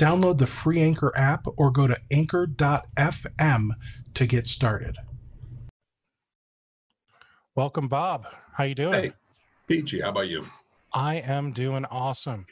Download 0.00 0.38
the 0.38 0.46
free 0.46 0.80
Anchor 0.80 1.12
app 1.14 1.44
or 1.58 1.70
go 1.70 1.86
to 1.86 1.94
anchor.fm 2.10 3.68
to 4.14 4.26
get 4.26 4.46
started. 4.46 4.96
Welcome, 7.54 7.86
Bob. 7.86 8.26
How 8.54 8.64
you 8.64 8.74
doing? 8.74 8.94
Hey, 8.94 9.12
Peachy, 9.68 10.00
how 10.00 10.08
about 10.08 10.28
you? 10.28 10.46
I 10.94 11.16
am 11.16 11.52
doing 11.52 11.84
awesome. 11.84 12.46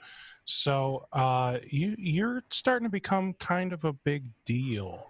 So, 0.45 1.07
uh, 1.11 1.57
you 1.67 1.95
you're 1.97 2.45
starting 2.51 2.85
to 2.85 2.91
become 2.91 3.33
kind 3.33 3.73
of 3.73 3.83
a 3.87 3.95
big 3.95 4.25
deal 4.45 5.07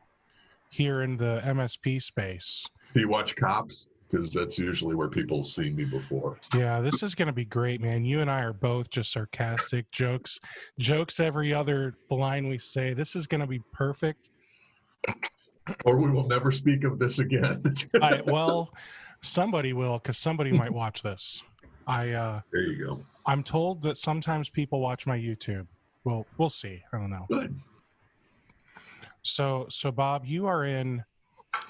here 0.71 1.03
in 1.03 1.17
the 1.17 1.43
MSP 1.45 2.01
space. 2.01 2.65
Do 2.95 3.01
you 3.01 3.09
watch 3.09 3.35
Cops? 3.35 3.89
Because 4.11 4.33
that's 4.33 4.59
usually 4.59 4.95
where 4.95 5.09
people 5.09 5.45
see 5.45 5.71
me 5.71 5.85
before. 5.85 6.39
Yeah, 6.57 6.81
this 6.81 7.03
is 7.03 7.15
going 7.15 7.27
to 7.27 7.33
be 7.33 7.45
great, 7.45 7.81
man. 7.81 8.05
You 8.05 8.21
and 8.21 8.31
I 8.31 8.41
are 8.41 8.55
both 8.55 8.89
just 8.89 9.13
sarcastic 9.13 9.91
jokes, 9.91 10.39
jokes 10.79 11.21
every 11.21 11.53
other 11.53 11.95
line 12.11 12.49
we 12.49 12.59
say. 12.59 12.95
This 12.95 13.15
is 13.15 13.27
going 13.27 13.43
to 13.43 13.47
be 13.47 13.61
perfect. 13.73 14.31
Or 15.85 15.99
we 15.99 16.11
will 16.11 16.27
never 16.27 16.51
speak 16.51 16.85
of 16.85 16.99
this 16.99 17.19
again. 17.19 17.63
I, 18.03 18.23
well, 18.23 18.73
somebody 19.21 19.75
will, 19.75 19.99
because 19.99 20.17
somebody 20.17 20.53
might 20.53 20.73
watch 20.73 21.03
this. 21.03 21.43
I 21.87 22.13
uh, 22.13 22.41
there 22.53 22.63
you 22.63 22.87
go. 22.87 23.01
I'm 23.27 23.43
told 23.43 23.83
that 23.83 23.97
sometimes 23.97 24.51
people 24.51 24.81
watch 24.81 25.07
my 25.07 25.17
YouTube. 25.17 25.67
Well, 26.05 26.27
we'll 26.37 26.51
see. 26.51 26.83
I 26.93 26.99
don't 26.99 27.11
know. 27.11 27.27
Good. 27.31 27.59
So, 29.23 29.67
so 29.71 29.91
Bob, 29.91 30.25
you 30.25 30.47
are 30.47 30.65
in 30.65 31.05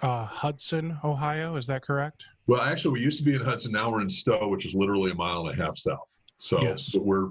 uh, 0.03 0.25
Hudson, 0.25 0.98
Ohio. 1.05 1.57
Is 1.57 1.67
that 1.67 1.83
correct? 1.83 2.25
Well, 2.47 2.61
actually, 2.61 2.93
we 2.93 3.01
used 3.01 3.19
to 3.19 3.25
be 3.25 3.34
in 3.34 3.43
Hudson. 3.43 3.73
Now 3.73 3.91
we're 3.91 4.01
in 4.01 4.11
Stowe, 4.11 4.48
which 4.48 4.67
is 4.67 4.75
literally 4.75 5.11
a 5.11 5.15
mile 5.15 5.47
and 5.47 5.59
a 5.61 5.65
half 5.65 5.77
south. 5.79 6.09
So 6.39 6.62
Yes. 6.62 6.95
we're 6.95 7.31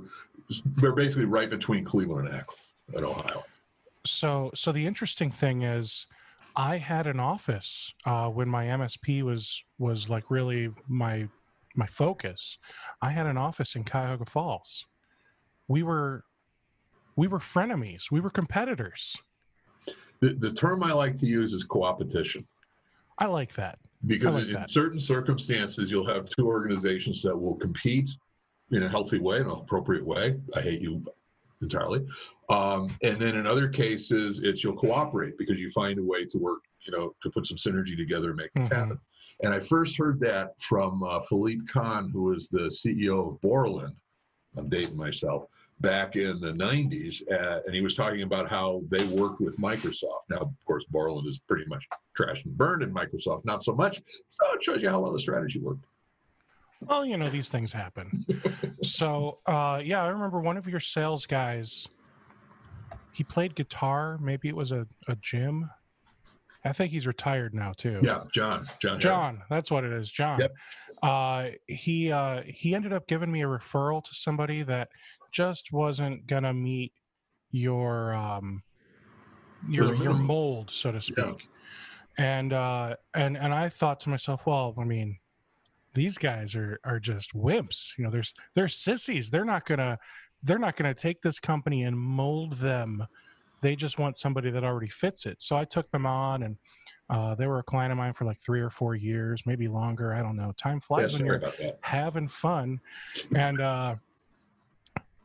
we're 0.82 0.94
basically 0.94 1.26
right 1.26 1.50
between 1.50 1.84
Cleveland 1.84 2.28
and 2.28 2.38
Akron, 2.38 2.58
in 2.94 3.04
Ohio. 3.04 3.44
So, 4.06 4.52
so 4.56 4.72
the 4.72 4.86
interesting 4.86 5.30
thing 5.30 5.64
is, 5.64 6.08
I 6.56 6.78
had 6.78 7.06
an 7.08 7.20
office 7.20 7.94
uh, 8.06 8.30
when 8.30 8.48
my 8.48 8.66
MSP 8.66 9.24
was 9.24 9.64
was 9.78 10.10
like 10.10 10.30
really 10.30 10.70
my 10.88 11.28
my 11.76 11.86
focus. 11.88 12.58
I 13.02 13.12
had 13.12 13.28
an 13.28 13.38
office 13.38 13.76
in 13.76 13.84
Cuyahoga 13.84 14.26
Falls. 14.26 14.86
We 15.68 15.84
were 15.84 16.24
we 17.16 17.28
were 17.28 17.40
frenemies. 17.40 18.12
We 18.12 18.20
were 18.20 18.30
competitors. 18.30 19.18
The, 20.20 20.34
the 20.34 20.52
term 20.52 20.84
I 20.84 20.94
like 20.94 21.18
to 21.20 21.26
use 21.26 21.54
is 21.54 21.66
coopetition. 21.66 22.46
I 23.20 23.26
like 23.26 23.54
that. 23.56 23.80
because 24.06 24.34
like 24.36 24.46
in 24.48 24.54
that. 24.54 24.70
certain 24.72 25.00
circumstances 25.00 25.90
you'll 25.90 26.08
have 26.08 26.30
two 26.30 26.46
organizations 26.46 27.22
that 27.24 27.36
will 27.36 27.56
compete 27.56 28.10
in 28.72 28.84
a 28.84 28.90
healthy 28.90 29.18
way 29.18 29.38
in 29.38 29.46
an 29.48 29.52
appropriate 29.52 30.06
way 30.06 30.36
i 30.56 30.62
hate 30.62 30.82
you 30.82 31.04
entirely 31.64 32.06
um, 32.50 32.96
and 33.02 33.18
then 33.18 33.36
in 33.36 33.48
other 33.48 33.68
cases 33.68 34.40
it's 34.44 34.64
you'll 34.64 34.76
cooperate 34.78 35.36
because 35.40 35.58
you 35.58 35.72
find 35.72 35.98
a 35.98 36.04
way 36.04 36.24
to 36.26 36.38
work 36.38 36.60
you 36.86 36.92
know 36.96 37.16
to 37.24 37.32
put 37.32 37.48
some 37.48 37.58
synergy 37.58 37.98
together 37.98 38.28
and 38.28 38.36
make 38.38 38.54
things 38.54 38.70
Mhm. 38.70 38.76
happen 38.76 39.00
and 39.42 39.52
i 39.52 39.60
first 39.62 39.98
heard 39.98 40.20
that 40.20 40.52
from 40.62 41.02
uh, 41.04 41.22
philippe 41.28 41.64
kahn 41.74 42.12
who 42.12 42.22
was 42.26 42.48
the 42.50 42.70
ceo 42.80 43.32
of 43.34 43.42
borland 43.42 43.96
i'm 44.58 44.70
dating 44.70 44.96
myself 44.96 45.46
back 45.80 46.16
in 46.16 46.40
the 46.40 46.52
90s 46.52 47.22
uh, 47.32 47.60
and 47.66 47.76
he 47.76 47.82
was 47.82 47.94
talking 47.94 48.24
about 48.24 48.50
how 48.50 48.82
they 48.90 49.04
worked 49.06 49.40
with 49.42 49.56
microsoft 49.60 50.24
now 50.30 50.38
of 50.38 50.52
course 50.66 50.84
borland 50.90 51.28
is 51.28 51.40
pretty 51.48 51.66
much 51.68 51.86
trashed 52.20 52.46
and 52.46 52.58
burned 52.58 52.82
and 52.82 52.94
microsoft 52.96 53.46
not 53.46 53.64
so 53.64 53.74
much 53.76 54.02
so 54.28 54.44
it 54.54 54.64
shows 54.64 54.82
you 54.82 54.90
how 54.90 55.00
well 55.00 55.14
the 55.14 55.20
strategy 55.20 55.60
worked 55.60 55.86
Well, 56.82 57.06
you 57.06 57.18
know 57.18 57.30
these 57.30 57.50
things 57.50 57.72
happen. 57.72 58.24
so, 58.84 59.40
uh, 59.48 59.82
yeah, 59.84 60.04
I 60.04 60.10
remember 60.10 60.40
one 60.40 60.58
of 60.58 60.68
your 60.68 60.80
sales 60.80 61.26
guys. 61.26 61.88
He 63.14 63.24
played 63.24 63.56
guitar. 63.56 64.20
Maybe 64.22 64.48
it 64.48 64.56
was 64.56 64.72
a, 64.72 64.86
a 65.08 65.16
gym. 65.16 65.70
I 66.64 66.74
think 66.74 66.92
he's 66.92 67.08
retired 67.08 67.54
now 67.56 67.72
too. 67.76 68.00
yeah 68.04 68.24
john 68.34 68.68
john 68.80 69.00
John, 69.00 69.42
that's 69.50 69.72
what 69.72 69.84
it 69.86 69.94
is, 69.94 70.12
John. 70.12 70.40
Yep. 70.40 70.54
Uh, 71.02 71.50
he 71.68 72.12
uh, 72.12 72.42
he 72.46 72.76
ended 72.76 72.94
up 72.94 73.08
giving 73.08 73.32
me 73.32 73.42
a 73.44 73.48
referral 73.48 74.04
to 74.04 74.14
somebody 74.14 74.64
that 74.64 74.90
just 75.38 75.72
wasn't 75.72 76.26
gonna 76.26 76.52
meet 76.52 76.94
your 77.52 78.16
um, 78.16 78.64
your 79.70 79.94
your 79.94 80.16
mold, 80.16 80.72
so 80.72 80.92
to 80.92 81.00
speak. 81.00 81.18
Yeah. 81.18 81.34
And 82.18 82.54
uh, 82.54 82.96
and 83.14 83.38
and 83.38 83.54
I 83.54 83.70
thought 83.70 84.00
to 84.02 84.10
myself, 84.10 84.48
well, 84.48 84.74
I 84.80 84.84
mean, 84.84 85.20
these 85.94 86.18
guys 86.18 86.56
are 86.56 86.80
are 86.84 87.00
just 87.00 87.36
wimps. 87.36 87.92
You 88.00 88.06
know, 88.06 88.10
there's 88.10 88.34
they're 88.56 88.68
sissies. 88.68 89.30
They're 89.30 89.46
not 89.46 89.68
gonna 89.68 90.00
they're 90.42 90.58
not 90.58 90.76
gonna 90.76 90.96
take 90.96 91.22
this 91.22 91.40
company 91.40 91.84
and 91.84 91.96
mold 91.96 92.54
them. 92.54 93.06
They 93.62 93.76
just 93.76 94.00
want 94.00 94.18
somebody 94.18 94.50
that 94.50 94.64
already 94.64 94.90
fits 94.90 95.28
it. 95.28 95.38
So 95.40 95.56
I 95.56 95.66
took 95.66 95.92
them 95.92 96.08
on 96.08 96.42
and 96.44 96.58
uh, 97.12 97.36
they 97.36 97.46
were 97.46 97.60
a 97.60 97.64
client 97.64 97.92
of 97.92 97.98
mine 97.98 98.14
for 98.14 98.26
like 98.26 98.40
three 98.40 98.60
or 98.60 98.70
four 98.72 98.96
years, 98.96 99.44
maybe 99.46 99.68
longer. 99.68 100.14
I 100.16 100.24
don't 100.24 100.36
know. 100.36 100.52
Time 100.58 100.76
yeah, 100.76 100.88
flies 100.88 101.14
when 101.14 101.26
you're 101.26 101.42
having 101.82 102.28
fun. 102.28 102.80
And 103.34 103.62
uh, 103.62 103.96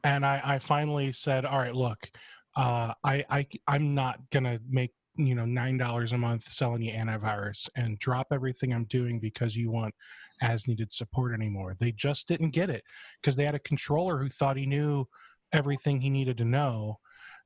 and 0.05 0.25
I, 0.27 0.41
I 0.45 0.59
finally 0.59 1.13
said, 1.13 1.45
all 1.45 1.59
right, 1.59 1.75
look, 1.75 2.11
uh, 2.57 2.93
I, 3.05 3.25
I 3.31 3.47
I'm 3.67 3.95
not 3.95 4.19
gonna 4.31 4.59
make 4.69 4.93
you 5.17 5.35
know 5.35 5.45
nine 5.45 5.79
dollars 5.79 6.13
a 6.13 6.19
month 6.19 6.45
selling 6.45 6.83
you 6.83 6.93
antivirus 6.93 7.69
and 7.77 7.99
drop 7.99 8.29
everything 8.33 8.73
I'm 8.73 8.85
doing 8.85 9.21
because 9.21 9.57
you 9.57 9.71
want 9.71 9.95
as 10.41 10.67
needed 10.67 10.93
support 10.93 11.33
anymore. 11.35 11.77
They 11.79 11.93
just 11.93 12.29
didn't 12.29 12.51
get 12.51 12.71
it 12.71 12.83
because 13.21 13.37
they 13.37 13.45
had 13.45 13.55
a 13.55 13.61
controller 13.61 14.19
who 14.19 14.29
thought 14.29 14.57
he 14.57 14.67
knew 14.67 15.07
everything 15.53 16.01
he 16.01 16.11
needed 16.11 16.39
to 16.39 16.45
know, 16.45 16.99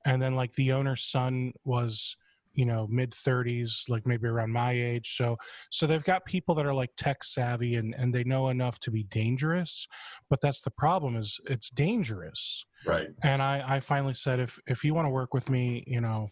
and 0.04 0.20
then 0.20 0.34
like 0.34 0.52
the 0.52 0.72
owner's 0.72 1.04
son 1.04 1.52
was 1.64 2.16
you 2.56 2.64
know 2.64 2.86
mid 2.90 3.12
30s 3.12 3.88
like 3.88 4.06
maybe 4.06 4.26
around 4.26 4.50
my 4.50 4.72
age 4.72 5.16
so 5.16 5.36
so 5.70 5.86
they've 5.86 6.04
got 6.04 6.24
people 6.24 6.54
that 6.54 6.66
are 6.66 6.74
like 6.74 6.90
tech 6.96 7.22
savvy 7.22 7.76
and 7.76 7.94
and 7.96 8.12
they 8.12 8.24
know 8.24 8.48
enough 8.48 8.80
to 8.80 8.90
be 8.90 9.04
dangerous 9.04 9.86
but 10.28 10.40
that's 10.40 10.62
the 10.62 10.70
problem 10.70 11.16
is 11.16 11.38
it's 11.46 11.70
dangerous. 11.70 12.64
Right. 12.84 13.08
And 13.22 13.42
i 13.42 13.76
i 13.76 13.80
finally 13.80 14.14
said 14.14 14.40
if 14.40 14.58
if 14.66 14.84
you 14.84 14.94
want 14.94 15.06
to 15.06 15.10
work 15.10 15.34
with 15.34 15.48
me 15.50 15.84
you 15.86 16.00
know 16.00 16.28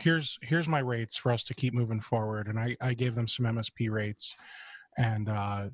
here's 0.00 0.38
here's 0.42 0.68
my 0.68 0.80
rates 0.80 1.16
for 1.16 1.32
us 1.32 1.44
to 1.44 1.54
keep 1.54 1.72
moving 1.72 2.00
forward. 2.00 2.48
And 2.48 2.58
i 2.58 2.76
i 2.80 2.92
gave 2.92 3.14
them 3.14 3.28
some 3.28 3.46
msp 3.46 3.90
rates 3.90 4.34
and 4.98 5.28
uh 5.28 5.68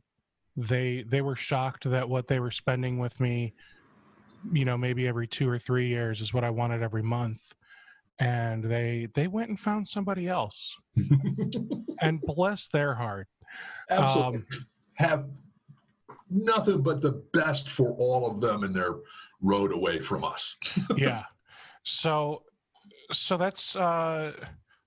they 0.57 1.05
they 1.09 1.23
were 1.23 1.37
shocked 1.37 1.89
that 1.91 2.09
what 2.09 2.27
they 2.27 2.41
were 2.41 2.51
spending 2.51 2.99
with 2.99 3.21
me 3.21 3.55
you 4.53 4.65
know 4.65 4.77
maybe 4.77 5.07
every 5.07 5.27
two 5.27 5.49
or 5.49 5.59
three 5.59 5.89
years 5.89 6.21
is 6.21 6.33
what 6.33 6.45
i 6.45 6.51
wanted 6.51 6.83
every 6.83 7.03
month 7.03 7.55
and 8.19 8.65
they 8.65 9.09
they 9.15 9.27
went 9.27 9.49
and 9.49 9.61
found 9.61 9.89
somebody 9.89 10.29
else. 10.29 10.77
And 12.03 12.21
bless 12.21 12.69
their 12.69 12.95
heart 12.95 13.27
absolutely. 13.91 14.39
Um, 14.39 14.47
have 14.95 15.27
nothing 16.31 16.83
but 16.83 17.01
the 17.01 17.23
best 17.33 17.71
for 17.71 17.91
all 17.93 18.31
of 18.31 18.41
them 18.41 18.65
in 18.65 18.73
their 18.73 18.97
road 19.41 19.73
away 19.73 20.01
from 20.01 20.25
us. 20.25 20.57
Yeah. 20.97 21.25
So 21.85 22.43
so 23.13 23.37
that's 23.37 23.77
uh 23.77 24.33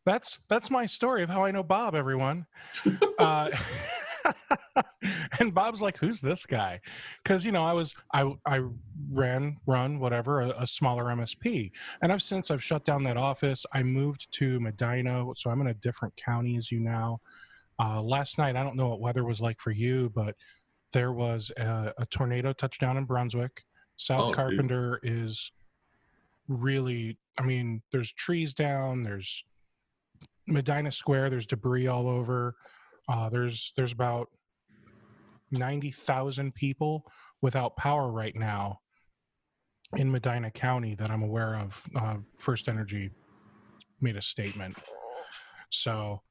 that's 0.06 0.40
that's 0.50 0.70
my 0.70 0.86
story 0.86 1.24
of 1.24 1.30
how 1.30 1.46
i 1.46 1.52
know 1.52 1.64
bob 1.64 1.96
everyone. 1.96 2.46
Uh 3.18 3.50
and 5.39 5.53
bob's 5.53 5.81
like 5.81 5.97
who's 5.97 6.21
this 6.21 6.45
guy? 6.45 6.80
Because 7.24 7.45
you 7.45 7.51
know 7.51 7.63
i 7.65 7.74
was 7.74 7.94
i 8.13 8.31
i 8.45 8.62
ran 9.12 9.57
run 9.65 10.00
whatever 10.00 10.41
a, 10.41 10.50
a 10.59 10.68
smaller 10.68 11.06
msp 11.06 11.71
and 12.01 12.12
i've 12.12 12.21
since 12.21 12.51
i've 12.51 12.63
shut 12.63 12.86
down 12.86 13.03
that 13.03 13.18
office. 13.18 13.65
I 13.74 13.83
moved 13.83 14.31
to 14.33 14.59
medina 14.59 15.25
so 15.36 15.50
i'm 15.50 15.62
in 15.62 15.68
a 15.68 15.74
different 15.75 16.15
county 16.15 16.57
as 16.57 16.71
you 16.71 16.80
now 16.80 17.19
uh 17.80 18.01
last 18.01 18.38
night 18.38 18.56
i 18.56 18.63
don't 18.63 18.75
know 18.75 18.89
what 18.89 19.00
weather 19.00 19.24
was 19.24 19.39
like 19.41 19.59
for 19.59 19.71
you 19.71 20.12
but 20.13 20.36
there 20.91 21.13
was 21.13 21.51
a, 21.57 21.94
a 21.97 22.06
tornado 22.07 22.51
touchdown 22.53 22.97
in 22.97 23.06
brunswick. 23.06 23.63
South 23.97 24.21
Oh, 24.21 24.25
dude. 24.27 24.36
carpenter 24.36 25.00
is 25.03 25.51
really 26.47 27.18
i 27.38 27.44
mean 27.44 27.81
there's 27.91 28.12
trees 28.13 28.53
down 28.53 29.01
there's 29.03 29.44
medina 30.47 30.91
square 30.91 31.30
there's 31.30 31.45
debris 31.45 31.88
all 31.88 32.07
over. 32.07 32.56
Uh, 33.07 33.30
there's 33.30 33.74
there's 33.75 33.91
about 33.91 34.30
90,000 35.51 36.54
people 36.54 37.04
without 37.42 37.75
power 37.78 38.12
right 38.12 38.36
now 38.36 38.80
in 39.96 40.12
Medina 40.12 40.51
County 40.51 40.96
that 40.96 41.10
I'm 41.10 41.24
aware 41.24 41.56
of. 41.56 41.84
Uh, 41.96 42.18
First 42.36 42.68
Energy 42.68 43.10
made 44.01 44.16
a 44.16 44.22
statement. 44.22 44.78
So 45.72 46.22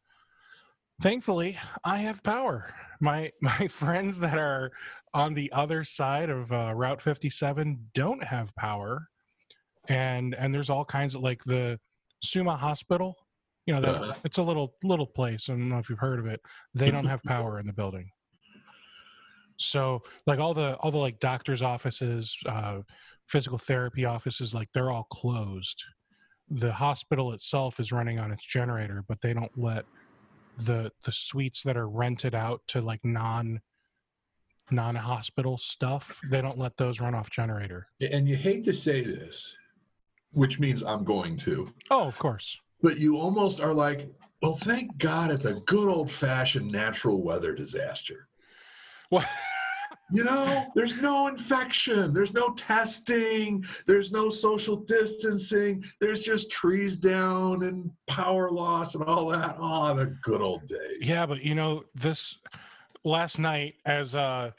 thankfully, 1.00 1.58
I 1.84 1.98
have 1.98 2.22
power. 2.22 2.72
My 3.00 3.32
my 3.40 3.68
friends 3.68 4.18
that 4.20 4.38
are 4.38 4.70
on 5.14 5.34
the 5.34 5.50
other 5.52 5.84
side 5.84 6.30
of 6.30 6.52
uh, 6.52 6.72
Route 6.74 7.00
57 7.00 7.90
don't 7.94 8.22
have 8.24 8.54
power, 8.56 9.08
and 9.88 10.34
and 10.34 10.52
there's 10.54 10.70
all 10.70 10.84
kinds 10.84 11.14
of 11.14 11.22
like 11.22 11.42
the 11.44 11.78
Summa 12.22 12.56
Hospital. 12.56 13.14
You 13.66 13.74
know, 13.74 13.80
that, 13.82 13.94
Uh-huh. 13.96 14.14
it's 14.24 14.38
a 14.38 14.42
little 14.42 14.74
little 14.82 15.06
place. 15.06 15.48
I 15.48 15.52
don't 15.52 15.68
know 15.68 15.78
if 15.78 15.90
you've 15.90 15.98
heard 15.98 16.18
of 16.18 16.26
it. 16.26 16.40
They 16.74 16.90
don't 16.90 17.06
have 17.06 17.22
power 17.34 17.58
in 17.60 17.66
the 17.66 17.72
building. 17.72 18.10
So, 19.58 20.02
like 20.26 20.38
all 20.38 20.54
the 20.54 20.76
all 20.76 20.90
the 20.90 20.98
like 20.98 21.18
doctors' 21.20 21.62
offices, 21.62 22.36
uh, 22.46 22.80
physical 23.28 23.58
therapy 23.58 24.04
offices, 24.04 24.54
like 24.54 24.68
they're 24.72 24.90
all 24.90 25.06
closed. 25.12 25.84
The 26.48 26.72
hospital 26.72 27.32
itself 27.32 27.78
is 27.80 27.92
running 27.92 28.18
on 28.18 28.32
its 28.32 28.46
generator, 28.46 29.04
but 29.06 29.20
they 29.20 29.34
don't 29.34 29.52
let 29.56 29.84
the 30.56 30.90
the 31.04 31.12
suites 31.12 31.62
that 31.64 31.76
are 31.76 31.88
rented 31.88 32.34
out 32.34 32.62
to 32.68 32.80
like 32.80 33.00
non 33.04 33.60
non 34.70 34.94
hospital 34.94 35.58
stuff. 35.58 36.20
They 36.30 36.40
don't 36.40 36.58
let 36.58 36.76
those 36.76 37.00
run 37.00 37.14
off 37.14 37.30
generator. 37.30 37.86
And 38.00 38.28
you 38.28 38.36
hate 38.36 38.64
to 38.64 38.74
say 38.74 39.02
this, 39.02 39.52
which 40.32 40.58
means 40.58 40.82
I'm 40.82 41.04
going 41.04 41.38
to, 41.40 41.72
Oh, 41.90 42.06
of 42.06 42.18
course. 42.18 42.56
but 42.82 42.98
you 42.98 43.16
almost 43.18 43.60
are 43.60 43.72
like, 43.74 44.08
well, 44.42 44.56
thank 44.58 44.98
God 44.98 45.30
it's 45.30 45.46
a 45.46 45.54
good 45.66 45.88
old 45.88 46.12
fashioned 46.12 46.70
natural 46.70 47.22
weather 47.22 47.54
disaster. 47.54 48.28
What? 49.10 49.26
You 50.10 50.24
know, 50.24 50.72
there's 50.74 50.96
no 50.96 51.26
infection, 51.26 52.14
there's 52.14 52.32
no 52.32 52.54
testing, 52.54 53.62
there's 53.86 54.10
no 54.10 54.30
social 54.30 54.74
distancing, 54.74 55.84
there's 56.00 56.22
just 56.22 56.50
trees 56.50 56.96
down 56.96 57.64
and 57.64 57.90
power 58.06 58.50
loss 58.50 58.94
and 58.94 59.04
all 59.04 59.26
that. 59.28 59.56
Oh, 59.58 59.94
the 59.94 60.16
good 60.22 60.40
old 60.40 60.66
days. 60.66 60.96
Yeah, 61.02 61.26
but 61.26 61.42
you 61.42 61.54
know, 61.54 61.84
this 61.94 62.38
last 63.04 63.38
night 63.38 63.74
as 63.84 64.14
uh 64.14 64.52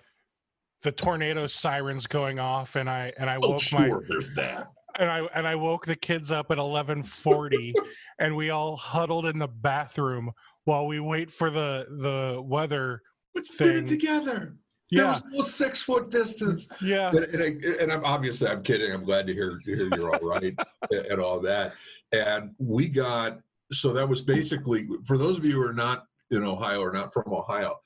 the 0.83 0.91
tornado 0.91 1.47
sirens 1.47 2.05
going 2.05 2.37
off 2.37 2.75
and 2.75 2.87
I 2.87 3.11
and 3.17 3.27
I 3.27 3.37
Oh, 3.41 3.49
woke 3.53 3.71
my 3.71 3.87
sure, 3.87 4.03
there's 4.07 4.31
that. 4.35 4.67
and 4.99 5.09
I 5.09 5.21
and 5.33 5.47
I 5.47 5.55
woke 5.55 5.83
the 5.87 5.95
kids 5.95 6.29
up 6.29 6.51
at 6.51 6.59
11:40 6.59 7.73
and 8.19 8.35
we 8.35 8.51
all 8.51 8.77
huddled 8.77 9.25
in 9.25 9.39
the 9.39 9.47
bathroom 9.47 10.31
while 10.65 10.85
we 10.85 10.99
wait 10.99 11.31
for 11.31 11.49
the 11.49 11.87
the 11.89 12.39
weather. 12.39 13.01
But 13.33 13.47
you 13.49 13.57
did 13.57 13.75
it 13.77 13.87
together. 13.87 14.55
There 14.91 15.03
Yeah. 15.03 15.11
was 15.13 15.23
no 15.31 15.41
six 15.43 15.81
foot 15.81 16.09
distance. 16.09 16.67
Yeah. 16.81 17.09
and, 17.09 17.25
and, 17.25 17.43
I, 17.43 17.83
and 17.83 17.91
I'm 17.91 18.03
obviously 18.03 18.47
I'm 18.47 18.63
kidding. 18.63 18.91
I'm 18.91 19.03
glad 19.03 19.27
to 19.27 19.33
hear, 19.33 19.59
to 19.63 19.75
hear 19.75 19.89
you're 19.95 20.13
all 20.13 20.27
right 20.27 20.55
and, 20.91 21.05
and 21.05 21.21
all 21.21 21.39
that. 21.41 21.73
And 22.11 22.51
we 22.57 22.87
got 22.87 23.39
so 23.71 23.93
that 23.93 24.07
was 24.09 24.23
basically 24.23 24.87
for 25.05 25.17
those 25.17 25.37
of 25.37 25.45
you 25.45 25.53
who 25.53 25.61
are 25.67 25.73
not 25.73 26.05
in 26.31 26.43
Ohio 26.43 26.81
or 26.81 26.91
not 26.91 27.13
from 27.13 27.31
Ohio, 27.31 27.79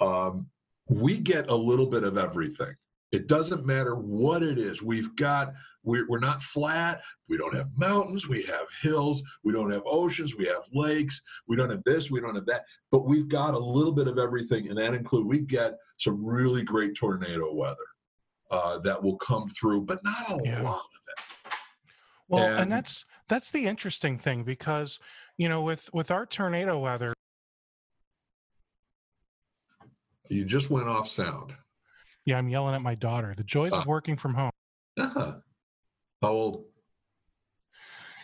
um, 0.00 0.46
we 0.88 1.16
get 1.18 1.48
a 1.50 1.54
little 1.54 1.86
bit 1.86 2.04
of 2.04 2.18
everything. 2.18 2.74
It 3.12 3.26
doesn't 3.26 3.64
matter 3.64 3.94
what 3.96 4.42
it 4.42 4.58
is. 4.58 4.82
We've 4.82 5.14
got 5.16 5.52
we're, 5.82 6.06
we're 6.08 6.18
not 6.18 6.42
flat. 6.42 7.00
We 7.28 7.36
don't 7.38 7.54
have 7.54 7.68
mountains. 7.76 8.28
We 8.28 8.42
have 8.42 8.66
hills. 8.82 9.22
We 9.44 9.52
don't 9.52 9.70
have 9.70 9.82
oceans. 9.86 10.34
We 10.36 10.46
have 10.46 10.62
lakes. 10.72 11.20
We 11.48 11.56
don't 11.56 11.70
have 11.70 11.82
this. 11.84 12.10
We 12.10 12.20
don't 12.20 12.34
have 12.34 12.46
that. 12.46 12.64
But 12.90 13.06
we've 13.06 13.28
got 13.28 13.54
a 13.54 13.58
little 13.58 13.92
bit 13.92 14.06
of 14.08 14.18
everything, 14.18 14.68
and 14.68 14.78
that 14.78 14.94
include 14.94 15.26
we 15.26 15.40
get 15.40 15.74
some 15.98 16.24
really 16.24 16.62
great 16.62 16.94
tornado 16.96 17.52
weather 17.54 17.76
uh, 18.50 18.78
that 18.80 19.02
will 19.02 19.16
come 19.18 19.48
through, 19.50 19.82
but 19.82 20.02
not 20.04 20.30
a 20.30 20.42
Yeah. 20.44 20.62
lot 20.62 20.76
of 20.80 21.00
it. 21.16 21.54
Well, 22.28 22.44
and, 22.46 22.60
And- 22.62 22.72
that's 22.72 23.04
that's 23.28 23.50
the 23.50 23.66
interesting 23.66 24.18
thing 24.18 24.44
because 24.44 24.98
you 25.36 25.48
know 25.48 25.62
with 25.62 25.88
with 25.94 26.10
our 26.10 26.26
tornado 26.26 26.78
weather, 26.78 27.12
You 30.28 30.44
just 30.44 30.70
went 30.70 30.88
off 30.88 31.08
sound. 31.08 31.54
yeah, 32.24 32.38
I'm 32.38 32.48
yelling 32.48 32.74
at 32.74 32.82
my 32.82 32.94
daughter. 32.94 33.34
The 33.36 33.44
joys 33.44 33.72
Ah. 33.72 33.80
of 33.80 33.86
working 33.86 34.16
from 34.16 34.34
home. 34.34 34.50
Uh-huh. 34.98 35.40
How 36.22 36.32
old? 36.32 36.64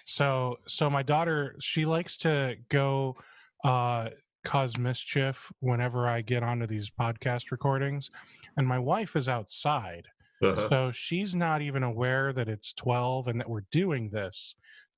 So 0.04 0.58
so 0.66 0.88
my 0.90 1.02
daughter, 1.02 1.56
she 1.60 1.84
likes 1.84 2.16
to 2.18 2.56
go 2.68 3.16
uh 3.64 4.10
cause 4.44 4.78
mischief 4.78 5.50
whenever 5.58 6.06
I 6.06 6.20
get 6.20 6.44
onto 6.44 6.66
these 6.66 6.88
podcast 6.88 7.50
recordings. 7.50 8.10
And 8.56 8.66
my 8.66 8.78
wife 8.78 9.16
is 9.16 9.28
outside. 9.28 10.06
Uh-huh. 10.42 10.68
So 10.68 10.90
she's 10.92 11.34
not 11.34 11.62
even 11.62 11.82
aware 11.82 12.32
that 12.32 12.48
it's 12.48 12.72
12 12.74 13.28
and 13.28 13.40
that 13.40 13.48
we're 13.48 13.64
doing 13.72 14.10
this 14.10 14.54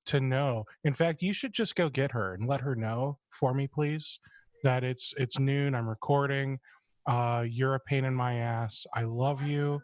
to 0.07 0.19
know. 0.19 0.65
In 0.83 0.93
fact, 0.93 1.21
you 1.21 1.33
should 1.33 1.53
just 1.53 1.75
go 1.75 1.89
get 1.89 2.11
her 2.11 2.33
and 2.33 2.47
let 2.47 2.61
her 2.61 2.75
know 2.75 3.17
for 3.29 3.53
me, 3.53 3.67
please, 3.67 4.19
that 4.63 4.83
it's 4.83 5.13
it's 5.17 5.39
noon. 5.39 5.73
I'm 5.73 5.87
recording. 5.87 6.59
Uh, 7.07 7.45
you're 7.49 7.75
a 7.75 7.79
pain 7.79 8.05
in 8.05 8.13
my 8.13 8.35
ass. 8.35 8.85
I 8.93 9.03
love 9.03 9.41
you. 9.41 9.81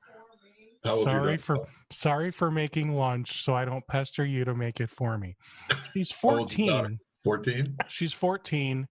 How 0.00 0.26
old 0.30 0.38
your 0.44 0.54
Sorry 0.84 1.36
for 1.36 1.58
sorry 1.90 2.30
for 2.30 2.50
making 2.50 2.94
lunch 2.94 3.42
so 3.44 3.54
I 3.54 3.64
don't 3.64 3.86
pester 3.86 4.24
you 4.24 4.44
to 4.44 4.54
make 4.54 4.80
it 4.80 4.88
for 4.90 5.18
me. 5.18 5.36
She's 5.92 6.12
How 6.22 6.30
old's 6.38 6.56
your 6.56 6.68
daughter? 6.68 6.96
14. 7.24 7.66
14? 7.66 7.76
She's 7.88 8.12
14, 8.14 8.88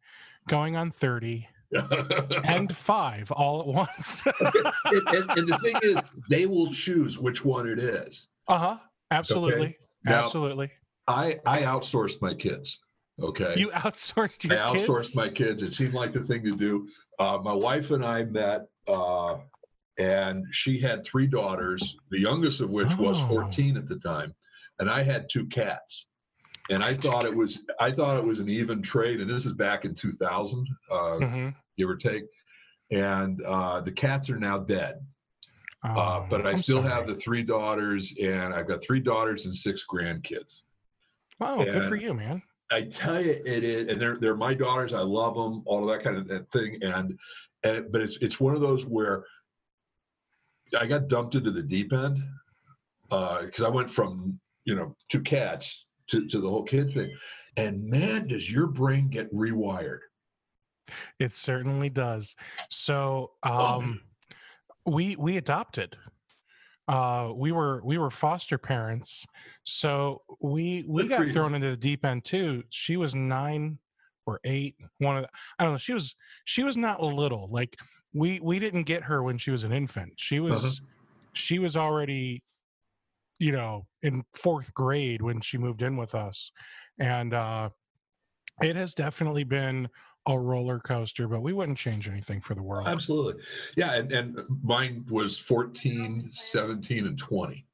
going 0.48 0.76
on 0.76 0.92
30, 0.92 1.48
and 2.44 2.76
five 2.76 3.32
all 3.32 3.62
at 3.62 3.68
once. 3.68 4.22
and, 4.86 5.08
and- 5.08 5.30
and 5.32 5.48
the 5.48 5.58
thing 5.64 5.76
is, 5.82 5.98
they 6.30 6.46
will 6.46 6.72
choose 6.72 7.18
which 7.20 7.44
one 7.44 7.68
it 7.68 7.80
is. 7.80 8.28
uh-huh. 8.48 8.78
Absolutely. 9.12 9.76
Now- 10.06 10.24
Absolutely. 10.26 10.70
I, 11.08 11.40
I 11.48 11.62
outsourced 11.64 12.22
my 12.22 12.36
kids. 12.36 12.78
Okay. 13.20 13.56
You 13.58 13.70
outsourced 13.70 14.44
your 14.44 14.56
kids. 14.56 14.62
I 14.72 14.78
outsourced 14.88 15.02
kids. 15.02 15.16
my 15.16 15.30
kids. 15.30 15.64
It 15.64 15.74
seemed 15.74 15.96
like 15.96 16.12
the 16.14 16.22
thing 16.24 16.44
to 16.44 16.56
do. 16.56 16.88
Uh, 17.18 17.40
my 17.42 17.54
wife 17.54 17.90
and 17.90 18.06
I 18.06 18.24
met, 18.26 18.68
uh, 18.88 19.38
and 20.00 20.46
she 20.52 20.80
had 20.80 21.04
three 21.06 21.28
daughters, 21.28 21.98
the 22.10 22.20
youngest 22.20 22.62
of 22.62 22.70
which 22.70 22.88
was 22.98 23.18
Oh. 23.18 23.28
14 23.28 23.78
at 23.78 23.88
the 23.88 23.98
time, 24.00 24.34
and 24.80 24.90
I 24.90 25.04
had 25.04 25.30
two 25.30 25.46
cats. 25.48 26.08
And 26.72 26.84
I 26.84 26.94
thought 26.94 27.26
it 27.26 27.36
was 27.36 27.62
I 27.80 27.92
thought 27.92 28.18
it 28.18 28.24
was 28.26 28.40
an 28.40 28.50
even 28.50 28.82
trade, 28.82 29.20
and 29.22 29.30
this 29.30 29.46
is 29.46 29.54
back 29.54 29.86
in 29.86 29.94
2000, 29.96 30.68
uh, 30.90 30.96
Mhm. 31.20 31.56
give 31.78 31.90
or 31.90 31.96
take. 31.98 32.24
And 32.92 33.42
uh, 33.44 33.82
the 33.82 33.92
cats 33.92 34.30
are 34.30 34.40
now 34.40 34.60
dead, 34.60 35.06
uh, 35.84 35.94
Oh, 35.96 36.28
but 36.30 36.46
I 36.48 36.52
I'm 36.52 36.58
still 36.60 36.82
have 36.82 37.08
the 37.08 37.16
three 37.16 37.44
daughters, 37.44 38.16
and 38.22 38.54
I've 38.54 38.68
got 38.68 38.82
three 38.84 39.00
daughters 39.00 39.46
and 39.46 39.56
six 39.56 39.84
grandkids. 39.92 40.64
Oh, 41.42 41.64
good 41.64 41.86
for 41.86 41.96
you, 41.96 42.14
man. 42.14 42.42
I 42.72 42.84
tell 42.84 43.20
you, 43.20 43.32
it 43.32 43.64
is, 43.64 43.88
and 43.88 44.00
they're 44.00 44.18
they're 44.18 44.36
my 44.36 44.54
daughters. 44.54 44.94
I 44.94 45.02
love 45.02 45.34
them, 45.36 45.64
all 45.66 45.82
of 45.84 45.90
that 45.96 46.04
kind 46.04 46.18
of 46.18 46.28
that 46.28 46.52
thing. 46.52 46.82
And, 46.84 47.18
and 47.64 47.92
but 47.92 48.02
it's 48.02 48.18
it's 48.22 48.40
one 48.40 48.54
of 48.54 48.62
those 48.62 48.86
where 48.86 49.26
I 50.78 50.86
got 50.88 51.08
dumped 51.08 51.36
into 51.36 51.52
the 51.52 51.64
deep 51.64 51.94
end 51.94 52.24
because 53.10 53.64
I 53.64 53.70
went 53.70 53.90
from 53.90 54.40
you 54.66 54.76
know 54.76 54.96
two 55.10 55.22
cats 55.22 55.86
to 56.08 56.28
to 56.28 56.40
the 56.42 56.50
whole 56.50 56.64
kid 56.64 56.94
thing, 56.94 57.12
and 57.58 57.84
man, 57.84 58.28
does 58.28 58.52
your 58.52 58.68
brain 58.68 59.08
get 59.10 59.34
rewired? 59.34 60.00
It 61.20 61.32
certainly 61.32 61.90
does. 61.90 62.36
So, 62.70 63.32
Oh. 63.44 63.80
um, 63.80 64.02
we 64.86 65.16
we 65.16 65.38
adopted. 65.38 65.96
Uh, 66.88 67.32
we 67.36 67.52
were 67.52 67.82
we 67.84 68.00
were 68.00 68.10
foster 68.10 68.58
parents, 68.58 69.24
so 69.64 70.24
we 70.42 70.84
we 70.88 71.04
Good 71.04 71.10
got 71.10 71.28
thrown 71.28 71.54
into 71.54 71.70
the 71.70 71.78
deep 71.78 72.04
end 72.04 72.26
too. 72.26 72.64
She 72.70 72.98
was 72.98 73.14
nine 73.14 73.78
or 74.26 74.40
eight. 74.44 74.76
One 74.98 75.18
of 75.18 75.24
the, 75.24 75.30
I 75.60 75.64
don't 75.64 75.74
know. 75.74 75.78
She 75.78 75.94
was 75.94 76.16
she 76.46 76.64
was 76.64 76.76
not 76.78 77.04
little. 77.04 77.48
Like 77.52 77.78
we 78.14 78.40
we 78.40 78.60
didn't 78.60 78.84
get 78.84 79.04
her 79.04 79.24
when 79.24 79.38
she 79.38 79.52
was 79.52 79.64
an 79.64 79.72
infant. 79.72 80.14
She 80.18 80.40
was 80.40 80.82
she 81.34 81.60
was 81.60 81.76
already, 81.76 82.44
you 83.40 83.52
know, 83.52 83.86
in 84.02 84.24
fourth 84.34 84.74
grade 84.74 85.22
when 85.22 85.42
she 85.42 85.58
moved 85.58 85.82
in 85.82 85.98
with 85.98 86.16
us, 86.16 86.52
and 87.00 87.34
uh, 87.34 87.70
it 88.62 88.76
has 88.76 88.94
definitely 88.94 89.44
been 89.44 89.88
a 90.28 90.38
roller 90.38 90.80
coaster. 90.80 91.28
But 91.28 91.42
we 91.42 91.54
wouldn't 91.54 91.78
change 91.78 92.08
anything 92.08 92.42
for 92.42 92.56
the 92.56 92.64
world. 92.64 92.88
Absolutely, 92.88 93.44
yeah. 93.76 93.94
And 93.94 94.12
and 94.12 94.40
mine 94.64 95.06
was 95.10 95.38
14, 95.38 96.30
17, 96.32 97.06
and 97.06 97.18
twenty. 97.18 97.66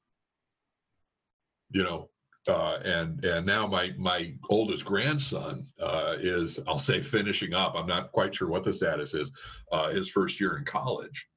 You 1.71 1.83
know, 1.83 2.09
uh, 2.47 2.79
and 2.83 3.23
and 3.25 3.45
now 3.45 3.65
my 3.67 3.91
my 3.97 4.33
oldest 4.49 4.85
grandson 4.85 5.67
uh, 5.81 6.15
is 6.19 6.59
I'll 6.67 6.79
say 6.79 7.01
finishing 7.01 7.53
up. 7.53 7.73
I'm 7.75 7.87
not 7.87 8.11
quite 8.11 8.35
sure 8.35 8.47
what 8.47 8.63
the 8.63 8.73
status 8.73 9.13
is. 9.13 9.31
Uh, 9.71 9.89
his 9.91 10.09
first 10.09 10.39
year 10.39 10.57
in 10.57 10.65
college. 10.65 11.27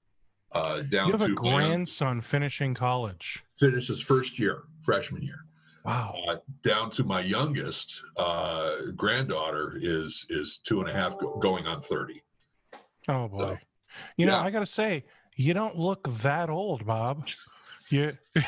Uh, 0.53 0.81
down 0.81 1.07
You 1.09 1.13
have 1.13 1.21
to 1.21 1.27
a 1.27 1.29
my- 1.29 1.35
grandson 1.35 2.21
finishing 2.23 2.73
college. 2.75 3.45
finished 3.59 3.89
his 3.89 4.01
first 4.01 4.39
year, 4.39 4.63
freshman 4.83 5.23
year. 5.23 5.45
Wow. 5.85 6.15
Uh, 6.29 6.37
down 6.65 6.91
to 6.93 7.05
my 7.05 7.21
youngest 7.21 8.03
uh, 8.17 8.77
granddaughter 8.97 9.79
is 9.81 10.27
is 10.31 10.59
two 10.65 10.81
and 10.81 10.89
a 10.89 10.93
half, 10.93 11.19
go- 11.19 11.39
going 11.39 11.67
on 11.67 11.83
thirty. 11.83 12.23
Oh 13.09 13.29
boy. 13.29 13.59
You 14.17 14.27
know, 14.27 14.33
yeah. 14.33 14.43
I 14.45 14.51
gotta 14.51 14.67
say, 14.67 15.05
You 15.37 15.55
don't 15.55 15.79
look 15.79 16.09
that 16.23 16.51
old, 16.51 16.85
Bob. 16.87 17.25
You. 17.91 18.17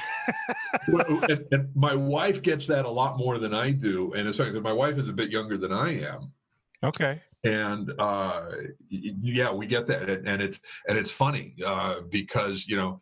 well, 0.89 1.25
and, 1.25 1.47
and, 1.51 1.69
my 1.75 1.95
wife 1.95 2.43
gets 2.43 2.67
that 2.67 2.85
a 2.85 2.91
lot 2.91 3.19
more 3.19 3.39
than 3.39 3.55
I 3.55 3.71
do, 3.71 4.13
and 4.15 4.29
it's 4.29 4.39
funny 4.39 4.51
because 4.51 4.65
my 4.65 4.73
wife 4.73 4.99
is 4.99 5.09
a 5.09 5.13
bit 5.13 5.31
younger 5.31 5.57
than 5.57 5.73
I 5.73 6.01
am. 6.05 6.33
Okay. 6.83 7.21
And 7.45 7.93
uh, 7.99 8.51
yeah, 8.89 9.53
we 9.53 9.67
get 9.67 9.87
that, 9.87 10.09
and 10.09 10.43
it's 10.43 10.61
and 10.89 10.99
it's 10.99 11.11
funny 11.11 11.55
uh, 11.65 12.01
because 12.11 12.67
you 12.67 12.77
know 12.77 13.01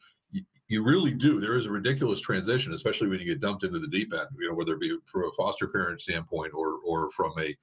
you 0.68 0.84
really 0.84 1.12
do. 1.12 1.40
There 1.40 1.56
is 1.56 1.66
a 1.66 1.70
ridiculous 1.70 2.20
transition, 2.20 2.72
especially 2.72 3.08
when 3.08 3.18
you 3.18 3.26
get 3.26 3.40
dumped 3.40 3.64
into 3.64 3.78
the 3.78 3.88
deep 3.88 4.12
end. 4.12 4.28
You 4.38 4.50
know, 4.50 4.54
whether 4.54 4.74
it 4.74 4.80
be 4.80 4.96
from 5.06 5.24
a 5.24 5.30
foster 5.36 5.68
parent 5.68 6.00
standpoint 6.00 6.52
or 6.54 6.78
or 6.86 7.10
from 7.10 7.32
a 7.38 7.56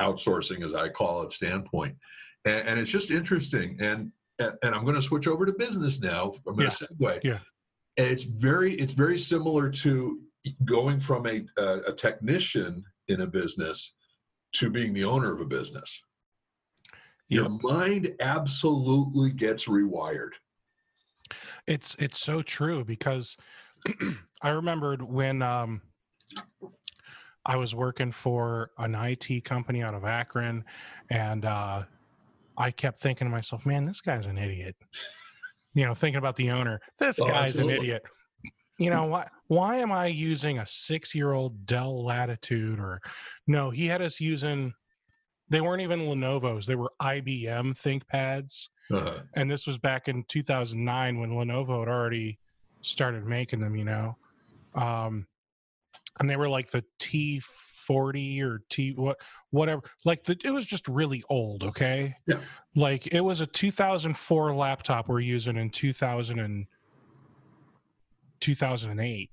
outsourcing, 0.00 0.64
as 0.64 0.74
I 0.74 0.88
call 0.88 1.22
it, 1.22 1.32
standpoint. 1.32 1.96
And, 2.44 2.68
and 2.68 2.80
it's 2.80 2.90
just 2.90 3.10
interesting. 3.10 3.78
And, 3.80 4.10
and 4.38 4.54
and 4.62 4.74
I'm 4.74 4.84
going 4.84 4.96
to 4.96 5.02
switch 5.02 5.28
over 5.28 5.46
to 5.46 5.52
business 5.52 6.00
now. 6.00 6.34
I'm 6.46 6.56
going 6.56 6.70
to 6.70 6.88
yeah. 7.00 7.08
segue. 7.08 7.24
Yeah. 7.24 7.38
And 7.96 8.08
it's 8.08 8.24
very 8.24 8.74
it's 8.74 8.92
very 8.92 9.18
similar 9.18 9.70
to 9.70 10.20
going 10.64 11.00
from 11.00 11.26
a, 11.26 11.44
a 11.58 11.80
a 11.88 11.92
technician 11.92 12.84
in 13.08 13.20
a 13.22 13.26
business 13.26 13.94
to 14.54 14.70
being 14.70 14.92
the 14.92 15.04
owner 15.04 15.32
of 15.32 15.40
a 15.40 15.44
business. 15.44 16.00
Yep. 17.28 17.40
Your 17.40 17.48
mind 17.62 18.14
absolutely 18.20 19.32
gets 19.32 19.64
rewired 19.66 20.32
it's 21.66 21.94
it's 21.98 22.18
so 22.18 22.42
true 22.42 22.84
because 22.84 23.36
I 24.42 24.50
remembered 24.50 25.02
when 25.02 25.42
um, 25.42 25.82
I 27.46 27.56
was 27.56 27.74
working 27.74 28.12
for 28.12 28.70
an 28.78 28.94
IT 28.94 29.44
company 29.44 29.82
out 29.82 29.94
of 29.94 30.04
Akron, 30.04 30.64
and 31.10 31.44
uh, 31.44 31.82
I 32.56 32.70
kept 32.70 32.98
thinking 32.98 33.26
to 33.26 33.30
myself, 33.30 33.66
"Man, 33.66 33.84
this 33.84 34.00
guy's 34.00 34.26
an 34.26 34.38
idiot." 34.38 34.76
You 35.74 35.86
know, 35.86 35.94
thinking 35.94 36.18
about 36.18 36.36
the 36.36 36.50
owner, 36.50 36.80
this 36.98 37.18
oh, 37.20 37.26
guy's 37.26 37.56
absolutely. 37.56 37.74
an 37.74 37.82
idiot. 37.82 38.02
You 38.78 38.90
know 38.90 39.04
why? 39.04 39.28
Why 39.48 39.76
am 39.76 39.92
I 39.92 40.06
using 40.06 40.58
a 40.58 40.66
six-year-old 40.66 41.66
Dell 41.66 42.04
Latitude? 42.04 42.80
Or 42.80 43.00
no, 43.46 43.70
he 43.70 43.86
had 43.86 44.02
us 44.02 44.20
using. 44.20 44.72
They 45.48 45.60
weren't 45.60 45.82
even 45.82 46.00
Lenovo's; 46.00 46.66
they 46.66 46.74
were 46.74 46.92
IBM 47.00 47.76
ThinkPads 47.76 48.68
uh-huh. 48.90 49.20
And 49.34 49.50
this 49.50 49.66
was 49.66 49.78
back 49.78 50.08
in 50.08 50.24
2009 50.28 51.18
when 51.18 51.30
Lenovo 51.30 51.80
had 51.80 51.88
already 51.88 52.38
started 52.82 53.24
making 53.24 53.60
them, 53.60 53.76
you 53.76 53.84
know. 53.84 54.16
Um, 54.74 55.26
and 56.20 56.28
they 56.28 56.36
were 56.36 56.48
like 56.48 56.70
the 56.70 56.84
T40 57.88 58.42
or 58.42 58.62
T 58.70 58.92
what 58.96 59.18
whatever. 59.50 59.82
Like 60.04 60.24
the, 60.24 60.38
it 60.44 60.50
was 60.50 60.66
just 60.66 60.88
really 60.88 61.22
old, 61.28 61.64
okay? 61.64 62.16
Yeah. 62.26 62.38
Like 62.74 63.08
it 63.08 63.20
was 63.20 63.40
a 63.40 63.46
2004 63.46 64.54
laptop 64.54 65.08
we're 65.08 65.20
using 65.20 65.56
in 65.56 65.70
2000 65.70 66.38
and 66.38 66.66
2008. 68.40 69.30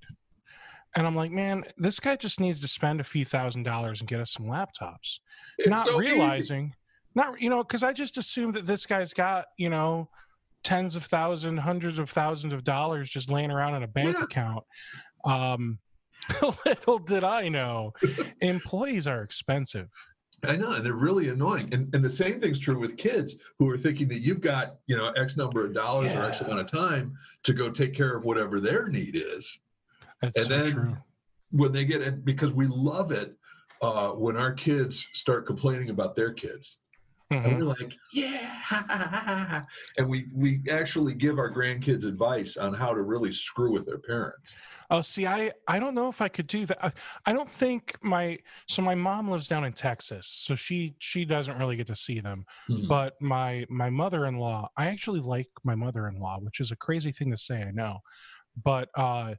And 0.96 1.08
I'm 1.08 1.15
like, 1.15 1.31
man, 1.31 1.63
this 1.77 2.00
guy 2.00 2.15
just 2.15 2.39
needs 2.39 2.60
to 2.62 2.67
spend 2.67 3.00
a 3.00 3.03
few 3.03 3.24
thousand 3.24 3.63
dollars 3.63 4.01
and 4.01 4.10
get 4.10 4.20
us 4.20 4.31
some 4.31 4.46
laptops. 4.46 5.20
It's 5.58 5.70
Not 5.70 5.88
so 5.88 5.98
realizing 5.98 6.65
easy. 6.65 6.75
Not, 7.15 7.41
you 7.41 7.50
know, 7.50 7.63
because 7.63 7.84
I 7.84 7.93
just 7.93 8.17
assumed 8.17 8.53
that 8.55 8.65
this 8.65 8.86
guy's 8.86 9.13
got, 9.13 9.46
you 9.58 9.70
know, 9.70 10.10
tens 10.63 10.96
of 10.96 11.05
thousands, 11.05 11.60
hundreds 11.60 11.98
of 11.98 12.10
thousands 12.10 12.53
of 12.53 12.63
dollars 12.63 13.10
just 13.10 13.29
laying 13.29 13.51
around 13.51 13.75
in 13.75 13.84
a 13.84 13.88
bank 13.88 14.17
yeah. 14.17 14.24
account. 14.24 14.63
Um, 15.25 15.79
little 16.66 17.00
did 17.00 17.24
I 17.24 17.50
know, 17.50 17.94
employees 18.42 19.08
are 19.08 19.22
expensive. 19.24 19.90
I 20.44 20.56
know, 20.56 20.72
and 20.72 20.86
they're 20.86 20.94
really 20.94 21.30
annoying. 21.30 21.72
And 21.74 21.94
and 21.94 22.04
the 22.04 22.12
same 22.12 22.40
thing's 22.42 22.60
true 22.60 22.80
with 22.80 22.98
kids 22.98 23.36
who 23.60 23.70
are 23.70 23.78
thinking 23.78 24.08
that 24.08 24.22
you've 24.22 24.42
got, 24.42 24.78
you 24.88 24.98
know, 24.98 25.10
X 25.12 25.38
number 25.38 25.66
of 25.66 25.74
dollars 25.74 26.12
yeah. 26.12 26.20
or 26.20 26.32
X 26.32 26.42
amount 26.42 26.60
of 26.60 26.72
time 26.72 27.16
to 27.44 27.54
go 27.54 27.70
take 27.70 27.94
care 27.94 28.16
of 28.16 28.25
whatever 28.25 28.60
their 28.60 28.88
need 28.88 29.16
is. 29.16 29.60
That's 30.22 30.38
and 30.38 30.48
so 30.48 30.58
then 30.58 30.72
true. 30.72 30.98
when 31.51 31.72
they 31.72 31.86
get 31.86 32.01
it, 32.01 32.25
because 32.25 32.51
we 32.51 32.66
love 32.68 33.12
it 33.12 33.36
uh, 33.82 34.12
when 34.12 34.36
our 34.36 34.54
kids 34.54 35.08
start 35.13 35.46
complaining 35.46 35.90
about 35.90 36.16
their 36.16 36.34
kids. 36.34 36.78
Mm-hmm. 37.31 37.45
And 37.45 37.57
we're 37.57 37.63
like, 37.63 37.93
yeah. 38.13 39.63
And 39.97 40.09
we 40.09 40.27
we 40.33 40.61
actually 40.69 41.13
give 41.13 41.39
our 41.39 41.51
grandkids 41.51 42.05
advice 42.05 42.57
on 42.57 42.73
how 42.73 42.93
to 42.93 43.01
really 43.01 43.31
screw 43.31 43.71
with 43.71 43.85
their 43.85 44.00
parents. 44.00 44.55
Oh, 44.89 45.01
see, 45.01 45.25
I 45.25 45.51
I 45.67 45.79
don't 45.79 45.95
know 45.95 46.09
if 46.09 46.21
I 46.21 46.27
could 46.27 46.47
do 46.47 46.65
that. 46.65 46.83
I, 46.85 46.91
I 47.25 47.33
don't 47.33 47.50
think 47.50 47.95
my 48.01 48.38
so 48.67 48.81
my 48.81 48.95
mom 48.95 49.29
lives 49.29 49.47
down 49.47 49.63
in 49.63 49.71
Texas, 49.71 50.27
so 50.27 50.55
she 50.55 50.95
she 51.00 51.23
doesn't 51.23 51.57
really 51.57 51.77
get 51.77 51.88
to 51.88 51.95
see 51.95 52.19
them. 52.19 52.45
Mm-hmm. 52.69 52.88
But 52.88 53.13
my 53.21 53.65
my 53.69 53.89
mother 53.89 54.25
in 54.25 54.38
law, 54.38 54.69
I 54.75 54.88
actually 54.88 55.21
like 55.21 55.47
my 55.63 55.75
mother 55.75 56.09
in 56.09 56.19
law, 56.19 56.39
which 56.39 56.59
is 56.59 56.71
a 56.71 56.75
crazy 56.75 57.13
thing 57.13 57.31
to 57.31 57.38
say, 57.38 57.63
I 57.63 57.71
know, 57.71 58.00
but 58.61 58.89
uh, 58.95 59.35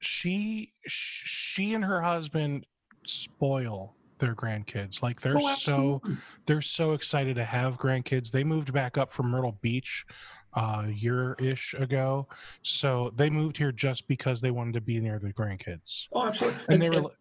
she 0.00 0.72
she 0.86 1.72
and 1.72 1.84
her 1.84 2.02
husband 2.02 2.66
spoil 3.06 3.96
their 4.18 4.34
grandkids. 4.34 5.02
Like 5.02 5.20
they're 5.20 5.38
oh, 5.38 5.54
so 5.54 6.02
they're 6.46 6.60
so 6.60 6.92
excited 6.92 7.36
to 7.36 7.44
have 7.44 7.78
grandkids. 7.78 8.30
They 8.30 8.44
moved 8.44 8.72
back 8.72 8.98
up 8.98 9.10
from 9.10 9.30
Myrtle 9.30 9.58
Beach 9.60 10.06
uh, 10.54 10.84
a 10.86 10.90
year 10.90 11.34
ish 11.38 11.74
ago, 11.74 12.26
so 12.62 13.12
they 13.16 13.30
moved 13.30 13.58
here 13.58 13.72
just 13.72 14.08
because 14.08 14.40
they 14.40 14.50
wanted 14.50 14.74
to 14.74 14.80
be 14.80 15.00
near 15.00 15.18
the 15.18 15.32
grandkids. 15.32 16.08
Oh, 16.12 16.26
absolutely. 16.26 16.60
And, 16.68 16.74
and 16.74 16.82
they 16.82 16.90
were. 16.90 17.06
And, 17.06 17.14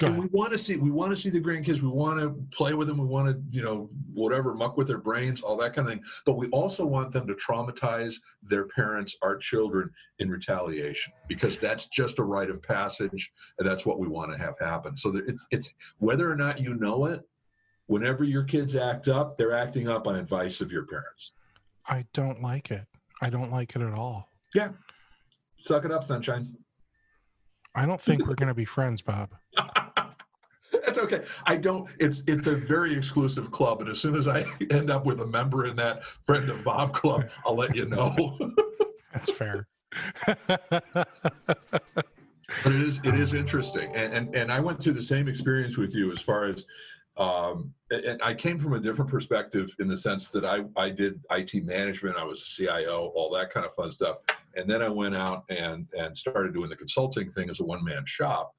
and 0.00 0.18
we 0.18 0.26
want 0.26 0.52
to 0.52 0.58
see 0.58 0.76
we 0.76 0.90
want 0.90 1.14
to 1.14 1.16
see 1.20 1.30
the 1.30 1.40
grandkids. 1.40 1.80
We 1.80 1.88
want 1.88 2.18
to 2.20 2.30
play 2.56 2.74
with 2.74 2.88
them. 2.88 2.98
We 2.98 3.06
want 3.06 3.28
to 3.28 3.42
you 3.50 3.62
know 3.62 3.88
whatever 4.12 4.54
muck 4.54 4.76
with 4.76 4.88
their 4.88 4.98
brains, 4.98 5.40
all 5.40 5.56
that 5.58 5.74
kind 5.74 5.86
of 5.86 5.94
thing. 5.94 6.02
But 6.26 6.36
we 6.36 6.48
also 6.48 6.84
want 6.84 7.12
them 7.12 7.26
to 7.26 7.34
traumatize 7.34 8.16
their 8.42 8.66
parents, 8.66 9.16
our 9.22 9.36
children, 9.36 9.90
in 10.18 10.30
retaliation 10.30 11.12
because 11.28 11.58
that's 11.58 11.86
just 11.88 12.18
a 12.18 12.24
rite 12.24 12.50
of 12.50 12.62
passage, 12.62 13.30
and 13.58 13.68
that's 13.68 13.86
what 13.86 13.98
we 13.98 14.08
want 14.08 14.32
to 14.32 14.38
have 14.38 14.58
happen. 14.58 14.96
So 14.96 15.14
it's 15.26 15.46
it's 15.50 15.70
whether 15.98 16.30
or 16.30 16.36
not 16.36 16.60
you 16.60 16.74
know 16.74 17.06
it. 17.06 17.22
Whenever 17.86 18.24
your 18.24 18.44
kids 18.44 18.76
act 18.76 19.08
up, 19.08 19.36
they're 19.36 19.52
acting 19.52 19.88
up 19.88 20.06
on 20.06 20.16
advice 20.16 20.62
of 20.62 20.72
your 20.72 20.86
parents. 20.86 21.32
I 21.86 22.06
don't 22.14 22.40
like 22.40 22.70
it. 22.70 22.86
I 23.20 23.28
don't 23.28 23.52
like 23.52 23.76
it 23.76 23.82
at 23.82 23.92
all. 23.98 24.30
Yeah, 24.54 24.70
suck 25.60 25.84
it 25.84 25.92
up, 25.92 26.02
sunshine. 26.02 26.56
I 27.74 27.86
don't 27.86 28.00
think 28.00 28.26
we're 28.26 28.36
going 28.36 28.48
to 28.48 28.54
be 28.54 28.64
friends, 28.64 29.02
Bob. 29.02 29.34
That's 30.84 30.98
okay. 30.98 31.22
I 31.46 31.56
don't. 31.56 31.88
It's 31.98 32.22
it's 32.26 32.46
a 32.46 32.56
very 32.56 32.94
exclusive 32.94 33.50
club, 33.50 33.80
and 33.80 33.88
as 33.88 33.98
soon 33.98 34.14
as 34.14 34.28
I 34.28 34.44
end 34.70 34.90
up 34.90 35.06
with 35.06 35.20
a 35.20 35.26
member 35.26 35.66
in 35.66 35.76
that 35.76 36.04
friend 36.26 36.48
of 36.50 36.62
Bob 36.64 36.94
club, 36.94 37.28
I'll 37.44 37.56
let 37.56 37.74
you 37.74 37.86
know. 37.86 38.38
That's 39.12 39.30
fair. 39.30 39.66
but 40.26 41.06
it 42.66 42.82
is 42.82 43.00
it 43.04 43.14
is 43.14 43.32
interesting, 43.32 43.94
and, 43.94 44.12
and 44.12 44.34
and 44.34 44.52
I 44.52 44.60
went 44.60 44.82
through 44.82 44.94
the 44.94 45.02
same 45.02 45.28
experience 45.28 45.76
with 45.76 45.94
you 45.94 46.12
as 46.12 46.20
far 46.20 46.46
as 46.46 46.64
um, 47.16 47.72
and 47.90 48.20
I 48.22 48.34
came 48.34 48.58
from 48.58 48.72
a 48.72 48.80
different 48.80 49.10
perspective 49.10 49.74
in 49.78 49.86
the 49.86 49.96
sense 49.96 50.30
that 50.30 50.44
I, 50.44 50.64
I 50.76 50.90
did 50.90 51.20
IT 51.30 51.64
management, 51.64 52.16
I 52.16 52.24
was 52.24 52.44
CIO, 52.44 53.12
all 53.14 53.30
that 53.34 53.52
kind 53.52 53.64
of 53.64 53.72
fun 53.74 53.92
stuff. 53.92 54.16
And 54.56 54.68
then 54.68 54.82
I 54.82 54.88
went 54.88 55.14
out 55.14 55.44
and, 55.48 55.86
and 55.96 56.16
started 56.16 56.54
doing 56.54 56.70
the 56.70 56.76
consulting 56.76 57.30
thing 57.30 57.50
as 57.50 57.60
a 57.60 57.64
one 57.64 57.84
man 57.84 58.04
shop 58.06 58.52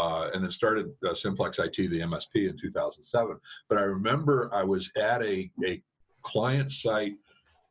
uh, 0.00 0.30
and 0.32 0.42
then 0.42 0.50
started 0.50 0.92
uh, 1.06 1.14
Simplex 1.14 1.58
IT, 1.58 1.76
the 1.76 2.00
MSP, 2.00 2.48
in 2.48 2.56
2007. 2.58 3.38
But 3.68 3.78
I 3.78 3.82
remember 3.82 4.50
I 4.52 4.64
was 4.64 4.90
at 4.96 5.22
a, 5.22 5.50
a 5.64 5.82
client 6.22 6.72
site 6.72 7.16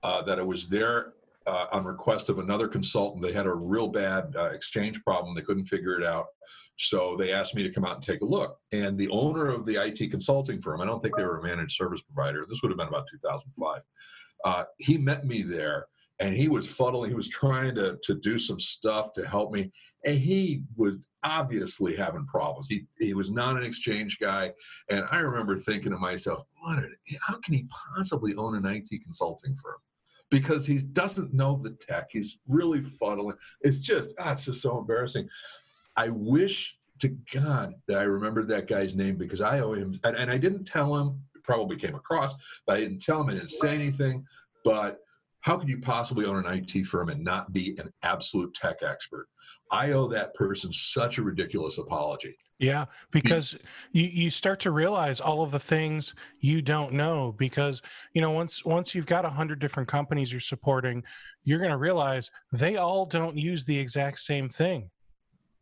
uh, 0.03 0.21
that 0.23 0.37
I 0.37 0.43
was 0.43 0.67
there 0.67 1.13
uh, 1.47 1.65
on 1.71 1.85
request 1.85 2.29
of 2.29 2.37
another 2.37 2.67
consultant. 2.67 3.23
They 3.23 3.33
had 3.33 3.47
a 3.47 3.53
real 3.53 3.87
bad 3.87 4.35
uh, 4.37 4.51
exchange 4.51 5.03
problem. 5.03 5.33
They 5.33 5.41
couldn't 5.41 5.65
figure 5.65 5.99
it 5.99 6.05
out. 6.05 6.27
So 6.77 7.17
they 7.17 7.33
asked 7.33 7.55
me 7.55 7.63
to 7.63 7.71
come 7.71 7.83
out 7.83 7.95
and 7.95 8.05
take 8.05 8.21
a 8.21 8.25
look. 8.25 8.59
And 8.71 8.95
the 8.95 9.09
owner 9.09 9.47
of 9.49 9.65
the 9.65 9.83
IT 9.83 10.11
consulting 10.11 10.61
firm, 10.61 10.81
I 10.81 10.85
don't 10.85 11.01
think 11.01 11.15
they 11.15 11.23
were 11.23 11.39
a 11.39 11.43
managed 11.43 11.75
service 11.75 12.01
provider, 12.01 12.45
this 12.47 12.61
would 12.61 12.69
have 12.69 12.77
been 12.77 12.87
about 12.87 13.07
2005, 13.11 13.81
uh, 14.45 14.63
he 14.77 14.97
met 14.97 15.25
me 15.25 15.41
there 15.41 15.87
and 16.19 16.35
he 16.35 16.47
was 16.47 16.67
fuddling. 16.67 17.09
He 17.09 17.15
was 17.15 17.27
trying 17.27 17.75
to, 17.75 17.97
to 18.03 18.13
do 18.13 18.37
some 18.37 18.59
stuff 18.59 19.13
to 19.13 19.27
help 19.27 19.51
me. 19.51 19.71
And 20.05 20.17
he 20.17 20.63
was 20.75 20.97
obviously 21.23 21.95
having 21.95 22.25
problems. 22.25 22.67
He 22.69 22.85
he 22.97 23.13
was 23.13 23.31
not 23.31 23.57
an 23.57 23.63
exchange 23.63 24.19
guy, 24.19 24.51
and 24.89 25.05
I 25.11 25.19
remember 25.19 25.57
thinking 25.57 25.91
to 25.91 25.97
myself, 25.97 26.45
"What? 26.61 26.83
How 27.21 27.37
can 27.39 27.53
he 27.53 27.67
possibly 27.95 28.35
own 28.35 28.55
an 28.55 28.65
IT 28.65 28.89
consulting 29.03 29.55
firm?" 29.57 29.77
Because 30.29 30.65
he 30.65 30.77
doesn't 30.77 31.33
know 31.33 31.59
the 31.61 31.71
tech. 31.71 32.07
He's 32.11 32.37
really 32.47 32.81
fuddling. 32.81 33.37
It's 33.61 33.79
just 33.79 34.13
ah, 34.19 34.33
it's 34.33 34.45
just 34.45 34.61
so 34.61 34.77
embarrassing. 34.77 35.27
I 35.95 36.09
wish 36.09 36.77
to 36.99 37.09
God 37.33 37.73
that 37.87 37.99
I 37.99 38.03
remembered 38.03 38.47
that 38.49 38.67
guy's 38.67 38.95
name 38.95 39.15
because 39.15 39.41
I 39.41 39.59
owe 39.59 39.73
him, 39.73 39.99
and, 40.03 40.15
and 40.15 40.31
I 40.31 40.37
didn't 40.37 40.65
tell 40.65 40.95
him. 40.95 41.21
It 41.35 41.43
probably 41.43 41.77
came 41.77 41.95
across, 41.95 42.35
but 42.65 42.77
I 42.77 42.81
didn't 42.81 43.01
tell 43.01 43.21
him. 43.21 43.29
I 43.29 43.33
didn't 43.33 43.51
say 43.51 43.69
anything. 43.69 44.25
But 44.63 44.99
how 45.41 45.57
could 45.57 45.69
you 45.69 45.79
possibly 45.79 46.25
own 46.25 46.45
an 46.45 46.53
IT 46.53 46.85
firm 46.85 47.09
and 47.09 47.23
not 47.23 47.53
be 47.53 47.77
an 47.77 47.91
absolute 48.03 48.53
tech 48.53 48.83
expert? 48.83 49.27
I 49.71 49.91
owe 49.91 50.07
that 50.07 50.33
person 50.33 50.71
such 50.73 51.17
a 51.17 51.21
ridiculous 51.21 51.77
apology. 51.77 52.35
Yeah, 52.57 52.85
because 53.11 53.57
you, 53.91 54.03
you 54.03 54.29
start 54.29 54.59
to 54.61 54.71
realize 54.71 55.21
all 55.21 55.43
of 55.43 55.51
the 55.51 55.59
things 55.59 56.13
you 56.39 56.61
don't 56.61 56.91
know 56.93 57.33
because 57.37 57.81
you 58.13 58.21
know 58.21 58.31
once 58.31 58.65
once 58.65 58.93
you've 58.93 59.05
got 59.05 59.23
a 59.23 59.29
hundred 59.29 59.59
different 59.59 59.87
companies 59.87 60.31
you're 60.31 60.41
supporting, 60.41 61.03
you're 61.45 61.59
going 61.59 61.71
to 61.71 61.77
realize 61.77 62.29
they 62.51 62.75
all 62.75 63.05
don't 63.05 63.37
use 63.37 63.63
the 63.63 63.77
exact 63.77 64.19
same 64.19 64.49
thing. 64.49 64.89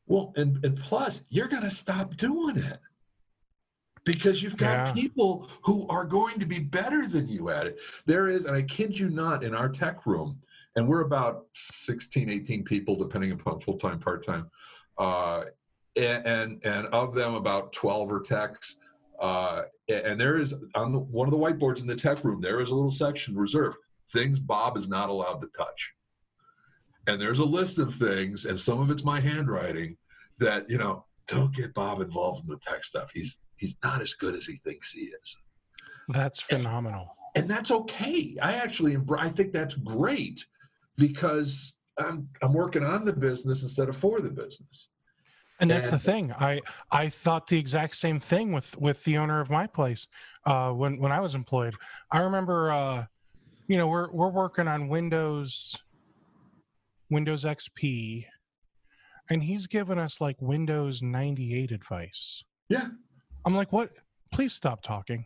Well, 0.08 0.34
and 0.38 0.64
and 0.66 0.80
plus 0.80 1.22
you're 1.30 1.48
going 1.50 1.64
to 1.64 1.72
stop 1.72 2.16
doing 2.18 2.58
it 2.58 2.80
because 4.04 4.42
you've 4.42 4.58
got 4.58 4.88
Yeah. 4.88 4.94
people 4.94 5.50
who 5.64 5.88
are 5.90 6.06
going 6.06 6.40
to 6.40 6.48
be 6.48 6.60
better 6.60 7.06
than 7.08 7.28
you 7.28 7.50
at 7.50 7.68
it. 7.68 7.78
There 8.08 8.30
is, 8.30 8.46
and 8.46 8.56
I 8.56 8.62
kid 8.64 8.98
you 8.98 9.10
not, 9.10 9.44
in 9.44 9.54
our 9.54 9.70
tech 9.70 10.06
room, 10.08 10.40
and 10.78 10.88
we're 10.88 11.02
about 11.02 11.48
16, 11.54 12.30
18 12.30 12.64
people, 12.64 12.96
depending 12.96 13.32
upon 13.32 13.60
full 13.60 13.78
time, 13.80 14.00
part 14.00 14.26
time. 14.26 14.50
Uh, 14.98 15.46
and, 15.98 16.26
and 16.26 16.62
and 16.64 16.88
of 16.88 17.16
them, 17.16 17.34
about 17.34 17.74
12 17.74 18.12
are 18.12 18.20
techs. 18.22 18.76
Uh, 19.20 19.64
and 19.90 20.22
there 20.22 20.38
is 20.40 20.54
on 20.76 20.92
the, 20.92 21.00
one 21.00 21.28
of 21.28 21.32
the 21.32 21.38
whiteboards 21.38 21.82
in 21.82 21.88
the 21.88 21.96
tech 21.96 22.24
room, 22.24 22.40
there 22.40 22.62
is 22.62 22.70
a 22.70 22.76
little 22.76 22.92
section 22.92 23.36
reserved 23.36 23.78
things 24.14 24.40
Bob 24.40 24.78
is 24.78 24.88
not 24.88 25.10
allowed 25.10 25.42
to 25.42 25.48
touch. 25.58 25.92
And 27.08 27.20
there's 27.20 27.40
a 27.40 27.44
list 27.44 27.80
of 27.80 27.96
things, 27.96 28.46
and 28.46 28.60
some 28.60 28.80
of 28.80 28.92
it's 28.92 29.04
my 29.04 29.20
handwriting 29.20 29.98
that 30.40 30.70
you 30.70 30.78
know 30.78 31.06
don't 31.28 31.56
get 31.56 31.74
Bob 31.74 32.02
involved 32.02 32.44
in 32.44 32.50
the 32.50 32.60
tech 32.60 32.84
stuff. 32.84 33.10
He's 33.12 33.40
he's 33.56 33.78
not 33.84 34.02
as 34.02 34.14
good 34.14 34.36
as 34.36 34.46
he 34.46 34.58
thinks 34.58 34.92
he 34.92 35.06
is, 35.24 35.38
That's 36.10 36.40
phenomenal. 36.40 37.16
and 37.34 37.50
that's 37.50 37.72
okay. 37.72 38.38
I 38.44 38.54
actually 38.54 38.98
I 39.18 39.30
think 39.30 39.54
that's 39.54 39.74
great 39.74 40.46
because 40.98 41.76
I'm 41.98 42.30
I'm 42.42 42.54
working 42.54 42.84
on 42.84 43.06
the 43.06 43.14
business 43.14 43.64
instead 43.64 43.90
of 43.90 43.98
for 43.98 44.20
the 44.22 44.30
business. 44.30 44.90
And 45.60 45.72
that's 45.72 45.90
the 45.90 45.98
thing. 45.98 46.32
I 46.34 46.62
I 46.92 47.10
thought 47.10 47.48
the 47.48 47.58
exact 47.58 47.96
same 47.96 48.20
thing 48.20 48.52
with 48.52 48.78
with 48.78 49.04
the 49.06 49.18
owner 49.18 49.40
of 49.40 49.50
my 49.50 49.66
place 49.66 50.08
uh, 50.46 50.72
when 50.72 51.00
when 51.00 51.12
I 51.12 51.20
was 51.20 51.34
employed. 51.34 51.74
I 52.12 52.20
remember, 52.20 52.72
uh, 52.72 53.06
you 53.68 53.78
know, 53.78 53.88
we're 53.88 54.12
we're 54.12 54.30
working 54.30 54.68
on 54.68 54.88
Windows 54.88 55.76
Windows 57.10 57.44
XP, 57.44 58.26
and 59.30 59.44
he's 59.44 59.66
given 59.66 59.98
us 59.98 60.22
like 60.22 60.40
Windows 60.42 61.02
98 61.02 61.72
advice. 61.72 62.44
Yeah. 62.70 62.90
I'm 63.46 63.56
like, 63.56 63.72
what? 63.72 63.92
Please 64.32 64.54
stop 64.54 64.84
talking. 64.84 65.26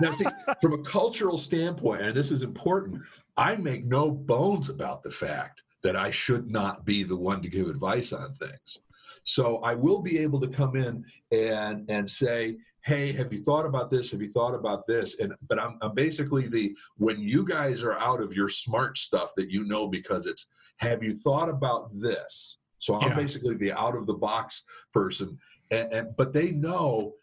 Now, 0.00 0.12
see, 0.12 0.26
from 0.60 0.74
a 0.74 0.82
cultural 0.82 1.38
standpoint, 1.38 2.02
and 2.02 2.14
this 2.14 2.30
is 2.30 2.42
important, 2.42 3.02
I 3.36 3.56
make 3.56 3.84
no 3.84 4.10
bones 4.10 4.68
about 4.68 5.02
the 5.02 5.10
fact 5.10 5.62
that 5.82 5.96
I 5.96 6.10
should 6.10 6.50
not 6.50 6.84
be 6.84 7.02
the 7.02 7.16
one 7.16 7.42
to 7.42 7.48
give 7.48 7.68
advice 7.68 8.12
on 8.12 8.34
things. 8.34 8.78
So 9.24 9.58
I 9.58 9.74
will 9.74 10.00
be 10.00 10.18
able 10.18 10.40
to 10.40 10.48
come 10.48 10.76
in 10.76 11.04
and 11.30 11.88
and 11.90 12.10
say, 12.10 12.58
"Hey, 12.82 13.12
have 13.12 13.32
you 13.32 13.42
thought 13.42 13.66
about 13.66 13.90
this? 13.90 14.10
Have 14.10 14.22
you 14.22 14.30
thought 14.32 14.54
about 14.54 14.86
this?" 14.86 15.18
And 15.20 15.34
but 15.48 15.58
I'm, 15.60 15.78
I'm 15.82 15.94
basically 15.94 16.48
the 16.48 16.74
when 16.96 17.20
you 17.20 17.44
guys 17.44 17.82
are 17.82 17.98
out 17.98 18.20
of 18.22 18.32
your 18.32 18.48
smart 18.48 18.98
stuff 18.98 19.32
that 19.36 19.50
you 19.50 19.64
know 19.64 19.88
because 19.88 20.26
it's, 20.26 20.46
"Have 20.78 21.02
you 21.02 21.14
thought 21.14 21.48
about 21.48 21.90
this?" 21.98 22.56
So 22.78 22.94
I'm 22.94 23.10
Yeah. 23.10 23.16
basically 23.16 23.56
the 23.56 23.72
out 23.72 23.96
of 23.96 24.06
the 24.06 24.14
box 24.14 24.64
person, 24.92 25.38
and, 25.70 25.92
and 25.92 26.16
but 26.16 26.32
they 26.32 26.50
know 26.52 27.14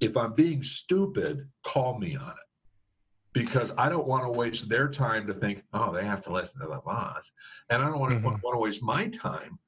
if 0.00 0.16
I'm 0.16 0.34
being 0.34 0.62
stupid, 0.62 1.48
call 1.64 1.98
me 1.98 2.16
on 2.16 2.30
it. 2.30 2.48
Because 3.32 3.72
I 3.78 3.88
don't 3.88 4.06
want 4.06 4.24
to 4.24 4.38
waste 4.38 4.68
their 4.68 4.88
time 4.88 5.26
to 5.26 5.32
think, 5.34 5.62
oh, 5.72 5.92
they 5.92 6.04
have 6.04 6.22
to 6.24 6.32
listen 6.32 6.60
to 6.60 6.66
the 6.66 6.80
boss. 6.84 7.24
And 7.70 7.82
I 7.82 7.86
don't 7.88 7.98
want 7.98 8.12
to, 8.12 8.18
Mhm. 8.18 8.42
want 8.42 8.54
to 8.54 8.58
waste 8.58 8.82
my 8.82 9.08
time 9.08 9.58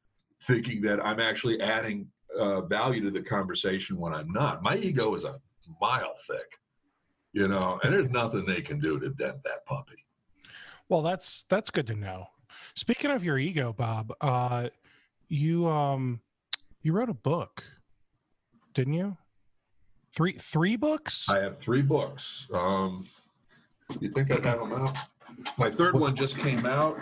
thinking 0.42 0.82
that 0.82 1.04
I'm 1.04 1.20
actually 1.20 1.60
adding 1.62 2.10
uh, 2.38 2.60
value 2.62 3.00
to 3.00 3.10
the 3.12 3.22
conversation 3.22 3.96
when 3.96 4.12
I'm 4.12 4.30
not. 4.32 4.60
My 4.60 4.76
ego 4.76 5.14
is 5.14 5.24
a 5.24 5.40
mile 5.80 6.16
thick, 6.26 6.58
you 7.32 7.46
know, 7.46 7.78
and 7.84 7.92
there's 7.92 8.10
nothing 8.10 8.44
they 8.44 8.60
can 8.60 8.80
do 8.80 8.98
to 8.98 9.10
dent 9.10 9.40
that 9.44 9.64
puppy. 9.66 10.04
Well, 10.88 11.00
that's 11.02 11.44
that's 11.44 11.70
good 11.70 11.86
to 11.86 11.94
know. 11.94 12.26
Speaking 12.74 13.12
of 13.12 13.22
your 13.22 13.38
ego, 13.38 13.72
Bob, 13.72 14.12
uh, 14.20 14.68
you 15.28 15.68
um 15.68 16.20
you 16.82 16.92
wrote 16.92 17.08
a 17.08 17.14
book, 17.14 17.62
didn't 18.74 18.94
you? 18.94 19.16
Three 20.12 20.32
three 20.36 20.74
books? 20.76 21.28
I 21.30 21.38
have 21.38 21.60
three 21.60 21.82
books. 21.82 22.48
Um, 22.52 23.08
you 24.00 24.10
think 24.10 24.30
I 24.30 24.34
have 24.48 24.60
them 24.60 24.72
out? 24.72 24.96
My 25.58 25.70
third 25.70 25.94
one 25.98 26.16
just 26.16 26.38
came 26.38 26.64
out. 26.66 26.98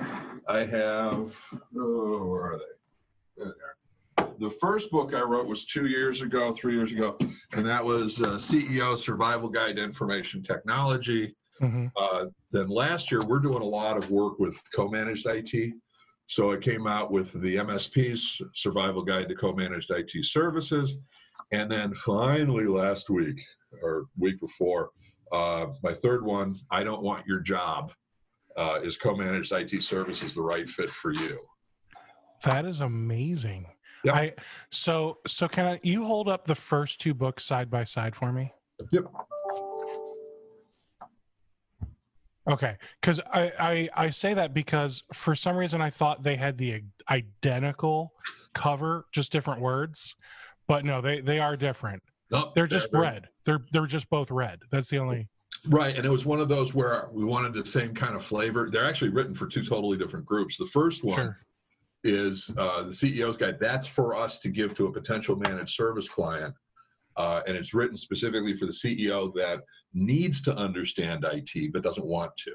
I 0.48 0.60
have, 0.64 1.36
oh, 1.76 2.26
where 2.26 2.42
are 2.52 2.58
they? 2.58 3.44
There 3.44 3.46
they 3.46 4.24
are. 4.24 4.28
The 4.38 4.50
first 4.50 4.90
book 4.90 5.14
I 5.14 5.20
wrote 5.20 5.46
was 5.46 5.64
two 5.64 5.86
years 5.86 6.22
ago, 6.22 6.54
three 6.54 6.74
years 6.74 6.92
ago, 6.92 7.16
and 7.52 7.64
that 7.66 7.84
was 7.84 8.20
uh, 8.20 8.30
CEO 8.38 8.98
Survival 8.98 9.48
Guide 9.48 9.76
to 9.76 9.82
Information 9.82 10.42
Technology. 10.42 11.36
Mhm. 11.60 11.92
Uh, 11.96 12.26
then 12.50 12.68
last 12.68 13.10
year, 13.12 13.22
we're 13.24 13.38
doing 13.38 13.62
a 13.62 13.64
lot 13.64 13.96
of 13.96 14.10
work 14.10 14.38
with 14.38 14.56
co-managed 14.74 15.26
IT. 15.26 15.74
So 16.26 16.52
I 16.52 16.56
came 16.56 16.86
out 16.86 17.10
with 17.12 17.32
the 17.40 17.56
MSP's 17.56 18.40
Survival 18.54 19.02
Guide 19.04 19.28
to 19.28 19.34
Co-managed 19.34 19.90
IT 19.90 20.24
Services, 20.24 20.96
and 21.52 21.70
then 21.70 21.94
finally 21.94 22.64
last 22.64 23.10
week 23.10 23.40
or 23.82 24.06
week 24.18 24.40
before, 24.40 24.90
uh, 25.32 25.68
my 25.82 25.94
third 25.94 26.24
one, 26.24 26.60
I 26.70 26.84
don't 26.84 27.02
want 27.02 27.26
your 27.26 27.40
job, 27.40 27.92
uh, 28.56 28.80
is 28.82 28.96
co-managed 28.96 29.52
IT 29.52 29.82
services 29.82 30.34
the 30.34 30.42
right 30.42 30.68
fit 30.68 30.90
for 30.90 31.12
you? 31.12 31.40
That 32.44 32.66
is 32.66 32.80
amazing. 32.80 33.66
Yeah. 34.04 34.14
I 34.14 34.34
so 34.70 35.18
so 35.26 35.46
can 35.48 35.66
I, 35.66 35.80
you 35.82 36.04
hold 36.04 36.28
up 36.28 36.44
the 36.44 36.56
first 36.56 37.00
two 37.00 37.14
books 37.14 37.44
side 37.44 37.70
by 37.70 37.84
side 37.84 38.16
for 38.16 38.32
me? 38.32 38.52
Yep. 38.90 39.04
Okay, 42.50 42.76
because 43.00 43.20
I, 43.32 43.52
I 43.58 43.88
I 43.94 44.10
say 44.10 44.34
that 44.34 44.52
because 44.52 45.04
for 45.12 45.36
some 45.36 45.56
reason 45.56 45.80
I 45.80 45.90
thought 45.90 46.24
they 46.24 46.34
had 46.34 46.58
the 46.58 46.82
identical 47.08 48.12
cover, 48.54 49.06
just 49.12 49.30
different 49.30 49.60
words, 49.60 50.16
but 50.66 50.84
no, 50.84 51.00
they 51.00 51.20
they 51.20 51.38
are 51.38 51.56
different. 51.56 52.02
No, 52.32 52.50
They're 52.54 52.66
just 52.66 52.90
they're- 52.90 53.00
red. 53.02 53.28
They're 53.44 53.60
they're 53.72 53.86
just 53.86 54.08
both 54.08 54.30
red. 54.30 54.60
That's 54.70 54.88
the 54.88 54.98
only. 54.98 55.28
Right, 55.68 55.94
and 55.94 56.04
it 56.04 56.08
was 56.08 56.24
one 56.24 56.40
of 56.40 56.48
those 56.48 56.74
where 56.74 57.08
we 57.12 57.24
wanted 57.24 57.52
the 57.52 57.64
same 57.64 57.94
kind 57.94 58.16
of 58.16 58.24
flavor. 58.24 58.68
They're 58.70 58.84
actually 58.88 59.10
written 59.10 59.34
for 59.34 59.46
two 59.46 59.62
totally 59.64 59.96
different 59.96 60.24
groups. 60.26 60.56
The 60.56 60.66
first 60.66 61.04
one 61.04 61.14
Sure. 61.16 61.38
is 62.02 62.50
uh, 62.56 62.82
the 62.84 62.92
CEO's 62.92 63.36
guide. 63.36 63.60
That's 63.60 63.86
for 63.86 64.16
us 64.16 64.38
to 64.40 64.48
give 64.48 64.74
to 64.76 64.86
a 64.86 64.92
potential 64.92 65.36
managed 65.36 65.74
service 65.76 66.08
client. 66.08 66.54
Uh, 67.16 67.42
and 67.46 67.56
it's 67.56 67.74
written 67.74 67.96
specifically 67.96 68.56
for 68.56 68.64
the 68.66 68.72
CEO 68.72 69.32
that 69.34 69.62
needs 69.92 70.40
to 70.42 70.56
understand 70.56 71.24
IT 71.30 71.72
but 71.72 71.82
doesn't 71.82 72.06
want 72.06 72.34
to. 72.38 72.52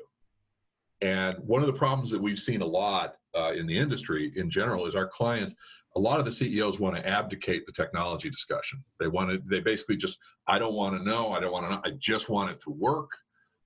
And 1.01 1.37
one 1.45 1.61
of 1.61 1.67
the 1.67 1.73
problems 1.73 2.09
that 2.11 2.19
we've 2.21 2.39
seen 2.39 2.61
a 2.61 2.65
lot 2.65 3.15
uh, 3.37 3.51
in 3.53 3.67
the 3.67 3.77
industry 3.77 4.33
in 4.35 4.49
general 4.49 4.87
is 4.87 4.95
our 4.95 5.07
clients, 5.07 5.53
a 5.97 5.99
lot 5.99 6.19
of 6.19 6.25
the 6.25 6.31
CEOs 6.31 6.79
want 6.79 6.95
to 6.95 7.07
abdicate 7.07 7.65
the 7.65 7.71
technology 7.71 8.29
discussion. 8.29 8.83
They 8.99 9.07
want 9.07 9.31
to, 9.31 9.41
they 9.49 9.59
basically 9.59 9.97
just, 9.97 10.19
I 10.45 10.59
don't 10.59 10.75
want 10.75 10.95
to 10.95 11.03
know, 11.03 11.31
I 11.31 11.39
don't 11.39 11.51
want 11.51 11.65
to 11.65 11.71
know, 11.71 11.81
I 11.83 11.97
just 11.97 12.29
want 12.29 12.51
it 12.51 12.59
to 12.61 12.69
work. 12.69 13.09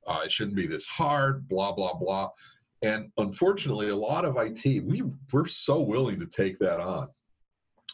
Uh, 0.07 0.21
it 0.23 0.31
shouldn't 0.31 0.55
be 0.55 0.65
this 0.65 0.87
hard, 0.87 1.45
blah, 1.49 1.73
blah, 1.73 1.93
blah. 1.93 2.29
And 2.83 3.11
unfortunately, 3.17 3.89
a 3.89 3.95
lot 3.95 4.23
of 4.23 4.37
IT, 4.37 4.85
we 4.85 5.03
we're 5.33 5.47
so 5.47 5.81
willing 5.81 6.21
to 6.21 6.25
take 6.25 6.57
that 6.59 6.79
on, 6.79 7.09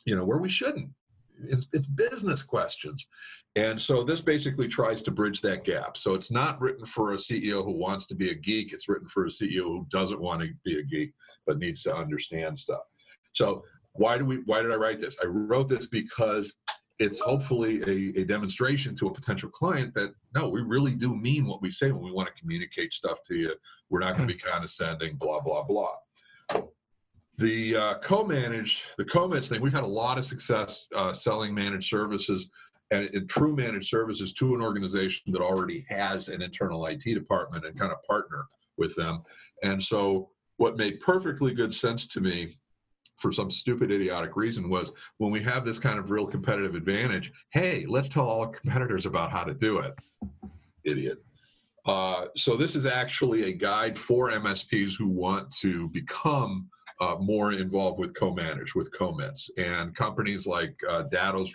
you 0.05 0.15
know, 0.15 0.23
where 0.23 0.37
we 0.37 0.49
shouldn't. 0.49 0.91
It's, 1.43 1.65
it's 1.73 1.87
business 1.87 2.41
questions, 2.41 3.07
and 3.55 3.79
so 3.79 4.03
this 4.03 4.21
basically 4.21 4.67
tries 4.67 5.03
to 5.03 5.11
bridge 5.11 5.41
that 5.41 5.63
gap. 5.65 5.97
So 5.97 6.15
it's 6.15 6.31
not 6.31 6.59
written 6.59 6.85
for 6.85 7.13
a 7.13 7.17
CEO 7.17 7.63
who 7.63 7.73
wants 7.73 8.07
to 8.07 8.15
be 8.15 8.31
a 8.31 8.35
geek. 8.35 8.73
It's 8.73 8.87
written 8.87 9.07
for 9.07 9.25
a 9.25 9.29
CEO 9.29 9.63
who 9.63 9.85
doesn't 9.91 10.19
want 10.19 10.41
to 10.41 10.49
be 10.63 10.79
a 10.79 10.83
geek 10.83 11.11
but 11.45 11.59
needs 11.59 11.83
to 11.83 11.95
understand 11.95 12.57
stuff. 12.57 12.81
So 13.33 13.63
why 13.97 14.17
do 14.17 14.25
we? 14.25 14.37
Why 14.45 14.61
did 14.61 14.71
I 14.71 14.75
write 14.75 14.99
this? 14.99 15.17
I 15.21 15.25
wrote 15.25 15.69
this 15.69 15.87
because 15.87 16.53
it's 16.99 17.19
hopefully 17.19 17.81
a, 17.83 18.21
a 18.21 18.25
demonstration 18.25 18.95
to 18.95 19.07
a 19.07 19.13
potential 19.13 19.49
client 19.49 19.93
that 19.93 20.13
no, 20.33 20.49
we 20.49 20.61
really 20.61 20.95
do 20.95 21.15
mean 21.15 21.45
what 21.45 21.61
we 21.61 21.69
say 21.69 21.91
when 21.91 22.03
we 22.03 22.11
want 22.11 22.27
to 22.27 22.41
communicate 22.41 22.93
stuff 22.93 23.19
to 23.27 23.35
you. 23.35 23.53
We're 23.89 23.99
not 23.99 24.17
going 24.17 24.27
to 24.27 24.33
be 24.33 24.39
condescending, 24.39 25.15
blah 25.17 25.41
blah 25.41 25.63
blah. 25.63 25.95
The 27.37 27.75
uh, 27.75 27.99
co-managed, 27.99 28.81
the 28.97 29.05
co-managed 29.05 29.49
thing, 29.49 29.61
we've 29.61 29.73
had 29.73 29.83
a 29.83 29.87
lot 29.87 30.17
of 30.17 30.25
success 30.25 30.87
uh, 30.95 31.13
selling 31.13 31.53
managed 31.53 31.87
services 31.87 32.47
and, 32.89 33.09
and 33.13 33.29
true 33.29 33.55
managed 33.55 33.89
services 33.89 34.33
to 34.33 34.55
an 34.55 34.61
organization 34.61 35.31
that 35.33 35.41
already 35.41 35.85
has 35.87 36.29
an 36.29 36.41
internal 36.41 36.85
IT 36.87 37.03
department 37.03 37.65
and 37.65 37.77
kind 37.77 37.91
of 37.91 38.01
partner 38.03 38.45
with 38.77 38.95
them. 38.95 39.21
And 39.61 39.83
so, 39.83 40.29
what 40.57 40.77
made 40.77 40.99
perfectly 41.01 41.53
good 41.53 41.75
sense 41.75 42.07
to 42.07 42.21
me 42.21 42.57
for 43.17 43.31
some 43.31 43.51
stupid 43.51 43.91
idiotic 43.91 44.35
reason 44.35 44.69
was 44.69 44.91
when 45.17 45.31
we 45.31 45.41
have 45.43 45.65
this 45.65 45.79
kind 45.79 45.99
of 45.99 46.11
real 46.11 46.25
competitive 46.25 46.75
advantage 46.75 47.31
hey 47.51 47.85
let's 47.87 48.09
tell 48.09 48.27
all 48.27 48.47
competitors 48.47 49.05
about 49.05 49.31
how 49.31 49.43
to 49.43 49.53
do 49.53 49.79
it. 49.79 49.93
Idiot. 50.83 51.23
Uh, 51.85 52.27
so 52.35 52.57
this 52.57 52.75
is 52.75 52.85
actually 52.85 53.43
a 53.43 53.53
guide 53.53 53.97
for 53.97 54.29
MSPs 54.29 54.91
who 54.97 55.07
want 55.07 55.49
to 55.61 55.87
become 55.89 56.69
uh, 56.99 57.15
more 57.19 57.53
involved 57.53 57.99
with 57.99 58.13
co-manage 58.15 58.75
with 58.75 58.91
commits 58.91 59.49
and 59.57 59.95
companies 59.95 60.45
like 60.45 60.75
uh, 60.89 61.03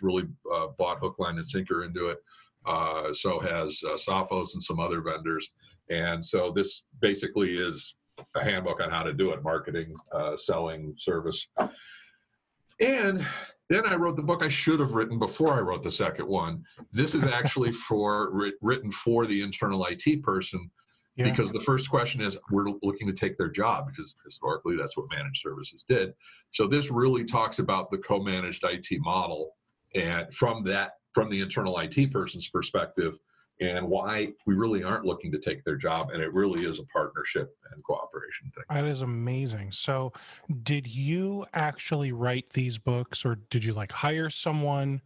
really 0.00 0.24
uh, 0.52 0.68
bought 0.78 1.00
hook 1.00 1.18
line 1.18 1.36
and 1.36 1.46
sinker 1.46 1.84
into 1.84 2.08
it. 2.08 2.18
Uh, 2.64 3.12
so 3.12 3.40
has 3.40 3.78
uh, 3.84 3.94
sophos 3.94 4.54
and 4.54 4.62
some 4.62 4.78
other 4.78 5.00
vendors. 5.00 5.50
And 5.90 6.24
so 6.24 6.52
this 6.52 6.86
basically 7.00 7.56
is 7.56 7.96
a 8.34 8.42
handbook 8.42 8.80
on 8.80 8.90
how 8.90 9.02
to 9.02 9.12
do 9.12 9.32
it 9.32 9.42
marketing 9.42 9.94
uh, 10.12 10.36
selling 10.36 10.94
service. 10.98 11.46
And 12.80 13.26
then 13.68 13.86
i 13.86 13.94
wrote 13.94 14.16
the 14.16 14.22
book 14.22 14.44
i 14.44 14.48
should 14.48 14.80
have 14.80 14.92
written 14.92 15.18
before 15.18 15.54
i 15.54 15.60
wrote 15.60 15.82
the 15.82 15.90
second 15.90 16.26
one. 16.26 16.64
This 16.92 17.14
is 17.14 17.24
actually 17.24 17.72
for 17.88 18.52
written 18.60 18.90
for 18.90 19.26
the 19.26 19.42
internal 19.42 19.86
it 19.86 20.22
person 20.22 20.70
yeah. 21.16 21.30
because 21.30 21.50
the 21.52 21.60
first 21.60 21.90
question 21.90 22.20
is 22.20 22.38
we're 22.50 22.70
looking 22.82 23.06
to 23.06 23.12
take 23.12 23.36
their 23.36 23.50
job 23.50 23.86
because 23.88 24.14
historically 24.24 24.76
that's 24.76 24.96
what 24.96 25.06
managed 25.10 25.42
services 25.42 25.84
did. 25.88 26.14
So 26.50 26.66
this 26.66 26.90
really 26.90 27.24
talks 27.24 27.58
about 27.58 27.90
the 27.90 27.98
co-managed 27.98 28.64
it 28.64 29.00
model 29.00 29.52
and 29.94 30.32
from 30.34 30.64
that 30.64 30.92
from 31.14 31.28
the 31.30 31.40
internal 31.40 31.78
it 31.78 32.10
person's 32.10 32.48
perspective 32.48 33.18
and 33.60 33.86
why 33.86 34.32
we 34.46 34.54
really 34.54 34.82
aren't 34.82 35.04
looking 35.04 35.30
to 35.30 35.38
take 35.38 35.64
their 35.64 35.76
job 35.76 36.10
and 36.10 36.22
it 36.22 36.32
really 36.32 36.64
is 36.64 36.78
a 36.78 36.84
partnership 36.84 37.56
and 37.72 37.82
cooperation 37.84 38.50
thing 38.54 38.64
that 38.70 38.84
is 38.84 39.02
amazing 39.02 39.70
so 39.70 40.12
did 40.62 40.86
you 40.86 41.44
actually 41.54 42.12
write 42.12 42.48
these 42.54 42.78
books 42.78 43.24
or 43.24 43.38
did 43.50 43.62
you 43.64 43.72
like 43.72 43.92
hire 43.92 44.30
someone 44.30 45.00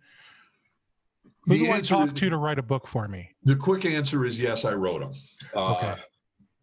who 1.46 1.58
the 1.58 1.64
do 1.64 1.70
I 1.70 1.80
talk 1.80 2.14
to 2.14 2.30
to 2.30 2.36
write 2.36 2.58
a 2.58 2.62
book 2.62 2.86
for 2.86 3.06
me? 3.06 3.30
The 3.44 3.54
quick 3.56 3.84
answer 3.84 4.24
is 4.24 4.38
yes, 4.38 4.64
I 4.64 4.72
wrote 4.72 5.00
them. 5.00 5.14
Uh, 5.54 5.74
okay. 5.74 5.94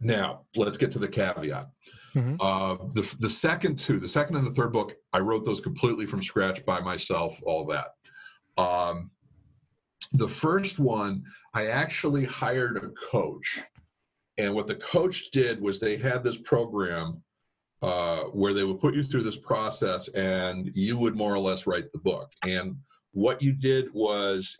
Now 0.01 0.41
let's 0.55 0.77
get 0.77 0.91
to 0.91 0.99
the 0.99 1.07
caveat. 1.07 1.69
Mm-hmm. 2.15 2.35
Uh, 2.39 2.75
the 2.93 3.09
the 3.19 3.29
second 3.29 3.79
two, 3.79 3.99
the 3.99 4.09
second 4.09 4.35
and 4.35 4.45
the 4.45 4.51
third 4.51 4.73
book, 4.73 4.93
I 5.13 5.19
wrote 5.19 5.45
those 5.45 5.61
completely 5.61 6.05
from 6.05 6.21
scratch 6.21 6.65
by 6.65 6.79
myself. 6.79 7.39
All 7.43 7.65
that. 7.67 7.95
Um, 8.61 9.09
the 10.11 10.27
first 10.27 10.79
one, 10.79 11.23
I 11.53 11.67
actually 11.67 12.25
hired 12.25 12.77
a 12.77 12.89
coach, 13.11 13.59
and 14.37 14.53
what 14.53 14.67
the 14.67 14.75
coach 14.75 15.29
did 15.31 15.61
was 15.61 15.79
they 15.79 15.97
had 15.97 16.23
this 16.23 16.37
program 16.37 17.21
uh, 17.81 18.23
where 18.25 18.53
they 18.53 18.63
would 18.63 18.79
put 18.79 18.95
you 18.95 19.03
through 19.03 19.23
this 19.23 19.37
process, 19.37 20.07
and 20.09 20.71
you 20.73 20.97
would 20.97 21.15
more 21.15 21.33
or 21.33 21.39
less 21.39 21.67
write 21.67 21.91
the 21.91 21.99
book. 21.99 22.31
And 22.43 22.75
what 23.11 23.41
you 23.41 23.51
did 23.53 23.93
was 23.93 24.57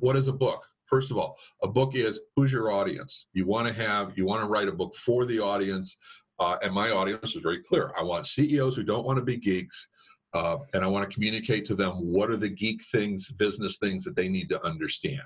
what 0.00 0.16
is 0.16 0.28
a 0.28 0.32
book? 0.32 0.64
First 0.86 1.10
of 1.10 1.16
all 1.16 1.38
a 1.62 1.68
book 1.68 1.94
is 1.94 2.18
who's 2.34 2.52
your 2.52 2.72
audience? 2.72 3.26
You 3.32 3.46
want 3.46 3.68
to 3.68 3.74
have 3.74 4.12
you 4.16 4.26
want 4.26 4.42
to 4.42 4.48
write 4.48 4.68
a 4.68 4.72
book 4.72 4.94
for 4.96 5.24
the 5.24 5.38
audience 5.38 5.96
uh, 6.40 6.56
and 6.62 6.74
my 6.74 6.90
audience 6.90 7.36
is 7.36 7.42
very 7.42 7.62
clear. 7.62 7.92
I 7.96 8.02
want 8.02 8.26
ceos 8.26 8.74
who 8.74 8.82
don't 8.82 9.06
want 9.06 9.18
to 9.18 9.24
be 9.24 9.36
geeks 9.36 9.88
uh, 10.34 10.58
and 10.72 10.84
i 10.84 10.86
want 10.86 11.08
to 11.08 11.14
communicate 11.14 11.66
to 11.66 11.74
them 11.74 11.92
what 12.12 12.30
are 12.30 12.36
the 12.36 12.48
geek 12.48 12.82
things 12.90 13.30
business 13.32 13.78
things 13.78 14.04
that 14.04 14.16
they 14.16 14.28
need 14.28 14.48
to 14.48 14.64
understand 14.64 15.22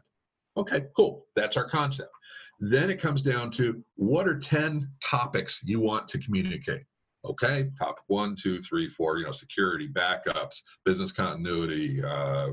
okay 0.56 0.84
cool 0.96 1.26
that's 1.36 1.56
our 1.56 1.68
concept 1.68 2.10
then 2.58 2.88
it 2.90 3.00
comes 3.00 3.22
down 3.22 3.50
to 3.50 3.82
what 3.96 4.26
are 4.26 4.38
10 4.38 4.88
topics 5.02 5.60
you 5.64 5.80
want 5.80 6.08
to 6.08 6.18
communicate 6.18 6.82
okay 7.24 7.70
top 7.78 7.96
one 8.06 8.34
two 8.34 8.60
three 8.62 8.88
four 8.88 9.18
you 9.18 9.24
know 9.24 9.32
security 9.32 9.88
backups 9.88 10.60
business 10.84 11.12
continuity 11.12 12.02
uh, 12.02 12.48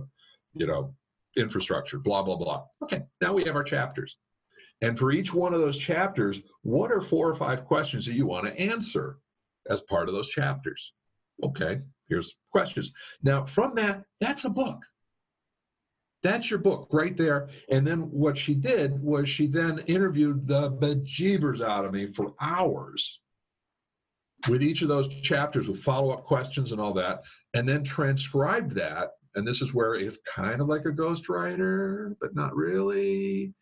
you 0.53 0.67
know, 0.67 0.93
infrastructure, 1.37 1.99
blah, 1.99 2.23
blah, 2.23 2.35
blah. 2.35 2.63
Okay, 2.83 3.03
now 3.21 3.33
we 3.33 3.43
have 3.45 3.55
our 3.55 3.63
chapters. 3.63 4.17
And 4.81 4.97
for 4.97 5.11
each 5.11 5.33
one 5.33 5.53
of 5.53 5.61
those 5.61 5.77
chapters, 5.77 6.41
what 6.61 6.91
are 6.91 7.01
four 7.01 7.29
or 7.29 7.35
five 7.35 7.65
questions 7.65 8.05
that 8.05 8.15
you 8.15 8.25
want 8.25 8.45
to 8.45 8.59
answer 8.59 9.17
as 9.69 9.81
part 9.81 10.09
of 10.09 10.15
those 10.15 10.29
chapters? 10.29 10.93
Okay, 11.43 11.79
here's 12.07 12.35
questions. 12.51 12.91
Now, 13.23 13.45
from 13.45 13.75
that, 13.75 14.03
that's 14.19 14.45
a 14.45 14.49
book. 14.49 14.79
That's 16.23 16.49
your 16.49 16.59
book 16.59 16.87
right 16.91 17.15
there. 17.17 17.49
And 17.69 17.85
then 17.85 17.99
what 18.11 18.37
she 18.37 18.55
did 18.55 19.01
was 19.01 19.27
she 19.27 19.47
then 19.47 19.79
interviewed 19.87 20.47
the 20.47 20.71
bejeebers 20.71 21.61
out 21.61 21.85
of 21.85 21.91
me 21.91 22.13
for 22.13 22.33
hours 22.39 23.19
with 24.47 24.63
each 24.63 24.81
of 24.81 24.87
those 24.87 25.07
chapters 25.21 25.67
with 25.67 25.81
follow 25.81 26.11
up 26.11 26.25
questions 26.25 26.71
and 26.71 26.81
all 26.81 26.93
that, 26.93 27.21
and 27.53 27.67
then 27.67 27.83
transcribed 27.83 28.75
that 28.75 29.11
and 29.35 29.47
this 29.47 29.61
is 29.61 29.73
where 29.73 29.95
it's 29.95 30.19
kind 30.35 30.61
of 30.61 30.67
like 30.67 30.85
a 30.85 30.91
ghostwriter, 30.91 32.15
but 32.21 32.35
not 32.35 32.55
really. 32.55 33.53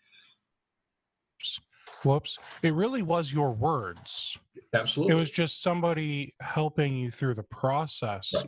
Whoops. 2.03 2.39
It 2.63 2.73
really 2.73 3.01
was 3.01 3.31
your 3.31 3.51
words. 3.51 4.37
Absolutely. 4.73 5.13
It 5.13 5.17
was 5.17 5.31
just 5.31 5.61
somebody 5.61 6.33
helping 6.41 6.95
you 6.95 7.11
through 7.11 7.35
the 7.35 7.43
process. 7.43 8.33
Right. 8.33 8.45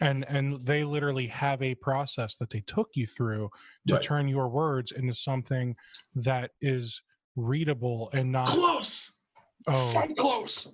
And 0.00 0.24
and 0.28 0.60
they 0.60 0.84
literally 0.84 1.26
have 1.28 1.62
a 1.62 1.74
process 1.74 2.36
that 2.36 2.50
they 2.50 2.60
took 2.66 2.90
you 2.94 3.06
through 3.06 3.50
to 3.88 3.94
right. 3.94 4.02
turn 4.02 4.28
your 4.28 4.48
words 4.48 4.92
into 4.92 5.14
something 5.14 5.74
that 6.14 6.50
is 6.60 7.00
readable 7.36 8.10
and 8.12 8.32
not 8.32 8.48
close. 8.48 9.12
Oh, 9.66 9.92
so 9.92 10.14
close. 10.14 10.68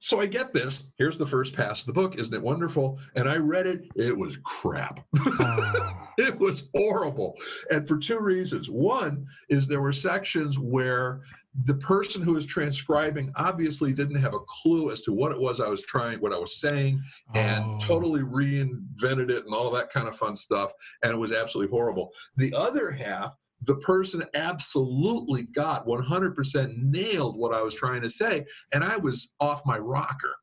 So 0.00 0.20
I 0.20 0.26
get 0.26 0.52
this. 0.52 0.92
Here's 0.96 1.18
the 1.18 1.26
first 1.26 1.54
pass 1.54 1.80
of 1.80 1.86
the 1.86 1.92
book. 1.92 2.18
Isn't 2.18 2.32
it 2.32 2.42
wonderful? 2.42 3.00
And 3.16 3.28
I 3.28 3.36
read 3.36 3.66
it. 3.66 3.86
It 3.96 4.16
was 4.16 4.38
crap. 4.44 5.04
Oh. 5.18 5.92
it 6.18 6.38
was 6.38 6.68
horrible. 6.74 7.34
And 7.70 7.86
for 7.86 7.98
two 7.98 8.20
reasons. 8.20 8.70
One 8.70 9.26
is 9.48 9.66
there 9.66 9.82
were 9.82 9.92
sections 9.92 10.58
where 10.58 11.22
the 11.64 11.74
person 11.74 12.22
who 12.22 12.34
was 12.34 12.46
transcribing 12.46 13.32
obviously 13.36 13.92
didn't 13.92 14.20
have 14.20 14.34
a 14.34 14.40
clue 14.62 14.90
as 14.92 15.00
to 15.02 15.12
what 15.12 15.32
it 15.32 15.40
was 15.40 15.60
I 15.60 15.68
was 15.68 15.82
trying, 15.82 16.20
what 16.20 16.32
I 16.32 16.38
was 16.38 16.60
saying, 16.60 17.02
and 17.34 17.64
oh. 17.64 17.78
totally 17.80 18.20
reinvented 18.20 19.30
it 19.30 19.44
and 19.44 19.54
all 19.54 19.70
that 19.72 19.90
kind 19.90 20.06
of 20.06 20.16
fun 20.16 20.36
stuff. 20.36 20.72
And 21.02 21.12
it 21.12 21.16
was 21.16 21.32
absolutely 21.32 21.70
horrible. 21.70 22.10
The 22.36 22.54
other 22.54 22.90
half 22.90 23.34
the 23.62 23.76
person 23.76 24.24
absolutely 24.34 25.42
got 25.42 25.86
100% 25.86 26.76
nailed 26.76 27.36
what 27.36 27.52
I 27.52 27.60
was 27.60 27.74
trying 27.74 28.02
to 28.02 28.10
say, 28.10 28.46
and 28.72 28.84
I 28.84 28.96
was 28.96 29.30
off 29.40 29.62
my 29.66 29.78
rocker. 29.78 30.36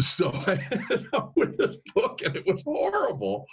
So 0.00 0.30
I 0.46 0.66
ended 0.70 1.06
up 1.12 1.32
with 1.36 1.56
this 1.58 1.76
book, 1.94 2.22
and 2.24 2.34
it 2.34 2.46
was 2.46 2.62
horrible. 2.62 3.46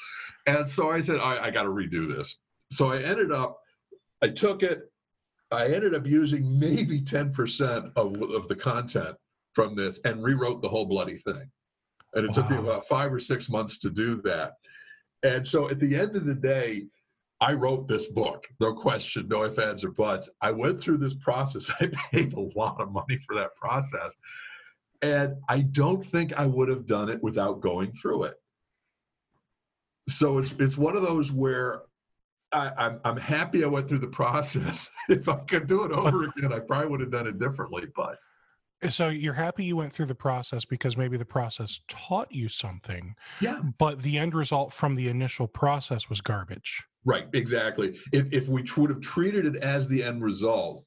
And 0.48 0.68
so 0.68 0.90
I 0.90 1.02
said, 1.02 1.20
I, 1.20 1.46
I 1.46 1.52
got 1.52 1.64
to 1.64 1.70
redo 1.70 2.14
this. 2.16 2.38
So 2.72 2.92
I 2.92 3.00
ended 3.00 3.32
up, 3.32 3.60
I 4.22 4.30
took 4.30 4.64
it, 4.64 4.92
I 5.52 5.68
ended 5.68 5.96
up 5.96 6.06
using 6.06 6.60
maybe 6.60 7.02
10% 7.02 7.92
of, 7.96 8.22
of 8.22 8.48
the 8.48 8.56
content 8.56 9.16
from 9.54 9.76
this 9.76 10.00
and 10.06 10.24
rewrote 10.24 10.62
the 10.62 10.70
whole 10.70 10.86
bloody 10.86 11.18
thing. 11.20 11.50
And 12.14 12.26
it 12.26 12.30
wow. 12.30 12.34
took 12.34 12.50
me 12.50 12.58
about 12.58 12.88
five 12.88 13.12
or 13.12 13.20
six 13.20 13.50
months 13.50 13.80
to 13.80 13.90
do 13.90 14.22
that. 14.24 14.54
And 15.24 15.46
so 15.46 15.70
at 15.70 15.80
the 15.80 15.96
end 15.96 16.16
of 16.16 16.26
the 16.26 16.36
day, 16.36 16.86
I 17.42 17.54
wrote 17.54 17.88
this 17.88 18.08
book, 18.08 18.46
no 18.60 18.74
question, 18.74 19.28
no 19.30 19.46
ifs, 19.46 19.58
ands, 19.58 19.84
or 19.84 19.92
buts. 19.92 20.30
I 20.42 20.52
went 20.52 20.82
through 20.82 20.98
this 20.98 21.14
process. 21.16 21.70
I 21.80 21.90
paid 22.12 22.34
a 22.34 22.40
lot 22.56 22.82
of 22.82 22.92
money 22.92 23.20
for 23.26 23.36
that 23.36 23.56
process. 23.56 24.14
And 25.02 25.36
I 25.48 25.62
don't 25.62 26.06
think 26.06 26.34
I 26.34 26.46
would 26.46 26.68
have 26.68 26.86
done 26.86 27.10
it 27.10 27.24
without 27.24 27.62
going 27.62 27.94
through 27.94 28.26
it. 28.26 28.36
So 30.10 30.40
it's 30.40 30.52
it's 30.60 30.78
one 30.78 30.98
of 30.98 31.04
those 31.04 31.32
where 31.32 31.84
I, 32.52 32.72
I'm 32.78 33.00
I'm 33.04 33.18
happy 33.18 33.64
I 33.64 33.68
went 33.68 33.88
through 33.88 34.00
the 34.00 34.08
process. 34.22 34.90
if 35.08 35.28
I 35.30 35.36
could 35.48 35.68
do 35.68 35.84
it 35.84 35.92
over 35.92 36.24
again, 36.38 36.54
I 36.54 36.60
probably 36.60 36.90
would 36.90 37.02
have 37.02 37.12
done 37.12 37.28
it 37.28 37.40
differently. 37.40 37.84
But 37.96 38.18
so 38.90 39.10
you're 39.10 39.34
happy 39.34 39.66
you 39.66 39.76
went 39.76 39.92
through 39.92 40.06
the 40.06 40.16
process 40.16 40.64
because 40.64 40.96
maybe 40.96 41.18
the 41.18 41.26
process 41.26 41.82
taught 41.90 42.32
you 42.32 42.48
something. 42.48 43.14
Yeah. 43.42 43.60
But 43.78 44.02
the 44.02 44.18
end 44.18 44.34
result 44.34 44.72
from 44.72 44.96
the 44.96 45.10
initial 45.10 45.48
process 45.48 46.10
was 46.10 46.22
garbage. 46.22 46.86
Right, 47.04 47.28
exactly. 47.34 47.98
If, 48.14 48.32
if 48.32 48.48
we 48.48 48.64
would 48.78 48.90
have 48.90 49.02
treated 49.02 49.46
it 49.46 49.58
as 49.58 49.88
the 49.88 50.04
end 50.04 50.24
result, 50.24 50.86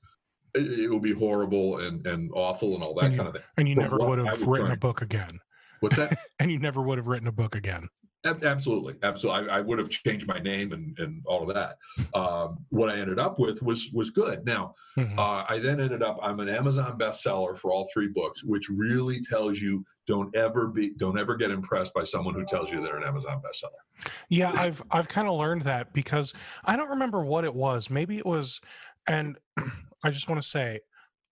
it, 0.55 0.81
it 0.81 0.89
would 0.89 1.03
be 1.03 1.13
horrible 1.13 1.79
and, 1.79 2.07
and 2.07 2.31
awful 2.35 2.75
and 2.75 2.83
all 2.83 2.95
that 2.95 3.07
and 3.07 3.15
you, 3.15 3.19
kind 3.19 3.29
of 3.29 3.35
thing. 3.35 3.43
And 3.59 3.69
you 3.69 3.77
but 3.77 3.83
never 3.83 3.99
would 3.99 4.19
have 4.19 4.41
written 4.41 4.67
trying, 4.67 4.73
a 4.73 4.77
book 4.77 5.03
again. 5.03 5.39
What's 5.81 5.97
that? 5.97 6.19
and 6.39 6.51
you 6.51 6.59
never 6.59 6.81
would 6.81 6.99
have 6.99 7.09
written 7.09 7.29
a 7.29 7.33
book 7.33 7.55
again. 7.55 7.89
Absolutely, 8.25 8.95
absolutely. 9.03 9.51
I, 9.51 9.59
I, 9.59 9.61
would 9.61 9.81
have 9.81 9.89
changed 9.89 10.29
my 10.29 10.39
name 10.39 10.73
and, 10.73 10.97
and 11.01 11.23
all 11.27 11.49
of 11.49 11.55
that. 11.57 11.77
Um, 12.15 12.65
what 12.69 12.89
I 12.89 12.97
ended 12.97 13.19
up 13.19 13.41
with 13.41 13.61
was 13.63 13.91
was 13.93 14.11
good. 14.11 14.47
Now, 14.47 14.75
mm-hmm. 14.97 15.19
uh, 15.19 15.45
I 15.49 15.59
then 15.59 15.81
ended 15.81 16.05
up. 16.05 16.19
I'm 16.23 16.39
an 16.39 16.49
Amazon 16.49 16.97
bestseller 16.99 17.59
for 17.59 17.73
all 17.73 17.89
three 17.93 18.09
books, 18.09 18.45
which 18.45 18.69
really 18.69 19.25
tells 19.25 19.61
you 19.61 19.85
don't 20.07 20.35
ever 20.37 20.69
be 20.69 20.93
don't 20.99 21.19
ever 21.19 21.37
get 21.37 21.51
impressed 21.51 21.93
by 21.95 22.05
someone 22.05 22.35
who 22.35 22.45
tells 22.45 22.71
you 22.71 22.81
they're 22.81 22.97
an 22.97 23.03
Amazon 23.03 23.41
bestseller. 23.41 24.11
Yeah, 24.29 24.53
I've 24.55 24.81
I've 24.93 25.09
kind 25.09 25.27
of 25.27 25.35
learned 25.35 25.63
that 25.63 25.93
because 25.93 26.33
I 26.65 26.77
don't 26.77 26.91
remember 26.91 27.25
what 27.25 27.45
it 27.45 27.55
was. 27.55 27.91
Maybe 27.91 28.19
it 28.19 28.27
was, 28.27 28.61
and 29.09 29.37
I 30.05 30.11
just 30.11 30.29
want 30.29 30.41
to 30.41 30.49
say 30.49 30.79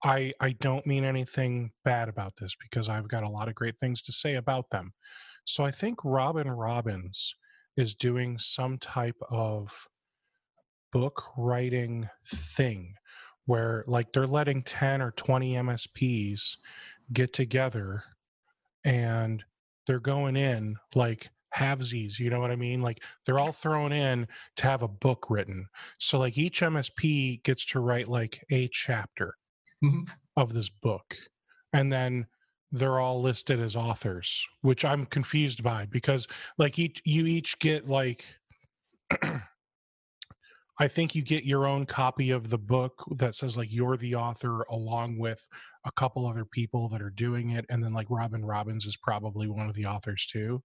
I 0.03 0.33
I 0.41 0.53
don't 0.61 0.87
mean 0.87 1.05
anything 1.05 1.71
bad 1.85 2.09
about 2.09 2.33
this 2.41 2.57
because 2.61 2.89
I've 2.89 3.09
got 3.09 3.23
a 3.23 3.29
lot 3.29 3.49
of 3.49 3.55
great 3.55 3.79
things 3.79 4.03
to 4.03 4.13
say 4.13 4.35
about 4.35 4.71
them. 4.71 4.93
So 5.45 5.65
I 5.65 5.71
think 5.71 5.99
Robin 6.05 6.51
Robins 6.51 7.35
is 7.77 7.95
doing 7.95 8.39
some 8.39 8.79
type 8.79 9.21
of 9.31 9.89
book 10.93 11.25
writing 11.37 12.09
thing 12.27 12.95
where 13.47 13.85
like 13.87 14.13
they're 14.13 14.27
letting 14.27 14.63
10 14.63 15.01
or 15.03 15.13
20 15.13 15.57
MSPs 15.57 16.57
get 17.13 17.33
together 17.33 18.05
and 18.85 19.45
they're 19.87 20.01
going 20.01 20.37
in 20.37 20.77
like 20.95 21.31
halvesies, 21.55 22.19
you 22.19 22.31
know 22.31 22.41
what 22.41 22.53
I 22.53 22.57
mean? 22.57 22.83
Like 22.83 23.03
they're 23.27 23.39
all 23.41 23.53
thrown 23.53 23.93
in 23.93 24.29
to 24.57 24.65
have 24.65 24.83
a 24.83 24.89
book 24.89 25.29
written. 25.31 25.69
So 25.99 26.19
like 26.19 26.39
each 26.39 26.63
MSP 26.63 27.43
gets 27.43 27.65
to 27.67 27.81
write 27.81 28.09
like 28.09 28.45
a 28.51 28.69
chapter 28.69 29.35
Mhm. 29.83 30.21
of 30.37 30.53
this 30.53 30.69
book. 30.69 31.17
And 31.73 31.93
then 31.93 32.27
they're 32.73 33.01
all 33.01 33.21
listed 33.21 33.61
as 33.61 33.77
authors, 33.77 34.47
which 34.61 34.85
I'm 34.85 35.07
confused 35.07 35.63
by 35.63 35.87
because 35.91 36.27
like 36.59 36.79
each 36.79 37.03
you 37.05 37.27
each 37.27 37.59
get 37.59 37.89
like 37.89 38.25
I 40.81 40.89
think 40.89 41.15
you 41.15 41.23
get 41.23 41.45
your 41.45 41.67
own 41.67 41.85
copy 41.85 42.31
of 42.31 42.49
the 42.49 42.59
book 42.59 43.05
that 43.17 43.35
says 43.35 43.57
like 43.57 43.71
you're 43.71 43.99
the 43.99 44.15
author 44.15 44.63
along 44.71 45.19
with 45.19 45.47
a 45.85 45.93
couple 45.93 46.27
other 46.27 46.47
people 46.47 46.89
that 46.89 47.03
are 47.03 47.11
doing 47.11 47.51
it 47.51 47.67
and 47.69 47.85
then 47.85 47.93
like 47.93 48.07
Robin 48.09 48.45
Robins 48.45 48.87
is 48.87 48.97
probably 48.97 49.47
one 49.47 49.69
of 49.69 49.75
the 49.75 49.85
authors 49.85 50.27
too. 50.27 50.63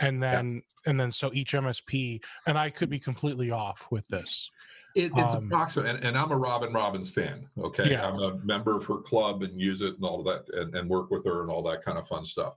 And 0.00 0.22
then 0.22 0.62
and 0.86 0.98
then 0.98 1.12
so 1.12 1.30
each 1.34 1.52
MSP 1.52 2.24
and 2.46 2.56
I 2.56 2.70
could 2.70 2.88
be 2.88 2.98
completely 2.98 3.50
off 3.50 3.86
with 3.90 4.08
this. 4.08 4.50
It, 4.94 5.12
it's 5.16 5.34
Um, 5.34 5.46
approximate, 5.46 5.86
and, 5.86 6.04
and 6.04 6.18
I'm 6.18 6.32
a 6.32 6.36
Robin 6.36 6.72
Robins 6.72 7.10
fan. 7.10 7.48
Okay, 7.58 7.90
Yeah. 7.92 8.08
I'm 8.08 8.18
a 8.20 8.38
member 8.38 8.76
of 8.76 8.84
her 8.86 8.98
club 8.98 9.42
and 9.42 9.60
use 9.60 9.82
it 9.82 9.94
and 9.94 10.04
all 10.04 10.20
of 10.20 10.26
that, 10.26 10.60
and, 10.60 10.74
and 10.74 10.88
work 10.88 11.10
with 11.10 11.24
her 11.26 11.42
and 11.42 11.50
all 11.50 11.62
that 11.64 11.84
kind 11.84 11.98
of 11.98 12.08
fun 12.08 12.24
stuff. 12.26 12.54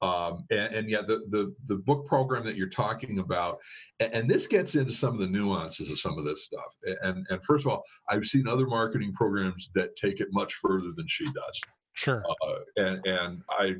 Um, 0.00 0.44
and, 0.50 0.74
and 0.74 0.90
yeah, 0.90 1.02
the, 1.02 1.22
the 1.30 1.54
the 1.66 1.76
book 1.76 2.08
program 2.08 2.44
that 2.44 2.56
you're 2.56 2.68
talking 2.68 3.20
about, 3.20 3.58
and, 4.00 4.12
and 4.12 4.30
this 4.30 4.48
gets 4.48 4.74
into 4.74 4.92
some 4.92 5.14
of 5.14 5.20
the 5.20 5.28
nuances 5.28 5.90
of 5.90 5.98
some 6.00 6.18
of 6.18 6.24
this 6.24 6.44
stuff. 6.44 6.76
And 7.02 7.24
and 7.30 7.44
first 7.44 7.64
of 7.64 7.70
all, 7.72 7.84
I've 8.10 8.24
seen 8.24 8.48
other 8.48 8.66
marketing 8.66 9.12
programs 9.12 9.70
that 9.76 9.94
take 9.94 10.20
it 10.20 10.28
much 10.32 10.54
further 10.54 10.90
than 10.96 11.06
she 11.06 11.24
does. 11.26 11.60
Sure. 11.92 12.24
Uh, 12.44 12.54
and 12.76 13.06
and 13.06 13.42
I 13.50 13.76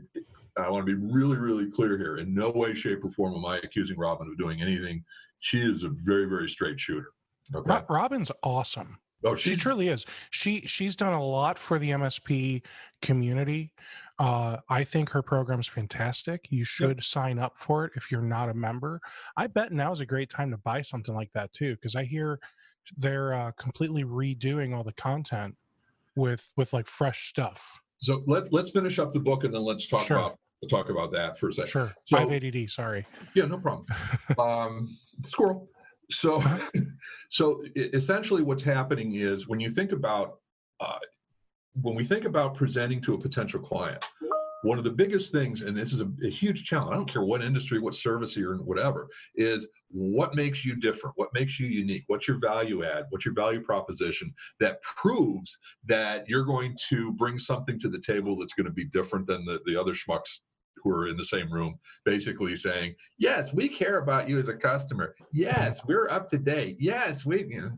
I 0.56 0.70
want 0.70 0.86
to 0.86 0.96
be 0.96 1.12
really 1.12 1.38
really 1.38 1.68
clear 1.72 1.98
here. 1.98 2.18
In 2.18 2.32
no 2.32 2.50
way, 2.50 2.72
shape, 2.74 3.04
or 3.04 3.10
form 3.10 3.34
am 3.34 3.44
I 3.44 3.58
accusing 3.58 3.98
Robin 3.98 4.28
of 4.28 4.38
doing 4.38 4.62
anything. 4.62 5.04
She 5.40 5.60
is 5.60 5.82
a 5.82 5.88
very 5.88 6.26
very 6.26 6.48
straight 6.48 6.78
shooter. 6.78 7.08
Okay. 7.54 7.70
Ro- 7.70 7.84
Robin's 7.88 8.30
awesome. 8.42 8.98
Oh, 9.24 9.36
She 9.36 9.54
truly 9.54 9.86
is. 9.88 10.04
She 10.30 10.60
she's 10.62 10.96
done 10.96 11.12
a 11.12 11.22
lot 11.24 11.56
for 11.58 11.78
the 11.78 11.90
MSP 11.90 12.64
community. 13.02 13.72
Uh, 14.18 14.56
I 14.68 14.82
think 14.84 15.10
her 15.10 15.22
program's 15.22 15.68
fantastic. 15.68 16.46
You 16.50 16.64
should 16.64 17.02
sign 17.04 17.38
up 17.38 17.52
for 17.56 17.84
it 17.84 17.92
if 17.94 18.10
you're 18.10 18.20
not 18.22 18.48
a 18.48 18.54
member. 18.54 19.00
I 19.36 19.46
bet 19.46 19.72
now 19.72 19.92
is 19.92 20.00
a 20.00 20.06
great 20.06 20.28
time 20.28 20.50
to 20.50 20.56
buy 20.58 20.82
something 20.82 21.14
like 21.14 21.30
that 21.32 21.52
too, 21.52 21.74
because 21.76 21.94
I 21.94 22.04
hear 22.04 22.40
they're 22.96 23.32
uh, 23.32 23.52
completely 23.52 24.02
redoing 24.04 24.74
all 24.76 24.82
the 24.84 24.92
content 24.94 25.56
with 26.16 26.50
with 26.56 26.72
like 26.72 26.88
fresh 26.88 27.28
stuff. 27.28 27.80
So 27.98 28.24
let 28.26 28.52
let's 28.52 28.70
finish 28.70 28.98
up 28.98 29.12
the 29.12 29.20
book 29.20 29.44
and 29.44 29.54
then 29.54 29.62
let's 29.62 29.86
talk 29.86 30.06
Sure. 30.06 30.18
about 30.18 30.38
talk 30.68 30.90
about 30.90 31.12
that 31.12 31.38
for 31.38 31.48
a 31.48 31.52
second. 31.52 31.70
Sure, 31.70 31.94
So- 32.06 32.16
have 32.18 32.30
ADD. 32.32 32.68
Sorry. 32.70 33.06
Yeah, 33.34 33.44
no 33.44 33.58
problem. 33.58 33.86
um, 34.38 34.98
squirrel. 35.26 35.68
So, 36.12 36.36
Uh-huh. 36.36 36.58
so 37.30 37.64
essentially, 37.76 38.42
what's 38.42 38.62
happening 38.62 39.16
is 39.16 39.48
when 39.48 39.60
you 39.60 39.72
think 39.72 39.92
about 39.92 40.38
uh, 40.80 40.98
when 41.80 41.94
we 41.94 42.04
think 42.04 42.24
about 42.24 42.54
presenting 42.54 43.00
to 43.02 43.14
a 43.14 43.18
potential 43.18 43.60
client, 43.60 44.04
one 44.62 44.78
of 44.78 44.84
the 44.84 44.90
biggest 44.90 45.32
things, 45.32 45.62
and 45.62 45.76
this 45.76 45.92
is 45.92 46.00
a, 46.00 46.10
a 46.24 46.28
huge 46.28 46.64
challenge. 46.64 46.92
I 46.92 46.96
don't 46.96 47.10
care 47.10 47.24
what 47.24 47.42
industry, 47.42 47.80
what 47.80 47.94
service 47.94 48.36
you're 48.36 48.54
in, 48.54 48.60
whatever, 48.60 49.08
is 49.34 49.66
what 49.88 50.34
makes 50.34 50.64
you 50.64 50.76
different, 50.76 51.16
what 51.16 51.30
makes 51.34 51.58
you 51.58 51.66
unique, 51.66 52.04
what's 52.06 52.28
your 52.28 52.38
value 52.38 52.84
add, 52.84 53.06
what's 53.10 53.24
your 53.24 53.34
value 53.34 53.60
proposition 53.60 54.32
that 54.60 54.80
proves 54.82 55.58
that 55.86 56.28
you're 56.28 56.44
going 56.44 56.76
to 56.90 57.12
bring 57.12 57.38
something 57.38 57.78
to 57.80 57.88
the 57.88 58.00
table 58.00 58.36
that's 58.36 58.54
going 58.54 58.66
to 58.66 58.72
be 58.72 58.84
different 58.84 59.26
than 59.26 59.44
the, 59.44 59.60
the 59.66 59.78
other 59.78 59.92
schmucks 59.92 60.38
who 60.82 60.90
are 60.90 61.08
in 61.08 61.16
the 61.16 61.24
same 61.24 61.52
room, 61.52 61.78
basically 62.04 62.56
saying, 62.56 62.94
yes, 63.18 63.52
we 63.52 63.68
care 63.68 63.98
about 63.98 64.28
you 64.28 64.38
as 64.38 64.48
a 64.48 64.54
customer. 64.54 65.14
Yes, 65.32 65.80
we're 65.86 66.08
up 66.08 66.28
to 66.30 66.38
date. 66.38 66.76
Yes, 66.80 67.24
we, 67.24 67.44
you 67.44 67.60
know, 67.60 67.72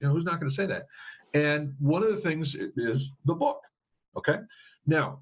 you 0.00 0.08
know 0.08 0.10
who's 0.10 0.24
not 0.24 0.40
going 0.40 0.50
to 0.50 0.54
say 0.54 0.66
that? 0.66 0.86
And 1.32 1.74
one 1.78 2.02
of 2.02 2.10
the 2.10 2.20
things 2.20 2.54
is 2.54 3.10
the 3.24 3.34
book. 3.34 3.60
Okay. 4.16 4.38
Now, 4.86 5.20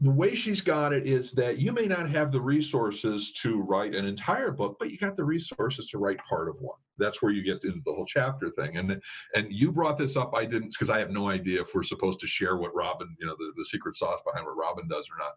the 0.00 0.10
way 0.10 0.34
she's 0.34 0.60
got 0.60 0.92
it 0.92 1.06
is 1.06 1.32
that 1.32 1.58
you 1.58 1.72
may 1.72 1.86
not 1.86 2.10
have 2.10 2.30
the 2.30 2.40
resources 2.40 3.32
to 3.32 3.62
write 3.62 3.94
an 3.94 4.04
entire 4.04 4.50
book, 4.50 4.76
but 4.78 4.90
you 4.90 4.98
got 4.98 5.16
the 5.16 5.24
resources 5.24 5.86
to 5.88 5.98
write 5.98 6.18
part 6.28 6.48
of 6.48 6.56
one. 6.60 6.76
That's 6.98 7.22
where 7.22 7.32
you 7.32 7.42
get 7.42 7.64
into 7.64 7.80
the 7.84 7.94
whole 7.94 8.04
chapter 8.06 8.50
thing. 8.50 8.76
And 8.76 9.00
and 9.34 9.46
you 9.50 9.72
brought 9.72 9.96
this 9.96 10.16
up. 10.16 10.34
I 10.34 10.44
didn't 10.44 10.70
because 10.70 10.90
I 10.90 10.98
have 10.98 11.10
no 11.10 11.30
idea 11.30 11.62
if 11.62 11.74
we're 11.74 11.82
supposed 11.82 12.20
to 12.20 12.26
share 12.26 12.56
what 12.56 12.74
Robin, 12.74 13.14
you 13.18 13.26
know, 13.26 13.36
the, 13.38 13.52
the 13.56 13.64
secret 13.64 13.96
sauce 13.96 14.20
behind 14.24 14.44
what 14.46 14.56
Robin 14.56 14.86
does 14.88 15.08
or 15.10 15.18
not. 15.18 15.32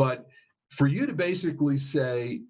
But 0.00 0.24
for 0.70 0.86
you 0.86 1.04
to 1.04 1.12
basically 1.12 1.76
say 1.76 2.40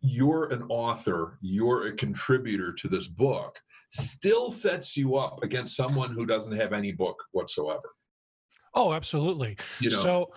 you're 0.00 0.52
an 0.52 0.64
author, 0.68 1.38
you're 1.40 1.86
a 1.86 1.92
contributor 1.92 2.72
to 2.72 2.88
this 2.88 3.06
book, 3.06 3.56
still 3.92 4.50
sets 4.50 4.96
you 4.96 5.14
up 5.14 5.44
against 5.44 5.76
someone 5.76 6.10
who 6.10 6.26
doesn't 6.26 6.56
have 6.56 6.72
any 6.72 6.90
book 6.90 7.16
whatsoever. 7.30 7.94
Oh, 8.74 8.92
absolutely. 8.92 9.56
You 9.78 9.90
know, 9.90 9.96
So, 9.96 10.32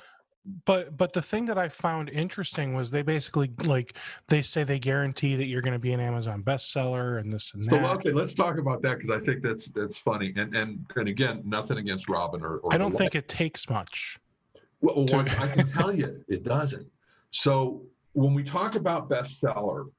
but 0.65 0.95
but 0.97 1.13
the 1.13 1.21
thing 1.23 1.45
that 1.45 1.57
I 1.57 1.67
found 1.67 2.11
interesting 2.11 2.75
was 2.75 2.91
they 2.91 3.01
basically 3.01 3.51
like 3.65 3.97
they 4.27 4.43
say 4.43 4.63
they 4.63 4.77
guarantee 4.77 5.35
that 5.37 5.47
you're 5.47 5.63
going 5.63 5.73
to 5.73 5.79
be 5.79 5.93
an 5.93 5.99
Amazon 5.99 6.43
bestseller 6.43 7.19
and 7.19 7.31
this 7.31 7.55
and 7.55 7.65
that. 7.65 7.69
so 7.71 7.93
okay, 7.95 8.11
let's 8.11 8.35
talk 8.35 8.59
about 8.59 8.83
that 8.83 8.99
because 8.99 9.09
I 9.09 9.25
think 9.25 9.41
that's 9.41 9.67
that's 9.69 9.97
funny. 9.97 10.31
And 10.35 10.55
and 10.55 10.85
and 10.95 11.07
again, 11.07 11.41
nothing 11.43 11.79
against 11.79 12.07
Robin 12.07 12.43
or, 12.43 12.57
or 12.57 12.71
I 12.71 12.77
don't 12.77 12.91
think 12.91 13.15
it 13.15 13.27
takes 13.27 13.67
much. 13.67 14.19
Well, 14.81 15.05
to- 15.05 15.17
I 15.17 15.47
can 15.47 15.71
tell 15.71 15.93
you, 15.93 16.23
it 16.27 16.43
doesn't. 16.43 16.87
So 17.31 17.83
when 18.13 18.33
we 18.33 18.43
talk 18.43 18.75
about 18.75 19.09
bestseller, 19.09 19.89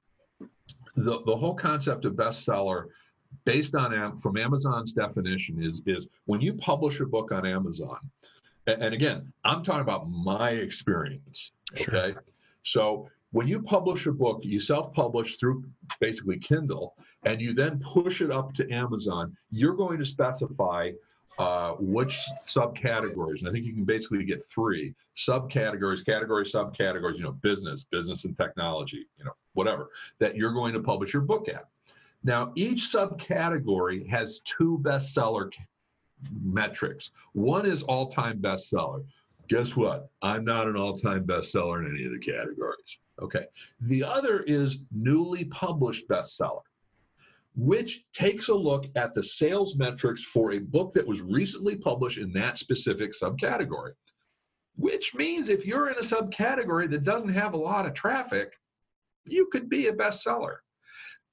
the, 0.97 1.23
the 1.25 1.37
whole 1.37 1.55
concept 1.55 2.05
of 2.05 2.15
bestseller, 2.15 2.87
based 3.45 3.75
on 3.75 4.19
from 4.21 4.37
Amazon's 4.37 4.93
definition, 4.93 5.63
is 5.63 5.81
is 5.87 6.07
when 6.27 6.41
you 6.41 6.53
publish 6.55 7.01
a 7.01 7.07
book 7.07 7.33
on 7.33 7.47
Amazon, 7.47 7.99
and, 8.67 8.95
again, 8.95 9.33
I'm 9.45 9.65
talking 9.65 9.81
about 9.81 10.09
my 10.09 10.51
experience. 10.51 11.51
Sure. 11.75 11.97
Okay, 11.97 12.19
so 12.65 13.09
when 13.33 13.49
you 13.49 13.61
publish 13.63 14.07
a 14.07 14.13
book, 14.13 14.41
you 14.43 14.61
self-publish 14.61 15.37
through 15.37 15.65
basically 16.01 16.39
Kindle, 16.39 16.95
and 17.25 17.41
you 17.41 17.55
then 17.55 17.81
push 17.81 18.21
it 18.21 18.31
up 18.31 18.53
to 18.55 18.71
Amazon. 18.71 19.35
You're 19.51 19.75
going 19.75 19.99
to 19.99 20.07
specify 20.07 20.93
uh, 21.39 21.73
which 21.79 22.19
subcategories, 22.45 23.41
and 23.41 23.49
I 23.49 23.53
think 23.53 23.65
you 23.65 23.73
can 23.73 23.85
basically 23.85 24.25
get 24.25 24.47
three 24.53 24.95
subcategories, 25.17 26.05
category, 26.05 26.45
subcategories, 26.45 27.17
you 27.17 27.23
know, 27.23 27.33
business, 27.33 27.85
business 27.91 28.25
and 28.25 28.37
technology, 28.37 29.07
you 29.19 29.25
know, 29.25 29.33
whatever, 29.55 29.91
that 30.19 30.37
you're 30.37 30.53
going 30.53 30.73
to 30.75 30.81
publish 30.81 31.13
your 31.13 31.23
book 31.23 31.49
at. 31.49 31.69
Now, 32.25 32.53
each 32.55 32.93
subcategory 32.93 34.09
has 34.09 34.41
two 34.45 34.79
bestseller 34.83 35.51
metrics. 36.43 37.11
One 37.33 37.67
is 37.67 37.83
all 37.83 38.07
time 38.07 38.39
bestseller. 38.39 39.05
Guess 39.49 39.75
what? 39.75 40.09
I'm 40.23 40.45
not 40.45 40.69
an 40.69 40.77
all 40.77 40.99
time 40.99 41.25
bestseller 41.25 41.85
in 41.85 41.95
any 41.95 42.05
of 42.05 42.13
the 42.13 42.19
categories. 42.19 42.99
Okay. 43.21 43.47
The 43.81 44.05
other 44.05 44.41
is 44.43 44.79
newly 44.93 45.47
published 45.47 46.09
bestseller 46.09 46.63
which 47.55 48.05
takes 48.15 48.49
a 48.49 48.55
look 48.55 48.87
at 48.97 49.15
the 49.15 49.23
sales 49.23 49.77
metrics 49.77 50.25
for 50.25 50.53
a 50.53 50.59
book 50.59 50.95
that 50.95 51.07
was 51.07 51.21
recently 51.21 51.77
published 51.77 52.19
in 52.19 52.33
that 52.33 52.59
specific 52.59 53.13
subcategory. 53.21 53.93
Which 54.77 55.15
means 55.15 55.49
if 55.49 55.67
you're 55.67 55.91
in 55.91 55.99
a 55.99 56.03
subcategory 56.03 56.91
that 56.91 57.05
doesn't 57.05 57.29
have 57.29 57.53
a 57.53 57.59
lot 57.59 57.87
of 57.87 57.93
traffic, 57.93 58.53
you 59.27 59.49
could 59.53 59.69
be 59.69 59.89
a 59.89 59.93
bestseller. 59.93 60.57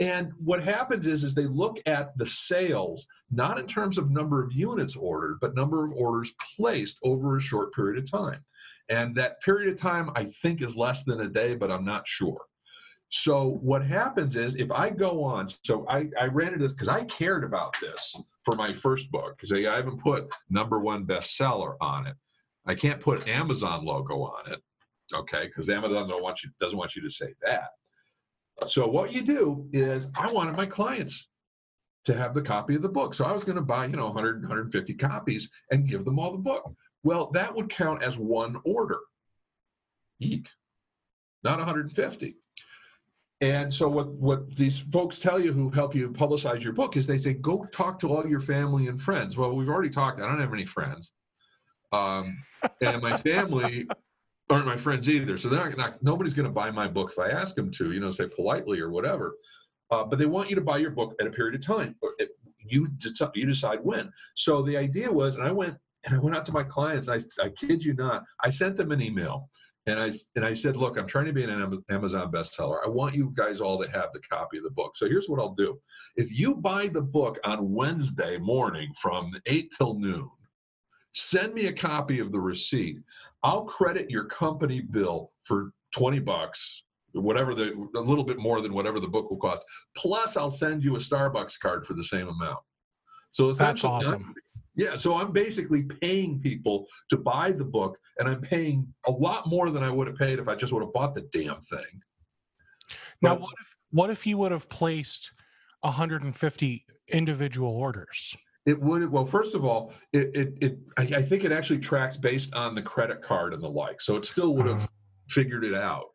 And 0.01 0.32
what 0.38 0.63
happens 0.63 1.08
is, 1.08 1.23
is 1.23 1.34
they 1.34 1.45
look 1.45 1.77
at 1.86 2.17
the 2.17 2.25
sales, 2.25 3.05
not 3.32 3.60
in 3.60 3.67
terms 3.67 3.97
of 3.97 4.12
number 4.12 4.43
of 4.43 4.53
units 4.53 4.95
ordered, 4.95 5.39
but 5.41 5.55
number 5.55 5.86
of 5.86 5.91
orders 5.93 6.32
placed 6.55 6.97
over 7.03 7.38
a 7.38 7.41
short 7.41 7.73
period 7.73 8.01
of 8.01 8.10
time. 8.10 8.43
And 8.89 9.15
that 9.15 9.41
period 9.41 9.71
of 9.73 9.79
time, 9.79 10.10
I 10.15 10.25
think, 10.41 10.62
is 10.62 10.75
less 10.75 11.03
than 11.03 11.21
a 11.21 11.27
day, 11.27 11.55
but 11.55 11.71
I'm 11.71 11.86
not 11.86 12.08
sure. 12.08 12.41
So 13.12 13.60
what 13.62 13.84
happens 13.84 14.36
is 14.36 14.56
if 14.56 14.72
I 14.72 14.89
go 14.89 15.24
on, 15.24 15.50
so 15.63 15.86
I, 15.89 16.08
I 16.19 16.26
ran 16.26 16.54
into 16.54 16.60
this 16.60 16.74
because 16.74 16.89
I 16.89 17.06
cared 17.06 17.43
about 17.43 17.76
this 17.82 18.15
for 18.45 18.56
my 18.56 18.74
first 18.74 19.10
book 19.12 19.36
because 19.36 19.52
I 19.52 19.62
haven't 19.76 20.00
put 20.00 20.34
number 20.50 20.80
one 20.80 21.06
bestseller 21.06 21.76
on 21.82 22.06
it. 22.06 22.15
I 22.67 22.76
can't 22.76 23.00
put 23.00 23.28
Amazon 23.28 23.84
logo 23.84 24.22
on 24.22 24.52
it, 24.52 24.62
okay? 25.13 25.48
Because 25.48 25.69
Amazon 25.69 26.08
don't 26.08 26.22
want 26.22 26.43
you 26.43 26.52
doesn't 26.60 26.78
want 26.78 26.95
you 26.95 27.02
to 27.02 27.10
say 27.10 27.34
that. 27.41 27.69
So 28.67 28.88
what 28.88 29.12
you 29.12 29.22
do 29.22 29.67
is 29.74 30.08
I 30.15 30.32
wanted 30.32 30.56
my 30.56 30.67
clients 30.67 31.28
to 32.06 32.13
have 32.13 32.34
the 32.34 32.41
copy 32.41 32.76
of 32.76 32.82
the 32.82 32.89
book. 32.89 33.13
So 33.13 33.26
I 33.26 33.32
was 33.32 33.43
going 33.43 33.56
to 33.56 33.62
buy, 33.62 33.86
you 33.86 33.95
know, 33.95 34.06
100, 34.06 34.41
150 34.41 34.93
copies 34.95 35.50
and 35.72 35.88
give 35.88 36.06
them 36.06 36.19
all 36.19 36.32
the 36.32 36.38
book. 36.38 36.74
Well, 37.04 37.32
that 37.32 37.56
would 37.56 37.69
count 37.69 38.04
as 38.04 38.17
one 38.17 38.58
order. 38.65 39.00
Eek. 40.19 40.48
Not 41.43 41.58
150. 41.58 42.36
And 43.41 43.73
so 43.73 43.88
what 43.88 44.10
what 44.10 44.54
these 44.58 44.80
folks 44.80 45.17
tell 45.17 45.39
you 45.39 45.54
who 45.54 45.69
help 45.69 45.95
you 45.95 46.10
publicize 46.10 46.62
your 46.62 46.73
book 46.73 46.97
is 46.97 47.08
they 47.08 47.17
say 47.17 47.34
go 47.34 47.65
talk 47.71 47.99
to 48.02 48.10
all 48.10 48.28
your 48.28 48.41
family 48.41 48.88
and 48.88 49.02
friends. 49.02 49.38
Well, 49.38 49.56
we've 49.56 49.69
already 49.69 49.89
talked. 49.89 50.19
I 50.19 50.28
don't 50.28 50.41
have 50.41 50.54
any 50.54 50.65
friends, 50.65 51.13
um, 51.93 52.38
and 52.82 53.02
my 53.02 53.17
family 53.17 53.88
aren't 54.49 54.65
my 54.65 54.75
friends 54.75 55.10
either. 55.10 55.38
So 55.38 55.47
they're 55.47 55.69
not, 55.69 55.78
not 55.78 56.04
nobody's 56.04 56.34
going 56.34 56.47
to 56.47 56.52
buy 56.52 56.69
my 56.69 56.88
book 56.88 57.12
if 57.13 57.19
I 57.19 57.30
ask 57.30 57.56
them 57.56 57.71
to. 57.71 57.93
You 57.93 58.02
know, 58.02 58.12
say 58.12 58.28
politely 58.28 58.82
or 58.82 58.89
whatever. 58.89 59.36
Uh, 59.89 60.04
but 60.04 60.19
they 60.19 60.25
want 60.25 60.49
you 60.49 60.56
to 60.56 60.62
buy 60.62 60.78
your 60.78 60.91
book 60.91 61.15
at 61.21 61.25
a 61.25 61.32
period 61.32 61.56
of 61.56 61.65
time. 61.65 61.95
You 62.65 62.89
you 63.36 63.45
decide 63.45 63.80
when. 63.84 64.12
So 64.36 64.62
the 64.62 64.75
idea 64.75 65.10
was, 65.10 65.36
and 65.36 65.45
I 65.45 65.52
went 65.52 65.78
and 66.04 66.13
I 66.13 66.19
went 66.19 66.36
out 66.36 66.45
to 66.47 66.52
my 66.52 66.63
clients. 66.63 67.08
I, 67.10 67.19
I 67.41 67.49
kid 67.49 67.84
you 67.84 67.93
not, 67.93 68.23
I 68.43 68.49
sent 68.49 68.78
them 68.78 68.91
an 68.91 69.02
email 69.02 69.49
and 69.89 69.99
I 69.99 70.12
and 70.36 70.45
I 70.45 70.54
said, 70.54 70.78
look, 70.78 70.97
I'm 70.97 71.08
trying 71.08 71.25
to 71.25 71.34
be 71.34 71.43
an 71.43 71.84
Amazon 71.89 72.32
bestseller. 72.32 72.78
I 72.86 72.89
want 72.89 73.15
you 73.15 73.34
guys 73.36 73.60
all 73.60 73.82
to 73.84 73.89
have 73.89 74.10
the 74.13 74.19
copy 74.30 74.58
of 74.58 74.63
the 74.63 74.69
book. 74.69 74.95
So 74.95 75.08
here's 75.08 75.28
what 75.28 75.39
I'll 75.39 75.56
do: 75.56 75.80
if 76.15 76.32
you 76.32 76.56
buy 76.56 76.88
the 76.88 77.02
book 77.02 77.38
on 77.43 77.73
Wednesday 77.73 78.38
morning 78.38 78.89
from 79.02 79.32
eight 79.45 79.73
till 79.78 79.95
noon, 79.99 80.30
send 81.13 81.54
me 81.54 81.67
a 81.67 81.73
copy 81.73 82.19
of 82.19 82.32
the 82.32 82.39
receipt. 82.39 82.97
I'll 83.43 83.65
credit 83.65 84.10
your 84.10 84.25
company 84.25 84.82
bill 84.82 85.32
for 85.43 85.71
twenty 85.95 86.19
bucks, 86.19 86.84
whatever 87.13 87.56
the 87.56 87.73
a 87.95 87.99
little 87.99 88.23
bit 88.23 88.38
more 88.38 88.62
than 88.62 88.73
whatever 88.73 88.99
the 88.99 89.08
book 89.08 89.30
will 89.30 89.38
cost. 89.38 89.63
Plus, 89.97 90.38
I'll 90.38 90.52
send 90.52 90.84
you 90.84 90.95
a 90.95 90.99
Starbucks 90.99 91.60
card 91.60 91.86
for 91.86 91.93
the 91.93 92.04
same 92.04 92.28
amount. 92.28 92.60
So 93.32 93.54
that's 93.54 93.84
awesome. 93.84 94.34
Yeah, 94.79 94.95
so 94.95 95.15
I'm 95.15 95.33
basically 95.33 95.83
paying 95.83 96.39
people 96.39 96.87
to 97.09 97.17
buy 97.17 97.51
the 97.51 97.65
book, 97.65 97.97
and 98.17 98.29
I'm 98.29 98.39
paying 98.39 98.87
a 99.07 99.11
lot 99.11 99.45
more 99.45 99.71
than 99.71 99.83
I 99.83 99.89
would 99.89 100.07
have 100.07 100.15
paid 100.15 100.39
if 100.39 100.47
I 100.47 100.55
just 100.55 100.71
would 100.71 100.81
have 100.81 100.93
bought 100.93 101.15
the 101.15 101.27
damn 101.33 101.61
thing. 101.63 102.01
Now, 103.21 103.35
but, 103.35 103.41
what 103.41 103.53
if 103.59 103.75
what 103.91 104.09
if 104.09 104.25
you 104.25 104.37
would 104.37 104.53
have 104.53 104.69
placed 104.69 105.33
150 105.81 106.85
individual 107.09 107.75
orders? 107.75 108.37
It 108.65 108.79
would 108.79 109.11
well. 109.11 109.25
First 109.25 109.53
of 109.53 109.65
all, 109.65 109.91
it 110.13 110.33
it, 110.33 110.53
it 110.61 110.77
I, 110.95 111.01
I, 111.17 111.21
think 111.23 111.43
it 111.43 111.51
actually 111.51 111.79
tracks 111.79 112.15
based 112.15 112.53
on 112.53 112.73
the 112.73 112.81
credit 112.81 113.21
card 113.21 113.53
and 113.53 113.61
the 113.61 113.67
like, 113.67 113.99
so 113.99 114.15
it 114.15 114.25
still 114.25 114.55
would 114.55 114.65
have 114.65 114.83
uh, 114.83 114.87
figured 115.27 115.65
it 115.65 115.75
out. 115.75 116.05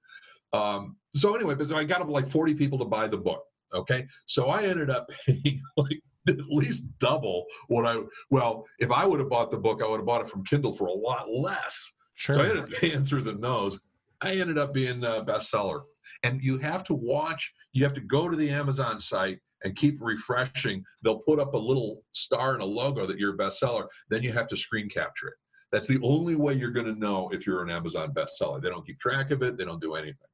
Um, 0.55 0.97
so 1.15 1.35
anyway, 1.35 1.55
but 1.55 1.71
I 1.71 1.85
got 1.85 2.09
like 2.09 2.31
40 2.31 2.55
people 2.55 2.79
to 2.79 2.87
buy 2.87 3.09
the 3.09 3.19
book. 3.19 3.45
Okay, 3.75 4.07
so 4.25 4.47
I 4.47 4.63
ended 4.63 4.89
up 4.89 5.11
paying 5.27 5.61
like 5.77 6.01
at 6.29 6.39
least 6.49 6.85
double 6.99 7.47
what 7.69 7.87
I 7.87 8.01
well, 8.31 8.67
if 8.79 8.91
I 8.91 9.07
would 9.07 9.21
have 9.21 9.29
bought 9.29 9.51
the 9.51 9.57
book, 9.57 9.83
I 9.83 9.89
would 9.89 9.99
have 9.99 10.07
bought 10.07 10.23
it 10.23 10.31
from 10.31 10.45
Kindle 10.45 10.73
for 10.73 10.87
a 10.87 10.93
lot 10.93 11.31
less. 11.31 11.93
Sure. 12.15 12.37
So 12.37 12.43
I 12.43 12.49
ended 12.49 12.65
up 12.65 12.71
paying 12.71 13.05
through 13.05 13.23
the 13.23 13.35
nose. 13.35 13.79
I 14.21 14.37
ended 14.37 14.59
up 14.59 14.73
being 14.73 15.03
a 15.05 15.25
bestseller. 15.25 15.83
And 16.23 16.43
you 16.43 16.59
have 16.59 16.85
to 16.85 16.95
watch, 16.95 17.53
you 17.73 17.85
have 17.85 17.93
to 17.95 18.01
go 18.01 18.31
to 18.31 18.37
the 18.37 18.49
Amazon 18.49 18.99
site 18.99 19.41
and 19.65 19.77
keep 19.77 19.99
refreshing. 20.01 20.83
They'll 21.03 21.19
put 21.19 21.39
up 21.39 21.55
a 21.55 21.59
little 21.59 22.03
star 22.13 22.55
and 22.55 22.63
a 22.63 22.67
logo 22.67 23.07
that 23.07 23.19
you're 23.19 23.35
a 23.35 23.37
bestseller. 23.37 23.87
Then 24.09 24.23
you 24.23 24.33
have 24.33 24.49
to 24.49 24.57
screen 24.57 24.89
capture 24.89 25.29
it. 25.29 25.35
That's 25.73 25.89
the 25.89 25.99
only 26.03 26.37
way 26.37 26.55
you're 26.55 26.71
going 26.71 26.87
to 26.87 26.99
know 26.99 27.29
if 27.33 27.47
you're 27.47 27.63
an 27.63 27.71
Amazon 27.71 28.15
bestseller. 28.15 28.63
They 28.63 28.71
don't 28.71 28.87
keep 28.87 29.01
track 29.01 29.31
of 29.33 29.43
it, 29.43 29.59
they 29.59 29.65
don't 29.65 29.83
do 29.83 29.95
anything. 29.95 30.29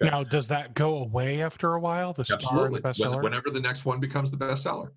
Okay. 0.00 0.10
Now, 0.10 0.22
does 0.22 0.46
that 0.48 0.74
go 0.74 0.98
away 0.98 1.42
after 1.42 1.74
a 1.74 1.80
while? 1.80 2.12
The 2.12 2.20
Absolutely. 2.20 2.46
star 2.46 2.66
and 2.66 2.74
the 2.74 2.80
bestseller? 2.80 3.22
Whenever 3.22 3.50
the 3.50 3.60
next 3.60 3.84
one 3.84 3.98
becomes 3.98 4.30
the 4.30 4.36
bestseller. 4.36 4.90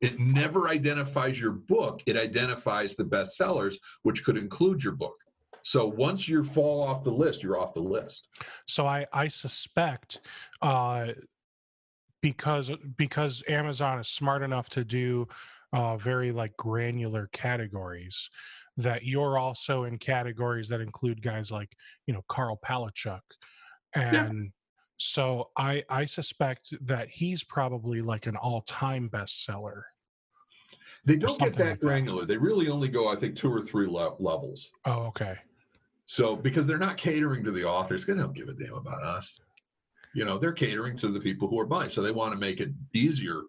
It 0.00 0.18
never 0.18 0.68
identifies 0.68 1.40
your 1.40 1.52
book, 1.52 2.02
it 2.06 2.16
identifies 2.16 2.94
the 2.94 3.04
bestsellers, 3.04 3.76
which 4.02 4.24
could 4.24 4.36
include 4.36 4.82
your 4.84 4.94
book. 4.94 5.16
So 5.62 5.86
once 5.86 6.28
you 6.28 6.44
fall 6.44 6.82
off 6.82 7.04
the 7.04 7.10
list, 7.10 7.42
you're 7.42 7.58
off 7.58 7.74
the 7.74 7.80
list. 7.80 8.28
So 8.66 8.86
I, 8.86 9.06
I 9.12 9.28
suspect 9.28 10.20
uh, 10.62 11.08
because 12.22 12.70
because 12.96 13.42
Amazon 13.48 13.98
is 13.98 14.08
smart 14.08 14.42
enough 14.42 14.70
to 14.70 14.84
do 14.84 15.26
uh, 15.72 15.96
very 15.96 16.32
like 16.32 16.56
granular 16.56 17.28
categories 17.32 18.30
that 18.76 19.04
you're 19.04 19.36
also 19.36 19.84
in 19.84 19.98
categories 19.98 20.68
that 20.68 20.80
include 20.80 21.20
guys 21.20 21.50
like 21.50 21.72
you 22.06 22.14
know 22.14 22.24
Karl 22.28 22.58
Palachuk 22.64 23.20
and. 23.94 24.52
So 24.98 25.50
I 25.56 25.84
I 25.88 26.04
suspect 26.04 26.74
that 26.86 27.08
he's 27.08 27.44
probably 27.44 28.02
like 28.02 28.26
an 28.26 28.36
all-time 28.36 29.08
bestseller. 29.08 29.82
They 31.04 31.16
don't 31.16 31.38
get 31.38 31.54
that 31.54 31.70
like 31.70 31.80
granular. 31.80 32.20
That. 32.22 32.28
They 32.28 32.36
really 32.36 32.68
only 32.68 32.88
go, 32.88 33.08
I 33.08 33.16
think, 33.16 33.36
two 33.36 33.52
or 33.52 33.64
three 33.64 33.86
le- 33.86 34.16
levels. 34.18 34.70
Oh, 34.84 35.04
okay. 35.06 35.38
So 36.06 36.34
because 36.34 36.66
they're 36.66 36.78
not 36.78 36.96
catering 36.96 37.44
to 37.44 37.52
the 37.52 37.64
authors, 37.64 38.04
they 38.04 38.14
don't 38.14 38.34
give 38.34 38.48
a 38.48 38.52
damn 38.52 38.74
about 38.74 39.02
us. 39.02 39.38
You 40.14 40.24
know, 40.24 40.38
they're 40.38 40.52
catering 40.52 40.96
to 40.98 41.08
the 41.08 41.20
people 41.20 41.46
who 41.48 41.60
are 41.60 41.66
buying. 41.66 41.90
So 41.90 42.02
they 42.02 42.10
want 42.10 42.32
to 42.32 42.38
make 42.38 42.60
it 42.60 42.70
easier. 42.92 43.42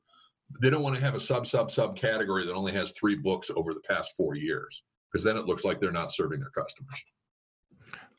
They 0.61 0.69
don't 0.69 0.83
want 0.83 0.95
to 0.95 1.01
have 1.01 1.15
a 1.15 1.19
sub 1.19 1.47
sub 1.47 1.71
sub 1.71 1.97
category 1.97 2.45
that 2.45 2.53
only 2.53 2.73
has 2.73 2.91
three 2.91 3.15
books 3.15 3.49
over 3.55 3.73
the 3.73 3.81
past 3.81 4.13
four 4.15 4.35
years, 4.35 4.83
because 5.11 5.23
then 5.23 5.37
it 5.37 5.45
looks 5.45 5.63
like 5.63 5.79
they're 5.79 5.91
not 5.91 6.13
serving 6.13 6.39
their 6.39 6.51
customers. 6.51 7.01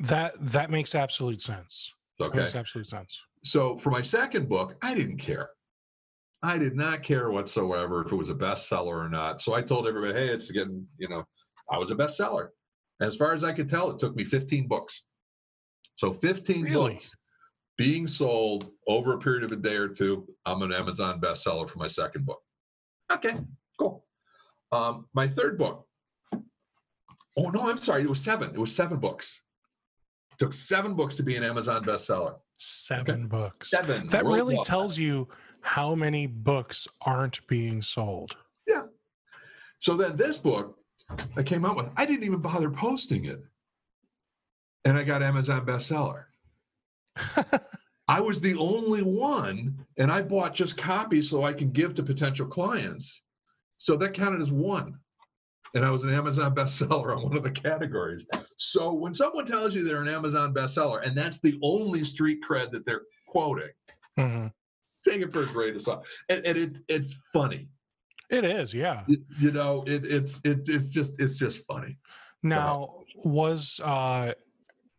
That 0.00 0.32
that 0.52 0.70
makes 0.70 0.94
absolute 0.94 1.42
sense. 1.42 1.94
Okay. 2.20 2.36
That 2.36 2.42
makes 2.42 2.54
absolute 2.54 2.86
sense. 2.86 3.20
So 3.44 3.78
for 3.78 3.90
my 3.90 4.02
second 4.02 4.48
book, 4.48 4.76
I 4.82 4.94
didn't 4.94 5.18
care. 5.18 5.50
I 6.42 6.58
did 6.58 6.74
not 6.74 7.02
care 7.02 7.30
whatsoever 7.30 8.04
if 8.04 8.12
it 8.12 8.16
was 8.16 8.30
a 8.30 8.34
bestseller 8.34 9.04
or 9.04 9.08
not. 9.08 9.42
So 9.42 9.54
I 9.54 9.62
told 9.62 9.86
everybody, 9.86 10.14
hey, 10.14 10.28
it's 10.28 10.50
getting, 10.50 10.86
you 10.98 11.08
know, 11.08 11.24
I 11.70 11.78
was 11.78 11.90
a 11.90 11.94
bestseller. 11.94 12.48
As 13.00 13.16
far 13.16 13.34
as 13.34 13.44
I 13.44 13.52
could 13.52 13.68
tell, 13.68 13.90
it 13.90 13.98
took 13.98 14.14
me 14.14 14.24
15 14.24 14.66
books. 14.66 15.04
So 15.96 16.14
15 16.14 16.64
really? 16.64 16.94
books 16.94 17.14
being 17.76 18.06
sold 18.06 18.70
over 18.86 19.14
a 19.14 19.18
period 19.18 19.42
of 19.44 19.52
a 19.52 19.56
day 19.56 19.76
or 19.76 19.88
two. 19.88 20.26
I'm 20.44 20.62
an 20.62 20.72
Amazon 20.72 21.20
bestseller 21.20 21.68
for 21.68 21.78
my 21.78 21.88
second 21.88 22.26
book. 22.26 22.40
Okay, 23.10 23.36
cool. 23.78 24.04
Um, 24.72 25.06
my 25.14 25.28
third 25.28 25.58
book. 25.58 25.86
Oh 27.36 27.48
no, 27.50 27.70
I'm 27.70 27.80
sorry. 27.80 28.02
It 28.02 28.08
was 28.08 28.20
seven. 28.20 28.50
It 28.50 28.58
was 28.58 28.74
seven 28.74 28.98
books. 28.98 29.40
Took 30.40 30.54
seven 30.54 30.94
books 30.94 31.14
to 31.16 31.22
be 31.22 31.36
an 31.36 31.44
Amazon 31.44 31.84
bestseller. 31.84 32.36
Seven 32.58 33.14
okay. 33.14 33.26
books. 33.26 33.70
Seven. 33.70 34.08
That 34.08 34.24
really 34.24 34.58
tells 34.64 34.96
you 34.96 35.28
how 35.60 35.94
many 35.94 36.26
books 36.26 36.88
aren't 37.02 37.46
being 37.46 37.82
sold. 37.82 38.34
Yeah. 38.66 38.84
So 39.80 39.98
then 39.98 40.16
this 40.16 40.38
book 40.38 40.78
I 41.36 41.42
came 41.42 41.66
out 41.66 41.76
with, 41.76 41.86
I 41.94 42.06
didn't 42.06 42.24
even 42.24 42.40
bother 42.40 42.70
posting 42.70 43.26
it. 43.26 43.42
And 44.86 44.96
I 44.96 45.02
got 45.02 45.22
Amazon 45.22 45.66
bestseller. 45.66 46.24
I 48.08 48.20
was 48.20 48.40
the 48.40 48.56
only 48.56 49.02
one, 49.02 49.84
and 49.98 50.10
I 50.10 50.22
bought 50.22 50.54
just 50.54 50.78
copies 50.78 51.28
so 51.28 51.44
I 51.44 51.52
can 51.52 51.70
give 51.70 51.94
to 51.94 52.02
potential 52.02 52.46
clients. 52.46 53.22
So 53.76 53.94
that 53.96 54.14
counted 54.14 54.40
as 54.40 54.50
one 54.50 55.00
and 55.74 55.84
I 55.84 55.90
was 55.90 56.04
an 56.04 56.12
Amazon 56.12 56.54
bestseller 56.54 57.16
on 57.16 57.22
one 57.22 57.36
of 57.36 57.42
the 57.42 57.50
categories. 57.50 58.24
So 58.56 58.92
when 58.92 59.14
someone 59.14 59.46
tells 59.46 59.74
you 59.74 59.84
they're 59.84 60.02
an 60.02 60.08
Amazon 60.08 60.52
bestseller, 60.52 61.06
and 61.06 61.16
that's 61.16 61.40
the 61.40 61.58
only 61.62 62.04
street 62.04 62.40
cred 62.48 62.70
that 62.72 62.84
they're 62.84 63.02
quoting, 63.28 63.70
mm-hmm. 64.18 64.46
take 65.08 65.22
it 65.22 65.32
for 65.32 65.42
a 65.42 65.46
grain 65.46 65.76
of 65.76 65.82
salt. 65.82 66.06
And, 66.28 66.44
and 66.44 66.58
it, 66.58 66.78
it's 66.88 67.16
funny. 67.32 67.68
It 68.30 68.44
is, 68.44 68.72
yeah. 68.72 69.02
It, 69.08 69.20
you 69.38 69.50
know, 69.50 69.82
it, 69.86 70.06
it's 70.06 70.40
it, 70.44 70.60
it's 70.68 70.88
just 70.88 71.12
it's 71.18 71.36
just 71.36 71.64
funny. 71.66 71.98
Now, 72.44 73.04
so, 73.12 73.28
was 73.28 73.80
uh 73.82 74.34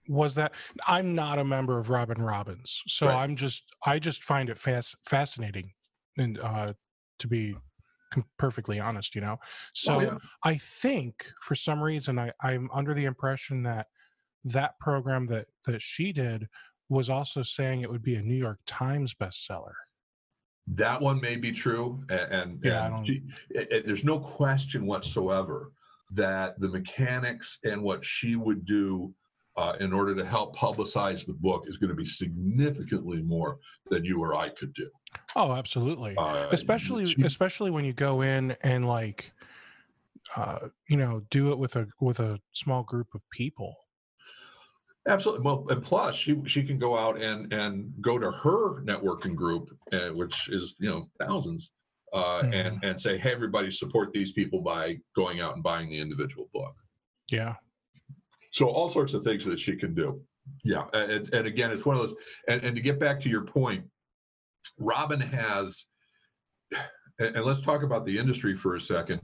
was 0.10 0.36
that 0.36 0.52
I'm 0.86 1.16
not 1.16 1.40
a 1.40 1.46
member 1.46 1.80
of 1.80 1.90
Robin 1.90 2.22
Robins, 2.22 2.84
so 2.88 3.08
right. 3.08 3.24
I'm 3.24 3.38
just 3.38 3.64
I 3.86 4.00
just 4.00 4.26
find 4.26 4.50
it 4.50 4.58
fast 4.58 4.98
fascinating 5.06 5.72
and 6.18 6.40
uh 6.40 6.74
to 7.20 7.28
be 7.28 7.56
perfectly 8.38 8.80
honest, 8.80 9.16
you 9.16 9.22
know. 9.22 9.38
Oh, 9.42 9.46
so 9.74 9.94
oh, 9.94 10.02
yeah. 10.02 10.18
I 10.44 10.56
think 10.56 11.32
for 11.42 11.56
some 11.56 11.82
reason 11.82 12.20
I, 12.20 12.32
I'm 12.42 12.70
under 12.74 12.94
the 12.94 13.06
impression 13.06 13.64
that 13.64 13.88
that 14.44 14.80
program 14.80 15.28
that 15.28 15.48
that 15.68 15.82
she 15.82 16.12
did 16.12 16.48
was 16.90 17.10
also 17.10 17.42
saying 17.42 17.82
it 17.82 17.92
would 17.92 18.04
be 18.04 18.16
a 18.16 18.22
New 18.22 18.36
York 18.36 18.60
Times 18.66 19.14
bestseller. 19.14 19.74
That 20.68 21.02
one 21.02 21.20
may 21.22 21.38
be 21.38 21.52
true, 21.52 22.04
and, 22.10 22.32
and 22.32 22.60
yeah, 22.64 22.88
and 22.88 23.08
she, 23.08 23.24
it, 23.50 23.72
it, 23.72 23.88
there's 23.88 24.04
no 24.04 24.20
question 24.20 24.86
whatsoever 24.86 25.72
that 26.12 26.60
the 26.60 26.68
mechanics 26.68 27.60
and 27.64 27.82
what 27.82 28.06
she 28.06 28.36
would 28.36 28.66
do 28.66 29.14
uh, 29.58 29.76
in 29.80 29.92
order 29.94 30.16
to 30.16 30.26
help 30.26 30.56
publicize 30.56 31.26
the 31.26 31.34
book 31.34 31.66
is 31.68 31.78
going 31.78 31.90
to 31.90 31.96
be 31.96 32.06
significantly 32.06 33.22
more 33.22 33.58
than 33.90 34.06
you 34.06 34.22
or 34.22 34.34
I 34.36 34.50
could 34.50 34.74
do. 34.74 34.90
Oh, 35.36 35.54
absolutely. 35.54 36.16
Uh, 36.18 36.48
especially 36.52 37.16
especially 37.24 37.72
when 37.72 37.84
you 37.84 37.94
go 37.94 38.22
in 38.22 38.56
and 38.62 38.86
like 38.86 39.34
uh, 40.36 40.68
you 40.88 40.98
know, 40.98 41.22
do 41.30 41.52
it 41.52 41.58
with 41.58 41.76
a 41.76 41.88
with 42.00 42.20
a 42.20 42.40
small 42.54 42.84
group 42.84 43.08
of 43.14 43.22
people. 43.32 43.76
Absolutely. 45.08 45.44
Well, 45.44 45.66
and 45.70 45.84
plus, 45.84 46.16
she 46.16 46.42
she 46.46 46.64
can 46.64 46.78
go 46.78 46.98
out 46.98 47.22
and 47.22 47.52
and 47.52 47.92
go 48.02 48.20
to 48.20 48.32
her 48.32 48.82
networking 48.84 49.36
group, 49.36 49.70
uh, 49.92 50.10
which 50.10 50.50
is 50.50 50.76
you 50.80 50.90
know 50.90 51.08
thousands, 51.20 51.74
uh, 52.14 52.44
and 52.52 52.84
and 52.84 53.00
say, 53.00 53.18
hey, 53.18 53.32
everybody, 53.32 53.72
support 53.72 54.14
these 54.14 54.32
people 54.32 54.62
by 54.62 54.98
going 55.16 55.42
out 55.42 55.56
and 55.56 55.64
buying 55.64 55.90
the 55.90 56.00
individual 56.00 56.50
book. 56.54 56.76
Yeah. 57.32 57.56
So 58.52 58.68
all 58.68 58.90
sorts 58.90 59.14
of 59.14 59.24
things 59.24 59.46
that 59.46 59.60
she 59.60 59.76
can 59.76 59.94
do. 59.94 60.22
Yeah, 60.64 60.84
and, 60.94 61.34
and 61.34 61.48
again, 61.48 61.72
it's 61.72 61.86
one 61.86 61.96
of 61.96 62.04
those. 62.04 62.16
And, 62.48 62.64
and 62.64 62.76
to 62.76 62.82
get 62.82 63.00
back 63.00 63.20
to 63.22 63.30
your 63.30 63.44
point, 63.44 63.86
Robin 64.78 65.20
has, 65.20 65.86
and, 67.20 67.44
let's 67.46 67.62
talk 67.62 67.84
about 67.84 68.06
the 68.06 68.18
industry 68.18 68.56
for 68.56 68.76
a 68.76 68.82
second. 68.82 69.22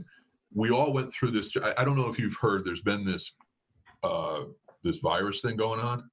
We 0.54 0.70
all 0.70 0.94
went 0.94 1.14
through 1.14 1.32
this. 1.32 1.52
I, 1.78 1.84
don't 1.84 1.98
know 1.98 2.08
if 2.08 2.18
you've 2.18 2.36
heard. 2.36 2.64
There's 2.66 2.82
been 2.82 3.06
this 3.06 3.32
uh, 4.04 4.44
this 4.84 4.98
virus 4.98 5.42
thing 5.42 5.58
going 5.58 5.82
on. 5.82 6.10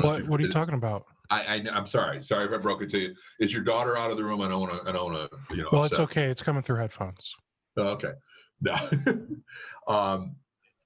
What 0.00 0.26
What 0.26 0.40
are 0.40 0.42
you 0.42 0.50
talking 0.50 0.74
about? 0.74 1.04
I, 1.30 1.42
I 1.72 1.78
am 1.78 1.86
sorry. 1.86 2.22
Sorry 2.22 2.44
if 2.44 2.52
I 2.52 2.58
broke 2.58 2.82
it 2.82 2.90
to 2.90 2.98
you. 2.98 3.14
Is 3.40 3.52
your 3.52 3.62
daughter 3.62 3.96
out 3.96 4.10
of 4.10 4.16
the 4.16 4.24
room? 4.24 4.40
I 4.40 4.48
don't 4.48 4.60
want 4.60 4.82
to. 4.82 4.88
I 4.88 4.92
don't 4.92 5.12
want 5.12 5.30
to. 5.30 5.54
You 5.54 5.62
know. 5.62 5.68
Well, 5.72 5.84
upset. 5.84 5.92
it's 5.92 6.00
okay. 6.00 6.24
It's 6.24 6.42
coming 6.42 6.62
through 6.62 6.76
headphones. 6.76 7.34
Okay. 7.78 8.12
No. 8.62 8.74
um, 9.86 10.36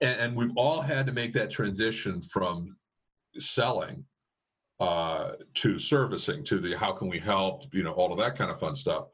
and, 0.01 0.21
and, 0.21 0.37
we've 0.37 0.57
all 0.57 0.81
had 0.81 1.07
to 1.07 1.13
make 1.13 1.33
that 1.35 1.51
transition 1.51 2.23
from 2.23 2.77
selling 3.39 4.05
uh, 4.81 5.33
to 5.55 5.79
servicing 5.79 6.45
to 6.45 6.59
the 6.59 6.77
how 6.77 6.93
can 6.93 7.09
we 7.09 7.19
help 7.19 7.65
you 7.73 7.83
know 7.83 7.93
all 7.93 8.13
of 8.13 8.19
that 8.19 8.37
kind 8.37 8.51
of 8.51 8.59
fun 8.59 8.77
stuff. 8.77 9.09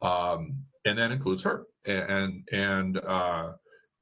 Um, 0.00 0.62
and 0.84 0.98
that 0.98 1.10
includes 1.10 1.42
her. 1.42 1.64
And 1.86 2.44
and 2.52 2.98
uh, 2.98 3.52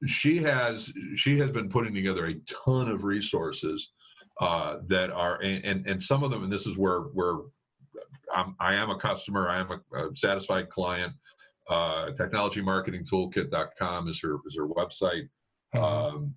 she 0.05 0.37
has 0.39 0.91
she 1.15 1.37
has 1.39 1.51
been 1.51 1.69
putting 1.69 1.93
together 1.93 2.27
a 2.27 2.35
ton 2.65 2.89
of 2.89 3.03
resources 3.03 3.91
uh, 4.39 4.77
that 4.87 5.09
are 5.11 5.41
and 5.41 5.87
and 5.87 6.01
some 6.01 6.23
of 6.23 6.31
them 6.31 6.43
and 6.43 6.51
this 6.51 6.67
is 6.67 6.77
where 6.77 7.01
where 7.13 7.37
I'm, 8.35 8.55
I 8.59 8.75
am 8.75 8.89
a 8.89 8.99
customer 8.99 9.49
I 9.49 9.59
am 9.59 9.71
a, 9.71 9.79
a 9.97 10.15
satisfied 10.15 10.69
client. 10.69 11.13
Uh, 11.69 12.11
technologymarketingtoolkit.com 12.11 14.07
is 14.07 14.21
her 14.21 14.37
is 14.47 14.55
her 14.55 14.67
website. 14.67 15.27
Um, 15.73 16.33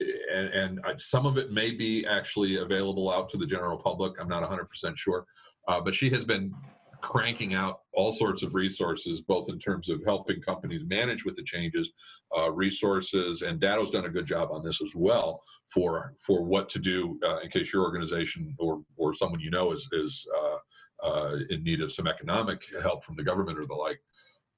and, 0.00 0.80
and 0.84 1.00
some 1.00 1.26
of 1.26 1.38
it 1.38 1.52
may 1.52 1.70
be 1.70 2.06
actually 2.06 2.56
available 2.56 3.10
out 3.10 3.30
to 3.30 3.36
the 3.36 3.46
general 3.46 3.78
public. 3.78 4.14
I'm 4.20 4.28
not 4.28 4.42
100% 4.48 4.96
sure. 4.96 5.26
Uh, 5.68 5.80
but 5.80 5.94
she 5.94 6.10
has 6.10 6.24
been 6.24 6.52
cranking 7.02 7.52
out 7.54 7.80
all 7.92 8.12
sorts 8.12 8.42
of 8.42 8.54
resources, 8.54 9.20
both 9.20 9.48
in 9.48 9.58
terms 9.58 9.88
of 9.88 10.02
helping 10.04 10.40
companies 10.40 10.82
manage 10.86 11.24
with 11.24 11.36
the 11.36 11.42
changes, 11.42 11.90
uh, 12.36 12.50
resources, 12.50 13.42
and 13.42 13.60
Datto's 13.60 13.90
done 13.90 14.06
a 14.06 14.08
good 14.08 14.26
job 14.26 14.50
on 14.50 14.64
this 14.64 14.80
as 14.80 14.92
well 14.94 15.42
for 15.72 16.14
for 16.24 16.42
what 16.42 16.68
to 16.70 16.78
do 16.78 17.18
uh, 17.26 17.40
in 17.40 17.50
case 17.50 17.72
your 17.72 17.82
organization 17.82 18.54
or 18.58 18.82
or 18.96 19.12
someone 19.14 19.40
you 19.40 19.50
know 19.50 19.72
is 19.72 19.88
is 19.92 20.26
uh, 20.38 21.06
uh 21.06 21.36
in 21.50 21.62
need 21.64 21.80
of 21.80 21.92
some 21.92 22.06
economic 22.06 22.60
help 22.82 23.04
from 23.04 23.16
the 23.16 23.22
government 23.22 23.58
or 23.58 23.66
the 23.66 23.74
like 23.74 24.00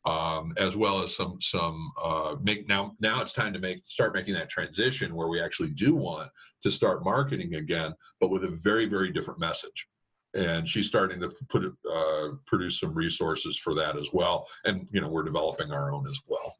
um, 0.06 0.52
as 0.58 0.76
well 0.76 1.02
as 1.02 1.16
some 1.16 1.38
some 1.40 1.92
uh, 2.02 2.36
make 2.42 2.68
now 2.68 2.94
now 3.00 3.22
it's 3.22 3.32
time 3.32 3.52
to 3.52 3.58
make 3.58 3.82
start 3.86 4.14
making 4.14 4.34
that 4.34 4.50
transition 4.50 5.14
where 5.14 5.28
we 5.28 5.40
actually 5.40 5.70
do 5.70 5.94
want 5.94 6.30
to 6.62 6.70
start 6.70 7.04
marketing 7.04 7.54
again, 7.54 7.94
but 8.20 8.30
with 8.30 8.44
a 8.44 8.48
very 8.48 8.86
very 8.86 9.10
different 9.12 9.40
message. 9.40 9.88
And 10.34 10.68
she's 10.68 10.88
starting 10.88 11.20
to 11.20 11.30
put 11.48 11.64
uh, 11.64 12.28
produce 12.46 12.80
some 12.80 12.92
resources 12.92 13.56
for 13.56 13.72
that 13.74 13.96
as 13.96 14.08
well, 14.12 14.46
and 14.64 14.86
you 14.90 15.00
know 15.00 15.08
we're 15.08 15.22
developing 15.22 15.70
our 15.70 15.92
own 15.92 16.06
as 16.08 16.18
well. 16.26 16.56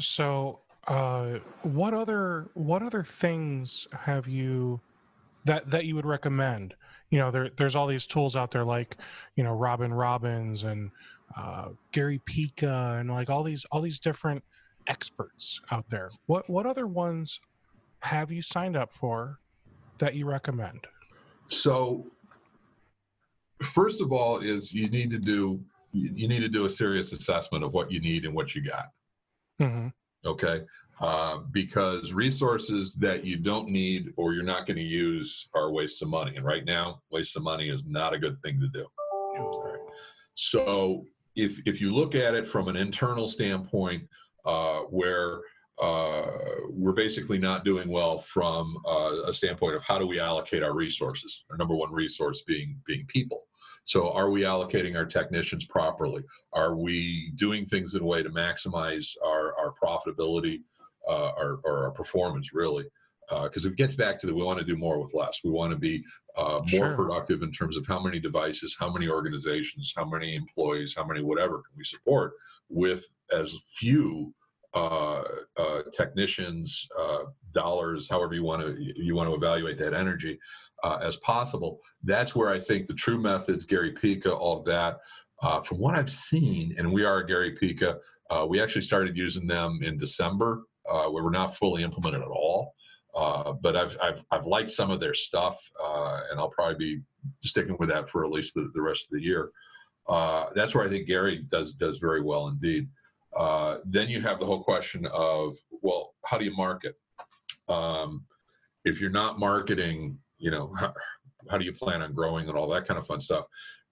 So, 0.00 0.60
uh, 0.88 1.38
what 1.62 1.94
other 1.94 2.50
what 2.54 2.82
other 2.82 3.02
things 3.02 3.86
have 3.92 4.26
you 4.26 4.80
that 5.44 5.70
that 5.70 5.86
you 5.86 5.94
would 5.94 6.06
recommend? 6.06 6.74
You 7.10 7.18
know 7.18 7.30
there, 7.30 7.50
there's 7.56 7.76
all 7.76 7.86
these 7.86 8.06
tools 8.06 8.36
out 8.36 8.50
there 8.50 8.64
like 8.64 8.96
you 9.36 9.44
know 9.44 9.52
Robin 9.52 9.92
Robins 9.92 10.62
and 10.62 10.90
uh, 11.36 11.68
gary 11.92 12.20
pica 12.24 12.96
and 12.98 13.10
like 13.10 13.30
all 13.30 13.42
these 13.42 13.64
all 13.72 13.80
these 13.80 13.98
different 13.98 14.42
experts 14.86 15.60
out 15.70 15.88
there. 15.90 16.10
What 16.26 16.48
what 16.48 16.66
other 16.66 16.86
ones 16.86 17.40
have 18.00 18.30
you 18.30 18.42
signed 18.42 18.76
up 18.76 18.92
for 18.92 19.38
that 19.98 20.14
you 20.14 20.26
recommend? 20.26 20.86
So 21.48 22.06
first 23.62 24.00
of 24.00 24.12
all 24.12 24.40
is 24.40 24.72
you 24.72 24.88
need 24.88 25.10
to 25.10 25.18
do 25.18 25.60
you 25.92 26.28
need 26.28 26.40
to 26.40 26.48
do 26.48 26.66
a 26.66 26.70
serious 26.70 27.12
assessment 27.12 27.64
of 27.64 27.72
what 27.72 27.90
you 27.90 28.00
need 28.00 28.24
and 28.24 28.34
what 28.34 28.54
you 28.54 28.62
got. 28.62 28.86
Mm-hmm. 29.60 29.88
okay 30.24 30.62
uh, 31.00 31.38
because 31.52 32.12
resources 32.12 32.94
that 32.94 33.24
you 33.24 33.36
don't 33.36 33.68
need 33.68 34.12
or 34.16 34.34
you're 34.34 34.42
not 34.42 34.66
going 34.66 34.76
to 34.76 34.82
use 34.82 35.48
are 35.54 35.72
waste 35.72 36.02
of 36.02 36.08
money. 36.08 36.36
And 36.36 36.44
right 36.44 36.64
now, 36.64 37.00
waste 37.10 37.36
of 37.36 37.42
money 37.42 37.70
is 37.70 37.84
not 37.86 38.12
a 38.12 38.18
good 38.18 38.40
thing 38.42 38.60
to 38.60 38.68
do. 38.68 38.86
Right. 39.36 39.78
So 40.34 41.06
if 41.36 41.58
if 41.66 41.80
you 41.80 41.94
look 41.94 42.14
at 42.14 42.34
it 42.34 42.46
from 42.46 42.68
an 42.68 42.76
internal 42.76 43.28
standpoint, 43.28 44.06
uh, 44.44 44.80
where 44.90 45.40
uh, 45.80 46.26
we're 46.68 46.92
basically 46.92 47.38
not 47.38 47.64
doing 47.64 47.88
well 47.88 48.18
from 48.18 48.76
uh, 48.86 49.22
a 49.26 49.32
standpoint 49.32 49.76
of 49.76 49.82
how 49.82 49.98
do 49.98 50.06
we 50.06 50.20
allocate 50.20 50.62
our 50.62 50.74
resources. 50.74 51.44
Our 51.50 51.56
number 51.56 51.74
one 51.74 51.92
resource 51.92 52.42
being 52.46 52.78
being 52.86 53.06
people. 53.06 53.44
So, 53.86 54.12
are 54.12 54.30
we 54.30 54.42
allocating 54.42 54.96
our 54.96 55.06
technicians 55.06 55.64
properly? 55.64 56.22
Are 56.52 56.76
we 56.76 57.32
doing 57.36 57.64
things 57.64 57.94
in 57.94 58.02
a 58.02 58.06
way 58.06 58.22
to 58.22 58.28
maximize 58.30 59.16
our, 59.24 59.54
our 59.58 59.74
profitability 59.82 60.60
uh, 61.10 61.32
our, 61.36 61.60
our 61.66 61.90
performance 61.90 62.54
really 62.54 62.84
because 63.44 63.64
uh, 63.64 63.68
it 63.68 63.76
gets 63.76 63.94
back 63.94 64.20
to 64.20 64.26
that 64.26 64.34
we 64.34 64.42
want 64.42 64.58
to 64.58 64.64
do 64.64 64.76
more 64.76 65.00
with 65.00 65.14
less. 65.14 65.40
We 65.44 65.50
want 65.50 65.72
to 65.72 65.78
be 65.78 66.02
uh, 66.36 66.58
more 66.58 66.66
sure. 66.68 66.96
productive 66.96 67.42
in 67.42 67.52
terms 67.52 67.76
of 67.76 67.86
how 67.86 68.02
many 68.02 68.18
devices, 68.18 68.76
how 68.78 68.92
many 68.92 69.08
organizations, 69.08 69.92
how 69.96 70.04
many 70.04 70.34
employees, 70.34 70.94
how 70.96 71.04
many 71.04 71.22
whatever 71.22 71.56
can 71.56 71.76
we 71.76 71.84
support 71.84 72.32
with 72.68 73.04
as 73.32 73.54
few 73.78 74.34
uh, 74.74 75.22
uh, 75.56 75.82
technicians, 75.96 76.86
uh, 76.98 77.24
dollars, 77.52 78.08
however 78.08 78.34
you 78.34 78.44
want 78.44 78.62
to 78.62 78.76
you 78.78 79.14
want 79.16 79.28
to 79.28 79.34
evaluate 79.34 79.78
that 79.78 79.94
energy 79.94 80.38
as 81.02 81.16
possible. 81.16 81.80
That's 82.02 82.34
where 82.34 82.50
I 82.50 82.58
think 82.60 82.86
the 82.86 82.94
TruMethods, 82.94 83.66
Gary 83.66 83.92
Pica, 83.92 84.32
all 84.32 84.58
of 84.58 84.64
that. 84.66 84.98
from 85.66 85.78
what 85.78 85.94
I've 85.96 86.10
seen, 86.10 86.74
and 86.78 86.92
we 86.92 87.04
are 87.04 87.22
Gary 87.22 87.52
Pica, 87.52 87.98
we 88.48 88.60
actually 88.60 88.82
started 88.82 89.16
using 89.16 89.46
them 89.46 89.80
in 89.82 89.98
December 89.98 90.62
uh, 90.90 91.08
we 91.12 91.22
were 91.22 91.30
not 91.30 91.56
fully 91.56 91.82
implemented 91.82 92.22
at 92.22 92.28
all. 92.28 92.74
Uh, 93.14 93.52
but 93.52 93.76
I've, 93.76 93.96
I've, 94.00 94.22
I've 94.30 94.46
liked 94.46 94.70
some 94.70 94.90
of 94.90 95.00
their 95.00 95.14
stuff, 95.14 95.58
uh, 95.82 96.20
and 96.30 96.38
I'll 96.38 96.50
probably 96.50 96.76
be 96.76 97.02
sticking 97.42 97.76
with 97.78 97.88
that 97.88 98.08
for 98.08 98.24
at 98.24 98.30
least 98.30 98.54
the, 98.54 98.70
the 98.72 98.80
rest 98.80 99.04
of 99.04 99.10
the 99.10 99.20
year. 99.20 99.50
Uh, 100.08 100.46
that's 100.54 100.74
where 100.74 100.86
I 100.86 100.88
think 100.88 101.06
Gary 101.06 101.44
does 101.50 101.72
does 101.72 101.98
very 101.98 102.22
well 102.22 102.48
indeed. 102.48 102.88
Uh, 103.36 103.78
then 103.84 104.08
you 104.08 104.20
have 104.20 104.38
the 104.38 104.46
whole 104.46 104.62
question 104.62 105.06
of 105.06 105.56
well, 105.82 106.14
how 106.24 106.38
do 106.38 106.44
you 106.44 106.54
market? 106.54 106.96
Um, 107.68 108.24
if 108.84 109.00
you're 109.00 109.10
not 109.10 109.38
marketing, 109.38 110.18
you 110.38 110.50
know, 110.50 110.72
how, 110.78 110.94
how 111.50 111.58
do 111.58 111.64
you 111.64 111.72
plan 111.72 112.02
on 112.02 112.12
growing 112.12 112.48
and 112.48 112.56
all 112.56 112.68
that 112.70 112.86
kind 112.86 112.98
of 112.98 113.06
fun 113.06 113.20
stuff? 113.20 113.44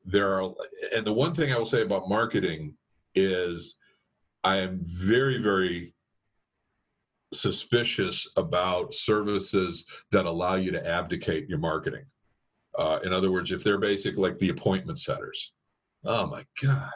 There 0.04 0.40
are, 0.40 0.52
and 0.94 1.06
the 1.06 1.12
one 1.12 1.34
thing 1.34 1.52
I 1.52 1.58
will 1.58 1.66
say 1.66 1.82
about 1.82 2.08
marketing 2.08 2.74
is 3.14 3.76
I 4.44 4.56
am 4.56 4.80
very, 4.82 5.42
very 5.42 5.92
suspicious 7.32 8.26
about 8.36 8.94
services 8.94 9.84
that 10.12 10.26
allow 10.26 10.54
you 10.54 10.70
to 10.70 10.86
abdicate 10.86 11.48
your 11.48 11.58
marketing. 11.58 12.04
Uh, 12.78 12.98
in 13.04 13.12
other 13.12 13.30
words, 13.30 13.52
if 13.52 13.64
they're 13.64 13.78
basically 13.78 14.22
like 14.22 14.38
the 14.38 14.50
appointment 14.50 14.98
setters, 14.98 15.52
oh 16.04 16.26
my 16.26 16.44
God. 16.62 16.90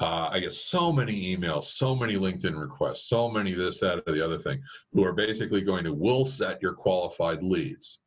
Uh, 0.00 0.28
I 0.30 0.38
get 0.38 0.52
so 0.52 0.92
many 0.92 1.36
emails, 1.36 1.64
so 1.64 1.94
many 1.94 2.14
LinkedIn 2.14 2.58
requests, 2.58 3.08
so 3.08 3.28
many 3.28 3.52
this, 3.52 3.80
that, 3.80 4.00
or 4.06 4.12
the 4.12 4.24
other 4.24 4.38
thing, 4.38 4.62
who 4.92 5.04
are 5.04 5.12
basically 5.12 5.60
going 5.60 5.82
to 5.84 5.92
will 5.92 6.24
set 6.24 6.62
your 6.62 6.74
qualified 6.74 7.42
leads. 7.42 7.98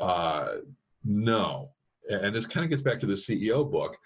Uh, 0.00 0.56
no. 1.04 1.72
And 2.08 2.34
this 2.34 2.46
kind 2.46 2.64
of 2.64 2.70
gets 2.70 2.82
back 2.82 2.98
to 3.00 3.06
the 3.06 3.12
CEO 3.12 3.70
book. 3.70 3.96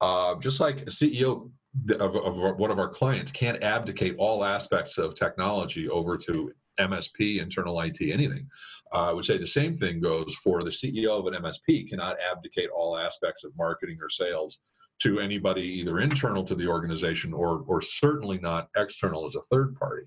Uh, 0.00 0.36
just 0.36 0.60
like 0.60 0.82
a 0.82 0.90
CEO 0.90 1.50
of, 1.90 2.16
of 2.16 2.58
one 2.58 2.70
of 2.70 2.78
our 2.78 2.88
clients 2.88 3.32
can't 3.32 3.62
abdicate 3.62 4.14
all 4.18 4.44
aspects 4.44 4.98
of 4.98 5.14
technology 5.14 5.88
over 5.88 6.16
to 6.18 6.52
MSP, 6.78 7.40
internal 7.40 7.80
IT, 7.80 8.00
anything. 8.00 8.48
Uh, 8.92 9.10
I 9.10 9.12
would 9.12 9.24
say 9.24 9.38
the 9.38 9.46
same 9.46 9.76
thing 9.76 10.00
goes 10.00 10.34
for 10.42 10.62
the 10.62 10.70
CEO 10.70 11.18
of 11.18 11.26
an 11.26 11.42
MSP 11.42 11.88
cannot 11.88 12.16
abdicate 12.30 12.70
all 12.70 12.96
aspects 12.96 13.44
of 13.44 13.56
marketing 13.56 13.98
or 14.00 14.08
sales 14.08 14.58
to 15.00 15.20
anybody 15.20 15.62
either 15.62 16.00
internal 16.00 16.44
to 16.44 16.54
the 16.54 16.66
organization 16.66 17.34
or 17.34 17.64
or 17.66 17.82
certainly 17.82 18.38
not 18.38 18.68
external 18.76 19.26
as 19.26 19.34
a 19.34 19.42
third 19.50 19.76
party. 19.76 20.06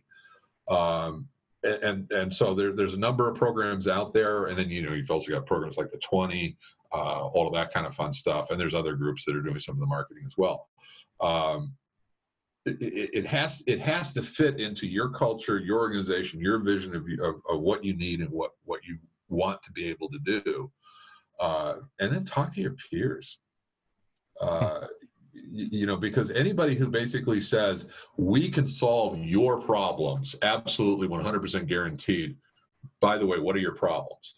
Um, 0.69 1.27
and 1.63 2.09
and 2.11 2.33
so 2.33 2.55
there, 2.55 2.71
there's 2.71 2.93
a 2.93 2.99
number 2.99 3.27
of 3.29 3.35
programs 3.35 3.87
out 3.87 4.13
there, 4.13 4.45
and 4.45 4.57
then 4.57 4.69
you 4.69 4.81
know 4.81 4.93
you've 4.93 5.11
also 5.11 5.31
got 5.31 5.45
programs 5.45 5.77
like 5.77 5.91
the 5.91 5.99
20, 5.99 6.57
uh, 6.93 7.27
all 7.27 7.47
of 7.47 7.53
that 7.53 7.73
kind 7.73 7.85
of 7.85 7.95
fun 7.95 8.13
stuff, 8.13 8.49
and 8.49 8.59
there's 8.59 8.73
other 8.73 8.95
groups 8.95 9.23
that 9.25 9.35
are 9.35 9.41
doing 9.41 9.59
some 9.59 9.75
of 9.75 9.79
the 9.79 9.85
marketing 9.85 10.23
as 10.25 10.33
well 10.37 10.67
um, 11.21 11.73
it, 12.65 13.09
it, 13.13 13.25
has 13.25 13.63
it 13.67 13.79
has 13.79 14.11
to 14.13 14.21
fit 14.21 14.59
into 14.59 14.85
your 14.85 15.09
culture, 15.09 15.59
your 15.59 15.79
organization, 15.79 16.39
your 16.39 16.59
vision 16.59 16.95
of, 16.95 17.03
of, 17.21 17.41
of 17.49 17.61
what 17.61 17.83
you 17.83 17.95
need 17.95 18.19
and 18.19 18.29
what 18.29 18.51
what 18.65 18.81
you 18.85 18.97
want 19.29 19.61
to 19.63 19.71
be 19.71 19.87
able 19.87 20.09
to 20.09 20.41
do, 20.41 20.71
uh, 21.39 21.75
and 21.99 22.11
then 22.11 22.25
talk 22.25 22.53
to 22.53 22.61
your 22.61 22.75
peers. 22.89 23.39
Uh, 24.39 24.87
you 25.33 25.85
know, 25.85 25.95
because 25.95 26.31
anybody 26.31 26.75
who 26.75 26.87
basically 26.87 27.39
says 27.39 27.87
we 28.17 28.49
can 28.49 28.67
solve 28.67 29.17
your 29.17 29.61
problems, 29.61 30.35
absolutely 30.41 31.07
100% 31.07 31.67
guaranteed, 31.67 32.35
by 32.99 33.17
the 33.17 33.25
way, 33.25 33.39
what 33.39 33.55
are 33.55 33.59
your 33.59 33.75
problems? 33.75 34.35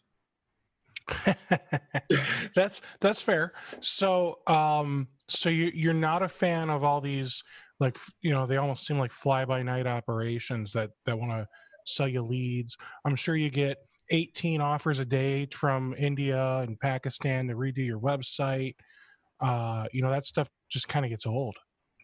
that's 2.55 2.81
that's 2.99 3.21
fair. 3.21 3.53
So 3.79 4.39
um 4.47 5.07
so 5.27 5.49
you 5.49 5.71
you're 5.73 5.93
not 5.93 6.23
a 6.23 6.27
fan 6.27 6.69
of 6.69 6.83
all 6.83 7.01
these 7.01 7.43
like 7.79 7.97
you 8.21 8.31
know 8.31 8.45
they 8.45 8.57
almost 8.57 8.85
seem 8.85 8.97
like 8.97 9.11
fly 9.11 9.45
by 9.45 9.63
night 9.63 9.87
operations 9.87 10.71
that 10.73 10.91
that 11.05 11.17
want 11.17 11.31
to 11.31 11.47
sell 11.85 12.07
you 12.07 12.21
leads. 12.21 12.77
I'm 13.05 13.15
sure 13.15 13.35
you 13.35 13.49
get 13.49 13.77
18 14.11 14.61
offers 14.61 14.99
a 14.99 15.05
day 15.05 15.47
from 15.51 15.95
India 15.97 16.57
and 16.57 16.79
Pakistan 16.79 17.47
to 17.47 17.55
redo 17.55 17.85
your 17.85 17.99
website. 17.99 18.75
Uh, 19.39 19.85
you 19.91 20.01
know 20.01 20.11
that 20.11 20.25
stuff 20.25 20.49
just 20.69 20.87
kind 20.87 21.05
of 21.05 21.09
gets 21.09 21.25
old. 21.25 21.55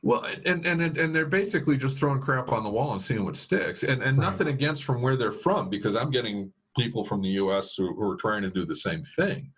Well, 0.03 0.25
and, 0.45 0.65
and 0.65 0.81
and 0.81 1.15
they're 1.15 1.25
basically 1.25 1.77
just 1.77 1.97
throwing 1.97 2.21
crap 2.21 2.51
on 2.51 2.63
the 2.63 2.69
wall 2.69 2.93
and 2.93 3.01
seeing 3.01 3.25
what 3.25 3.35
sticks. 3.35 3.83
And 3.83 4.01
and 4.01 4.17
right. 4.17 4.31
nothing 4.31 4.47
against 4.47 4.83
from 4.83 5.01
where 5.01 5.15
they're 5.15 5.31
from 5.31 5.69
because 5.69 5.95
I'm 5.95 6.11
getting 6.11 6.51
people 6.77 7.05
from 7.05 7.21
the 7.21 7.29
U.S. 7.29 7.75
who, 7.75 7.93
who 7.93 8.09
are 8.09 8.15
trying 8.15 8.41
to 8.43 8.49
do 8.49 8.65
the 8.65 8.75
same 8.75 9.03
thing. 9.15 9.51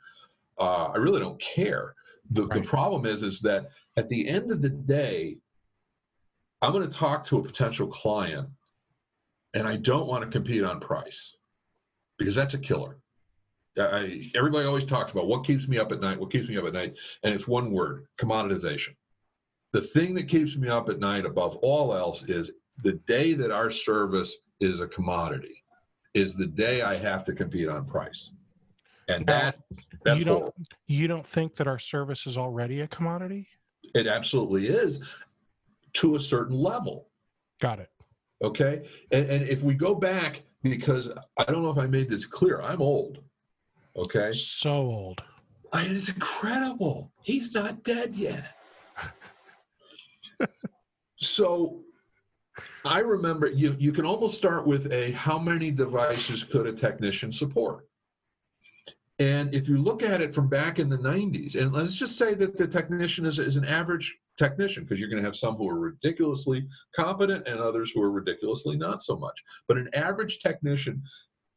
Uh, 0.60 0.86
I 0.86 0.98
really 0.98 1.20
don't 1.20 1.40
care. 1.42 1.94
The, 2.32 2.46
right. 2.46 2.62
the 2.62 2.68
problem 2.68 3.06
is 3.06 3.24
is 3.24 3.40
that 3.42 3.70
at 3.98 4.10
the 4.10 4.28
end 4.28 4.52
of 4.52 4.62
the 4.62 4.70
day, 4.70 5.38
I'm 6.62 6.72
going 6.72 6.90
to 6.90 6.98
talk 6.98 7.26
to 7.28 7.38
a 7.38 7.44
potential 7.44 7.88
client, 7.88 8.48
and 9.54 9.68
I 9.68 9.78
don't 9.78 10.08
want 10.08 10.24
to 10.24 10.30
compete 10.30 10.64
on 10.64 10.80
price 10.80 11.36
because 12.18 12.36
that's 12.36 12.54
a 12.54 12.60
killer. 12.60 12.98
I, 13.78 14.30
everybody 14.36 14.68
always 14.68 14.84
talks 14.84 15.12
about 15.12 15.28
what 15.28 15.46
keeps 15.46 15.68
me 15.68 15.78
up 15.78 15.92
at 15.92 16.02
night, 16.02 16.20
what 16.20 16.32
keeps 16.32 16.50
me 16.50 16.58
up 16.58 16.66
at 16.66 16.74
night, 16.74 16.96
and 17.24 17.34
it's 17.34 17.48
one 17.48 17.72
word: 17.72 18.08
commoditization 18.20 18.96
the 19.72 19.82
thing 19.82 20.14
that 20.16 20.28
keeps 20.28 20.56
me 20.56 20.68
up 20.68 20.90
at 20.90 21.00
night 21.00 21.26
above 21.26 21.56
all 21.58 21.94
else 21.94 22.24
is 22.24 22.52
the 22.84 22.94
day 23.08 23.34
that 23.34 23.52
our 23.52 23.70
service 23.70 24.36
is 24.60 24.80
a 24.80 24.88
commodity 24.88 25.59
is 26.14 26.36
the 26.36 26.48
day 26.48 26.82
I 26.82 26.96
have 26.96 27.24
to 27.26 27.34
compete 27.34 27.68
on 27.68 27.86
price. 27.86 28.32
And 29.08 29.26
that 29.26 29.58
you 30.06 30.24
don't 30.24 30.42
horrible. 30.42 30.54
you 30.88 31.08
don't 31.08 31.26
think 31.26 31.56
that 31.56 31.68
our 31.68 31.80
service 31.80 32.28
is 32.28 32.38
already 32.38 32.82
a 32.82 32.88
commodity? 32.88 33.48
It 33.96 34.06
absolutely 34.06 34.68
is 34.68 35.00
to 35.94 36.16
a 36.16 36.20
certain 36.20 36.56
level. 36.56 37.08
Got 37.60 37.80
it. 37.80 37.90
Okay. 38.44 38.88
And, 39.12 39.26
and 39.30 39.50
if 39.50 39.64
we 39.64 39.74
go 39.74 39.96
back, 39.96 40.44
because 40.62 41.10
I 41.38 41.46
don't 41.46 41.64
know 41.64 41.72
if 41.72 41.78
I 41.78 41.88
made 41.88 42.10
this 42.10 42.26
clear, 42.26 42.62
I'm 42.62 42.82
old. 42.82 43.20
Okay. 43.96 44.32
So 44.32 44.72
old. 44.72 45.24
I, 45.74 45.86
it's 45.86 46.10
incredible. 46.10 47.12
He's 47.24 47.54
not 47.54 47.84
dead 47.84 48.16
yet 48.16 48.56
so 51.18 51.82
I 52.86 53.00
remember 53.00 53.48
you 53.48 53.76
you 53.80 53.92
can 53.92 54.06
almost 54.06 54.38
start 54.38 54.66
with 54.66 54.92
a 54.92 55.12
how 55.12 55.40
many 55.40 55.72
devices 55.72 56.44
could 56.44 56.68
a 56.68 56.74
technician 56.74 57.32
support? 57.32 57.88
And 59.20 59.54
if 59.54 59.68
you 59.68 59.78
look 59.78 60.02
at 60.02 60.22
it 60.22 60.34
from 60.34 60.48
back 60.48 60.80
in 60.80 60.88
the 60.88 60.98
90s, 60.98 61.56
and 61.56 61.74
let's 61.74 61.96
just 61.96 62.18
say 62.18 62.34
that 62.36 62.58
the 62.58 62.68
technician 62.68 63.26
is, 63.26 63.38
is 63.38 63.58
an 63.58 63.66
average 63.66 64.18
technician, 64.38 64.84
because 64.84 64.98
you're 64.98 65.10
going 65.10 65.22
to 65.22 65.28
have 65.28 65.36
some 65.36 65.56
who 65.56 65.68
are 65.68 65.78
ridiculously 65.78 66.66
competent 66.96 67.46
and 67.46 67.60
others 67.60 67.92
who 67.94 68.02
are 68.02 68.12
ridiculously 68.12 68.78
not 68.78 69.04
so 69.04 69.18
much. 69.18 69.44
But 69.68 69.78
an 69.78 69.90
average 69.94 70.40
technician 70.40 71.04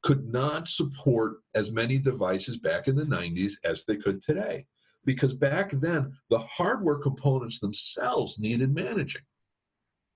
could 0.03 0.26
not 0.26 0.68
support 0.68 1.36
as 1.55 1.70
many 1.70 1.98
devices 1.98 2.59
back 2.59 2.88
in 2.88 2.96
the 2.96 3.05
90s 3.05 3.53
as 3.64 3.84
they 3.84 3.96
could 3.96 4.20
today 4.22 4.66
because 5.05 5.34
back 5.34 5.70
then 5.72 6.12
the 6.30 6.38
hardware 6.38 6.96
components 6.96 7.59
themselves 7.59 8.38
needed 8.38 8.74
managing. 8.74 9.22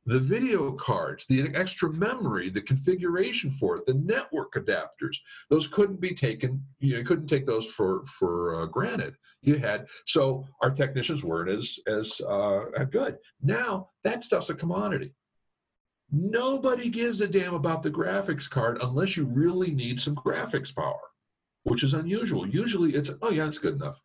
The 0.07 0.20
video 0.20 0.70
cards, 0.72 1.26
the 1.28 1.50
extra 1.54 1.92
memory, 1.92 2.48
the 2.48 2.61
configuration 2.61 3.50
for 3.50 3.76
it, 3.76 3.86
the 3.86 3.94
network 3.94 4.54
adapters, 4.54 5.16
those 5.50 5.66
couldn't 5.66 6.00
be 6.00 6.14
taken, 6.14 6.64
you, 6.78 6.96
know, 6.96 7.04
couldn't 7.04 7.26
take 7.26 7.44
those 7.44 7.66
for, 7.66 8.04
for 8.07 8.62
uh, 8.62 8.66
granted. 8.66 9.16
You 9.42 9.57
had, 9.57 9.88
so 10.07 10.46
our 10.62 10.70
technicians 10.70 11.24
weren't 11.24 11.50
as, 11.50 11.76
as 11.88 12.20
uh, 12.20 12.84
good. 12.88 13.18
Now 13.42 13.90
that 14.04 14.22
stuff's 14.22 14.50
a 14.50 14.54
commodity. 14.54 15.12
Nobody 16.12 16.88
gives 16.88 17.20
a 17.20 17.26
damn 17.26 17.54
about 17.54 17.82
the 17.82 17.90
graphics 17.90 18.48
card 18.48 18.78
unless 18.82 19.16
you 19.16 19.24
really 19.24 19.72
need 19.72 19.98
some 19.98 20.14
graphics 20.14 20.74
power, 20.74 21.00
which 21.64 21.82
is 21.82 21.94
unusual. 21.94 22.46
Usually 22.46 22.94
it's, 22.94 23.11
oh 23.22 23.30
yeah, 23.30 23.48
it's 23.48 23.59
good 23.59 23.74
enough. 23.74 24.00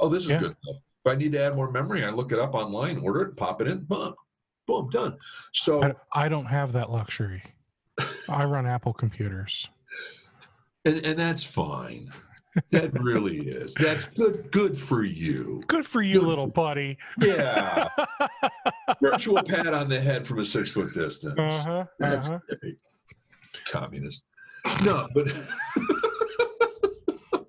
Oh, 0.00 0.08
this 0.08 0.24
is 0.24 0.30
yeah. 0.30 0.38
good 0.38 0.56
enough. 0.66 0.82
If 1.04 1.12
I 1.12 1.16
need 1.16 1.32
to 1.32 1.42
add 1.42 1.54
more 1.54 1.70
memory, 1.70 2.02
I 2.02 2.08
look 2.08 2.32
it 2.32 2.38
up 2.38 2.54
online, 2.54 2.98
order 3.00 3.20
it, 3.22 3.36
pop 3.36 3.60
it 3.60 3.68
in, 3.68 3.84
boom, 3.84 4.14
boom, 4.66 4.90
done. 4.90 5.16
So 5.52 5.94
I, 6.12 6.28
don't 6.28 6.46
have 6.46 6.72
that 6.72 6.90
luxury. 6.90 7.42
I 8.28 8.44
run 8.44 8.66
Apple 8.66 8.92
computers. 8.92 9.68
And, 10.84 11.04
and 11.04 11.18
that's 11.18 11.44
fine. 11.44 12.12
That 12.70 12.92
really 13.00 13.48
is. 13.48 13.74
That's 13.74 14.04
good. 14.16 14.50
Good 14.52 14.78
for 14.78 15.02
you. 15.02 15.62
Good 15.66 15.86
for 15.86 16.02
you, 16.02 16.20
good 16.20 16.28
little 16.28 16.46
buddy. 16.46 16.98
Yeah. 17.20 17.88
Virtual 19.02 19.42
pat 19.42 19.74
on 19.74 19.88
the 19.88 20.00
head 20.00 20.26
from 20.26 20.38
a 20.38 20.44
six 20.44 20.70
foot 20.70 20.94
distance. 20.94 21.34
Uh-huh, 21.36 21.84
that's 21.98 22.28
uh-huh. 22.28 22.38
communist. 23.70 24.22
No, 24.82 25.08
but 25.14 25.26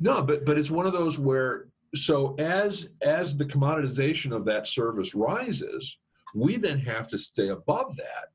no, 0.00 0.22
but 0.22 0.44
but 0.44 0.58
it's 0.58 0.70
one 0.70 0.86
of 0.86 0.92
those 0.92 1.18
where 1.18 1.68
so 1.96 2.34
as 2.38 2.90
as 3.02 3.36
the 3.36 3.44
commoditization 3.44 4.34
of 4.34 4.44
that 4.46 4.66
service 4.66 5.14
rises, 5.14 5.96
we 6.34 6.56
then 6.56 6.78
have 6.78 7.08
to 7.08 7.18
stay 7.18 7.48
above 7.48 7.96
that. 7.96 8.30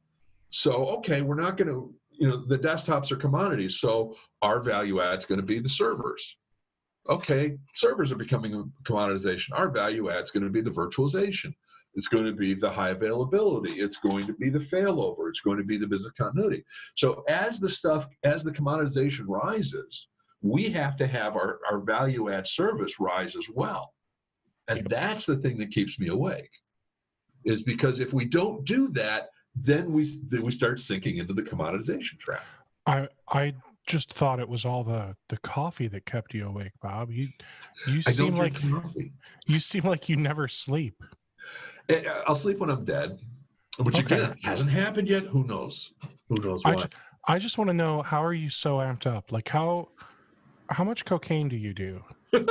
So 0.50 0.88
okay, 0.98 1.22
we're 1.22 1.36
not 1.36 1.58
going 1.58 1.70
to 1.70 1.94
you 2.12 2.28
know 2.28 2.46
the 2.46 2.58
desktops 2.58 3.12
are 3.12 3.18
commodities, 3.18 3.80
so 3.80 4.16
our 4.42 4.60
value 4.60 5.02
add 5.02 5.20
is 5.20 5.26
going 5.26 5.42
to 5.42 5.46
be 5.46 5.60
the 5.60 5.70
servers. 5.70 6.38
Okay, 7.10 7.58
servers 7.74 8.12
are 8.12 8.18
becoming 8.18 8.54
a 8.54 8.64
commoditization. 8.90 9.50
Our 9.54 9.70
value 9.70 10.10
add 10.12 10.24
is 10.24 10.32
going 10.32 10.44
to 10.44 10.50
be 10.50 10.62
the 10.62 10.70
virtualization. 10.70 11.54
It's 11.96 12.08
going 12.08 12.26
to 12.26 12.32
be 12.34 12.54
the 12.54 12.70
high 12.70 12.92
availability. 12.92 13.74
It's 13.74 13.98
going 13.98 14.26
to 14.28 14.34
be 14.34 14.50
the 14.50 14.60
failover. 14.60 15.30
It's 15.30 15.42
going 15.42 15.58
to 15.58 15.64
be 15.64 15.78
the 15.78 15.88
business 15.88 16.14
continuity. 16.18 16.64
So 16.96 17.24
as 17.28 17.60
the 17.60 17.68
stuff, 17.68 18.08
as 18.24 18.44
the 18.44 18.52
commoditization 18.52 19.26
rises, 19.28 20.08
we 20.42 20.70
have 20.70 20.98
to 20.98 21.08
have 21.08 21.36
our, 21.36 21.60
our 21.70 21.80
value 21.80 22.32
add 22.32 22.48
service 22.48 23.00
rise 23.00 23.36
as 23.36 23.48
well. 23.54 23.94
And 24.68 24.88
that's 24.88 25.26
the 25.26 25.38
thing 25.38 25.58
that 25.60 25.72
keeps 25.72 26.00
me 26.00 26.08
awake. 26.08 26.50
Is 27.44 27.64
because 27.64 28.00
if 28.00 28.14
we 28.14 28.26
don't 28.26 28.64
do 28.66 28.88
that, 28.90 29.30
then 29.56 29.92
we 29.92 30.20
then 30.28 30.44
we 30.44 30.52
start 30.52 30.80
sinking 30.80 31.18
into 31.18 31.34
the 31.34 31.42
commoditization 31.42 32.20
trap. 32.20 32.44
I 32.86 33.08
I 33.30 33.56
just 33.88 34.14
thought 34.14 34.40
it 34.40 34.48
was 34.48 34.64
all 34.64 34.84
the 34.84 35.16
the 35.30 35.38
coffee 35.38 35.88
that 35.88 36.06
kept 36.06 36.34
you 36.36 36.48
awake, 36.48 36.72
Bob. 36.82 37.12
You 37.12 37.30
you 37.88 38.02
seem 38.04 38.38
like 38.38 38.62
coffee. 38.62 39.12
you 39.48 39.60
seem 39.60 39.84
like 39.84 40.08
you 40.08 40.18
never 40.18 40.48
sleep. 40.48 41.02
Eh, 41.90 42.04
I'll 42.28 42.36
sleep 42.36 42.60
when 42.60 42.70
I'm 42.70 42.86
dead, 42.86 43.20
which 43.80 43.96
okay. 43.96 44.16
again 44.16 44.36
hasn't 44.44 44.70
happened 44.70 45.08
yet. 45.08 45.24
Who 45.24 45.44
knows? 45.46 45.92
Who 46.30 46.38
knows 46.38 46.64
why? 46.64 46.72
I 46.72 46.76
just, 46.76 46.88
I 47.28 47.40
just 47.40 47.58
want 47.58 47.70
to 47.70 47.74
know 47.74 48.04
how 48.04 48.24
are 48.24 48.34
you 48.34 48.50
so 48.50 48.78
amped 48.78 49.08
up? 49.08 49.32
Like 49.32 49.50
how 49.50 49.90
how 50.72 50.84
much 50.84 51.06
cocaine 51.06 51.50
do 51.50 51.56
you 51.56 51.74
do? 51.74 52.04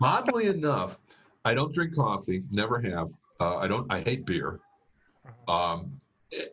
Oddly 0.00 0.46
enough, 0.46 0.98
I 1.44 1.54
don't 1.54 1.72
drink 1.72 1.94
coffee. 1.94 2.42
Never 2.50 2.80
have. 2.80 3.10
Uh, 3.40 3.56
I 3.56 3.68
don't. 3.68 3.90
I 3.92 4.00
hate 4.00 4.26
beer. 4.26 4.60
Uh-huh. 5.26 5.54
Um, 5.54 6.00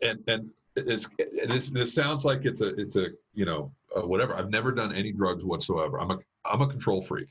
and 0.02 0.22
and 0.28 0.50
it's, 0.76 1.08
this 1.48 1.68
this 1.68 1.94
sounds 1.94 2.24
like 2.24 2.44
it's 2.44 2.60
a 2.60 2.68
it's 2.80 2.96
a 2.96 3.08
you 3.34 3.44
know 3.44 3.72
uh, 3.96 4.06
whatever. 4.06 4.36
I've 4.36 4.50
never 4.50 4.72
done 4.72 4.94
any 4.94 5.12
drugs 5.12 5.44
whatsoever. 5.44 6.00
I'm 6.00 6.10
a 6.10 6.18
I'm 6.44 6.60
a 6.60 6.68
control 6.68 7.02
freak. 7.02 7.28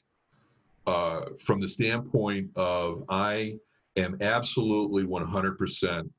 Uh, 0.88 1.26
from 1.40 1.62
the 1.62 1.70
standpoint 1.70 2.50
of 2.56 3.04
I 3.08 3.60
am 3.98 4.18
absolutely 4.22 5.04
100%. 5.04 6.10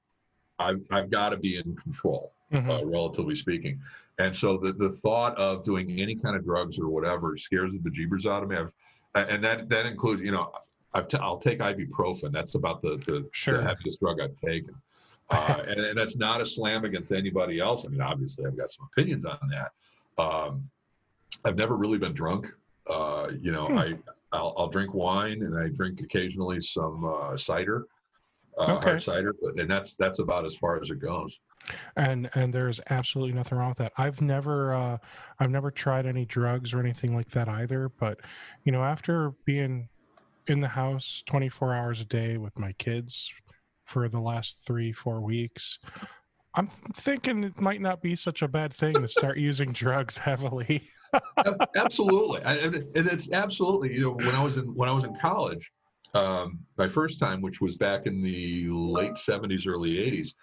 I've 0.58 0.80
I've 0.90 1.10
got 1.10 1.30
to 1.30 1.36
be 1.36 1.56
in 1.56 1.74
control, 1.76 2.32
mm-hmm. 2.52 2.70
uh, 2.70 2.84
relatively 2.84 3.34
speaking. 3.34 3.80
And 4.18 4.36
so 4.36 4.58
the, 4.58 4.72
the 4.72 4.98
thought 5.02 5.36
of 5.36 5.64
doing 5.64 6.00
any 6.00 6.14
kind 6.14 6.36
of 6.36 6.44
drugs 6.44 6.78
or 6.78 6.88
whatever 6.88 7.36
scares 7.36 7.72
the 7.72 7.78
bejeebers 7.78 8.26
out 8.26 8.42
of 8.42 8.48
me. 8.48 8.56
I've, 8.56 8.72
and 9.14 9.42
that, 9.44 9.68
that 9.68 9.86
includes, 9.86 10.22
you 10.22 10.32
know, 10.32 10.52
i 10.94 11.00
t- 11.00 11.18
I'll 11.18 11.38
take 11.38 11.60
ibuprofen. 11.60 12.32
That's 12.32 12.54
about 12.54 12.82
the, 12.82 13.02
the, 13.06 13.28
sure. 13.32 13.58
the 13.58 13.64
heaviest 13.64 14.00
drug 14.00 14.20
I've 14.20 14.36
taken. 14.36 14.74
Uh, 15.30 15.62
and, 15.66 15.80
and, 15.80 15.96
that's 15.96 16.14
not 16.16 16.42
a 16.42 16.46
slam 16.46 16.84
against 16.84 17.10
anybody 17.10 17.58
else. 17.58 17.86
I 17.86 17.88
mean, 17.88 18.02
obviously, 18.02 18.44
I've 18.44 18.56
got 18.56 18.70
some 18.70 18.86
opinions 18.92 19.24
on 19.24 19.38
that. 19.48 20.22
Um, 20.22 20.68
I've 21.42 21.56
never 21.56 21.74
really 21.74 21.96
been 21.96 22.12
drunk. 22.12 22.48
Uh, 22.86 23.28
you 23.40 23.50
know, 23.50 23.64
hmm. 23.64 23.78
I 23.78 23.94
I'll, 24.32 24.54
I'll, 24.58 24.68
drink 24.68 24.92
wine 24.92 25.42
and 25.42 25.56
I 25.58 25.68
drink 25.68 26.00
occasionally 26.00 26.60
some 26.60 27.04
uh, 27.04 27.36
cider, 27.36 27.86
uh, 28.58 28.74
okay. 28.76 28.90
hard 28.90 29.02
cider, 29.02 29.34
but 29.40 29.58
and 29.58 29.70
that's 29.70 29.96
that's 29.96 30.18
about 30.18 30.44
as 30.44 30.56
far 30.56 30.80
as 30.80 30.90
it 30.90 31.00
goes 31.00 31.38
and 31.96 32.30
and 32.34 32.52
there's 32.52 32.80
absolutely 32.90 33.32
nothing 33.32 33.58
wrong 33.58 33.70
with 33.70 33.78
that 33.78 33.92
i've 33.96 34.20
never 34.20 34.74
uh 34.74 34.98
i've 35.38 35.50
never 35.50 35.70
tried 35.70 36.06
any 36.06 36.24
drugs 36.24 36.74
or 36.74 36.80
anything 36.80 37.14
like 37.14 37.28
that 37.28 37.48
either 37.48 37.88
but 38.00 38.20
you 38.64 38.72
know 38.72 38.82
after 38.82 39.32
being 39.44 39.88
in 40.48 40.60
the 40.60 40.68
house 40.68 41.22
24 41.26 41.74
hours 41.74 42.00
a 42.00 42.04
day 42.04 42.36
with 42.36 42.58
my 42.58 42.72
kids 42.72 43.32
for 43.84 44.08
the 44.08 44.20
last 44.20 44.58
three 44.66 44.92
four 44.92 45.20
weeks 45.20 45.78
I'm 46.54 46.68
thinking 46.96 47.44
it 47.44 47.58
might 47.62 47.80
not 47.80 48.02
be 48.02 48.14
such 48.14 48.42
a 48.42 48.48
bad 48.48 48.74
thing 48.74 48.92
to 48.92 49.08
start 49.08 49.38
using 49.38 49.72
drugs 49.72 50.18
heavily. 50.18 50.86
absolutely, 51.76 52.42
I, 52.42 52.56
and 52.56 52.84
it's 52.94 53.30
absolutely. 53.32 53.94
You 53.94 54.02
know, 54.02 54.10
when 54.10 54.34
I 54.34 54.44
was 54.44 54.58
in 54.58 54.64
when 54.74 54.86
I 54.86 54.92
was 54.92 55.04
in 55.04 55.16
college, 55.18 55.70
um, 56.14 56.60
my 56.76 56.88
first 56.88 57.18
time, 57.18 57.40
which 57.40 57.60
was 57.60 57.76
back 57.76 58.06
in 58.06 58.22
the 58.22 58.68
late 58.68 59.14
'70s, 59.14 59.66
early 59.66 59.94
'80s, 59.94 60.34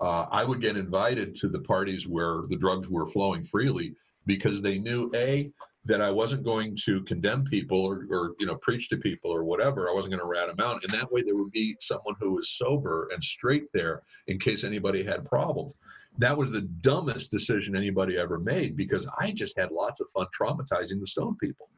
uh, 0.00 0.26
I 0.30 0.44
would 0.44 0.60
get 0.60 0.76
invited 0.76 1.36
to 1.36 1.48
the 1.48 1.60
parties 1.60 2.06
where 2.06 2.42
the 2.48 2.56
drugs 2.56 2.88
were 2.88 3.06
flowing 3.06 3.44
freely 3.44 3.94
because 4.26 4.60
they 4.60 4.78
knew 4.78 5.10
a 5.14 5.50
that 5.86 6.00
I 6.00 6.10
wasn't 6.10 6.44
going 6.44 6.76
to 6.86 7.02
condemn 7.02 7.44
people 7.44 7.80
or, 7.80 8.06
or 8.10 8.34
you 8.38 8.46
know 8.46 8.56
preach 8.56 8.88
to 8.88 8.96
people 8.96 9.30
or 9.30 9.44
whatever. 9.44 9.88
I 9.88 9.94
wasn't 9.94 10.12
going 10.12 10.20
to 10.20 10.26
rat 10.26 10.48
them 10.48 10.64
out, 10.64 10.82
and 10.82 10.92
that 10.92 11.10
way 11.12 11.22
there 11.22 11.36
would 11.36 11.52
be 11.52 11.76
someone 11.80 12.14
who 12.18 12.32
was 12.34 12.50
sober 12.50 13.08
and 13.12 13.22
straight 13.22 13.66
there 13.72 14.02
in 14.26 14.38
case 14.38 14.64
anybody 14.64 15.04
had 15.04 15.24
problems. 15.26 15.74
That 16.18 16.36
was 16.36 16.50
the 16.50 16.62
dumbest 16.62 17.30
decision 17.30 17.76
anybody 17.76 18.16
ever 18.16 18.38
made 18.38 18.76
because 18.76 19.06
I 19.18 19.32
just 19.32 19.58
had 19.58 19.72
lots 19.72 20.00
of 20.00 20.06
fun 20.14 20.26
traumatizing 20.38 21.00
the 21.00 21.06
stone 21.06 21.36
people. 21.36 21.68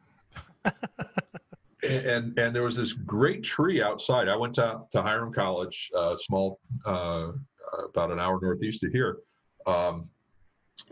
and 1.82 2.38
and 2.38 2.54
there 2.54 2.62
was 2.62 2.76
this 2.76 2.92
great 2.92 3.42
tree 3.42 3.82
outside. 3.82 4.28
I 4.28 4.36
went 4.36 4.54
to 4.54 4.80
to 4.92 5.02
Hiram 5.02 5.32
College, 5.32 5.90
uh, 5.96 6.16
small, 6.18 6.58
uh, 6.84 7.32
about 7.88 8.10
an 8.10 8.18
hour 8.18 8.38
northeast 8.40 8.84
of 8.84 8.92
here, 8.92 9.18
um, 9.66 10.08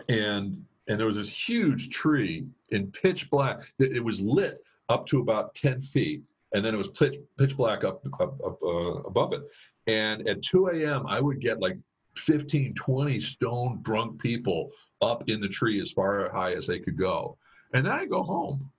and 0.09 0.64
and 0.89 1.01
there 1.01 1.07
was 1.07 1.16
this 1.16 1.28
huge 1.28 1.91
tree 1.91 2.47
in 2.70 2.91
pitch 2.93 3.30
black. 3.30 3.61
It 3.78 4.03
was 4.03 4.20
lit 4.20 4.62
up 4.89 5.07
to 5.07 5.20
about 5.20 5.55
10 5.55 5.82
feet, 5.82 6.22
and 6.53 6.64
then 6.64 6.74
it 6.74 6.78
was 6.78 6.89
pitch, 6.89 7.14
pitch 7.39 7.57
black 7.57 7.85
up, 7.85 8.05
up, 8.20 8.39
up 8.45 8.62
uh, 8.62 9.03
above 9.03 9.32
it. 9.32 9.43
And 9.87 10.28
at 10.28 10.43
2 10.43 10.68
a.m., 10.68 11.07
I 11.07 11.20
would 11.20 11.41
get 11.41 11.61
like 11.61 11.78
15, 12.16 12.74
20 12.74 13.20
stone 13.20 13.80
drunk 13.82 14.20
people 14.20 14.70
up 15.01 15.28
in 15.28 15.41
the 15.41 15.49
tree 15.49 15.80
as 15.80 15.91
far 15.91 16.30
high 16.30 16.53
as 16.53 16.66
they 16.66 16.78
could 16.78 16.99
go. 16.99 17.37
And 17.72 17.85
then 17.85 17.93
I 17.93 18.05
go 18.05 18.22
home. 18.22 18.70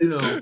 You 0.00 0.08
know, 0.08 0.40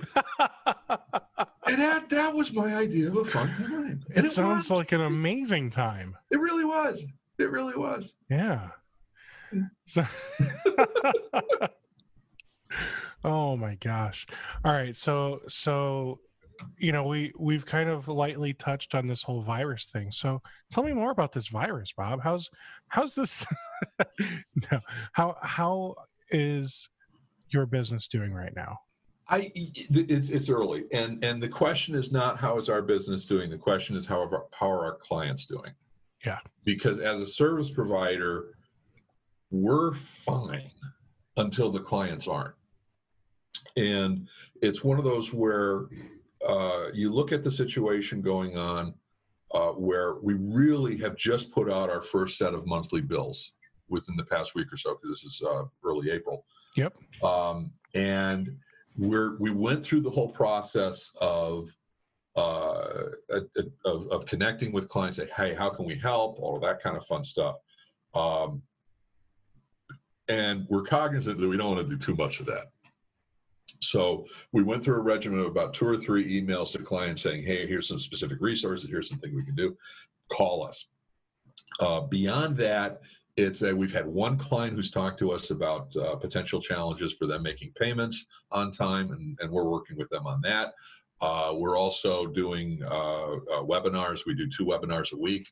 and 1.67 1.79
that 1.79 2.09
that 2.11 2.35
was 2.35 2.53
my 2.53 2.75
idea 2.75 3.09
of 3.09 3.17
a 3.17 3.25
fun 3.25 3.49
time. 3.49 4.05
It, 4.15 4.25
it, 4.25 4.31
sounds 4.31 4.71
was. 4.71 4.79
like 4.79 4.93
an 4.93 5.03
amazing 5.03 5.71
time. 5.71 6.17
It 6.31 6.41
really 6.41 6.65
was. 6.65 7.05
It 7.39 7.51
really 7.51 7.77
was. 7.77 8.15
Yeah. 8.29 8.71
So 9.87 10.05
Oh 13.25 13.57
my 13.57 13.75
gosh. 13.77 14.27
All 14.65 14.73
right, 14.73 14.95
so 14.97 15.41
so 15.49 16.21
you 16.77 16.93
know, 16.93 17.07
we 17.07 17.33
we've 17.39 17.67
kind 17.67 17.89
of 17.89 18.09
lightly 18.09 18.53
touched 18.53 18.95
on 18.95 19.07
this 19.07 19.23
whole 19.23 19.43
virus 19.43 19.87
thing. 19.87 20.11
So 20.11 20.43
tell 20.71 20.85
me 20.85 20.93
more 20.93 21.11
about 21.11 21.33
this 21.33 21.49
virus, 21.49 21.93
Bob. 21.93 22.21
How's 22.23 22.49
how's 22.89 23.15
this 23.15 23.47
no, 24.73 24.81
how 25.13 25.37
how 25.43 25.95
is 26.31 26.89
your 27.51 27.67
business 27.67 28.09
doing 28.09 28.33
right 28.33 28.55
now? 28.55 28.79
I 29.29 29.53
it's 29.55 30.31
it's 30.31 30.49
early, 30.49 30.85
and 30.93 31.23
and 31.23 31.43
the 31.43 31.49
question 31.49 31.95
is 31.95 32.11
not 32.11 32.39
how 32.39 32.57
is 32.57 32.69
our 32.69 32.81
business 32.81 33.27
doing. 33.27 33.51
The 33.51 33.59
question 33.59 33.95
is 33.95 34.07
how 34.07 34.23
are, 34.23 34.47
how 34.53 34.71
are 34.71 34.85
our 34.85 34.97
clients 34.97 35.45
doing. 35.45 35.73
Yeah. 36.25 36.39
Because 36.65 36.99
as 36.99 37.21
a 37.21 37.27
service 37.27 37.71
provider, 37.71 38.55
we're 39.51 39.95
fine 39.95 40.71
until 41.37 41.71
the 41.71 41.81
clients 41.81 42.27
aren't. 42.27 42.55
And 43.77 44.27
it's 44.63 44.83
one 44.83 44.99
of 44.99 45.05
those 45.05 45.33
where 45.33 45.87
uh, 46.47 46.87
you 46.93 47.13
look 47.13 47.33
at 47.33 47.45
the 47.45 47.51
situation 47.51 48.21
going 48.21 48.57
on 48.57 48.95
uh, 49.53 49.71
where 49.71 50.17
we 50.17 50.35
really 50.35 50.97
have 50.99 51.17
just 51.17 51.51
put 51.53 51.71
out 51.71 51.91
our 51.91 52.03
first 52.03 52.37
set 52.37 52.55
of 52.55 52.67
monthly 52.67 53.01
bills 53.01 53.53
within 53.89 54.17
the 54.17 54.25
past 54.25 54.55
week 54.55 54.73
or 54.73 54.77
so, 54.77 54.95
because 54.95 55.21
this 55.21 55.25
is 55.25 55.43
uh, 55.43 55.65
early 55.85 56.11
April. 56.11 56.45
Yep. 56.77 56.97
Um, 57.23 57.73
and 57.95 58.57
we're 58.97 59.37
we 59.39 59.51
went 59.51 59.85
through 59.85 60.03
the 60.03 60.11
whole 60.11 60.29
process 60.29 61.11
of 61.21 61.69
uh, 62.37 63.05
of, 63.85 64.09
of 64.09 64.27
connecting 64.27 64.71
with 64.73 64.89
clients, 64.89 65.17
say, 65.17 65.29
hey, 65.37 65.55
how 65.55 65.71
can 65.71 65.85
we 65.85 65.97
help? 65.97 66.39
All 66.39 66.55
of 66.55 66.63
that 66.63 66.83
kind 66.83 66.97
of 66.97 67.05
fun 67.07 67.25
stuff. 67.25 67.57
Um, 68.15 68.63
and 70.29 70.67
we're 70.69 70.83
cognizant 70.83 71.41
that 71.41 71.49
we 71.49 71.57
don't 71.57 71.75
want 71.75 71.89
to 71.89 71.97
do 71.97 71.99
too 71.99 72.15
much 72.15 72.39
of 72.39 72.47
that. 72.47 72.71
So 73.81 74.27
we 74.53 74.63
went 74.63 74.85
through 74.85 74.97
a 74.97 75.01
regimen 75.01 75.41
of 75.41 75.47
about 75.47 75.75
two 75.75 75.87
or 75.87 75.97
three 75.97 76.41
emails 76.41 76.73
to 76.73 76.79
clients 76.79 77.23
saying, 77.23 77.45
hey, 77.45 77.67
here's 77.67 77.89
some 77.89 78.01
specific 78.01 78.39
resources, 78.41 78.89
here's 78.89 79.09
something 79.09 79.35
we 79.35 79.45
can 79.45 79.55
do. 79.55 79.77
Call 80.33 80.67
us. 80.67 80.87
Uh, 81.81 82.01
beyond 82.01 82.57
that, 82.59 83.01
it's 83.39 83.63
a, 83.63 83.75
we've 83.75 83.93
had 83.93 84.07
one 84.07 84.37
client 84.37 84.75
who's 84.75 84.91
talked 84.91 85.19
to 85.21 85.31
us 85.31 85.51
about 85.51 85.95
uh, 85.97 86.17
potential 86.17 86.61
challenges 86.61 87.13
for 87.13 87.27
them 87.27 87.43
making 87.43 87.73
payments 87.79 88.27
on 88.51 88.73
time, 88.73 89.13
and, 89.13 89.39
and 89.41 89.51
we're 89.51 89.69
working 89.69 89.97
with 89.97 90.09
them 90.11 90.27
on 90.27 90.41
that. 90.43 90.75
Uh, 91.21 91.53
we're 91.57 91.77
also 91.77 92.27
doing 92.27 92.81
uh, 92.85 93.33
uh, 93.33 93.63
webinars. 93.63 94.21
We 94.27 94.35
do 94.35 94.49
two 94.49 94.65
webinars 94.65 95.13
a 95.13 95.17
week 95.17 95.47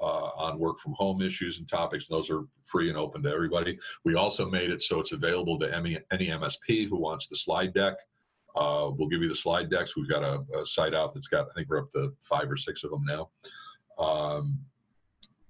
uh, 0.00 0.30
on 0.36 0.58
work 0.58 0.80
from 0.80 0.94
home 0.94 1.22
issues 1.22 1.58
and 1.58 1.68
topics. 1.68 2.08
Those 2.08 2.30
are 2.30 2.44
free 2.64 2.88
and 2.88 2.98
open 2.98 3.22
to 3.22 3.30
everybody. 3.30 3.78
We 4.04 4.14
also 4.14 4.48
made 4.48 4.70
it 4.70 4.82
so 4.82 5.00
it's 5.00 5.12
available 5.12 5.58
to 5.60 5.74
any, 5.74 5.98
any 6.10 6.28
MSP 6.28 6.88
who 6.88 6.98
wants 6.98 7.28
the 7.28 7.36
slide 7.36 7.72
deck. 7.74 7.94
Uh, 8.56 8.90
we'll 8.96 9.08
give 9.08 9.22
you 9.22 9.28
the 9.28 9.34
slide 9.34 9.70
decks. 9.70 9.96
We've 9.96 10.08
got 10.08 10.22
a, 10.22 10.44
a, 10.58 10.66
site 10.66 10.92
out 10.92 11.14
that's 11.14 11.28
got, 11.28 11.46
I 11.50 11.54
think 11.54 11.70
we're 11.70 11.80
up 11.80 11.92
to 11.92 12.12
five 12.20 12.50
or 12.50 12.56
six 12.56 12.84
of 12.84 12.90
them 12.90 13.04
now. 13.06 13.30
Um, 13.98 14.58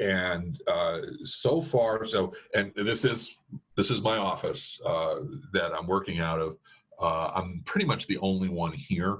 and 0.03 0.61
uh, 0.67 0.99
so 1.25 1.63
far, 1.63 2.05
so 2.05 2.35
and 2.55 2.73
this 2.75 3.05
is 3.05 3.39
this 3.77 3.91
is 3.91 4.01
my 4.01 4.17
office 4.17 4.79
that 5.53 5.73
I'm 5.77 5.87
working 5.87 6.21
out 6.21 6.41
of. 6.41 6.57
I'm 7.01 7.63
pretty 7.65 7.87
much 7.87 8.07
the 8.07 8.19
only 8.19 8.49
one 8.49 8.73
here. 8.73 9.19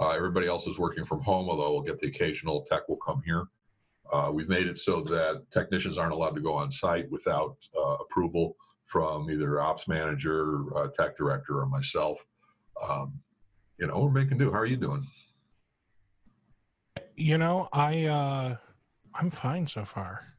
Uh, 0.00 0.10
everybody 0.10 0.46
else 0.46 0.66
is 0.66 0.78
working 0.78 1.04
from 1.04 1.20
home, 1.22 1.48
although 1.50 1.72
we'll 1.72 1.82
get 1.82 1.98
the 1.98 2.06
occasional 2.06 2.62
tech 2.62 2.88
will 2.88 2.98
come 3.04 3.20
here. 3.24 3.48
Uh, 4.12 4.30
we've 4.32 4.48
made 4.48 4.66
it 4.66 4.78
so 4.78 5.02
that 5.02 5.42
technicians 5.52 5.98
aren't 5.98 6.12
allowed 6.12 6.34
to 6.34 6.40
go 6.40 6.54
on 6.54 6.70
site 6.70 7.10
without 7.10 7.56
uh, 7.76 7.96
approval 8.00 8.56
from 8.86 9.30
either 9.30 9.60
ops 9.60 9.86
manager, 9.86 10.64
uh, 10.76 10.88
tech 10.98 11.16
director, 11.16 11.60
or 11.60 11.66
myself. 11.66 12.24
Um, 12.82 13.20
you 13.78 13.86
know, 13.86 13.98
we're 13.98 14.10
making 14.10 14.38
do. 14.38 14.50
How 14.50 14.58
are 14.60 14.66
you 14.66 14.76
doing? 14.76 15.06
You 17.16 17.36
know, 17.36 17.68
I 17.72 18.04
uh, 18.06 18.56
I'm 19.18 19.30
fine 19.30 19.66
so 19.66 19.84
far. 19.84 20.34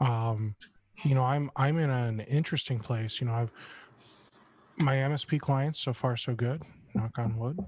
Um, 0.00 0.54
you 1.04 1.14
know, 1.14 1.24
I'm 1.24 1.50
I'm 1.56 1.78
in 1.78 1.90
an 1.90 2.20
interesting 2.20 2.78
place. 2.78 3.20
You 3.20 3.26
know, 3.28 3.34
I've 3.34 3.52
my 4.76 4.94
MSP 4.96 5.40
clients 5.40 5.80
so 5.80 5.92
far 5.92 6.16
so 6.16 6.34
good. 6.34 6.62
Knock 6.94 7.18
on 7.18 7.36
wood 7.36 7.58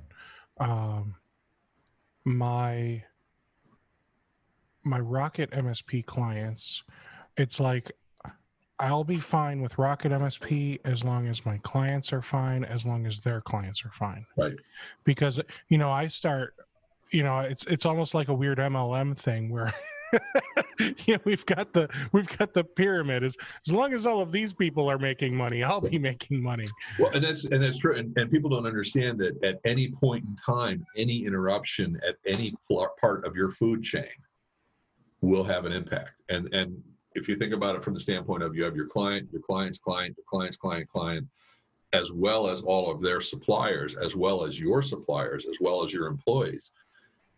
um, 0.60 1.16
my 2.24 3.02
my 4.82 5.00
Rocket 5.00 5.50
MSP 5.50 6.06
clients, 6.06 6.84
it's 7.36 7.58
like 7.58 7.92
I'll 8.78 9.04
be 9.04 9.16
fine 9.16 9.60
with 9.60 9.76
Rocket 9.78 10.12
MSP 10.12 10.80
as 10.84 11.04
long 11.04 11.26
as 11.26 11.44
my 11.44 11.58
clients 11.58 12.12
are 12.12 12.22
fine, 12.22 12.64
as 12.64 12.86
long 12.86 13.06
as 13.06 13.20
their 13.20 13.40
clients 13.40 13.84
are 13.84 13.90
fine. 13.90 14.24
Right. 14.36 14.54
Because 15.04 15.40
you 15.68 15.78
know, 15.78 15.90
I 15.90 16.06
start, 16.08 16.54
you 17.10 17.22
know, 17.22 17.40
it's 17.40 17.64
it's 17.64 17.86
almost 17.86 18.14
like 18.14 18.28
a 18.28 18.34
weird 18.34 18.58
MLM 18.58 19.16
thing 19.16 19.50
where 19.50 19.72
yeah, 21.06 21.18
we've 21.24 21.44
got 21.46 21.72
the 21.72 21.88
we've 22.12 22.28
got 22.38 22.52
the 22.52 22.64
pyramid. 22.64 23.24
As 23.24 23.36
as 23.66 23.72
long 23.72 23.92
as 23.92 24.06
all 24.06 24.20
of 24.20 24.32
these 24.32 24.52
people 24.52 24.90
are 24.90 24.98
making 24.98 25.34
money, 25.34 25.62
I'll 25.62 25.80
be 25.80 25.98
making 25.98 26.42
money. 26.42 26.66
Well, 26.98 27.10
and 27.10 27.24
that's 27.24 27.44
and 27.44 27.62
that's 27.62 27.78
true. 27.78 27.96
And, 27.96 28.16
and 28.16 28.30
people 28.30 28.50
don't 28.50 28.66
understand 28.66 29.18
that 29.18 29.42
at 29.44 29.60
any 29.64 29.90
point 29.90 30.24
in 30.24 30.36
time, 30.36 30.84
any 30.96 31.24
interruption 31.24 32.00
at 32.06 32.16
any 32.26 32.54
part 33.00 33.24
of 33.24 33.36
your 33.36 33.50
food 33.50 33.82
chain 33.82 34.08
will 35.20 35.44
have 35.44 35.64
an 35.64 35.72
impact. 35.72 36.22
And 36.28 36.52
and 36.52 36.82
if 37.14 37.28
you 37.28 37.36
think 37.36 37.52
about 37.52 37.74
it 37.74 37.84
from 37.84 37.94
the 37.94 38.00
standpoint 38.00 38.42
of 38.42 38.54
you 38.54 38.62
have 38.64 38.76
your 38.76 38.86
client, 38.86 39.28
your 39.32 39.42
client's 39.42 39.78
client, 39.78 40.16
your 40.16 40.26
client's 40.28 40.56
client, 40.56 40.88
client, 40.88 41.26
as 41.92 42.12
well 42.12 42.48
as 42.48 42.62
all 42.62 42.90
of 42.90 43.02
their 43.02 43.20
suppliers, 43.20 43.96
as 43.96 44.14
well 44.14 44.44
as 44.44 44.60
your 44.60 44.82
suppliers, 44.82 45.46
as 45.50 45.56
well 45.60 45.84
as 45.84 45.92
your 45.92 46.06
employees 46.06 46.70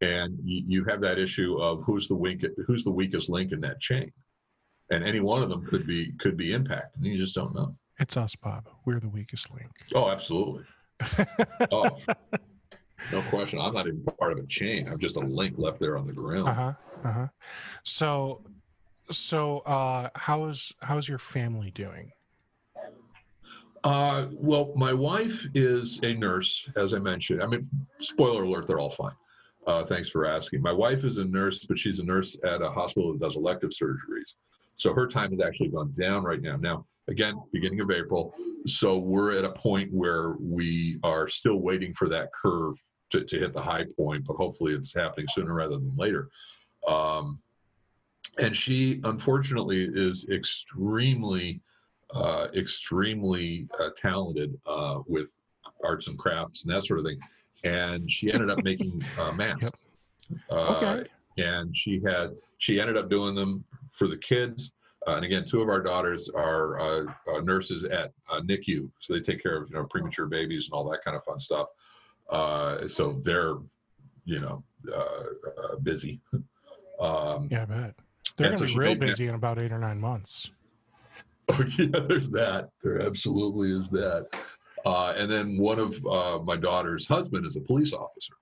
and 0.02 0.36
you, 0.42 0.64
you 0.66 0.84
have 0.84 1.00
that 1.00 1.18
issue 1.18 1.56
of 1.60 1.82
who's 1.84 2.08
the 2.08 2.14
weak, 2.14 2.44
who's 2.66 2.84
the 2.84 2.90
weakest 2.90 3.30
link 3.30 3.52
in 3.52 3.60
that 3.60 3.80
chain, 3.80 4.12
and 4.90 5.04
any 5.04 5.20
one 5.20 5.42
of 5.42 5.48
them 5.48 5.64
could 5.64 5.86
be 5.86 6.12
could 6.18 6.36
be 6.36 6.52
impacted. 6.52 7.02
And 7.02 7.12
you 7.12 7.16
just 7.16 7.34
don't 7.34 7.54
know. 7.54 7.74
It's 7.98 8.16
us, 8.16 8.34
Bob. 8.34 8.68
We're 8.84 9.00
the 9.00 9.08
weakest 9.08 9.50
link. 9.54 9.70
Oh, 9.94 10.10
absolutely. 10.10 10.64
oh, 11.70 11.96
no 13.12 13.22
question. 13.30 13.60
I'm 13.60 13.72
not 13.72 13.86
even 13.86 14.02
part 14.18 14.32
of 14.32 14.38
a 14.38 14.46
chain. 14.46 14.88
I'm 14.88 14.98
just 14.98 15.16
a 15.16 15.20
link 15.20 15.54
left 15.56 15.78
there 15.78 15.96
on 15.96 16.06
the 16.06 16.12
ground. 16.12 16.48
Uh 16.48 16.54
huh. 16.54 16.72
Uh 17.04 17.12
huh. 17.12 17.26
So, 17.84 18.42
so 19.10 19.60
uh, 19.60 20.08
how 20.16 20.46
is 20.46 20.72
how's 20.82 21.08
your 21.08 21.18
family 21.18 21.70
doing? 21.70 22.10
Uh, 23.84 24.26
well, 24.32 24.72
my 24.76 24.92
wife 24.92 25.44
is 25.54 25.98
a 26.04 26.14
nurse, 26.14 26.68
as 26.76 26.94
I 26.94 26.98
mentioned. 26.98 27.42
I 27.42 27.46
mean, 27.46 27.68
spoiler 28.00 28.44
alert, 28.44 28.68
they're 28.68 28.78
all 28.78 28.92
fine. 28.92 29.14
Uh, 29.66 29.84
thanks 29.84 30.08
for 30.08 30.26
asking. 30.26 30.60
My 30.60 30.72
wife 30.72 31.04
is 31.04 31.18
a 31.18 31.24
nurse, 31.24 31.60
but 31.60 31.78
she's 31.78 32.00
a 32.00 32.04
nurse 32.04 32.36
at 32.44 32.62
a 32.62 32.70
hospital 32.70 33.12
that 33.12 33.20
does 33.20 33.36
elective 33.36 33.70
surgeries. 33.70 34.34
So 34.76 34.92
her 34.92 35.06
time 35.06 35.30
has 35.30 35.40
actually 35.40 35.68
gone 35.68 35.94
down 35.98 36.24
right 36.24 36.42
now. 36.42 36.56
Now, 36.56 36.86
again, 37.08 37.40
beginning 37.52 37.80
of 37.80 37.90
April. 37.90 38.34
So 38.66 38.98
we're 38.98 39.36
at 39.38 39.44
a 39.44 39.52
point 39.52 39.92
where 39.92 40.34
we 40.40 40.98
are 41.04 41.28
still 41.28 41.56
waiting 41.60 41.94
for 41.94 42.08
that 42.08 42.30
curve 42.32 42.74
to, 43.10 43.24
to 43.24 43.38
hit 43.38 43.52
the 43.52 43.62
high 43.62 43.86
point, 43.96 44.24
but 44.24 44.36
hopefully 44.36 44.74
it's 44.74 44.94
happening 44.94 45.26
sooner 45.32 45.54
rather 45.54 45.76
than 45.76 45.92
later. 45.96 46.28
Um, 46.88 47.38
and 48.38 48.56
she, 48.56 49.00
unfortunately, 49.04 49.88
is 49.92 50.26
extremely, 50.30 51.60
uh, 52.14 52.48
extremely 52.56 53.68
uh, 53.78 53.90
talented 53.96 54.58
uh, 54.66 55.00
with 55.06 55.30
arts 55.84 56.08
and 56.08 56.18
crafts 56.18 56.64
and 56.64 56.74
that 56.74 56.84
sort 56.84 57.00
of 57.00 57.04
thing. 57.06 57.20
And 57.64 58.10
she 58.10 58.32
ended 58.32 58.50
up 58.50 58.62
making 58.64 59.02
uh, 59.18 59.32
masks. 59.32 59.86
Uh, 60.50 60.76
Okay. 60.76 61.08
and 61.38 61.76
she 61.76 62.00
had 62.04 62.30
she 62.58 62.80
ended 62.80 62.96
up 62.96 63.08
doing 63.10 63.34
them 63.34 63.64
for 63.92 64.08
the 64.08 64.16
kids. 64.18 64.72
Uh, 65.06 65.16
and 65.16 65.24
again, 65.24 65.44
two 65.46 65.60
of 65.60 65.68
our 65.68 65.80
daughters 65.82 66.28
are 66.34 66.78
uh, 66.80 67.04
uh, 67.32 67.40
nurses 67.40 67.84
at 67.84 68.12
uh, 68.30 68.40
NICU, 68.40 68.88
so 69.00 69.12
they 69.14 69.20
take 69.20 69.42
care 69.42 69.56
of 69.60 69.68
you 69.68 69.76
know 69.76 69.84
premature 69.90 70.26
babies 70.26 70.66
and 70.66 70.72
all 70.74 70.88
that 70.90 71.00
kind 71.04 71.16
of 71.16 71.24
fun 71.24 71.40
stuff. 71.40 71.66
Uh, 72.30 72.86
so 72.86 73.20
they're 73.24 73.56
you 74.24 74.38
know 74.38 74.62
uh, 74.92 74.98
uh, 75.00 75.76
busy. 75.82 76.20
um, 77.00 77.48
Yeah, 77.50 77.62
I 77.62 77.64
bet. 77.66 77.94
They're 78.38 78.46
And 78.48 78.56
gonna 78.56 78.58
so 78.58 78.64
be 78.74 78.78
real 78.78 78.94
busy 78.94 79.26
in 79.28 79.34
about 79.34 79.58
eight 79.60 79.72
or 79.72 79.78
nine 79.78 80.00
months. 80.00 80.50
Oh 81.48 81.64
yeah, 81.76 81.98
there's 82.08 82.30
that. 82.30 82.68
There 82.82 83.02
absolutely 83.02 83.72
is 83.72 83.88
that. 83.90 84.28
Uh, 84.84 85.14
and 85.16 85.30
then 85.30 85.56
one 85.58 85.78
of 85.78 86.06
uh, 86.06 86.38
my 86.42 86.56
daughter's 86.56 87.06
husband 87.06 87.46
is 87.46 87.56
a 87.56 87.60
police 87.60 87.92
officer, 87.92 88.34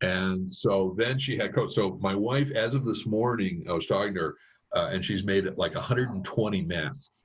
and 0.00 0.50
so 0.50 0.94
then 0.96 1.18
she 1.18 1.36
had 1.36 1.54
coach. 1.54 1.74
So 1.74 1.98
my 2.00 2.14
wife, 2.14 2.50
as 2.52 2.74
of 2.74 2.84
this 2.84 3.06
morning, 3.06 3.64
I 3.68 3.72
was 3.72 3.86
talking 3.86 4.14
to 4.14 4.20
her, 4.20 4.34
uh, 4.74 4.88
and 4.92 5.04
she's 5.04 5.24
made 5.24 5.46
it 5.46 5.58
like 5.58 5.74
120 5.74 6.62
masks, 6.62 7.22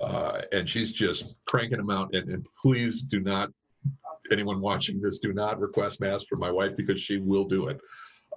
uh, 0.00 0.42
and 0.52 0.68
she's 0.68 0.92
just 0.92 1.34
cranking 1.46 1.78
them 1.78 1.90
out. 1.90 2.14
And, 2.14 2.28
and 2.30 2.46
please 2.60 3.02
do 3.02 3.20
not, 3.20 3.50
anyone 4.30 4.60
watching 4.60 5.00
this, 5.00 5.18
do 5.18 5.32
not 5.32 5.60
request 5.60 6.00
masks 6.00 6.26
for 6.28 6.36
my 6.36 6.50
wife 6.50 6.76
because 6.76 7.00
she 7.00 7.18
will 7.18 7.44
do 7.44 7.68
it. 7.68 7.80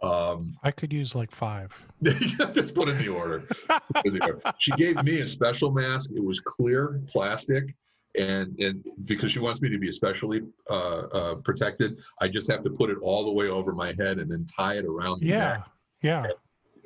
Um, 0.04 0.58
I 0.64 0.72
could 0.72 0.92
use 0.92 1.16
like 1.16 1.32
five. 1.32 1.72
just 2.04 2.76
put 2.76 2.90
in 2.90 2.98
the 2.98 3.10
order. 3.10 3.48
Put 3.96 4.06
in 4.06 4.14
the 4.16 4.26
order. 4.26 4.42
She 4.60 4.72
gave 4.72 5.02
me 5.04 5.22
a 5.22 5.28
special 5.28 5.72
mask. 5.72 6.12
It 6.16 6.24
was 6.24 6.40
clear 6.40 7.02
plastic, 7.08 7.74
and 8.18 8.58
and 8.60 8.84
because 9.06 9.32
she 9.32 9.40
wants 9.40 9.62
me 9.62 9.70
to 9.70 9.78
be 9.78 9.90
especially 9.90 10.42
uh, 10.70 10.74
uh, 10.74 11.36
protected, 11.36 11.98
I 12.22 12.28
just 12.28 12.50
have 12.52 12.64
to 12.64 12.70
put 12.70 12.90
it 12.90 12.98
all 13.02 13.24
the 13.26 13.32
way 13.32 13.48
over 13.50 13.74
my 13.74 13.94
head 13.98 14.20
and 14.20 14.32
then 14.32 14.46
tie 14.46 14.76
it 14.78 14.86
around. 14.86 15.22
The 15.22 15.28
Yeah, 15.28 15.40
neck. 15.40 15.64
yeah. 16.02 16.28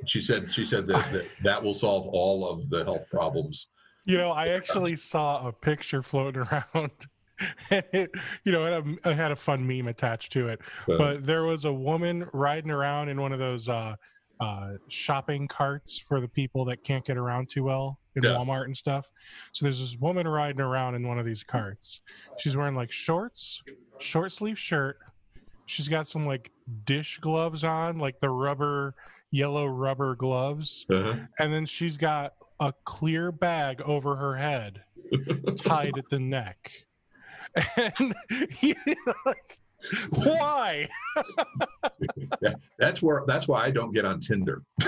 She 0.08 0.22
said 0.22 0.52
she 0.52 0.66
said 0.66 0.88
that, 0.88 1.12
that 1.12 1.26
that 1.44 1.64
will 1.64 1.74
solve 1.74 2.08
all 2.08 2.50
of 2.50 2.70
the 2.70 2.84
health 2.84 3.06
problems. 3.12 3.68
You 4.06 4.18
know, 4.18 4.32
I 4.32 4.50
actually 4.50 4.96
saw 4.96 5.48
a 5.48 5.52
picture 5.52 6.02
floating 6.02 6.42
around. 6.76 6.92
And 7.70 7.84
it, 7.94 8.12
you 8.44 8.52
know, 8.52 8.66
it 8.66 8.74
had 8.74 8.86
a, 8.86 9.10
it 9.12 9.16
had 9.16 9.32
a 9.32 9.36
fun 9.36 9.66
meme 9.66 9.88
attached 9.88 10.32
to 10.34 10.50
it. 10.50 10.60
Uh, 10.90 10.98
But 10.98 11.26
there 11.26 11.44
was 11.44 11.64
a 11.66 11.72
woman 11.72 12.28
riding 12.34 12.70
around 12.72 13.08
in 13.08 13.22
one 13.22 13.32
of 13.32 13.40
those 13.40 13.70
uh, 13.70 13.96
uh, 14.40 14.74
shopping 14.88 15.48
carts 15.48 16.00
for 16.00 16.22
the 16.22 16.28
people 16.28 16.66
that 16.66 16.84
can't 16.84 17.04
get 17.06 17.18
around 17.18 17.50
too 17.50 17.64
well 17.64 18.00
in 18.16 18.24
Yeah. 18.24 18.32
Walmart 18.32 18.66
and 18.66 18.76
stuff. 18.78 19.12
So 19.52 19.66
there's 19.66 19.80
this 19.80 19.98
woman 19.98 20.28
riding 20.28 20.62
around 20.62 20.96
in 20.96 21.08
one 21.08 21.20
of 21.20 21.26
these 21.26 21.44
carts. 21.44 22.02
She's 22.38 22.56
wearing 22.56 22.76
like 22.76 22.92
shorts, 22.92 23.62
short 24.00 24.32
sleeve 24.32 24.58
shirt. 24.58 24.98
She's 25.66 25.88
got 25.90 26.08
some 26.08 26.26
like 26.26 26.52
dish 26.86 27.20
gloves 27.20 27.64
on, 27.64 27.98
like 28.00 28.20
the 28.20 28.30
rubber, 28.30 28.96
yellow 29.32 29.66
rubber 29.68 30.16
gloves. 30.16 30.86
uh-huh. 30.90 31.16
And 31.38 31.54
then 31.54 31.66
she's 31.66 31.98
got 31.98 32.34
a 32.60 32.74
clear 32.86 33.32
bag 33.32 33.82
over 33.82 34.16
her 34.16 34.36
head 34.36 34.82
tied 35.58 35.98
at 35.98 36.10
the 36.10 36.20
neck. 36.20 36.72
And 37.76 38.14
you 38.62 38.76
know, 38.86 39.14
like, 39.26 39.58
why? 40.12 40.88
That's 42.78 43.02
where 43.02 43.24
that's 43.28 43.48
why 43.48 43.64
I 43.64 43.72
don't 43.72 43.94
get 43.94 44.06
on 44.06 44.20
Tinder. 44.20 44.64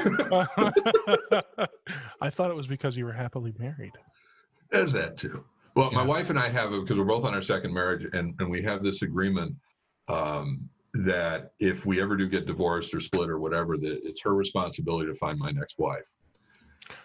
I 2.21 2.29
thought 2.29 2.49
it 2.51 2.55
was 2.55 2.67
because 2.67 2.95
you 2.97 3.05
were 3.05 3.11
happily 3.11 3.53
married. 3.57 3.91
There's 4.71 4.93
that 4.93 5.17
too. 5.17 5.43
Well, 5.75 5.91
my 5.91 6.03
wife 6.03 6.29
and 6.29 6.39
I 6.39 6.49
have 6.49 6.71
because 6.71 6.97
we're 6.97 7.05
both 7.05 7.25
on 7.25 7.33
our 7.33 7.41
second 7.41 7.73
marriage, 7.73 8.07
and 8.13 8.33
and 8.39 8.49
we 8.49 8.61
have 8.63 8.83
this 8.83 9.01
agreement 9.01 9.55
um, 10.07 10.69
that 10.93 11.51
if 11.59 11.85
we 11.85 12.01
ever 12.01 12.15
do 12.17 12.27
get 12.27 12.45
divorced 12.45 12.93
or 12.93 12.99
split 13.01 13.29
or 13.29 13.39
whatever, 13.39 13.77
that 13.77 13.99
it's 14.03 14.21
her 14.21 14.33
responsibility 14.35 15.07
to 15.11 15.15
find 15.15 15.37
my 15.39 15.51
next 15.51 15.79
wife. 15.79 16.03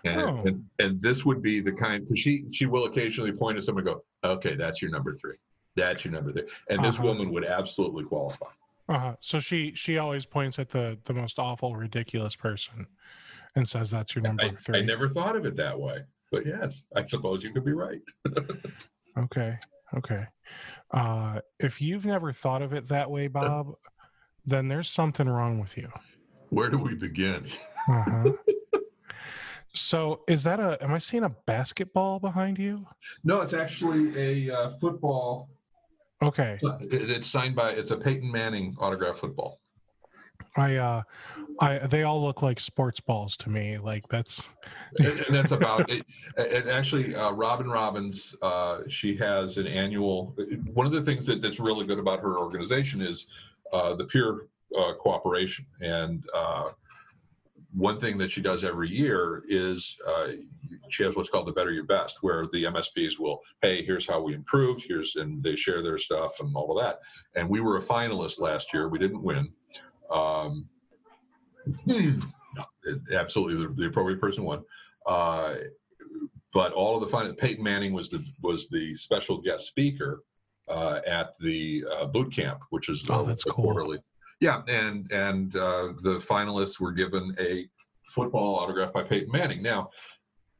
And 0.05 0.21
Oh. 0.21 0.43
and, 0.47 0.65
and 0.79 1.03
this 1.03 1.25
would 1.25 1.43
be 1.43 1.61
the 1.61 1.73
kind 1.73 2.05
because 2.05 2.19
she 2.21 2.45
she 2.53 2.67
will 2.67 2.85
occasionally 2.87 3.33
point 3.33 3.59
at 3.59 3.65
someone 3.65 3.87
and 3.87 3.97
go, 3.97 4.05
okay, 4.29 4.55
that's 4.57 4.81
your 4.83 4.91
number 4.91 5.17
three, 5.17 5.37
that's 5.77 6.05
your 6.05 6.13
number 6.15 6.33
three, 6.33 6.47
and 6.71 6.85
this 6.85 6.95
Uh-huh. 6.97 7.05
woman 7.05 7.31
would 7.33 7.45
absolutely 7.45 8.05
qualify. 8.05 8.47
Uh-huh. 8.89 9.17
So 9.21 9.41
she 9.41 9.73
she 9.75 9.99
always 9.99 10.27
points 10.27 10.59
at 10.59 10.69
the 10.71 10.99
the 11.05 11.13
most 11.13 11.39
awful, 11.39 11.77
ridiculous 11.77 12.35
person, 12.37 12.87
and 13.55 13.69
says 13.69 13.91
that's 13.91 14.15
your 14.15 14.23
number 14.23 14.45
I, 14.45 14.51
three. 14.61 14.79
I 14.79 14.83
never 14.83 15.09
thought 15.09 15.37
of 15.37 15.45
it 15.45 15.57
that 15.57 15.79
way, 15.79 15.99
but 16.31 16.47
yes, 16.47 16.85
I 16.95 17.05
suppose 17.05 17.43
you 17.45 17.51
could 17.53 17.65
be 17.65 17.73
right. 17.73 18.01
Okay. 19.19 19.57
Okay. 19.97 20.27
Uh, 20.91 21.41
if 21.59 21.81
you've 21.81 22.05
never 22.05 22.33
thought 22.33 22.61
of 22.61 22.75
it 22.75 22.87
that 22.89 23.11
way, 23.11 23.29
Bob, 23.29 23.73
then 24.45 24.69
there's 24.69 24.91
something 24.91 25.27
wrong 25.27 25.59
with 25.59 25.75
you. 25.79 25.91
Where 26.51 26.69
do 26.69 26.77
we 26.77 26.95
begin? 26.95 27.47
Uh-huh. 27.89 28.33
so 29.75 30.21
is 30.29 30.43
that 30.45 30.61
a? 30.61 30.77
Am 30.85 30.93
I 30.93 30.99
seeing 30.99 31.25
a 31.25 31.31
basketball 31.47 32.19
behind 32.21 32.59
you? 32.59 32.87
No, 33.25 33.41
it's 33.41 33.55
actually 33.55 34.49
a 34.51 34.55
uh, 34.55 34.71
football 34.79 35.49
Okay. 36.23 36.59
It, 36.81 37.11
it's 37.11 37.29
signed 37.29 37.55
by. 37.55 37.73
It's 37.73 37.91
a 37.91 37.97
Peyton 37.97 38.31
Manning 38.31 38.77
autograph 38.79 39.19
football. 39.19 39.61
I 40.57 40.77
uh, 40.77 41.03
I 41.61 41.79
they 41.79 42.05
all 42.05 42.23
look 42.23 42.41
like 42.41 42.59
sports 42.59 43.01
balls 43.01 43.37
to 43.39 43.51
me. 43.51 43.77
Like 43.79 44.09
that's 44.09 44.49
and, 44.99 45.19
and 45.21 45.35
that's 45.35 45.53
about 45.53 45.91
it. 45.91 46.07
And 46.37 46.71
actually, 46.71 47.15
uh, 47.15 47.33
Robin 47.33 47.69
Robins, 47.69 48.35
uh, 48.41 48.81
she 48.89 49.17
has 49.17 49.59
an 49.59 49.67
annual. 49.67 50.35
One 50.73 50.87
of 50.87 50.93
the 50.93 51.03
things 51.03 51.27
that, 51.27 51.43
that's 51.43 51.61
really 51.61 51.87
good 51.87 51.99
about 51.99 52.21
her 52.21 52.39
organization 52.39 53.03
is 53.03 53.27
uh, 53.73 53.95
the 53.95 54.05
peer 54.05 54.47
uh, 54.79 54.95
cooperation. 54.95 55.67
And 55.81 56.25
uh, 56.35 56.71
one 57.75 58.01
thing 58.01 58.17
that 58.19 58.31
she 58.31 58.41
does 58.41 58.65
every 58.65 58.89
year 58.89 59.45
is 59.49 59.97
uh, 60.07 60.29
she 60.89 61.03
has 61.03 61.15
what's 61.15 61.29
called 61.29 61.47
the 61.47 61.53
Better 61.53 61.73
Your 61.73 61.85
Best, 61.85 62.19
where 62.23 62.47
the 62.53 62.65
MSPs 62.65 63.19
will, 63.19 63.41
hey, 63.61 63.85
here's 63.85 64.07
how 64.07 64.21
we 64.21 64.35
improved, 64.35 64.85
here's 64.87 65.17
and 65.17 65.43
they 65.43 65.57
share 65.57 65.83
their 65.83 65.99
stuff 65.99 66.41
and 66.41 66.55
all 66.55 66.77
of 66.77 66.83
that. 66.83 67.01
And 67.35 67.49
we 67.49 67.61
were 67.61 67.77
a 67.79 67.83
finalist 67.83 68.39
last 68.39 68.73
year. 68.73 68.89
We 68.89 68.99
didn't 68.99 69.23
win. 69.23 69.53
Um, 70.11 70.69
no, 71.85 72.13
absolutely, 73.13 73.67
the, 73.67 73.73
the 73.75 73.87
appropriate 73.89 74.21
person 74.21 74.45
won. 74.45 74.65
Uh, 75.05 75.57
but 76.53 76.73
all 76.73 76.95
of 76.95 77.01
the 77.03 77.09
fun. 77.09 77.33
Peyton 77.35 77.63
Manning 77.63 77.93
was 77.93 78.09
the 78.09 78.25
was 78.43 78.69
the 78.69 78.95
special 78.97 79.39
guest 79.39 79.67
speaker 79.67 80.23
uh, 80.69 81.01
at 81.07 81.35
the 81.41 81.85
uh, 81.93 82.07
boot 82.07 82.33
camp, 82.33 82.61
which 82.71 82.89
is 82.89 83.05
Oh, 83.11 83.25
that's 83.25 83.45
cool. 83.45 83.53
quarterly. 83.53 83.99
Yeah, 84.41 84.63
and 84.69 85.11
and 85.13 85.57
uh, 85.57 85.93
the 86.03 86.19
finalists 86.19 86.79
were 86.79 86.93
given 86.93 87.35
a 87.41 87.67
football 88.15 88.57
autograph 88.57 88.93
by 88.93 89.03
Peyton 89.03 89.31
Manning. 89.33 89.63
Now, 89.63 89.91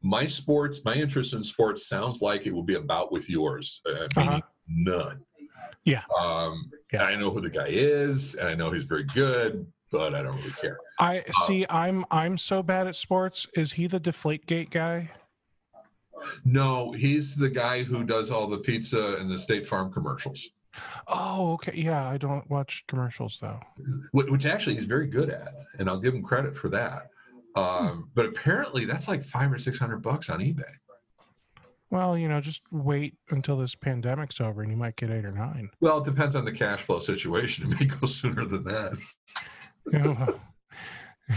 my 0.03 0.27
sports, 0.27 0.81
my 0.85 0.95
interest 0.95 1.35
in 1.35 1.45
sports 1.45 1.87
sounds 1.89 2.23
like 2.23 2.47
it 2.47 2.53
will 2.55 2.63
be 2.63 2.75
about 2.77 3.13
with 3.13 3.29
yours, 3.29 3.81
uh, 3.87 4.07
meaning 4.17 4.29
Uh-huh. 4.35 4.41
none. 4.69 5.21
Yeah. 5.85 6.03
Um, 6.19 6.71
Yeah. 6.93 7.05
I 7.05 7.17
know 7.17 7.31
who 7.31 7.41
the 7.41 7.51
guy 7.51 7.69
is, 7.69 8.35
and 8.35 8.49
I 8.49 8.55
know 8.55 8.71
he's 8.73 8.85
very 8.85 9.05
good, 9.05 9.67
but 9.93 10.15
I 10.15 10.23
don't 10.23 10.37
really 10.37 10.53
care. 10.53 10.79
I 10.99 11.23
see. 11.47 11.67
I'm 11.69 12.05
I'm 12.11 12.39
so 12.39 12.63
bad 12.63 12.87
at 12.87 12.97
sports. 12.97 13.47
Is 13.55 13.73
he 13.73 13.87
the 13.87 14.01
Deflategate 14.01 14.71
guy? 14.71 15.11
No, 16.45 16.93
he's 16.93 17.37
the 17.37 17.49
guy 17.51 17.83
who 17.83 18.03
does 18.03 18.31
all 18.31 18.49
the 18.49 18.59
pizza 18.59 19.17
and 19.19 19.31
the 19.31 19.39
State 19.39 19.67
Farm 19.69 19.93
commercials, 19.93 20.43
Oh, 21.09 21.53
okay. 21.55 21.73
Yeah, 21.75 22.09
I 22.09 22.19
don't 22.19 22.49
watch 22.51 22.85
commercials 22.89 23.39
though. 23.41 23.61
which 24.13 24.47
actually 24.47 24.77
he's 24.77 24.85
very 24.87 25.07
good 25.07 25.31
at, 25.31 25.55
and 25.79 25.89
I'll 25.89 26.01
give 26.01 26.15
him 26.15 26.23
credit 26.23 26.57
for 26.57 26.69
that. 26.71 27.11
Um, 27.55 28.11
but 28.15 28.27
apparently, 28.27 28.85
that's 28.85 29.09
like 29.09 29.25
five 29.25 29.53
or 29.53 29.59
six 29.59 29.79
hundred 29.79 30.03
bucks 30.03 30.29
on 30.29 30.41
eBay. 30.41 30.63
Well, 31.89 32.19
you 32.19 32.29
know, 32.29 32.41
just 32.41 32.63
wait 32.73 33.15
until 33.31 33.57
this 33.57 33.75
pandemic's 33.77 34.41
over, 34.41 34.61
and 34.61 34.71
you 34.71 34.77
might 34.77 34.97
get 34.97 35.09
eight 35.11 35.25
or 35.25 35.31
nine. 35.33 35.71
Well, 35.81 35.99
it 35.99 36.05
depends 36.05 36.35
on 36.35 36.45
the 36.45 36.53
cash 36.53 36.83
flow 36.83 36.99
situation. 37.01 37.73
It 37.73 37.81
may 37.81 37.87
go 37.87 38.07
sooner 38.07 38.45
than 38.45 38.65
that. 38.65 38.99
You 39.93 40.41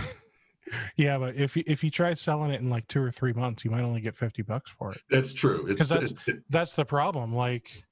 yeah, 0.98 1.18
but 1.18 1.36
if 1.36 1.56
you, 1.56 1.64
if 1.68 1.84
you 1.84 1.92
try 1.92 2.14
selling 2.16 2.52
it 2.52 2.62
in 2.62 2.70
like 2.70 2.88
two 2.88 3.02
or 3.02 3.12
three 3.12 3.34
months, 3.34 3.64
you 3.64 3.72
might 3.72 3.82
only 3.84 4.02
get 4.02 4.18
fifty 4.18 4.42
bucks 4.42 4.72
for 4.72 4.92
it. 4.92 5.02
That's 5.10 5.34
true. 5.34 5.68
It's 5.68 5.80
'Cause 5.80 5.90
that's- 5.90 6.14
it- 6.28 6.44
That's 6.50 6.74
the 6.74 6.86
problem. 6.86 7.34
Like, 7.34 7.84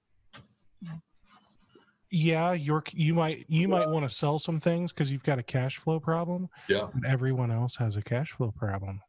yeah, 2.10 2.54
you're 2.54 2.84
you 2.94 3.14
might 3.14 3.46
you 3.50 3.68
might 3.68 3.90
want 3.90 4.08
to 4.08 4.14
sell 4.14 4.40
some 4.40 4.60
things 4.60 4.92
because 4.92 5.12
you've 5.12 5.24
got 5.24 5.40
a 5.40 5.44
cash 5.44 5.78
flow 5.78 6.00
problem. 6.00 6.50
Yeah. 6.70 6.88
Everyone 7.06 7.52
else 7.52 7.76
has 7.78 7.96
a 7.96 8.02
cash 8.02 8.32
flow 8.32 8.52
problem. 8.52 9.02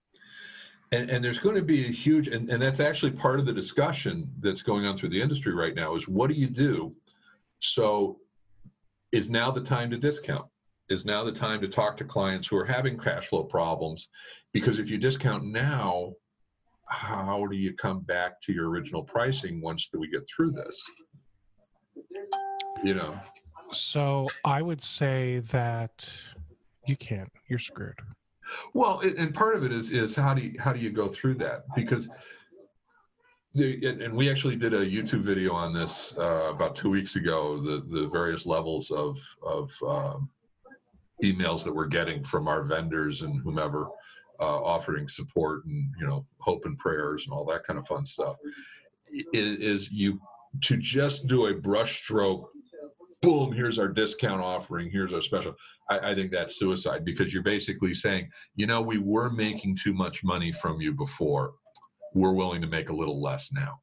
And, 0.91 1.11
and 1.11 1.23
there's 1.23 1.39
going 1.39 1.57
to 1.57 1.63
be 1.63 1.85
a 1.85 1.91
huge, 1.91 2.29
and, 2.29 2.49
and 2.49 2.63
that's 2.63 2.81
actually 2.81 3.13
part 3.13 3.39
of 3.39 3.45
the 3.45 3.53
discussion 3.53 4.31
that's 4.41 4.63
going 4.63 4.87
on 4.87 4.97
through 4.97 5.11
the 5.11 5.21
industry 5.21 5.53
right 5.53 5.75
now 5.75 5.95
is 5.97 6.09
what 6.09 6.29
do 6.29 6.35
you 6.35 6.47
do? 6.47 6.95
So 7.59 8.21
is 9.13 9.29
now 9.29 9.51
the 9.51 9.61
time 9.61 9.91
to 9.91 9.99
discount? 9.99 10.47
Is 10.89 11.05
now 11.05 11.25
the 11.25 11.33
time 11.33 11.61
to 11.61 11.69
talk 11.69 11.99
to 11.99 12.05
clients 12.05 12.49
who 12.49 12.57
are 12.57 12.65
having 12.65 12.99
cash 12.99 13.27
flow 13.29 13.45
problems? 13.45 14.09
Because 14.55 14.79
if 14.79 14.89
you 14.89 14.97
discount 14.97 15.45
now, 15.45 16.15
how 16.87 17.47
do 17.51 17.57
you 17.57 17.75
come 17.75 18.01
back 18.01 18.41
to 18.43 18.53
your 18.55 18.71
original 18.71 19.05
pricing 19.05 19.61
once 19.61 19.89
that 19.91 19.99
we 19.99 20.09
get 20.09 20.27
through 20.27 20.53
this? 20.53 20.81
You 22.83 22.95
know, 22.95 23.19
So 23.73 24.29
I 24.45 24.63
would 24.63 24.83
say 24.83 25.41
that 25.51 26.11
you 26.87 26.97
can't. 26.97 27.31
You're 27.49 27.59
screwed. 27.59 27.99
Well, 28.73 29.01
and, 29.01 29.17
and 29.19 29.35
part 29.35 29.57
of 29.57 29.65
it 29.65 29.73
is 29.73 29.91
is 29.91 30.15
how 30.17 30.35
do 30.35 30.43
you 30.43 30.55
how 30.59 30.73
do 30.73 30.81
you 30.81 30.91
go 30.91 31.09
through 31.09 31.35
that? 31.37 31.65
Because 31.75 32.09
the, 33.55 33.87
and, 33.87 34.03
and 34.03 34.15
we 34.15 34.31
actually 34.31 34.57
did 34.57 34.75
a 34.75 34.87
YouTube 34.87 35.23
video 35.23 35.53
on 35.53 35.75
this 35.75 36.15
uh, 36.19 36.51
about 36.51 36.77
two 36.77 36.91
weeks 36.91 37.17
ago. 37.17 37.61
The 37.61 37.85
the 37.91 38.09
various 38.09 38.47
levels 38.47 38.91
of 38.91 39.19
of 39.43 39.71
um, 39.87 40.31
emails 41.23 41.65
that 41.65 41.75
we're 41.75 41.87
getting 41.87 42.25
from 42.25 42.49
our 42.49 42.63
vendors 42.63 43.23
and 43.23 43.41
whomever 43.43 43.89
uh, 44.41 44.63
offering 44.63 45.09
support 45.09 45.65
and 45.67 45.91
you 46.01 46.07
know 46.07 46.25
hope 46.39 46.65
and 46.65 46.79
prayers 46.79 47.25
and 47.25 47.33
all 47.33 47.45
that 47.47 47.67
kind 47.67 47.79
of 47.79 47.87
fun 47.87 48.07
stuff. 48.07 48.37
It 49.11 49.63
is 49.63 49.91
you 49.91 50.21
to 50.63 50.77
just 50.77 51.27
do 51.27 51.47
a 51.47 51.55
brushstroke. 51.55 52.45
Boom! 53.21 53.53
Here's 53.53 53.81
our 53.81 53.89
discount 53.89 54.41
offering. 54.41 54.91
Here's 54.91 55.13
our 55.13 55.21
special. 55.23 55.55
I, 55.91 56.11
I 56.11 56.15
think 56.15 56.31
that's 56.31 56.57
suicide 56.57 57.05
because 57.05 57.35
you're 57.35 57.43
basically 57.43 57.93
saying, 57.93 58.31
you 58.55 58.67
know, 58.67 58.81
we 58.81 58.99
were 58.99 59.29
making 59.29 59.77
too 59.77 59.93
much 59.93 60.23
money 60.23 60.53
from 60.53 60.81
you 60.81 60.93
before. 60.93 61.55
We're 62.15 62.33
willing 62.33 62.61
to 62.61 62.69
make 62.69 62.91
a 62.91 62.93
little 62.93 63.21
less 63.21 63.51
now. 63.53 63.81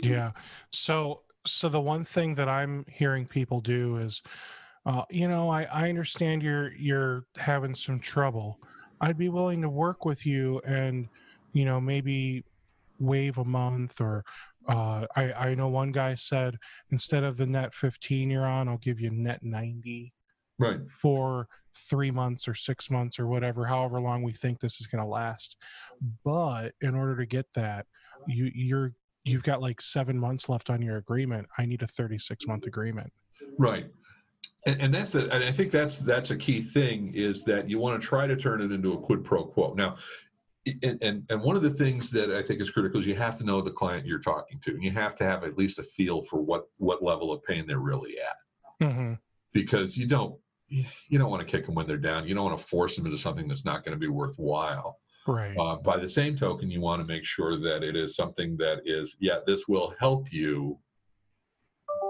Yeah. 0.00 0.30
So 0.70 1.22
so 1.44 1.68
the 1.68 1.80
one 1.80 2.04
thing 2.04 2.34
that 2.34 2.48
I'm 2.48 2.84
hearing 2.88 3.26
people 3.26 3.60
do 3.60 3.96
is, 3.96 4.22
uh, 4.84 5.02
you 5.10 5.26
know, 5.26 5.50
I 5.50 5.64
I 5.64 5.88
understand 5.88 6.44
you're 6.44 6.72
you're 6.74 7.24
having 7.36 7.74
some 7.74 7.98
trouble. 7.98 8.60
I'd 9.00 9.18
be 9.18 9.30
willing 9.30 9.62
to 9.62 9.68
work 9.68 10.04
with 10.04 10.24
you 10.24 10.60
and, 10.64 11.08
you 11.52 11.64
know, 11.64 11.80
maybe 11.80 12.44
waive 13.00 13.38
a 13.38 13.44
month 13.44 14.00
or. 14.00 14.24
Uh, 14.68 15.06
I, 15.14 15.32
I 15.32 15.54
know 15.54 15.68
one 15.68 15.92
guy 15.92 16.14
said 16.14 16.56
instead 16.90 17.24
of 17.24 17.36
the 17.36 17.46
net 17.46 17.74
15 17.74 18.30
you're 18.30 18.46
on, 18.46 18.68
I'll 18.68 18.78
give 18.78 19.00
you 19.00 19.10
net 19.10 19.42
90 19.42 20.12
Right. 20.58 20.80
for 21.02 21.48
three 21.90 22.10
months 22.10 22.48
or 22.48 22.54
six 22.54 22.90
months 22.90 23.18
or 23.18 23.26
whatever, 23.26 23.66
however 23.66 24.00
long 24.00 24.22
we 24.22 24.32
think 24.32 24.58
this 24.58 24.80
is 24.80 24.86
going 24.86 25.02
to 25.04 25.08
last. 25.08 25.56
But 26.24 26.72
in 26.80 26.94
order 26.94 27.16
to 27.16 27.26
get 27.26 27.46
that, 27.54 27.86
you 28.26 28.50
you're 28.54 28.92
you've 29.24 29.42
got 29.42 29.60
like 29.60 29.80
seven 29.80 30.18
months 30.18 30.48
left 30.48 30.70
on 30.70 30.80
your 30.80 30.96
agreement. 30.96 31.46
I 31.58 31.66
need 31.66 31.82
a 31.82 31.86
36 31.86 32.46
month 32.46 32.66
agreement. 32.66 33.12
Right. 33.58 33.86
And, 34.64 34.80
and 34.80 34.94
that's 34.94 35.10
the, 35.10 35.30
and 35.32 35.44
I 35.44 35.52
think 35.52 35.70
that's 35.72 35.98
that's 35.98 36.30
a 36.30 36.36
key 36.36 36.62
thing 36.62 37.12
is 37.14 37.44
that 37.44 37.68
you 37.68 37.78
want 37.78 38.00
to 38.00 38.06
try 38.06 38.26
to 38.26 38.36
turn 38.36 38.62
it 38.62 38.72
into 38.72 38.94
a 38.94 38.98
quid 38.98 39.24
pro 39.24 39.44
quo. 39.44 39.74
Now, 39.74 39.96
and, 40.82 40.98
and 41.02 41.22
and 41.30 41.40
one 41.40 41.56
of 41.56 41.62
the 41.62 41.70
things 41.70 42.10
that 42.10 42.30
I 42.30 42.42
think 42.42 42.60
is 42.60 42.70
critical 42.70 43.00
is 43.00 43.06
you 43.06 43.14
have 43.16 43.38
to 43.38 43.44
know 43.44 43.60
the 43.60 43.70
client 43.70 44.06
you're 44.06 44.18
talking 44.18 44.60
to, 44.64 44.72
and 44.72 44.82
you 44.82 44.90
have 44.90 45.14
to 45.16 45.24
have 45.24 45.44
at 45.44 45.56
least 45.56 45.78
a 45.78 45.82
feel 45.82 46.22
for 46.22 46.40
what 46.40 46.64
what 46.78 47.02
level 47.02 47.32
of 47.32 47.42
pain 47.44 47.66
they're 47.66 47.78
really 47.78 48.16
at, 48.18 48.86
Mm-hmm. 48.86 49.14
because 49.52 49.96
you 49.96 50.06
don't 50.06 50.38
you 50.68 51.18
don't 51.18 51.30
want 51.30 51.46
to 51.46 51.50
kick 51.50 51.66
them 51.66 51.74
when 51.74 51.86
they're 51.86 51.96
down. 51.96 52.26
You 52.26 52.34
don't 52.34 52.44
want 52.44 52.58
to 52.58 52.64
force 52.64 52.96
them 52.96 53.06
into 53.06 53.18
something 53.18 53.46
that's 53.48 53.64
not 53.64 53.84
going 53.84 53.94
to 53.94 54.00
be 54.00 54.08
worthwhile. 54.08 54.98
Right. 55.26 55.56
Uh, 55.56 55.76
by 55.76 55.96
the 55.96 56.08
same 56.08 56.36
token, 56.36 56.70
you 56.70 56.80
want 56.80 57.00
to 57.00 57.06
make 57.06 57.24
sure 57.24 57.58
that 57.58 57.82
it 57.82 57.96
is 57.96 58.14
something 58.16 58.56
that 58.58 58.82
is, 58.84 59.16
yeah, 59.20 59.38
this 59.46 59.66
will 59.66 59.94
help 59.98 60.32
you, 60.32 60.78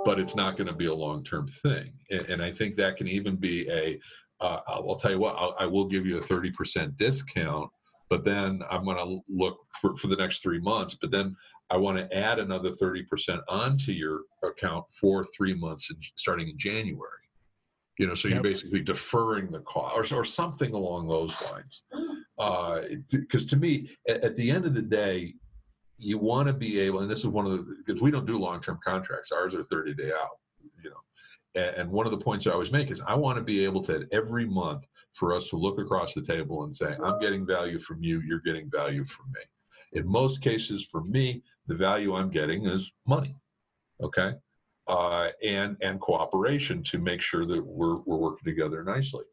but 0.04 0.18
it's 0.18 0.34
not 0.34 0.57
going 0.57 0.66
to 0.66 0.74
be 0.74 0.86
a 0.86 0.94
long 0.94 1.24
term 1.24 1.48
thing. 1.62 1.92
And, 2.11 2.20
and 2.26 2.42
I 2.42 2.52
think 2.52 2.76
that 2.76 2.96
can 2.96 3.09
even 3.09 3.36
be 3.36 3.68
a, 3.70 3.98
uh, 4.40 4.61
I'll, 4.66 4.90
I'll 4.90 4.96
tell 4.96 5.11
you 5.11 5.18
what, 5.18 5.34
I'll, 5.36 5.54
I 5.59 5.66
will 5.66 5.86
give 5.86 6.04
you 6.07 6.18
a 6.18 6.22
30% 6.22 6.96
discount, 6.98 7.70
but 8.09 8.24
then 8.24 8.62
I'm 8.70 8.84
going 8.84 8.96
to 8.96 9.18
look 9.28 9.59
for, 9.80 9.96
for 9.96 10.07
the 10.07 10.16
next 10.16 10.42
three 10.42 10.61
months, 10.61 10.96
but 11.00 11.11
then 11.11 11.36
I 11.70 11.76
want 11.76 11.98
to 11.98 12.16
add 12.16 12.38
another 12.38 12.70
30% 12.70 13.04
onto 13.48 13.92
your 13.92 14.20
account 14.44 14.84
for 15.00 15.26
three 15.36 15.54
months 15.54 15.90
in, 15.90 15.96
starting 16.16 16.48
in 16.48 16.59
January. 16.59 17.11
You 17.98 18.07
know, 18.07 18.14
so 18.14 18.28
you're 18.28 18.42
basically 18.42 18.80
deferring 18.80 19.50
the 19.50 19.61
cost 19.61 20.12
or, 20.12 20.20
or 20.20 20.24
something 20.24 20.74
along 20.74 21.09
those 21.09 21.34
lines. 21.50 21.84
Mm. 21.94 22.16
Uh, 22.38 22.82
because 23.11 23.46
to 23.46 23.57
me 23.57 23.88
at, 24.07 24.22
at 24.22 24.36
the 24.36 24.50
end 24.50 24.66
of 24.66 24.74
the 24.74 24.82
day 24.82 25.32
you 25.96 26.18
want 26.18 26.46
to 26.46 26.52
be 26.52 26.78
able 26.78 27.00
and 27.00 27.11
this 27.11 27.20
is 27.20 27.26
one 27.28 27.46
of 27.46 27.52
the 27.52 27.76
because 27.86 28.02
we 28.02 28.11
don't 28.11 28.26
do 28.26 28.36
long-term 28.36 28.78
contracts. 28.84 29.32
Ours 29.32 29.54
are 29.54 29.64
30 29.64 29.94
day 29.94 30.11
out 30.12 30.38
you 30.82 30.90
know. 30.90 30.96
And, 31.54 31.76
and 31.76 31.90
one 31.90 32.04
of 32.04 32.12
the 32.12 32.18
points 32.18 32.46
i 32.46 32.50
always 32.50 32.70
make 32.70 32.90
is 32.90 33.00
i 33.07 33.14
want 33.14 33.38
to 33.38 33.42
be 33.42 33.64
able 33.64 33.82
to 33.84 34.07
every 34.12 34.44
month 34.44 34.84
for 35.16 35.34
us 35.34 35.48
to 35.48 35.56
look 35.56 35.78
across 35.78 36.14
the 36.14 36.22
table 36.22 36.64
and 36.64 36.74
say 36.74 36.94
i'm 37.02 37.18
getting 37.18 37.46
value 37.46 37.80
from 37.80 38.02
you 38.02 38.20
you're 38.20 38.40
getting 38.40 38.70
value 38.70 39.04
from 39.04 39.26
me. 39.32 39.40
In 39.92 40.06
most 40.06 40.40
cases 40.42 40.86
for 40.90 41.02
me 41.02 41.42
the 41.66 41.74
value 41.74 42.14
i'm 42.14 42.30
getting 42.30 42.66
is 42.66 42.92
money 43.06 43.34
okay? 44.02 44.34
Uh, 44.86 45.28
and 45.42 45.76
and 45.80 46.00
cooperation 46.00 46.80
to 46.80 46.98
make 46.98 47.20
sure 47.20 47.44
that 47.44 47.64
we're, 47.64 47.96
we're 48.04 48.18
working 48.18 48.44
together 48.44 48.84
nicely. 48.84 49.24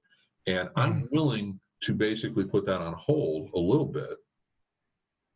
And 0.48 0.70
i'm 0.76 1.08
willing 1.12 1.60
to 1.84 1.94
basically 1.94 2.46
put 2.46 2.66
that 2.66 2.82
on 2.82 2.94
hold 2.94 3.50
a 3.54 3.60
little 3.60 3.86
bit 3.86 4.18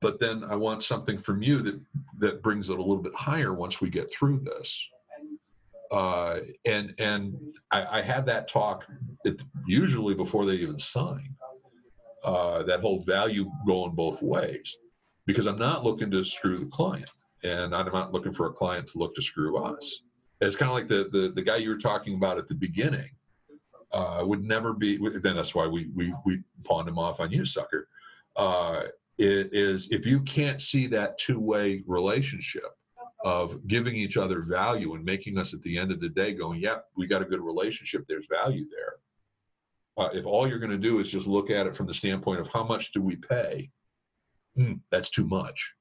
but 0.01 0.19
then 0.19 0.43
i 0.45 0.55
want 0.55 0.83
something 0.83 1.17
from 1.17 1.43
you 1.43 1.61
that 1.61 1.79
that 2.17 2.41
brings 2.41 2.69
it 2.69 2.77
a 2.79 2.81
little 2.81 3.03
bit 3.03 3.15
higher 3.15 3.53
once 3.53 3.81
we 3.81 3.89
get 3.89 4.11
through 4.11 4.39
this 4.39 4.87
uh, 5.91 6.39
and 6.65 6.93
and 6.99 7.35
I, 7.71 7.99
I 7.99 8.01
had 8.01 8.25
that 8.27 8.49
talk 8.49 8.85
usually 9.65 10.13
before 10.13 10.45
they 10.45 10.55
even 10.55 10.79
sign 10.79 11.35
uh, 12.23 12.63
that 12.63 12.81
whole 12.81 13.03
value 13.03 13.49
going 13.65 13.93
both 13.93 14.21
ways 14.21 14.77
because 15.25 15.45
i'm 15.45 15.59
not 15.59 15.83
looking 15.83 16.09
to 16.11 16.23
screw 16.23 16.59
the 16.59 16.65
client 16.65 17.09
and 17.43 17.75
i'm 17.75 17.91
not 17.91 18.13
looking 18.13 18.33
for 18.33 18.47
a 18.47 18.53
client 18.53 18.87
to 18.89 18.97
look 18.97 19.13
to 19.15 19.21
screw 19.21 19.57
us 19.57 20.01
it's 20.41 20.55
kind 20.55 20.69
of 20.69 20.75
like 20.75 20.87
the, 20.87 21.09
the 21.11 21.31
the 21.35 21.41
guy 21.41 21.57
you 21.57 21.69
were 21.69 21.77
talking 21.77 22.15
about 22.15 22.37
at 22.37 22.47
the 22.47 22.55
beginning 22.55 23.09
uh, 23.91 24.23
would 24.25 24.43
never 24.43 24.73
be. 24.73 24.97
Then 24.97 25.35
that's 25.35 25.55
why 25.55 25.67
we 25.67 25.89
we 25.95 26.13
we 26.25 26.41
pawned 26.63 26.87
him 26.87 26.99
off 26.99 27.19
on 27.19 27.31
you, 27.31 27.45
sucker. 27.45 27.87
Uh, 28.35 28.83
is 29.19 29.87
if 29.89 30.05
you 30.05 30.19
can't 30.21 30.61
see 30.61 30.85
that 30.85 31.17
two 31.17 31.39
way 31.39 31.83
relationship 31.87 32.76
of 33.23 33.65
giving 33.67 33.95
each 33.95 34.17
other 34.17 34.41
value 34.41 34.93
and 34.93 35.03
making 35.03 35.37
us 35.37 35.53
at 35.53 35.61
the 35.63 35.77
end 35.77 35.91
of 35.91 35.99
the 35.99 36.09
day 36.09 36.33
going, 36.33 36.59
yep, 36.59 36.85
we 36.95 37.07
got 37.07 37.21
a 37.21 37.25
good 37.25 37.41
relationship. 37.41 38.05
There's 38.07 38.27
value 38.27 38.65
there. 38.69 38.95
Uh, 39.97 40.09
if 40.13 40.25
all 40.25 40.47
you're 40.47 40.59
going 40.59 40.71
to 40.71 40.77
do 40.77 40.99
is 40.99 41.09
just 41.09 41.25
look 41.25 41.49
at 41.49 41.65
it 41.65 41.75
from 41.75 41.87
the 41.87 41.93
standpoint 41.93 42.39
of 42.39 42.47
how 42.49 42.63
much 42.63 42.91
do 42.91 43.01
we 43.01 43.15
pay, 43.15 43.69
hmm, 44.55 44.73
that's 44.91 45.09
too 45.09 45.25
much. 45.25 45.73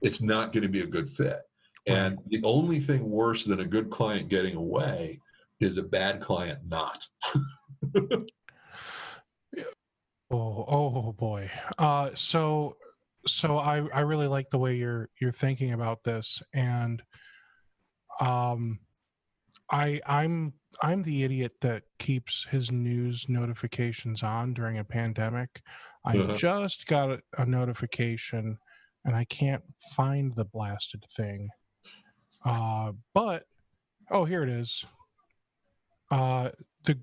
It's 0.00 0.20
not 0.20 0.52
going 0.52 0.64
to 0.64 0.68
be 0.68 0.82
a 0.82 0.86
good 0.86 1.08
fit. 1.08 1.42
And 1.86 2.18
the 2.28 2.42
only 2.42 2.80
thing 2.80 3.08
worse 3.08 3.44
than 3.44 3.60
a 3.60 3.64
good 3.64 3.90
client 3.90 4.28
getting 4.28 4.56
away 4.56 5.20
is 5.60 5.78
a 5.78 5.82
bad 5.82 6.20
client 6.20 6.58
not. 6.66 7.06
Oh, 10.32 10.64
oh 10.66 11.12
boy. 11.12 11.50
Uh, 11.76 12.08
so, 12.14 12.76
so 13.26 13.58
I, 13.58 13.86
I 13.94 14.00
really 14.00 14.26
like 14.28 14.50
the 14.50 14.58
way 14.58 14.74
you're 14.76 15.08
you're 15.20 15.32
thinking 15.32 15.72
about 15.72 16.02
this, 16.04 16.42
and 16.52 17.02
um, 18.20 18.78
I 19.70 20.00
I'm 20.06 20.52
I'm 20.82 21.02
the 21.02 21.24
idiot 21.24 21.52
that 21.60 21.82
keeps 21.98 22.46
his 22.50 22.70
news 22.72 23.26
notifications 23.28 24.22
on 24.22 24.54
during 24.54 24.78
a 24.78 24.84
pandemic. 24.84 25.62
I 26.04 26.16
Uh-huh. 26.18 26.34
just 26.34 26.86
got 26.86 27.10
a, 27.10 27.20
a 27.38 27.46
notification, 27.46 28.58
and 29.04 29.14
I 29.16 29.24
can't 29.24 29.62
find 29.94 30.34
the 30.34 30.44
blasted 30.44 31.04
thing. 31.16 31.48
Uh, 32.44 32.92
but 33.14 33.44
oh, 34.10 34.24
here 34.24 34.42
it 34.42 34.48
is. 34.48 34.84
Uh, 36.10 36.50
the 36.84 36.98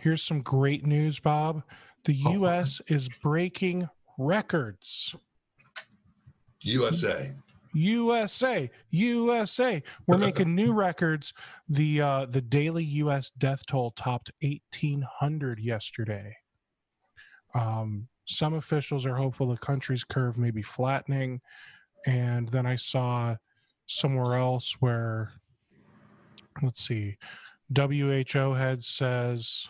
here's 0.00 0.22
some 0.22 0.42
great 0.42 0.84
news, 0.84 1.20
Bob. 1.20 1.62
The 2.06 2.18
Oh. 2.26 2.32
U.S. 2.32 2.80
is 2.88 3.08
breaking 3.22 3.88
records. 4.18 5.14
USA. 6.62 7.32
USA, 7.72 8.70
USA. 8.90 9.82
We're 10.06 10.18
making 10.18 10.54
new 10.54 10.72
records. 10.72 11.32
The 11.68 12.00
uh, 12.00 12.26
the 12.26 12.40
daily 12.40 12.84
U.S. 12.84 13.30
death 13.38 13.64
toll 13.66 13.92
topped 13.92 14.30
1,800 14.42 15.60
yesterday. 15.60 16.36
Um, 17.54 18.08
some 18.26 18.54
officials 18.54 19.06
are 19.06 19.14
hopeful 19.14 19.48
the 19.48 19.56
country's 19.56 20.04
curve 20.04 20.36
may 20.36 20.50
be 20.50 20.62
flattening, 20.62 21.40
and 22.06 22.48
then 22.48 22.66
I 22.66 22.76
saw 22.76 23.36
somewhere 23.86 24.38
else 24.38 24.76
where, 24.80 25.32
let's 26.62 26.86
see, 26.86 27.16
WHO 27.76 28.54
head 28.54 28.84
says 28.84 29.68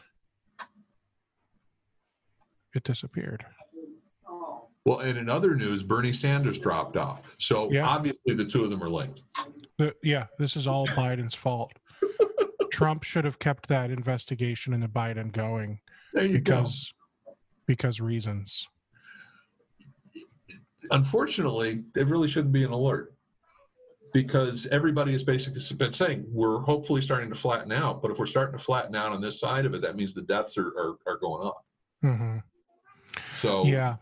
it 2.74 2.84
disappeared. 2.84 3.44
Well, 4.84 5.00
and 5.00 5.18
in 5.18 5.28
other 5.28 5.54
news, 5.54 5.82
Bernie 5.82 6.12
Sanders 6.12 6.58
dropped 6.58 6.96
off. 6.96 7.20
So 7.38 7.70
Yeah. 7.70 7.86
obviously 7.86 8.34
the 8.34 8.46
two 8.46 8.64
of 8.64 8.70
them 8.70 8.82
are 8.82 8.88
linked. 8.88 9.22
The, 9.78 9.94
yeah, 10.02 10.26
this 10.38 10.56
is 10.56 10.66
all 10.66 10.86
Biden's 10.88 11.34
fault. 11.34 11.72
Trump 12.72 13.02
should 13.02 13.24
have 13.24 13.38
kept 13.38 13.68
that 13.68 13.90
investigation 13.90 14.72
into 14.72 14.88
Biden 14.88 15.32
going 15.32 15.80
There 16.12 16.24
you 16.24 16.34
because 16.38 16.92
because 17.66 18.00
reasons. 18.00 18.66
Unfortunately, 20.90 21.84
it 21.94 22.06
really 22.06 22.26
shouldn't 22.28 22.52
be 22.52 22.64
an 22.64 22.72
alert 22.72 23.14
because 24.12 24.66
everybody 24.68 25.12
has 25.12 25.22
basically 25.22 25.60
been 25.76 25.92
saying 25.92 26.24
we're 26.28 26.60
hopefully 26.62 27.00
starting 27.00 27.28
to 27.30 27.36
flatten 27.36 27.70
out. 27.70 28.02
But 28.02 28.10
if 28.10 28.18
we're 28.18 28.26
starting 28.26 28.58
to 28.58 28.64
flatten 28.64 28.96
out 28.96 29.12
on 29.12 29.20
this 29.20 29.38
side 29.38 29.66
of 29.66 29.74
it, 29.74 29.82
that 29.82 29.94
means 29.94 30.14
the 30.14 30.22
deaths 30.22 30.58
are, 30.58 30.68
are, 30.68 30.96
are 31.06 31.18
going 31.18 31.46
up. 31.46 31.64
Mm-hmm. 32.04 32.38
So 33.30 33.64
Yeah. 33.64 33.96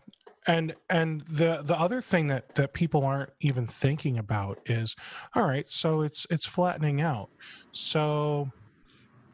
And 0.49 0.73
and 0.89 1.21
the 1.27 1.61
the 1.63 1.79
other 1.79 2.01
thing 2.01 2.25
that 2.27 2.55
that 2.55 2.73
people 2.73 3.05
aren't 3.05 3.29
even 3.39 3.67
thinking 3.67 4.17
about 4.17 4.59
is 4.65 4.95
all 5.35 5.45
right, 5.45 5.67
so 5.67 6.01
it's 6.01 6.25
it's 6.31 6.47
flattening 6.47 7.01
out. 7.01 7.29
So 7.71 8.49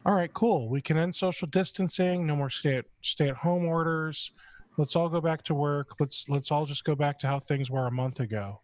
all 0.04 0.14
right, 0.14 0.32
cool. 0.34 0.68
We 0.68 0.82
can 0.82 0.98
end 0.98 1.14
social 1.14 1.48
distancing, 1.48 2.26
no 2.26 2.36
more 2.36 2.50
stay 2.50 2.76
at 2.76 2.84
stay 3.00 3.30
at 3.30 3.36
home 3.36 3.64
orders. 3.64 4.30
Let's 4.76 4.94
all 4.94 5.08
go 5.08 5.22
back 5.22 5.42
to 5.44 5.54
work. 5.54 5.98
Let's 5.98 6.28
let's 6.28 6.50
all 6.50 6.66
just 6.66 6.84
go 6.84 6.94
back 6.94 7.18
to 7.20 7.26
how 7.26 7.38
things 7.38 7.70
were 7.70 7.86
a 7.86 7.90
month 7.90 8.20
ago. 8.20 8.60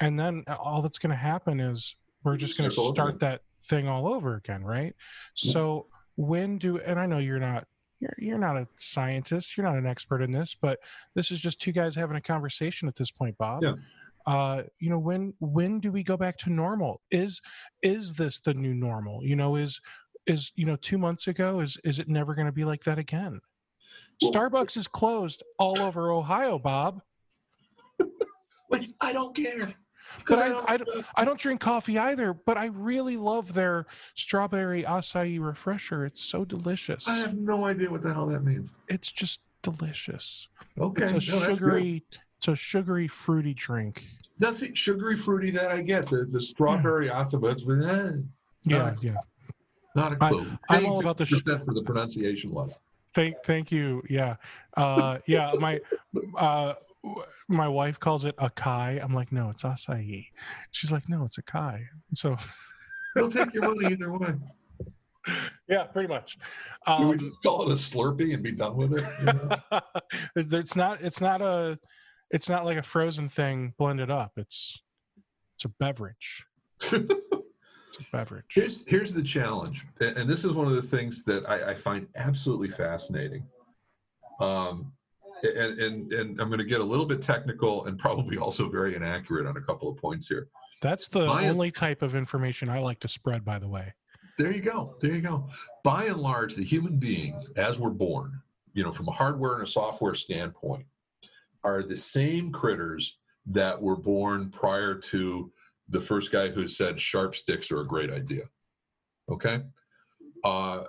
And 0.00 0.18
then 0.18 0.42
all 0.48 0.82
that's 0.82 0.98
going 0.98 1.12
to 1.12 1.16
happen 1.16 1.60
is 1.60 1.94
we're 2.24 2.36
just 2.36 2.58
going 2.58 2.68
to 2.68 2.74
Start 2.74 2.84
all 2.84 2.88
over 2.88 2.94
start 2.96 3.14
again. 3.14 3.18
that 3.20 3.40
thing 3.68 3.86
all 3.86 4.12
over 4.12 4.34
again, 4.34 4.62
right? 4.62 4.96
So 5.34 5.86
when 6.16 6.58
do 6.58 6.78
and 6.80 6.98
I 6.98 7.06
know 7.06 7.18
you're 7.18 7.38
not 7.38 7.68
you're 8.04 8.28
you're 8.28 8.38
not 8.38 8.56
a 8.56 8.66
scientist, 8.76 9.56
you're 9.56 9.66
not 9.66 9.76
an 9.76 9.86
expert 9.86 10.22
in 10.22 10.30
this, 10.30 10.54
but 10.60 10.78
this 11.14 11.30
is 11.30 11.40
just 11.40 11.60
two 11.60 11.72
guys 11.72 11.94
having 11.94 12.16
a 12.16 12.20
conversation 12.20 12.86
at 12.88 12.94
this 12.94 13.10
point, 13.10 13.36
Bob. 13.38 13.62
Yeah. 13.62 13.74
Uh, 14.26 14.62
you 14.78 14.88
know, 14.90 14.98
when 14.98 15.34
when 15.40 15.80
do 15.80 15.90
we 15.92 16.02
go 16.02 16.16
back 16.16 16.36
to 16.38 16.50
normal? 16.50 17.00
Is 17.10 17.40
is 17.82 18.14
this 18.14 18.40
the 18.40 18.54
new 18.54 18.74
normal? 18.74 19.24
You 19.24 19.36
know, 19.36 19.56
is 19.56 19.80
is 20.26 20.52
you 20.54 20.66
know 20.66 20.76
two 20.76 20.98
months 20.98 21.26
ago 21.26 21.60
is 21.60 21.76
is 21.84 21.98
it 21.98 22.08
never 22.08 22.34
going 22.34 22.46
to 22.46 22.52
be 22.52 22.64
like 22.64 22.84
that 22.84 22.98
again? 22.98 23.40
Well- 24.22 24.32
Starbucks 24.32 24.76
is 24.76 24.88
closed 24.88 25.42
all 25.58 25.80
over 25.80 26.10
Ohio, 26.10 26.58
Bob. 26.58 27.00
But 28.70 28.86
I 29.00 29.12
don't 29.12 29.36
care. 29.36 29.72
But 30.28 30.38
I, 30.38 30.74
I, 30.74 30.76
don't, 30.76 31.04
I 31.16 31.24
don't 31.24 31.38
drink 31.38 31.60
coffee 31.60 31.98
either, 31.98 32.32
but 32.34 32.56
I 32.56 32.66
really 32.66 33.16
love 33.16 33.52
their 33.54 33.86
strawberry 34.14 34.82
acai 34.84 35.40
refresher. 35.40 36.04
It's 36.04 36.20
so 36.22 36.44
delicious. 36.44 37.08
I 37.08 37.16
have 37.16 37.34
no 37.34 37.64
idea 37.66 37.90
what 37.90 38.02
the 38.02 38.12
hell 38.12 38.26
that 38.26 38.44
means. 38.44 38.72
It's 38.88 39.10
just 39.10 39.40
delicious. 39.62 40.48
Okay. 40.78 41.02
It's 41.04 41.12
a 41.12 41.14
no, 41.36 41.42
sugary, 41.42 42.04
it's 42.38 42.48
a 42.48 42.56
sugary 42.56 43.08
fruity 43.08 43.54
drink. 43.54 44.04
That's 44.38 44.62
it. 44.62 44.76
Sugary 44.76 45.16
fruity 45.16 45.50
that 45.52 45.70
I 45.70 45.80
get. 45.80 46.08
The 46.08 46.26
the 46.30 46.40
strawberry 46.40 47.08
acai, 47.08 47.52
it's 47.52 47.62
eh, 47.62 48.20
Yeah, 48.64 48.78
Not- 48.78 49.02
yeah. 49.02 49.14
not 49.94 50.12
a 50.12 50.16
I- 50.24 50.28
clue. 50.30 50.46
I'm 50.68 50.86
all 50.86 51.00
about 51.00 51.16
the 51.16 51.26
sh- 51.26 51.42
for 51.42 51.74
the 51.74 51.82
pronunciation 51.84 52.52
lesson. 52.52 52.80
Thank, 53.14 53.36
thank 53.44 53.70
you. 53.70 54.02
Yeah, 54.10 54.36
uh, 54.76 55.18
yeah. 55.26 55.52
My, 55.58 55.80
uh, 56.36 56.74
my 57.48 57.68
wife 57.68 57.98
calls 58.00 58.24
it 58.24 58.36
acai. 58.36 59.02
I'm 59.02 59.14
like, 59.14 59.30
no, 59.32 59.50
it's 59.50 59.62
acai. 59.62 60.26
She's 60.70 60.90
like, 60.92 61.08
no, 61.08 61.24
it's 61.24 61.36
acai. 61.38 61.84
So, 62.14 62.36
They'll 63.14 63.30
take 63.30 63.52
your 63.54 63.72
money 63.74 63.92
either 63.92 64.12
way. 64.12 64.34
yeah, 65.68 65.84
pretty 65.84 66.08
much. 66.08 66.36
Can 66.86 67.06
we 67.08 67.12
Um, 67.14 67.18
just 67.20 67.42
call 67.42 67.62
it 67.62 67.72
a 67.72 67.76
Slurpee 67.76 68.34
and 68.34 68.42
be 68.42 68.52
done 68.52 68.76
with 68.76 68.94
it? 68.94 69.04
you 69.20 69.24
know? 69.26 69.56
it's 70.36 70.52
it's 70.52 70.76
not, 70.76 71.00
it's 71.00 71.20
not 71.20 71.40
a, 71.40 71.78
it's 72.30 72.48
not 72.48 72.64
like 72.64 72.76
a 72.78 72.82
frozen 72.82 73.28
thing 73.28 73.74
blended 73.78 74.10
up. 74.10 74.32
It's, 74.36 74.80
it's 75.56 75.64
a 75.64 75.68
beverage. 75.68 76.44
It's 76.82 76.94
a 78.00 78.06
beverage. 78.12 78.46
here's 78.50 78.84
here's 78.86 79.14
the 79.14 79.22
challenge, 79.22 79.84
and 80.00 80.28
this 80.28 80.44
is 80.44 80.50
one 80.52 80.66
of 80.66 80.74
the 80.74 80.88
things 80.88 81.22
that 81.24 81.48
I, 81.48 81.70
I 81.70 81.74
find 81.76 82.08
absolutely 82.16 82.70
fascinating. 82.70 83.44
Um, 84.40 84.92
and 85.44 85.78
and 85.78 86.12
and 86.12 86.40
I'm 86.40 86.48
going 86.48 86.58
to 86.58 86.64
get 86.64 86.80
a 86.80 86.84
little 86.84 87.06
bit 87.06 87.22
technical 87.22 87.86
and 87.86 87.98
probably 87.98 88.38
also 88.38 88.68
very 88.68 88.96
inaccurate 88.96 89.46
on 89.46 89.56
a 89.56 89.60
couple 89.60 89.88
of 89.88 89.96
points 89.96 90.28
here. 90.28 90.48
That's 90.82 91.08
the 91.08 91.26
My- 91.26 91.48
only 91.48 91.70
type 91.70 92.02
of 92.02 92.14
information 92.14 92.68
I 92.68 92.80
like 92.80 93.00
to 93.00 93.08
spread, 93.08 93.44
by 93.44 93.58
the 93.58 93.68
way. 93.68 93.94
There 94.38 94.52
you 94.52 94.60
go. 94.60 94.96
There 95.00 95.14
you 95.14 95.20
go. 95.20 95.48
By 95.84 96.06
and 96.06 96.18
large, 96.18 96.56
the 96.56 96.64
human 96.64 96.98
being, 96.98 97.40
as 97.56 97.78
we're 97.78 97.90
born, 97.90 98.40
you 98.72 98.82
know, 98.82 98.90
from 98.90 99.08
a 99.08 99.12
hardware 99.12 99.54
and 99.54 99.62
a 99.62 99.70
software 99.70 100.16
standpoint, 100.16 100.86
are 101.62 101.82
the 101.82 101.96
same 101.96 102.50
critters 102.50 103.16
that 103.46 103.80
were 103.80 103.96
born 103.96 104.50
prior 104.50 104.96
to 104.96 105.52
the 105.88 106.00
first 106.00 106.32
guy 106.32 106.48
who 106.48 106.66
said 106.66 107.00
sharp 107.00 107.36
sticks 107.36 107.70
are 107.70 107.80
a 107.80 107.86
great 107.86 108.10
idea. 108.10 108.42
Okay. 109.30 109.62
Uh, 110.42 110.84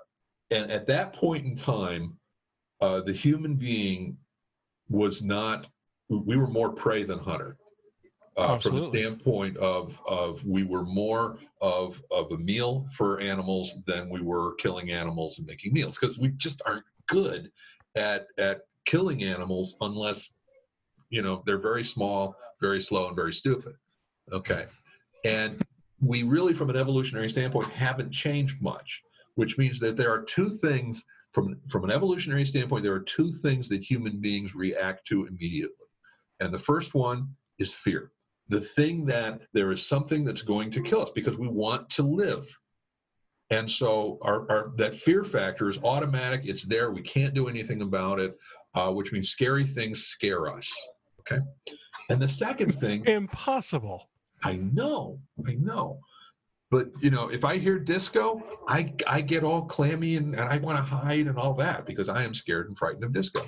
and 0.51 0.72
at 0.72 0.88
that 0.88 1.14
point 1.14 1.45
in 1.45 1.56
time, 1.56 2.18
uh, 2.82 3.01
the 3.01 3.14
human 3.14 3.56
being 3.56 4.18
was 4.90 5.22
not, 5.22 5.68
we 6.10 6.38
were 6.38 6.48
more 6.48 6.72
prey 6.72 7.04
than 7.04 7.20
hunter. 7.20 7.58
Uh, 8.38 8.58
from 8.58 8.76
the 8.76 8.90
standpoint 8.90 9.56
of, 9.58 9.98
of 10.06 10.44
we 10.46 10.64
were 10.64 10.84
more 10.84 11.38
of, 11.62 12.04
of 12.12 12.30
a 12.34 12.38
meal 12.38 12.86
for 12.94 13.22
animals 13.22 13.76
than 13.88 14.10
we 14.10 14.20
were 14.20 14.56
killing 14.56 14.92
animals 14.92 15.38
and 15.38 15.48
making 15.48 15.72
meals 15.72 15.98
because 15.98 16.20
we 16.20 16.28
just 16.36 16.62
aren't 16.66 16.84
good 17.08 17.50
at, 17.96 18.28
at 18.38 18.64
killing 18.86 19.24
animals 19.24 19.78
unless, 19.80 20.32
you 21.10 21.22
know, 21.22 21.44
they're 21.46 21.58
very 21.58 21.84
small, 21.84 22.36
very 22.60 22.82
slow, 22.82 23.08
and 23.08 23.16
very 23.16 23.32
stupid. 23.32 23.76
Okay. 24.34 24.66
And 25.24 25.62
we 26.02 26.24
really, 26.24 26.54
from 26.54 26.70
an 26.70 26.76
evolutionary 26.76 27.30
standpoint, 27.30 27.70
haven't 27.70 28.12
changed 28.12 28.62
much, 28.62 29.02
which 29.36 29.58
means 29.58 29.80
that 29.80 29.96
there 29.96 30.12
are 30.12 30.24
two 30.24 30.50
things 30.50 31.06
from, 31.36 31.58
from 31.68 31.84
an 31.84 31.92
evolutionary 31.92 32.46
standpoint, 32.46 32.82
there 32.82 32.94
are 32.94 33.02
two 33.02 33.34
things 33.34 33.68
that 33.68 33.84
human 33.84 34.22
beings 34.22 34.56
react 34.56 35.06
to 35.08 35.26
immediately. 35.26 35.76
And 36.40 36.54
the 36.54 36.60
first 36.60 36.94
one 36.96 37.28
is 37.60 37.74
fear. 37.74 38.14
The 38.48 38.62
thing 38.62 39.06
that 39.08 39.42
there 39.54 39.74
is 39.74 39.86
something 39.86 40.24
that's 40.24 40.44
going 40.44 40.72
to 40.72 40.82
kill 40.82 41.02
us 41.02 41.12
because 41.14 41.38
we 41.38 41.50
want 41.50 41.90
to 41.90 42.04
live. 42.04 42.48
And 43.50 43.70
so 43.70 44.18
our, 44.22 44.50
our 44.50 44.72
that 44.78 44.96
fear 44.96 45.26
factor 45.26 45.70
is 45.70 45.78
automatic. 45.84 46.42
It's 46.46 46.64
there. 46.64 46.92
We 46.92 47.02
can't 47.02 47.34
do 47.34 47.50
anything 47.50 47.82
about 47.82 48.20
it, 48.20 48.38
uh, 48.74 48.92
which 48.92 49.12
means 49.12 49.30
scary 49.30 49.66
things 49.66 50.06
scare 50.06 50.50
us. 50.50 50.72
Okay. 51.20 51.42
And 52.10 52.22
the 52.22 52.30
second 52.30 52.80
thing 52.80 53.04
Impossible. 53.06 54.10
I 54.44 54.54
know, 54.54 55.20
I 55.46 55.56
know. 55.56 56.00
But 56.72 56.88
you 56.99 57.09
know, 57.11 57.30
if 57.30 57.45
I 57.45 57.57
hear 57.57 57.78
disco, 57.80 58.43
I 58.68 58.93
I 59.07 59.22
get 59.22 59.43
all 59.43 59.63
clammy 59.63 60.18
and, 60.18 60.34
and 60.34 60.43
I 60.43 60.57
want 60.57 60.78
to 60.78 60.84
hide 60.84 61.28
and 61.28 61.38
all 61.38 61.53
that 61.55 61.86
because 61.86 62.09
I 62.09 62.24
am 62.24 62.34
scared 62.34 62.68
and 62.68 62.78
frightened 62.78 63.03
of 63.03 63.13
disco. 63.13 63.41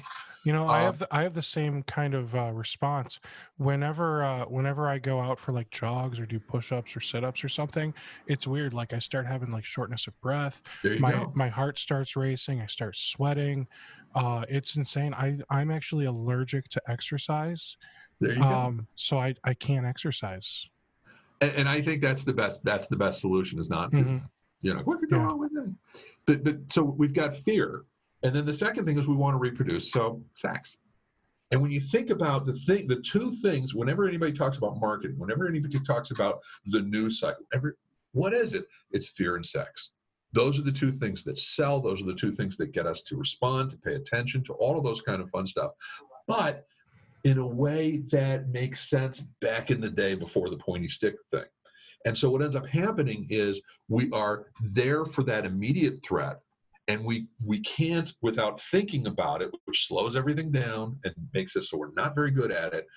You 0.43 0.53
know, 0.53 0.67
I 0.67 0.81
Uh, 0.81 0.85
have 0.85 0.99
the, 0.99 1.07
I 1.11 1.23
have 1.23 1.33
the 1.33 1.41
same 1.41 1.83
kind 1.83 2.13
of 2.13 2.33
uh, 2.33 2.51
response 2.53 3.19
whenever 3.57 4.23
uh, 4.23 4.45
whenever 4.45 4.87
I 4.87 4.99
go 4.99 5.19
out 5.19 5.39
for 5.39 5.51
like 5.51 5.69
jogs 5.71 6.19
or 6.19 6.25
do 6.25 6.39
push-ups 6.39 6.95
or 6.95 7.01
sit-ups 7.01 7.43
or 7.43 7.49
something. 7.49 7.93
It's 8.27 8.47
weird. 8.47 8.73
Like 8.73 8.93
I 8.93 8.99
start 8.99 9.25
having 9.25 9.49
like 9.49 9.65
shortness 9.65 10.07
of 10.07 10.17
breath. 10.21 10.61
My 10.99 11.11
go. 11.11 11.31
my 11.35 11.49
heart 11.49 11.79
starts 11.79 12.15
racing. 12.15 12.61
I 12.61 12.67
start 12.67 12.95
sweating. 12.95 13.67
Uh, 14.15 14.45
it's 14.47 14.77
insane. 14.77 15.13
I 15.15 15.39
I'm 15.49 15.69
actually 15.71 16.05
allergic 16.05 16.69
to 16.69 16.81
exercise. 16.87 17.75
There 18.21 18.33
you 18.33 18.39
go. 18.39 18.45
Um, 18.45 18.87
so 18.95 19.17
I 19.17 19.33
I 19.43 19.53
can't 19.53 19.85
exercise. 19.87 20.69
And, 21.41 21.51
and 21.51 21.69
I 21.69 21.81
think 21.81 22.01
that's 22.01 22.23
the 22.23 22.33
best. 22.33 22.63
That's 22.63 22.87
the 22.87 22.95
best 22.95 23.21
solution 23.21 23.59
is 23.59 23.69
not. 23.69 23.91
Mhm. 23.91 24.27
You 24.61 24.73
know, 24.73 24.81
what 24.81 24.99
could 24.99 25.09
go 25.09 25.17
wrong 25.17 25.39
with 25.39 25.53
that? 25.53 25.73
But 26.25 26.43
but 26.43 26.57
so 26.71 26.83
we've 26.83 27.13
got 27.13 27.37
fear, 27.37 27.85
and 28.23 28.35
then 28.35 28.45
the 28.45 28.53
second 28.53 28.85
thing 28.85 28.97
is 28.97 29.07
we 29.07 29.15
want 29.15 29.35
to 29.35 29.39
reproduce. 29.39 29.91
So 29.91 30.23
sex. 30.35 30.77
And 31.51 31.61
when 31.61 31.71
you 31.71 31.79
think 31.79 32.09
about 32.09 32.45
the 32.45 32.53
thing, 32.53 32.87
the 32.87 33.01
two 33.01 33.35
things, 33.37 33.73
whenever 33.73 34.05
anybody 34.07 34.33
talks 34.33 34.57
about 34.57 34.79
marketing, 34.81 35.17
whenever 35.17 35.47
anybody 35.47 35.79
talks 35.79 36.11
about 36.11 36.41
the 36.65 36.81
news 36.81 37.19
cycle, 37.19 37.45
every 37.53 37.73
what 38.11 38.33
is 38.33 38.53
it? 38.53 38.67
It's 38.91 39.09
fear 39.09 39.35
and 39.35 39.45
sex. 39.45 39.91
Those 40.33 40.59
are 40.59 40.63
the 40.63 40.71
two 40.71 40.91
things 40.91 41.23
that 41.23 41.39
sell. 41.39 41.79
Those 41.79 42.01
are 42.01 42.05
the 42.05 42.13
two 42.13 42.33
things 42.33 42.57
that 42.57 42.73
get 42.73 42.85
us 42.85 43.01
to 43.03 43.15
respond, 43.15 43.71
to 43.71 43.77
pay 43.77 43.95
attention, 43.95 44.43
to 44.45 44.53
all 44.53 44.77
of 44.77 44.83
those 44.83 45.01
kind 45.01 45.21
of 45.21 45.29
fun 45.29 45.47
stuff. 45.47 45.71
But 46.27 46.65
in 47.27 47.39
a 47.39 47.45
way 47.45 47.97
that 48.09 48.47
makes 48.47 48.89
sense 48.89 49.19
back 49.41 49.69
in 49.69 49.81
the 49.81 49.89
day 49.89 50.15
before 50.15 50.49
the 50.49 50.55
pointy 50.55 50.87
stick 50.87 51.15
thing. 51.29 51.43
And 52.05 52.17
so 52.17 52.29
what 52.29 52.41
ends 52.41 52.55
up 52.55 52.65
happening 52.65 53.27
is 53.29 53.59
we 53.89 54.09
are 54.11 54.45
there 54.61 55.03
for 55.03 55.23
that 55.23 55.45
immediate 55.45 55.99
threat 56.03 56.39
and 56.87 57.03
we 57.03 57.27
we 57.45 57.59
can't 57.63 58.13
without 58.21 58.61
thinking 58.71 59.07
about 59.07 59.41
it 59.41 59.51
which 59.65 59.87
slows 59.87 60.15
everything 60.15 60.51
down 60.51 60.97
and 61.03 61.13
makes 61.33 61.57
us 61.57 61.69
so 61.69 61.77
we're 61.77 61.91
not 61.97 62.15
very 62.15 62.31
good 62.31 62.49
at 62.49 62.73
it 62.73 62.87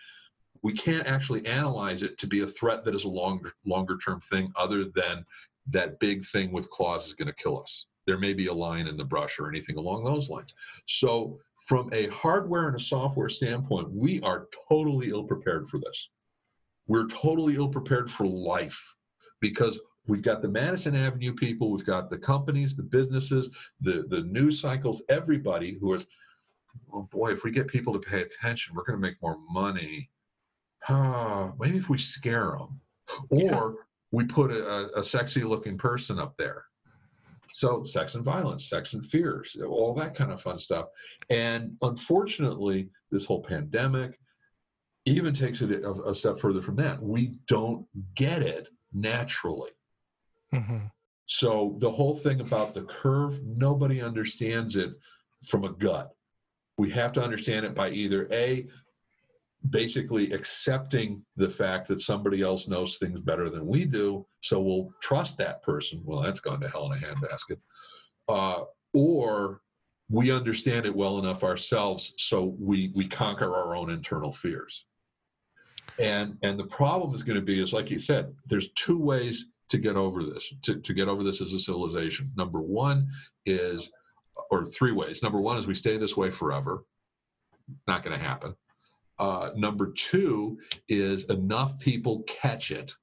we 0.63 0.73
can't 0.73 1.09
actually 1.09 1.45
analyze 1.45 2.05
it 2.05 2.17
to 2.19 2.29
be 2.29 2.43
a 2.43 2.47
threat 2.47 2.85
that 2.85 2.95
is 2.95 3.03
a 3.03 3.09
longer 3.09 3.53
longer 3.67 3.99
term 3.99 4.21
thing 4.31 4.53
other 4.55 4.85
than 4.95 5.27
that 5.67 5.99
big 5.99 6.25
thing 6.29 6.53
with 6.53 6.71
claws 6.71 7.09
is 7.09 7.15
going 7.15 7.27
to 7.27 7.43
kill 7.43 7.61
us 7.61 7.87
there 8.07 8.19
may 8.19 8.33
be 8.33 8.47
a 8.47 8.53
line 8.53 8.87
in 8.87 8.97
the 8.97 9.05
brush 9.05 9.39
or 9.39 9.49
anything 9.49 9.77
along 9.77 10.05
those 10.05 10.29
lines. 10.29 10.53
So, 10.87 11.39
from 11.61 11.91
a 11.93 12.09
hardware 12.09 12.67
and 12.69 12.77
a 12.77 12.81
software 12.81 13.29
standpoint, 13.29 13.91
we 13.93 14.21
are 14.23 14.49
totally 14.69 15.11
ill 15.11 15.25
prepared 15.25 15.69
for 15.69 15.79
this. 15.79 16.09
We're 16.87 17.07
totally 17.09 17.57
ill 17.57 17.69
prepared 17.69 18.11
for 18.11 18.27
life 18.27 18.81
because 19.41 19.79
we've 20.07 20.23
got 20.23 20.43
the 20.43 20.49
Madison 20.49 20.97
Avenue 20.97 21.35
people, 21.35 21.71
we've 21.71 21.87
got 21.87 22.11
the 22.11 22.19
companies, 22.19 22.75
the 22.75 22.83
businesses, 22.83 23.49
the, 23.81 24.05
the 24.09 24.23
news 24.23 24.61
cycles, 24.61 25.03
everybody 25.09 25.79
who 25.81 25.95
is, 25.95 26.07
oh 26.93 27.03
boy, 27.03 27.33
if 27.33 27.45
we 27.45 27.51
get 27.51 27.69
people 27.69 27.93
to 27.93 28.01
pay 28.01 28.23
attention, 28.23 28.75
we're 28.75 28.85
going 28.85 28.99
to 28.99 29.07
make 29.07 29.21
more 29.23 29.37
money. 29.51 30.11
Ah, 30.89 31.53
maybe 31.59 31.77
if 31.77 31.91
we 31.91 31.99
scare 31.99 32.57
them, 32.59 32.81
or 33.29 33.41
yeah. 33.41 33.71
we 34.13 34.25
put 34.25 34.51
a, 34.51 34.99
a 34.99 35.05
sexy 35.05 35.45
looking 35.45 35.77
person 35.77 36.19
up 36.19 36.35
there 36.39 36.65
so 37.53 37.85
sex 37.85 38.15
and 38.15 38.25
violence, 38.25 38.69
sex 38.69 38.95
and 38.95 39.05
fears, 39.07 39.57
all 39.67 39.95
that 39.95 40.15
kind 40.15 40.33
of 40.33 40.43
fun 40.43 40.59
stuff. 40.59 40.87
And 41.29 41.77
unfortunately, 41.83 42.89
this 43.11 43.25
whole 43.25 43.43
pandemic 43.43 44.19
even 45.07 45.35
takes 45.35 45.61
it 45.63 45.71
a, 45.71 45.93
a 46.09 46.15
step 46.15 46.39
further 46.39 46.63
from 46.63 46.77
that. 46.77 47.03
We 47.03 47.39
don't 47.49 47.87
get 48.15 48.43
it 48.43 48.69
naturally. 48.93 49.71
Mm-hmm. 50.55 50.87
So 51.27 51.77
the 51.81 51.91
whole 51.91 52.17
thing 52.17 52.41
about 52.41 52.75
the 52.75 52.83
curve, 52.83 53.41
nobody 53.45 54.03
understands 54.03 54.77
it 54.77 54.91
from 55.47 55.65
a 55.65 55.73
gut. 55.73 56.11
We 56.77 56.91
have 56.91 57.13
to 57.13 57.23
understand 57.23 57.65
it 57.67 57.75
by 57.75 57.91
either 57.91 58.29
A, 58.33 58.67
basically 59.69 60.33
accepting 60.33 61.23
the 61.37 61.49
fact 61.49 61.89
that 61.89 62.01
somebody 62.01 62.43
else 62.43 62.67
knows 62.67 62.97
things 62.97 63.21
better 63.21 63.51
than 63.51 63.67
we 63.67 63.85
do, 63.85 64.27
so 64.41 64.61
we'll 64.61 64.91
trust 65.03 65.37
that 65.39 65.63
person. 65.63 66.01
Well, 66.05 66.23
that's 66.23 66.41
gone 66.41 66.61
to 66.61 66.69
hell 66.69 66.91
in 66.91 66.99
a 66.99 67.07
handbasket. 67.07 67.59
Uh, 68.29 68.65
or 68.95 69.61
we 70.09 70.33
understand 70.33 70.87
it 70.87 70.95
well 70.95 71.19
enough 71.19 71.45
ourselves, 71.45 72.15
so 72.17 72.57
we 72.59 72.91
we 72.95 73.07
conquer 73.07 73.55
our 73.55 73.77
own 73.77 73.91
internal 73.91 74.33
fears. 74.33 74.87
And 75.99 76.39
and 76.43 76.59
the 76.59 76.65
problem 76.65 77.15
is 77.15 77.23
going 77.23 77.39
to 77.39 77.45
be 77.45 77.63
is 77.63 77.73
like 77.73 77.91
you 77.91 78.01
said, 78.01 78.35
there's 78.47 78.71
two 78.73 78.99
ways 78.99 79.45
to 79.71 79.79
get 79.79 79.97
over 79.97 80.25
this, 80.25 80.53
to, 80.63 80.81
to 80.81 80.93
get 80.93 81.09
over 81.09 81.23
this 81.23 81.41
as 81.41 81.53
a 81.53 81.61
civilization. 81.61 82.31
Number 82.37 82.61
one 82.61 83.09
is, 83.47 83.89
or 84.51 84.67
three 84.67 84.93
ways. 84.93 85.23
Number 85.23 85.41
one 85.41 85.59
is 85.59 85.67
we 85.67 85.75
stay 85.75 85.97
this 85.97 86.17
way 86.17 86.31
forever. 86.31 86.85
Not 87.87 88.03
going 88.03 88.19
to 88.19 88.25
happen. 88.25 88.55
Uh, 89.21 89.51
number 89.55 89.93
two 89.93 90.59
is 90.89 91.25
enough 91.25 91.79
people 91.79 92.25
catch 92.27 92.71
it 92.71 92.95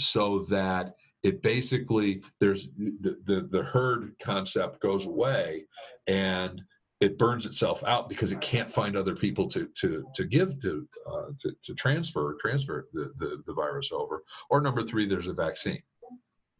so 0.00 0.46
that 0.48 0.94
it 1.22 1.42
basically 1.42 2.22
there's 2.40 2.68
the, 3.02 3.18
the, 3.26 3.46
the 3.50 3.62
herd 3.62 4.14
concept 4.22 4.80
goes 4.80 5.04
away 5.04 5.66
and 6.06 6.62
it 7.00 7.18
burns 7.18 7.44
itself 7.44 7.84
out 7.84 8.08
because 8.08 8.32
it 8.32 8.40
can't 8.40 8.72
find 8.72 8.96
other 8.96 9.14
people 9.14 9.48
to 9.50 9.68
to 9.78 10.04
to 10.14 10.24
give 10.24 10.60
to 10.62 10.88
uh, 11.06 11.26
to, 11.42 11.52
to, 11.62 11.74
transfer 11.74 12.36
transfer 12.40 12.88
the, 12.94 13.12
the, 13.18 13.42
the 13.46 13.52
virus 13.52 13.90
over. 13.92 14.24
Or 14.48 14.62
number 14.62 14.82
three, 14.82 15.06
there's 15.06 15.28
a 15.28 15.34
vaccine, 15.34 15.82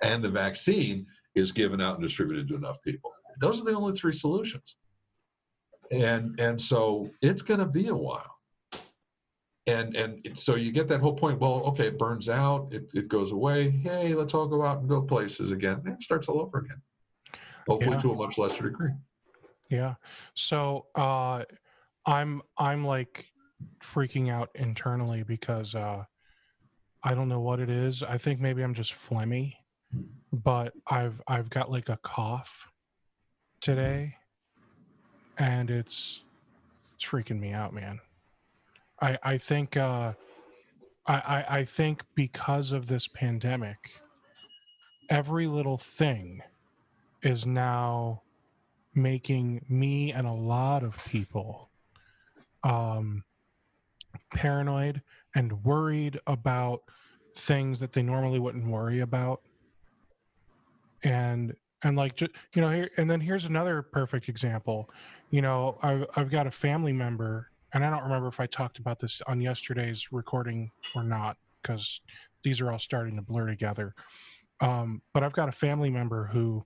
and 0.02 0.22
the 0.22 0.28
vaccine 0.28 1.06
is 1.34 1.50
given 1.52 1.80
out 1.80 1.98
and 1.98 2.06
distributed 2.06 2.46
to 2.48 2.54
enough 2.54 2.80
people. 2.82 3.10
Those 3.40 3.60
are 3.60 3.64
the 3.64 3.74
only 3.74 3.98
three 3.98 4.12
solutions, 4.12 4.76
and 5.90 6.38
and 6.38 6.60
so 6.60 7.10
it's 7.20 7.42
going 7.42 7.60
to 7.60 7.66
be 7.66 7.88
a 7.88 7.96
while 7.96 8.37
and 9.68 9.94
and 9.96 10.38
so 10.38 10.54
you 10.54 10.72
get 10.72 10.88
that 10.88 11.00
whole 11.00 11.14
point 11.14 11.38
well 11.38 11.62
okay 11.64 11.86
it 11.88 11.98
burns 11.98 12.28
out 12.28 12.68
it, 12.72 12.88
it 12.94 13.08
goes 13.08 13.32
away 13.32 13.70
hey 13.70 14.14
let's 14.14 14.34
all 14.34 14.46
go 14.46 14.64
out 14.64 14.78
and 14.78 14.88
go 14.88 15.02
places 15.02 15.50
again 15.50 15.80
and 15.84 15.94
it 15.94 16.02
starts 16.02 16.28
all 16.28 16.40
over 16.40 16.58
again. 16.58 16.80
Hopefully 17.68 17.96
yeah. 17.96 18.02
to 18.02 18.12
a 18.12 18.16
much 18.16 18.38
lesser 18.38 18.62
degree. 18.62 18.90
Yeah 19.68 19.94
so 20.34 20.86
uh 20.94 21.44
i'm 22.06 22.40
i'm 22.56 22.84
like 22.84 23.26
freaking 23.82 24.30
out 24.30 24.48
internally 24.54 25.22
because 25.22 25.74
uh 25.74 26.02
i 27.04 27.14
don't 27.14 27.28
know 27.28 27.40
what 27.40 27.60
it 27.60 27.68
is 27.68 28.02
i 28.02 28.16
think 28.16 28.40
maybe 28.40 28.62
i'm 28.62 28.74
just 28.74 28.94
phlegmy 28.94 29.52
but 30.32 30.72
i've 30.86 31.20
i've 31.28 31.50
got 31.50 31.70
like 31.70 31.90
a 31.90 31.98
cough 32.02 32.70
today 33.60 34.14
and 35.36 35.70
it's 35.70 36.22
it's 36.94 37.04
freaking 37.04 37.38
me 37.38 37.52
out 37.52 37.74
man 37.74 38.00
I 39.00 39.18
I 39.22 39.38
think 39.38 39.76
uh, 39.76 40.12
I, 41.06 41.44
I 41.48 41.64
think 41.64 42.02
because 42.14 42.70
of 42.70 42.86
this 42.86 43.08
pandemic, 43.08 43.92
every 45.08 45.46
little 45.46 45.78
thing 45.78 46.42
is 47.22 47.46
now 47.46 48.22
making 48.94 49.64
me 49.68 50.12
and 50.12 50.26
a 50.26 50.32
lot 50.32 50.82
of 50.82 51.02
people 51.06 51.70
um, 52.62 53.24
paranoid 54.34 55.02
and 55.34 55.64
worried 55.64 56.20
about 56.26 56.82
things 57.34 57.80
that 57.80 57.92
they 57.92 58.02
normally 58.02 58.38
wouldn't 58.38 58.66
worry 58.66 59.00
about. 59.00 59.40
And 61.04 61.54
and 61.82 61.96
like 61.96 62.20
you 62.20 62.28
know 62.56 62.70
here 62.70 62.90
and 62.96 63.08
then 63.08 63.20
here's 63.20 63.44
another 63.44 63.82
perfect 63.82 64.28
example. 64.28 64.90
You 65.30 65.42
know 65.42 65.78
I've, 65.82 66.06
I've 66.16 66.30
got 66.30 66.46
a 66.46 66.50
family 66.50 66.92
member 66.92 67.50
and 67.72 67.84
I 67.84 67.90
don't 67.90 68.02
remember 68.02 68.28
if 68.28 68.40
I 68.40 68.46
talked 68.46 68.78
about 68.78 68.98
this 68.98 69.20
on 69.26 69.40
yesterday's 69.40 70.12
recording 70.12 70.70
or 70.94 71.02
not, 71.02 71.36
because 71.62 72.00
these 72.42 72.60
are 72.60 72.70
all 72.70 72.78
starting 72.78 73.16
to 73.16 73.22
blur 73.22 73.46
together. 73.46 73.94
Um, 74.60 75.02
but 75.12 75.22
I've 75.22 75.32
got 75.32 75.48
a 75.48 75.52
family 75.52 75.90
member 75.90 76.26
who 76.32 76.64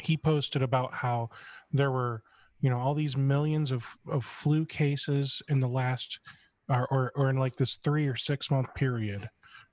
he 0.00 0.16
posted 0.16 0.62
about 0.62 0.92
how 0.92 1.30
there 1.72 1.90
were, 1.90 2.22
you 2.60 2.70
know, 2.70 2.78
all 2.78 2.94
these 2.94 3.16
millions 3.16 3.70
of, 3.70 3.86
of 4.10 4.24
flu 4.24 4.64
cases 4.64 5.42
in 5.48 5.60
the 5.60 5.68
last, 5.68 6.20
or, 6.68 6.86
or, 6.90 7.12
or 7.14 7.30
in 7.30 7.36
like 7.36 7.56
this 7.56 7.76
three 7.76 8.06
or 8.06 8.16
six 8.16 8.50
month 8.50 8.74
period 8.74 9.28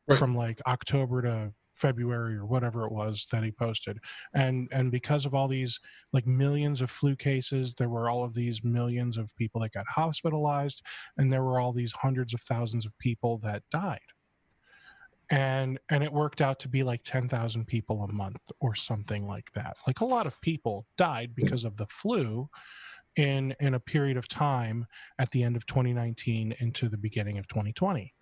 right. 0.07 0.19
from 0.19 0.35
like 0.35 0.61
October 0.67 1.21
to 1.21 1.53
February 1.73 2.35
or 2.35 2.45
whatever 2.45 2.85
it 2.85 2.91
was 2.91 3.27
that 3.31 3.43
he 3.43 3.51
posted. 3.51 3.99
And 4.33 4.67
and 4.71 4.91
because 4.91 5.25
of 5.25 5.33
all 5.33 5.47
these 5.47 5.79
like 6.11 6.27
millions 6.27 6.81
of 6.81 6.91
flu 6.91 7.15
cases, 7.15 7.73
there 7.75 7.89
were 7.89 8.09
all 8.09 8.23
of 8.23 8.33
these 8.33 8.63
millions 8.63 9.17
of 9.17 9.35
people 9.35 9.61
that 9.61 9.73
got 9.73 9.85
hospitalized 9.87 10.81
and 11.17 11.31
there 11.31 11.43
were 11.43 11.59
all 11.59 11.73
these 11.73 11.91
hundreds 11.91 12.33
of 12.33 12.41
thousands 12.41 12.85
of 12.85 12.97
people 12.99 13.37
that 13.39 13.63
died. 13.71 13.99
And 15.31 15.79
and 15.89 16.03
it 16.03 16.11
worked 16.11 16.41
out 16.41 16.59
to 16.59 16.67
be 16.67 16.83
like 16.83 17.03
10,000 17.03 17.65
people 17.65 18.03
a 18.03 18.11
month 18.11 18.51
or 18.59 18.75
something 18.75 19.25
like 19.25 19.51
that. 19.53 19.77
Like 19.87 20.01
a 20.01 20.05
lot 20.05 20.27
of 20.27 20.39
people 20.41 20.85
died 20.97 21.33
because 21.35 21.63
of 21.63 21.77
the 21.77 21.87
flu 21.87 22.49
in 23.15 23.55
in 23.59 23.73
a 23.73 23.79
period 23.79 24.17
of 24.17 24.27
time 24.27 24.85
at 25.19 25.31
the 25.31 25.43
end 25.43 25.55
of 25.55 25.65
2019 25.65 26.55
into 26.59 26.89
the 26.89 26.97
beginning 26.97 27.37
of 27.37 27.47
2020. 27.47 28.13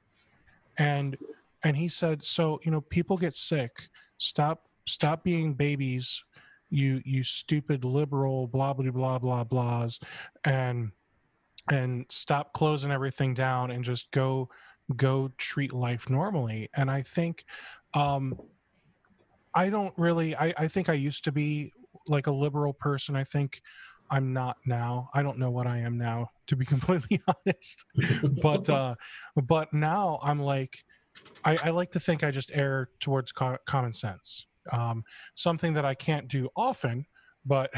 And 0.77 1.17
and 1.63 1.77
he 1.77 1.87
said 1.87 2.23
so 2.23 2.59
you 2.63 2.71
know 2.71 2.81
people 2.81 3.17
get 3.17 3.33
sick. 3.33 3.89
Stop 4.17 4.67
stop 4.85 5.23
being 5.23 5.53
babies 5.53 6.23
you 6.71 7.01
you 7.05 7.23
stupid 7.23 7.83
liberal 7.83 8.47
blah 8.47 8.73
blah 8.73 8.89
blah 8.89 9.19
blah 9.19 9.43
blahs 9.43 9.99
and 10.45 10.91
and 11.69 12.05
stop 12.09 12.53
closing 12.53 12.91
everything 12.91 13.33
down 13.33 13.71
and 13.71 13.83
just 13.83 14.09
go 14.11 14.49
go 14.95 15.29
treat 15.37 15.73
life 15.73 16.09
normally. 16.09 16.69
And 16.75 16.89
i 16.89 17.01
think 17.01 17.45
um 17.93 18.37
i 19.53 19.69
don't 19.69 19.93
really 19.97 20.35
i 20.35 20.53
i 20.57 20.67
think 20.67 20.89
i 20.89 20.93
used 20.93 21.23
to 21.25 21.31
be 21.31 21.71
like 22.07 22.27
a 22.27 22.31
liberal 22.31 22.73
person. 22.73 23.15
I 23.15 23.23
think 23.23 23.61
i'm 24.09 24.33
not 24.33 24.57
now. 24.65 25.09
I 25.13 25.21
don't 25.21 25.37
know 25.37 25.51
what 25.51 25.67
i 25.67 25.77
am 25.77 25.97
now 25.97 26.29
to 26.47 26.55
be 26.55 26.65
completely 26.73 27.21
honest. 27.27 27.85
But 28.41 28.69
uh 28.69 28.95
but 29.35 29.73
now 29.73 30.19
i'm 30.23 30.39
like 30.39 30.83
I, 31.43 31.57
I, 31.63 31.69
like 31.71 31.91
to 31.91 31.99
think 31.99 32.23
I 32.23 32.31
just 32.31 32.51
err 32.53 32.89
towards 32.99 33.31
co- 33.31 33.57
common 33.65 33.93
sense. 33.93 34.45
Um, 34.71 35.03
something 35.35 35.73
that 35.73 35.85
I 35.85 35.95
can't 35.95 36.27
do 36.27 36.49
often, 36.55 37.05
but 37.45 37.73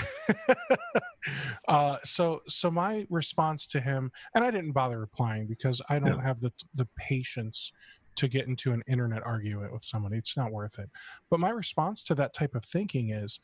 uh, 1.68 1.98
so 2.04 2.42
so 2.48 2.70
my 2.70 3.08
response 3.10 3.68
to 3.68 3.80
him, 3.80 4.12
and 4.36 4.44
I 4.44 4.52
didn't 4.52 4.74
bother 4.74 5.00
replying 5.00 5.48
because 5.48 5.82
I 5.90 6.00
don't 6.00 6.20
have 6.20 6.42
the 6.42 6.52
the 6.76 6.88
patience 6.98 7.72
to 8.16 8.28
get 8.28 8.48
into 8.48 8.74
an 8.74 8.84
internet 8.88 9.26
argument 9.26 9.74
with 9.74 9.84
somebody. 9.84 10.18
It's 10.18 10.38
not 10.38 10.52
worth 10.52 10.78
it. 10.80 10.90
But 11.30 11.40
my 11.40 11.50
response 11.50 12.04
to 12.04 12.16
that 12.16 12.34
type 12.34 12.56
of 12.56 12.64
thinking 12.64 13.10
is 13.10 13.40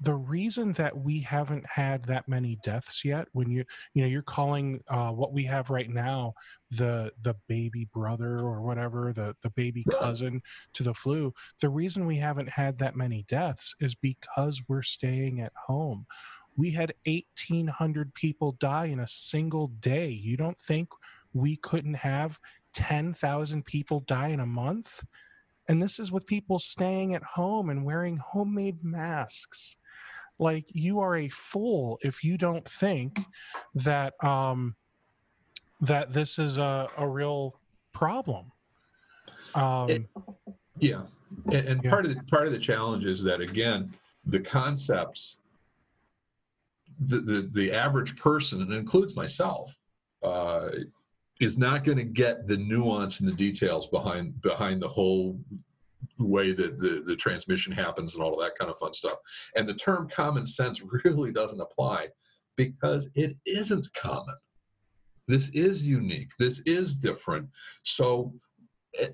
the 0.00 0.14
reason 0.14 0.72
that 0.72 0.96
we 0.96 1.20
haven't 1.20 1.64
had 1.66 2.04
that 2.04 2.28
many 2.28 2.58
deaths 2.64 3.04
yet 3.04 3.28
when 3.32 3.50
you 3.50 3.64
you 3.94 4.02
know 4.02 4.08
you're 4.08 4.22
calling 4.22 4.80
uh, 4.88 5.10
what 5.10 5.32
we 5.32 5.44
have 5.44 5.70
right 5.70 5.88
now 5.88 6.32
the 6.72 7.10
the 7.22 7.34
baby 7.48 7.88
brother 7.92 8.40
or 8.40 8.60
whatever 8.60 9.12
the 9.12 9.34
the 9.42 9.50
baby 9.50 9.84
cousin 9.92 10.42
to 10.72 10.82
the 10.82 10.92
flu 10.92 11.32
the 11.60 11.68
reason 11.68 12.06
we 12.06 12.16
haven't 12.16 12.48
had 12.48 12.78
that 12.78 12.96
many 12.96 13.24
deaths 13.28 13.74
is 13.80 13.94
because 13.94 14.62
we're 14.68 14.82
staying 14.82 15.40
at 15.40 15.52
home. 15.66 16.06
We 16.56 16.70
had 16.70 16.94
1800 17.06 18.14
people 18.14 18.52
die 18.52 18.86
in 18.86 19.00
a 19.00 19.08
single 19.08 19.68
day. 19.80 20.08
You 20.08 20.36
don't 20.36 20.58
think 20.58 20.88
we 21.32 21.56
couldn't 21.56 21.94
have 21.94 22.38
10,000 22.74 23.64
people 23.64 24.00
die 24.00 24.28
in 24.28 24.40
a 24.40 24.46
month? 24.46 25.02
And 25.68 25.82
this 25.82 25.98
is 25.98 26.12
with 26.12 26.26
people 26.26 26.58
staying 26.58 27.14
at 27.14 27.22
home 27.22 27.70
and 27.70 27.84
wearing 27.84 28.18
homemade 28.18 28.84
masks 28.84 29.76
like 30.38 30.64
you 30.68 31.00
are 31.00 31.16
a 31.16 31.28
fool 31.28 31.98
if 32.02 32.24
you 32.24 32.36
don't 32.36 32.66
think 32.66 33.20
that 33.74 34.14
um 34.24 34.74
that 35.80 36.12
this 36.12 36.38
is 36.38 36.56
a, 36.58 36.88
a 36.98 37.06
real 37.08 37.60
problem 37.92 38.50
um 39.54 39.90
It- 39.90 40.08
Yeah, 40.80 41.02
and, 41.52 41.68
and 41.68 41.84
Yeah. 41.84 41.90
part 41.90 42.04
of 42.06 42.14
the 42.14 42.20
part 42.24 42.46
of 42.46 42.52
the 42.52 42.58
challenge 42.58 43.04
is 43.04 43.22
that 43.22 43.40
again, 43.40 43.94
the 44.26 44.40
concepts, 44.40 45.36
the 47.06 47.18
the, 47.20 47.50
the 47.52 47.72
average 47.72 48.16
person, 48.16 48.60
and 48.60 48.72
includes 48.72 49.14
myself, 49.14 49.76
uh, 50.24 50.70
is 51.40 51.56
not 51.56 51.84
going 51.84 51.98
to 51.98 52.04
get 52.04 52.48
the 52.48 52.56
nuance 52.56 53.20
and 53.20 53.28
the 53.28 53.34
details 53.34 53.86
behind 53.88 54.40
behind 54.42 54.82
the 54.82 54.88
whole 54.88 55.38
way 56.18 56.52
that 56.52 56.80
the, 56.80 57.02
the 57.06 57.16
transmission 57.16 57.72
happens 57.72 58.14
and 58.14 58.22
all 58.22 58.34
of 58.34 58.40
that 58.40 58.58
kind 58.58 58.70
of 58.70 58.78
fun 58.78 58.94
stuff. 58.94 59.18
And 59.56 59.68
the 59.68 59.74
term 59.74 60.08
common 60.08 60.46
sense 60.46 60.82
really 61.04 61.32
doesn't 61.32 61.60
apply 61.60 62.08
because 62.56 63.08
it 63.14 63.36
isn't 63.46 63.92
common. 63.94 64.36
This 65.26 65.48
is 65.50 65.86
unique. 65.86 66.28
This 66.38 66.60
is 66.66 66.94
different. 66.94 67.48
So 67.82 68.34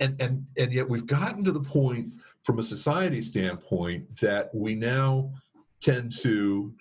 and 0.01 0.21
and 0.21 0.45
and 0.59 0.73
yet 0.73 0.89
we've 0.89 1.07
gotten 1.07 1.45
to 1.45 1.53
the 1.53 1.61
point 1.61 2.13
from 2.45 2.59
a 2.59 2.63
society 2.63 3.23
standpoint 3.23 4.05
that 4.21 4.55
we 4.55 4.75
now 4.75 5.33
tend 5.81 6.13
to 6.19 6.75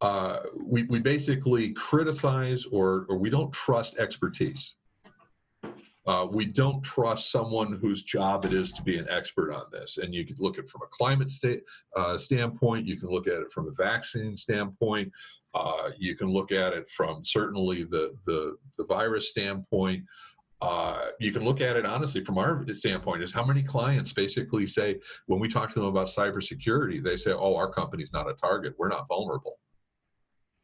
uh, 0.00 0.40
we, 0.54 0.82
we 0.84 0.98
basically 0.98 1.72
criticize 1.72 2.64
or 2.72 3.06
or 3.08 3.16
we 3.16 3.30
don't 3.30 3.52
trust 3.52 3.98
expertise 3.98 4.74
uh, 6.06 6.26
we 6.30 6.44
don't 6.44 6.82
trust 6.82 7.30
someone 7.30 7.72
whose 7.72 8.02
job 8.02 8.44
it 8.44 8.52
is 8.52 8.72
to 8.72 8.82
be 8.82 8.98
an 8.98 9.06
expert 9.10 9.52
on 9.52 9.64
this 9.72 9.98
and 9.98 10.14
you 10.14 10.24
can 10.24 10.36
look 10.38 10.58
at 10.58 10.64
it 10.64 10.70
from 10.70 10.82
a 10.82 10.86
climate 10.90 11.30
sta- 11.30 11.60
uh, 11.96 12.16
standpoint 12.18 12.86
you 12.86 12.98
can 12.98 13.08
look 13.08 13.26
at 13.26 13.40
it 13.40 13.52
from 13.52 13.68
a 13.68 13.72
vaccine 13.72 14.36
standpoint 14.36 15.10
uh, 15.54 15.90
you 15.98 16.14
can 16.16 16.28
look 16.28 16.52
at 16.52 16.72
it 16.72 16.88
from 16.88 17.24
certainly 17.24 17.84
the 17.84 18.14
the, 18.26 18.56
the 18.78 18.84
virus 18.84 19.30
standpoint 19.30 20.04
uh, 20.62 21.06
you 21.20 21.32
can 21.32 21.44
look 21.44 21.60
at 21.60 21.76
it 21.76 21.84
honestly 21.84 22.24
from 22.24 22.38
our 22.38 22.64
standpoint 22.72 23.22
is 23.22 23.32
how 23.32 23.44
many 23.44 23.62
clients 23.62 24.12
basically 24.12 24.66
say 24.66 24.98
when 25.26 25.38
we 25.38 25.48
talk 25.48 25.70
to 25.72 25.80
them 25.80 25.88
about 25.88 26.08
cybersecurity, 26.08 27.02
they 27.02 27.16
say, 27.16 27.32
"Oh, 27.32 27.54
our 27.56 27.70
company's 27.70 28.12
not 28.12 28.28
a 28.28 28.34
target. 28.34 28.74
We're 28.78 28.88
not 28.88 29.06
vulnerable." 29.06 29.58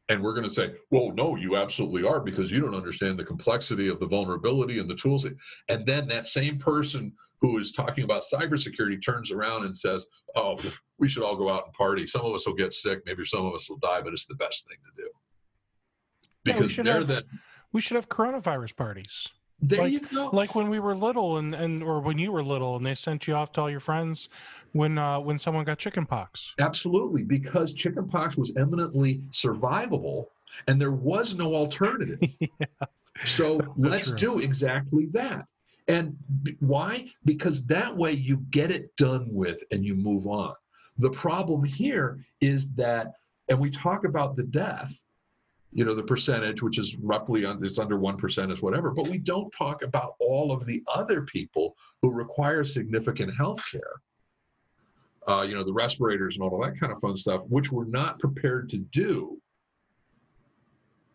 And 0.09 0.23
we're 0.23 0.35
going 0.35 0.49
to 0.49 0.55
say, 0.55 0.75
"Well, 0.91 1.13
no, 1.13 1.37
you 1.37 1.57
absolutely 1.57 2.05
are 2.05 2.21
because 2.21 2.51
you 2.51 2.61
don't 2.61 2.75
understand 2.75 3.19
the 3.19 3.25
complexity 3.25 3.89
of 3.89 4.01
the 4.01 4.07
vulnerability 4.07 4.79
and 4.79 4.91
the 4.91 4.97
tools." 4.97 5.27
And 5.69 5.87
then 5.87 6.09
that 6.09 6.27
same 6.27 6.59
person 6.59 7.13
who 7.41 7.59
is 7.59 7.73
talking 7.73 8.05
about 8.05 8.25
cybersecurity 8.33 9.03
turns 9.05 9.31
around 9.31 9.65
and 9.65 9.77
says, 9.77 10.05
"Oh, 10.35 10.59
we 10.99 11.09
should 11.09 11.23
all 11.23 11.37
go 11.37 11.49
out 11.51 11.65
and 11.67 11.73
party. 11.75 12.07
Some 12.07 12.25
of 12.27 12.35
us 12.35 12.47
will 12.47 12.55
get 12.55 12.75
sick, 12.75 13.01
maybe 13.07 13.25
some 13.25 13.47
of 13.47 13.55
us 13.55 13.69
will 13.71 13.79
die, 13.79 14.01
but 14.03 14.13
it's 14.13 14.27
the 14.27 14.35
best 14.35 14.69
thing 14.69 14.79
to 14.85 15.03
do." 15.03 15.11
Yeah, 16.45 16.55
we 16.55 16.59
Because 16.61 16.73
should 16.73 16.87
they're 16.87 16.95
have- 16.95 17.07
that. 17.09 17.25
we 17.73 17.81
should 17.81 17.95
have 17.95 18.09
coronavirus 18.09 18.77
parties 18.77 19.29
There 19.63 19.83
like- 19.83 19.93
you 19.93 20.01
go. 20.01 20.31
like 20.33 20.55
when 20.55 20.69
we 20.69 20.81
were 20.81 20.95
little 20.95 21.39
and, 21.39 21.55
and 21.55 21.83
or 21.83 22.01
when 22.01 22.19
you 22.19 22.33
were 22.33 22.43
little 22.43 22.77
and 22.77 22.85
they 22.85 22.95
sent 22.95 23.27
you 23.29 23.35
off 23.35 23.53
to 23.53 23.61
all 23.63 23.71
your 23.71 23.81
friends 23.81 24.29
when 24.73 24.99
uh 24.99 25.21
when 25.21 25.39
someone 25.39 25.65
got 25.65 25.79
chickenpox. 25.79 26.55
Absolutely, 26.59 27.23
because 27.23 27.73
chickenpox 27.73 28.37
was 28.37 28.51
eminently 28.57 29.23
survivable 29.33 30.27
and 30.67 30.81
there 30.81 30.91
was 30.93 31.35
no 31.35 31.55
alternative. 31.55 32.19
yeah. 32.41 32.49
So 33.27 33.61
let's 33.77 34.09
true. 34.09 34.17
do 34.19 34.39
exactly 34.41 35.07
that. 35.13 35.47
And 35.89 36.17
b- 36.43 36.57
why? 36.61 37.09
Because 37.25 37.65
that 37.67 37.97
way 37.97 38.13
you 38.13 38.39
get 38.51 38.71
it 38.71 38.95
done 38.97 39.27
with 39.31 39.63
and 39.71 39.85
you 39.85 39.95
move 39.95 40.27
on. 40.27 40.55
The 40.99 41.11
problem 41.11 41.65
here 41.65 42.25
is 42.41 42.69
that, 42.75 43.13
and 43.49 43.59
we 43.59 43.71
talk 43.71 44.05
about 44.05 44.37
the 44.37 44.45
death, 44.45 44.93
you 45.73 45.85
know, 45.85 45.95
the 45.95 46.03
percentage, 46.03 46.63
which 46.63 46.79
is 46.79 46.97
roughly 46.97 47.45
on, 47.45 47.65
it's 47.65 47.79
under 47.79 47.99
1% 47.99 48.53
is 48.53 48.63
whatever, 48.63 48.91
but 48.91 49.09
we 49.09 49.19
don't 49.19 49.51
talk 49.57 49.83
about 49.83 50.15
all 50.21 50.53
of 50.53 50.67
the 50.67 50.83
other 50.95 51.23
people 51.23 51.75
who 52.03 52.13
require 52.13 52.63
significant 52.63 53.35
health 53.35 53.65
care. 53.71 54.01
Uh, 55.27 55.47
you 55.49 55.55
know, 55.55 55.63
the 55.63 55.73
respirators 55.73 56.37
and 56.37 56.43
all 56.43 56.55
of 56.55 56.63
that 56.63 56.79
kind 56.79 56.93
of 56.93 57.01
fun 57.01 57.17
stuff, 57.17 57.43
which 57.49 57.71
we're 57.71 57.85
not 57.85 58.19
prepared 58.19 58.69
to 58.69 58.79
do 58.93 59.41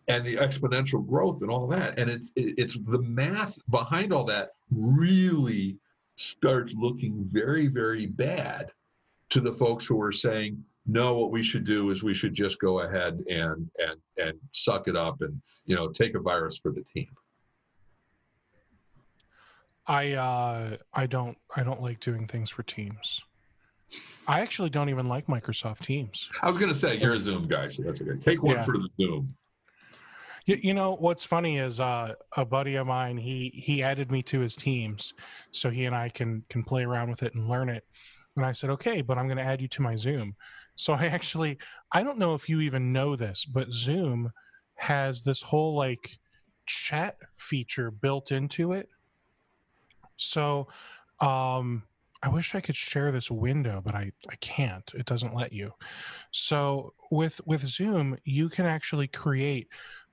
and 0.07 0.25
the 0.25 0.37
exponential 0.37 1.05
growth 1.05 1.41
and 1.41 1.51
all 1.51 1.67
that. 1.67 1.99
And 1.99 2.09
it's 2.09 2.31
it, 2.35 2.55
it's 2.57 2.77
the 2.87 3.01
math 3.01 3.57
behind 3.69 4.13
all 4.13 4.23
that 4.25 4.51
really 4.71 5.77
starts 6.15 6.73
looking 6.73 7.27
very 7.31 7.67
very 7.67 8.05
bad 8.05 8.71
to 9.29 9.41
the 9.41 9.53
folks 9.53 9.85
who 9.85 10.01
are 10.01 10.11
saying 10.11 10.63
no 10.87 11.17
what 11.17 11.31
we 11.31 11.43
should 11.43 11.65
do 11.65 11.91
is 11.91 12.01
we 12.01 12.13
should 12.13 12.33
just 12.33 12.59
go 12.59 12.79
ahead 12.81 13.21
and 13.29 13.69
and 13.77 13.99
and 14.17 14.33
suck 14.53 14.87
it 14.87 14.95
up 14.95 15.21
and 15.21 15.39
you 15.65 15.75
know 15.75 15.89
take 15.89 16.15
a 16.15 16.19
virus 16.19 16.57
for 16.57 16.71
the 16.71 16.81
team 16.83 17.07
i 19.87 20.13
uh 20.13 20.75
i 20.93 21.05
don't 21.05 21.37
i 21.55 21.63
don't 21.63 21.81
like 21.81 21.99
doing 21.99 22.25
things 22.27 22.49
for 22.49 22.63
teams 22.63 23.21
i 24.27 24.39
actually 24.39 24.69
don't 24.69 24.89
even 24.89 25.07
like 25.07 25.27
microsoft 25.27 25.79
teams 25.85 26.29
i 26.41 26.49
was 26.49 26.57
going 26.59 26.71
to 26.71 26.77
say 26.77 26.95
you're 26.95 27.15
a 27.15 27.19
zoom 27.19 27.47
guy 27.47 27.67
so 27.67 27.83
that's 27.83 28.01
okay 28.01 28.17
take 28.19 28.41
one 28.41 28.55
Yeah. 28.55 28.63
for 28.63 28.73
the 28.73 28.89
zoom 28.99 29.35
You, 30.45 30.57
you 30.61 30.73
know 30.73 30.95
what's 30.95 31.25
funny 31.25 31.57
is 31.59 31.81
uh, 31.81 32.13
a 32.37 32.45
buddy 32.45 32.75
of 32.75 32.87
mine. 32.87 33.17
He 33.17 33.51
he 33.53 33.83
added 33.83 34.09
me 34.11 34.23
to 34.31 34.39
his 34.39 34.55
teams, 34.55 35.13
so 35.51 35.69
he 35.69 35.83
and 35.83 35.93
I 35.93 36.07
can 36.07 36.45
can 36.49 36.63
play 36.63 36.83
around 36.85 37.09
with 37.09 37.21
it 37.21 37.33
and 37.35 37.49
learn 37.49 37.67
it. 37.67 37.83
And 38.37 38.45
I 38.45 38.53
said, 38.53 38.69
okay, 38.69 39.01
but 39.01 39.17
I'm 39.17 39.27
going 39.27 39.43
to 39.43 39.43
add 39.43 39.61
you 39.61 39.67
to 39.67 39.81
my 39.81 39.97
Zoom. 39.97 40.35
So 40.77 40.93
I 40.93 41.07
actually 41.07 41.57
I 41.91 42.03
don't 42.03 42.17
know 42.17 42.33
if 42.33 42.47
you 42.47 42.61
even 42.61 42.93
know 42.93 43.15
this, 43.17 43.43
but 43.43 43.73
Zoom 43.73 44.31
has 44.75 45.23
this 45.23 45.41
whole 45.41 45.75
like 45.75 46.17
chat 46.65 47.17
feature 47.35 47.91
built 47.91 48.31
into 48.31 48.71
it. 48.73 48.87
So 50.15 50.67
um, 51.19 51.83
I 52.23 52.29
wish 52.29 52.55
I 52.55 52.61
could 52.61 52.75
share 52.75 53.11
this 53.11 53.29
window, 53.29 53.81
but 53.83 53.95
I 53.95 54.11
I 54.29 54.35
can't. 54.35 54.89
It 54.95 55.05
doesn't 55.05 55.35
let 55.35 55.51
you. 55.53 55.73
So 56.31 56.93
with 57.11 57.41
with 57.45 57.65
Zoom, 57.65 58.17
you 58.23 58.49
can 58.49 58.65
actually 58.65 59.07
create 59.07 59.67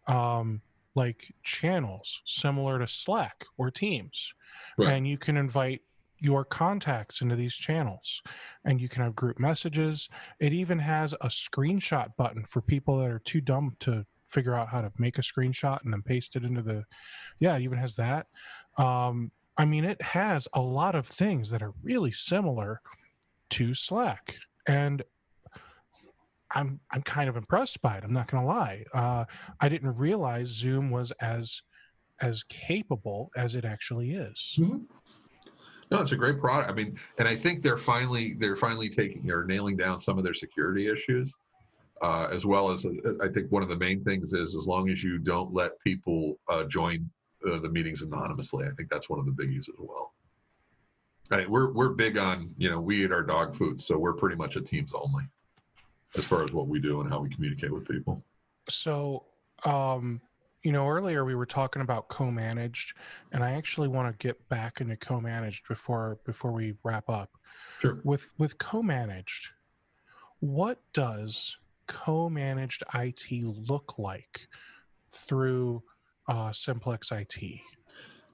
um, 0.07 0.61
like 0.95 1.35
channels 1.43 2.23
similar 2.25 2.79
to 2.79 2.87
Slack 2.87 3.45
or 3.59 3.71
Teams, 3.71 4.35
Right. 4.79 4.93
and 4.93 5.09
you 5.09 5.19
can 5.19 5.37
invite 5.37 5.83
your 6.25 6.45
contacts 6.45 7.21
into 7.21 7.37
these 7.37 7.55
channels, 7.55 8.23
and 8.65 8.81
you 8.81 8.89
can 8.89 9.03
have 9.03 9.15
group 9.15 9.39
messages. 9.39 10.09
It 10.41 10.55
even 10.55 10.79
has 10.79 11.13
a 11.13 11.29
screenshot 11.29 12.17
button 12.17 12.45
for 12.47 12.63
people 12.63 12.99
that 12.99 13.11
are 13.11 13.21
too 13.21 13.43
dumb 13.43 13.77
to 13.81 14.07
figure 14.29 14.55
out 14.55 14.69
how 14.69 14.81
to 14.81 14.91
make 14.99 15.19
a 15.19 15.21
screenshot 15.23 15.85
and 15.85 15.93
then 15.93 16.01
paste 16.01 16.35
it 16.35 16.43
into 16.43 16.63
the. 16.63 16.85
Yeah, 17.41 17.55
it 17.57 17.63
even 17.63 17.77
has 17.79 17.95
that. 17.97 18.27
Um, 18.79 19.31
I 19.59 19.67
mean, 19.67 19.85
it 19.85 20.01
has 20.01 20.49
a 20.55 20.61
lot 20.61 20.95
of 20.95 21.07
things 21.07 21.51
that 21.51 21.63
are 21.63 21.75
really 21.83 22.11
similar 22.11 22.81
to 23.51 23.75
Slack, 23.75 24.37
and 24.67 25.03
I'm 26.55 26.81
I'm 26.91 27.03
kind 27.03 27.29
of 27.29 27.37
impressed 27.37 27.83
by 27.83 27.99
it. 27.99 28.05
I'm 28.05 28.15
not 28.15 28.29
to 28.43 28.49
lie. 28.49 28.85
Uh, 28.95 29.27
I 29.61 29.69
didn't 29.69 29.95
realize 29.95 30.49
Zoom 30.49 30.91
was 30.91 31.11
as 31.21 31.61
as 32.21 32.45
capable 32.45 33.31
as 33.37 33.55
it 33.55 33.67
actually 33.67 34.13
is. 34.13 34.59
No, 35.95 36.03
it's 36.03 36.11
a 36.11 36.17
great 36.17 36.41
product. 36.41 36.69
I 36.69 36.75
mean, 36.75 36.99
and 37.19 37.29
I 37.29 37.37
think 37.37 37.63
they're 37.63 37.79
finally 37.79 38.35
they're 38.39 38.57
finally 38.57 38.91
taking 38.91 39.31
or 39.31 39.45
nailing 39.45 39.77
down 39.77 40.01
some 40.01 40.19
of 40.19 40.25
their 40.25 40.35
security 40.35 40.91
issues, 40.91 41.33
uh, 42.03 42.27
as 42.33 42.45
well 42.45 42.73
as 42.73 42.85
uh, 42.85 42.91
I 43.23 43.29
think 43.29 43.53
one 43.53 43.63
of 43.63 43.69
the 43.69 43.77
main 43.77 44.03
things 44.03 44.33
is 44.33 44.57
as 44.57 44.67
long 44.67 44.91
as 44.91 45.05
you 45.05 45.19
don't 45.19 45.55
let 45.55 45.79
people 45.85 46.37
uh, 46.51 46.65
join 46.65 47.09
uh, 47.49 47.61
the 47.61 47.69
meetings 47.69 48.03
anonymously. 48.03 48.67
I 48.67 48.71
think 48.73 48.89
that's 48.91 49.09
one 49.09 49.21
of 49.21 49.27
the 49.27 49.31
biggies 49.31 49.69
as 49.69 49.77
well. 49.79 50.13
Right, 51.31 51.49
we're 51.49 51.73
we're 51.73 51.91
big 51.91 52.19
on 52.19 52.53
you 52.59 52.71
know 52.71 52.81
we 52.81 53.05
eat 53.05 53.13
our 53.13 53.23
dog 53.23 53.57
food, 53.57 53.81
so 53.81 53.97
we're 53.97 54.15
pretty 54.15 54.37
much 54.37 54.57
a 54.57 54.61
teams 54.61 54.93
only, 54.95 55.23
as 56.17 56.25
far 56.25 56.43
as 56.43 56.51
what 56.51 56.67
we 56.67 56.81
do 56.81 57.03
and 57.03 57.09
how 57.09 57.21
we 57.21 57.33
communicate 57.33 57.73
with 57.73 57.87
people. 57.87 58.21
So, 58.69 59.27
um, 59.65 60.21
you 60.65 60.73
know, 60.73 60.89
earlier 60.89 61.25
we 61.25 61.35
were 61.35 61.47
talking 61.47 61.83
about 61.83 62.09
co-managed, 62.09 62.97
and 63.33 63.45
I 63.45 63.53
actually 63.53 63.89
want 63.89 64.19
to 64.19 64.27
get 64.27 64.49
back 64.49 64.81
into 64.81 64.97
co-managed 64.97 65.69
before 65.69 66.19
before 66.25 66.53
we 66.53 66.75
wrap 66.83 67.09
up. 67.09 67.31
Sure. 67.81 68.01
With 68.03 68.33
with 68.39 68.57
co-managed, 68.59 69.51
what 70.41 70.81
does 70.95 71.59
co-managed 71.87 72.83
IT 72.95 73.45
look 73.45 73.99
like 73.99 74.49
through 75.13 75.83
uh, 76.29 76.51
Simplex 76.51 77.13
IT? 77.13 77.61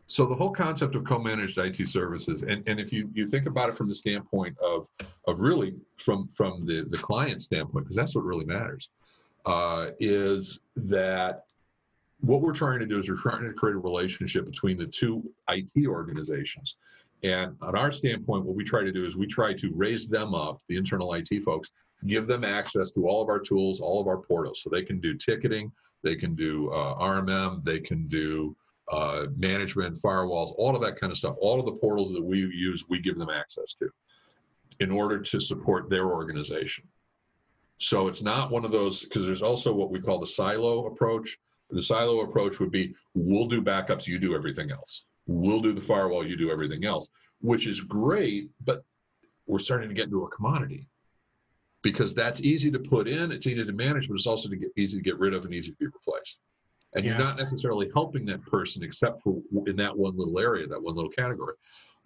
So 0.07 0.27
the 0.27 0.35
whole 0.35 0.52
concept 0.52 0.94
of 0.94 1.05
co-managed 1.05 1.59
IT 1.59 1.89
services, 1.89 2.43
and, 2.43 2.66
and 2.69 2.81
if 2.81 2.93
you, 2.93 3.09
you 3.12 3.28
think 3.28 3.47
about 3.47 3.69
it 3.69 3.77
from 3.77 3.89
the 3.89 3.94
standpoint 3.94 4.57
of 4.59 4.89
of 5.27 5.40
really 5.40 5.74
from 5.98 6.28
from 6.35 6.65
the, 6.65 6.86
the 6.90 6.98
client 6.98 7.43
standpoint, 7.43 7.86
because 7.86 7.97
that's 7.97 8.15
what 8.15 8.24
really 8.24 8.44
matters, 8.44 8.89
uh, 9.47 9.90
is 9.98 10.61
that 10.77 11.44
what 12.20 12.40
we're 12.40 12.52
trying 12.52 12.80
to 12.80 12.86
do 12.86 12.98
is 12.98 13.09
we're 13.09 13.16
trying 13.16 13.44
to 13.44 13.52
create 13.52 13.76
a 13.76 13.78
relationship 13.78 14.44
between 14.44 14.76
the 14.76 14.86
two 14.86 15.22
IT 15.48 15.86
organizations. 15.86 16.76
And 17.22 17.56
on 17.60 17.76
our 17.76 17.92
standpoint, 17.92 18.44
what 18.44 18.56
we 18.56 18.64
try 18.64 18.82
to 18.82 18.92
do 18.92 19.05
is 19.05 19.16
we 19.16 19.26
try 19.26 19.52
to 19.55 19.70
raise 19.74 20.09
them 20.09 20.34
up, 20.34 20.60
the 20.68 20.76
internal 20.76 21.12
IT 21.14 21.28
folks, 21.44 21.70
give 22.06 22.26
them 22.26 22.44
access 22.44 22.90
to 22.92 23.06
all 23.06 23.22
of 23.22 23.28
our 23.28 23.38
tools, 23.38 23.80
all 23.80 24.01
of 24.01 24.06
our 24.06 24.16
portals. 24.16 24.62
So 24.62 24.70
they 24.70 24.82
can 24.82 25.01
do 25.01 25.14
ticketing, 25.14 25.70
they 26.02 26.16
can 26.16 26.34
do 26.34 26.70
uh, 26.70 26.98
RMM, 26.98 27.62
they 27.64 27.80
can 27.80 28.09
do 28.09 28.56
uh, 28.90 29.26
management, 29.36 30.01
firewalls, 30.01 30.55
all 30.56 30.74
of 30.74 30.82
that 30.82 30.98
kind 30.98 31.12
of 31.12 31.18
stuff. 31.18 31.36
All 31.40 31.60
of 31.60 31.66
the 31.66 31.72
portals 31.72 32.12
that 32.12 32.22
we 32.22 32.38
use, 32.38 32.84
we 32.88 33.01
give 33.01 33.18
them 33.18 33.30
access 33.30 33.74
to 33.74 33.90
in 34.80 34.90
order 34.90 35.18
to 35.18 35.40
support 35.40 35.90
their 35.90 36.06
organization. 36.06 36.84
So 37.78 38.09
it's 38.09 38.22
not 38.22 38.51
one 38.51 38.64
of 38.64 38.72
those, 38.72 39.02
because 39.05 39.26
there's 39.26 39.42
also 39.42 39.72
what 39.72 39.90
we 39.90 40.01
call 40.01 40.18
the 40.18 40.26
silo 40.26 40.86
approach. 40.86 41.38
The 41.70 41.82
silo 41.82 42.20
approach 42.20 42.59
would 42.60 42.70
be 42.70 42.94
we'll 43.14 43.47
do 43.47 43.62
backups, 43.62 44.06
you 44.06 44.18
do 44.18 44.34
everything 44.34 44.70
else. 44.70 45.05
We'll 45.26 45.60
do 45.60 45.72
the 45.72 45.80
firewall, 45.80 46.26
you 46.26 46.36
do 46.36 46.51
everything 46.51 46.84
else, 46.84 47.09
which 47.40 47.66
is 47.66 47.80
great, 47.80 48.51
but 48.64 48.84
we're 49.47 49.59
starting 49.59 49.88
to 49.88 49.94
get 49.94 50.06
into 50.06 50.24
a 50.24 50.30
commodity 50.30 50.86
because 51.82 52.14
that's 52.14 52.40
easy 52.40 52.70
to 52.70 52.78
put 52.78 53.09
in, 53.09 53.32
it's 53.32 53.47
easy 53.47 53.64
to 53.64 53.72
manage, 53.72 54.09
but 54.09 54.14
it's 54.14 54.26
also 54.26 54.48
to 54.48 54.56
get, 54.56 54.70
easy 54.76 54.98
to 54.98 55.02
get 55.02 55.18
rid 55.18 55.34
of 55.34 55.44
and 55.44 55.55
easy 55.55 55.70
to 55.70 55.76
be 55.76 55.86
replaced. 55.86 56.38
And 56.94 57.05
yeah. 57.05 57.12
you're 57.12 57.24
not 57.24 57.38
necessarily 57.38 57.90
helping 57.94 58.26
that 58.26 58.42
person 58.42 58.82
except 58.82 59.22
for 59.22 59.40
in 59.66 59.76
that 59.76 59.97
one 59.97 60.16
little 60.16 60.38
area, 60.38 60.66
that 60.66 60.82
one 60.82 60.94
little 60.94 61.10
category. 61.10 61.55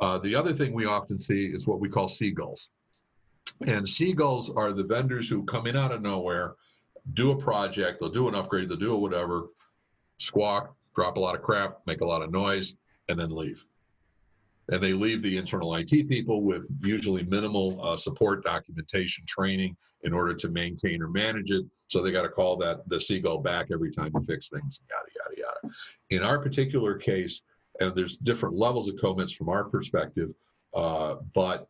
Uh, 0.01 0.19
the 0.19 0.35
other 0.35 0.53
thing 0.53 0.73
we 0.73 0.87
often 0.87 1.19
see 1.19 1.47
is 1.47 1.67
what 1.67 1.81
we 1.81 1.89
call 1.89 2.09
seagulls. 2.09 2.69
And 3.67 3.89
seagulls 3.89 4.51
are 4.51 4.73
the 4.73 4.83
vendors 4.83 5.29
who 5.29 5.45
come 5.45 5.67
in 5.67 5.77
out 5.77 5.93
of 5.93 6.03
nowhere, 6.03 6.55
do 7.13 7.33
a 7.33 7.37
project, 7.37 8.01
they'll 8.01 8.11
do 8.11 8.29
an 8.29 8.35
upgrade, 8.35 8.69
they'll 8.69 8.77
do 8.77 8.95
a 8.95 8.99
whatever, 8.99 9.49
squawk, 10.19 10.75
drop 10.95 11.17
a 11.17 11.21
lot 11.21 11.35
of 11.35 11.43
crap, 11.43 11.81
make 11.87 12.01
a 12.01 12.07
lot 12.07 12.23
of 12.23 12.31
noise, 12.31 12.75
and 13.09 13.19
then 13.19 13.31
leave 13.31 13.65
and 14.71 14.83
they 14.83 14.93
leave 14.93 15.23
the 15.23 15.37
internal 15.37 15.75
IT 15.75 16.09
people 16.09 16.43
with 16.43 16.65
usually 16.81 17.23
minimal 17.25 17.79
uh, 17.85 17.97
support 17.97 18.45
documentation 18.45 19.25
training 19.27 19.77
in 20.03 20.13
order 20.13 20.35
to 20.35 20.49
maintain 20.49 21.03
or 21.03 21.09
manage 21.09 21.51
it. 21.51 21.65
So 21.89 22.03
they 22.03 22.13
got 22.13 22.23
to 22.23 22.29
call 22.29 22.57
that 22.59 22.89
the 22.89 23.01
seagull 23.01 23.39
back 23.39 23.69
every 23.73 23.91
time 23.91 24.13
to 24.13 24.21
fix 24.23 24.49
things, 24.49 24.81
yada 24.89 25.09
yada 25.17 25.49
yada. 25.63 25.75
In 26.11 26.23
our 26.23 26.39
particular 26.39 26.97
case, 26.97 27.43
and 27.81 27.95
there's 27.95 28.17
different 28.17 28.55
levels 28.55 28.89
of 28.89 28.97
comments 29.01 29.33
from 29.33 29.49
our 29.49 29.65
perspective, 29.65 30.31
uh, 30.75 31.17
but 31.35 31.69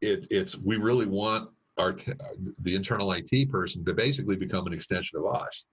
it, 0.00 0.26
it's 0.30 0.56
we 0.56 0.76
really 0.76 1.06
want 1.06 1.50
our 1.78 1.94
the 2.62 2.74
internal 2.74 3.12
IT 3.12 3.50
person 3.50 3.84
to 3.84 3.92
basically 3.92 4.36
become 4.36 4.66
an 4.66 4.72
extension 4.72 5.18
of 5.18 5.26
us 5.26 5.66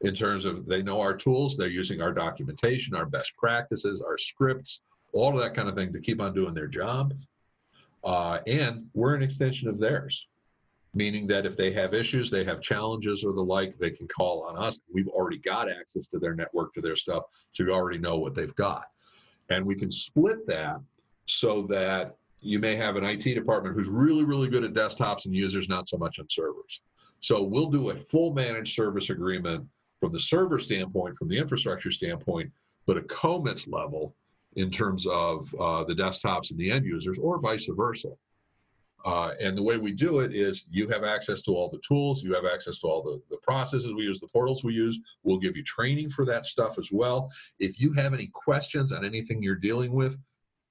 in 0.00 0.14
terms 0.14 0.44
of 0.44 0.66
they 0.66 0.82
know 0.82 1.00
our 1.00 1.14
tools, 1.16 1.56
they're 1.56 1.68
using 1.68 2.00
our 2.00 2.12
documentation, 2.12 2.94
our 2.94 3.06
best 3.06 3.36
practices, 3.36 4.02
our 4.02 4.18
scripts 4.18 4.80
all 5.12 5.34
of 5.36 5.42
that 5.42 5.54
kind 5.54 5.68
of 5.68 5.74
thing 5.74 5.92
to 5.92 6.00
keep 6.00 6.20
on 6.20 6.34
doing 6.34 6.54
their 6.54 6.66
jobs. 6.66 7.26
Uh, 8.04 8.38
and 8.46 8.86
we're 8.94 9.14
an 9.14 9.22
extension 9.22 9.68
of 9.68 9.78
theirs, 9.78 10.26
meaning 10.94 11.26
that 11.28 11.46
if 11.46 11.56
they 11.56 11.70
have 11.70 11.94
issues, 11.94 12.30
they 12.30 12.44
have 12.44 12.60
challenges 12.60 13.24
or 13.24 13.32
the 13.32 13.40
like, 13.40 13.78
they 13.78 13.90
can 13.90 14.08
call 14.08 14.42
on 14.42 14.56
us. 14.56 14.80
We've 14.92 15.08
already 15.08 15.38
got 15.38 15.70
access 15.70 16.08
to 16.08 16.18
their 16.18 16.34
network, 16.34 16.74
to 16.74 16.80
their 16.80 16.96
stuff, 16.96 17.24
so 17.52 17.64
we 17.64 17.70
already 17.70 17.98
know 17.98 18.18
what 18.18 18.34
they've 18.34 18.54
got. 18.56 18.86
And 19.50 19.64
we 19.64 19.74
can 19.74 19.92
split 19.92 20.46
that 20.46 20.80
so 21.26 21.66
that 21.68 22.16
you 22.42 22.58
may 22.58 22.76
have 22.76 22.96
an 22.96 23.04
IT 23.04 23.22
department 23.22 23.74
who's 23.74 23.88
really, 23.88 24.24
really 24.24 24.48
good 24.48 24.64
at 24.64 24.74
desktops 24.74 25.24
and 25.24 25.34
users, 25.34 25.68
not 25.68 25.88
so 25.88 25.96
much 25.96 26.18
on 26.18 26.26
servers. 26.28 26.80
So 27.20 27.42
we'll 27.42 27.70
do 27.70 27.90
a 27.90 27.96
full 27.96 28.34
managed 28.34 28.74
service 28.74 29.10
agreement 29.10 29.64
from 30.00 30.12
the 30.12 30.20
server 30.20 30.58
standpoint, 30.58 31.16
from 31.16 31.28
the 31.28 31.38
infrastructure 31.38 31.92
standpoint, 31.92 32.50
but 32.86 32.96
a 32.96 33.02
commits 33.02 33.68
level 33.68 34.16
in 34.56 34.70
terms 34.70 35.06
of 35.06 35.54
uh, 35.54 35.84
the 35.84 35.94
desktops 35.94 36.50
and 36.50 36.58
the 36.58 36.70
end 36.70 36.84
users, 36.84 37.18
or 37.18 37.38
vice 37.38 37.68
versa. 37.70 38.10
Uh, 39.04 39.32
and 39.40 39.56
the 39.56 39.62
way 39.62 39.78
we 39.78 39.92
do 39.92 40.20
it 40.20 40.34
is 40.34 40.64
you 40.70 40.88
have 40.88 41.02
access 41.04 41.42
to 41.42 41.52
all 41.52 41.68
the 41.68 41.80
tools, 41.86 42.22
you 42.22 42.34
have 42.34 42.44
access 42.44 42.78
to 42.78 42.86
all 42.86 43.02
the, 43.02 43.20
the 43.30 43.38
processes 43.38 43.92
we 43.92 44.04
use, 44.04 44.20
the 44.20 44.28
portals 44.28 44.62
we 44.62 44.74
use. 44.74 44.98
We'll 45.22 45.38
give 45.38 45.56
you 45.56 45.64
training 45.64 46.10
for 46.10 46.24
that 46.26 46.46
stuff 46.46 46.78
as 46.78 46.90
well. 46.92 47.30
If 47.58 47.80
you 47.80 47.92
have 47.94 48.14
any 48.14 48.28
questions 48.28 48.92
on 48.92 49.04
anything 49.04 49.42
you're 49.42 49.56
dealing 49.56 49.92
with, 49.92 50.16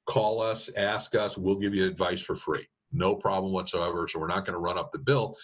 call 0.05 0.41
us, 0.41 0.69
ask 0.75 1.15
us, 1.15 1.37
we'll 1.37 1.55
give 1.55 1.75
you 1.75 1.85
advice 1.85 2.21
for 2.21 2.35
free. 2.35 2.67
No 2.91 3.15
problem 3.15 3.53
whatsoever. 3.53 4.07
So 4.07 4.19
we're 4.19 4.27
not 4.27 4.45
going 4.45 4.53
to 4.53 4.59
run 4.59 4.77
up 4.77 4.91
the 4.91 4.99
bill. 4.99 5.37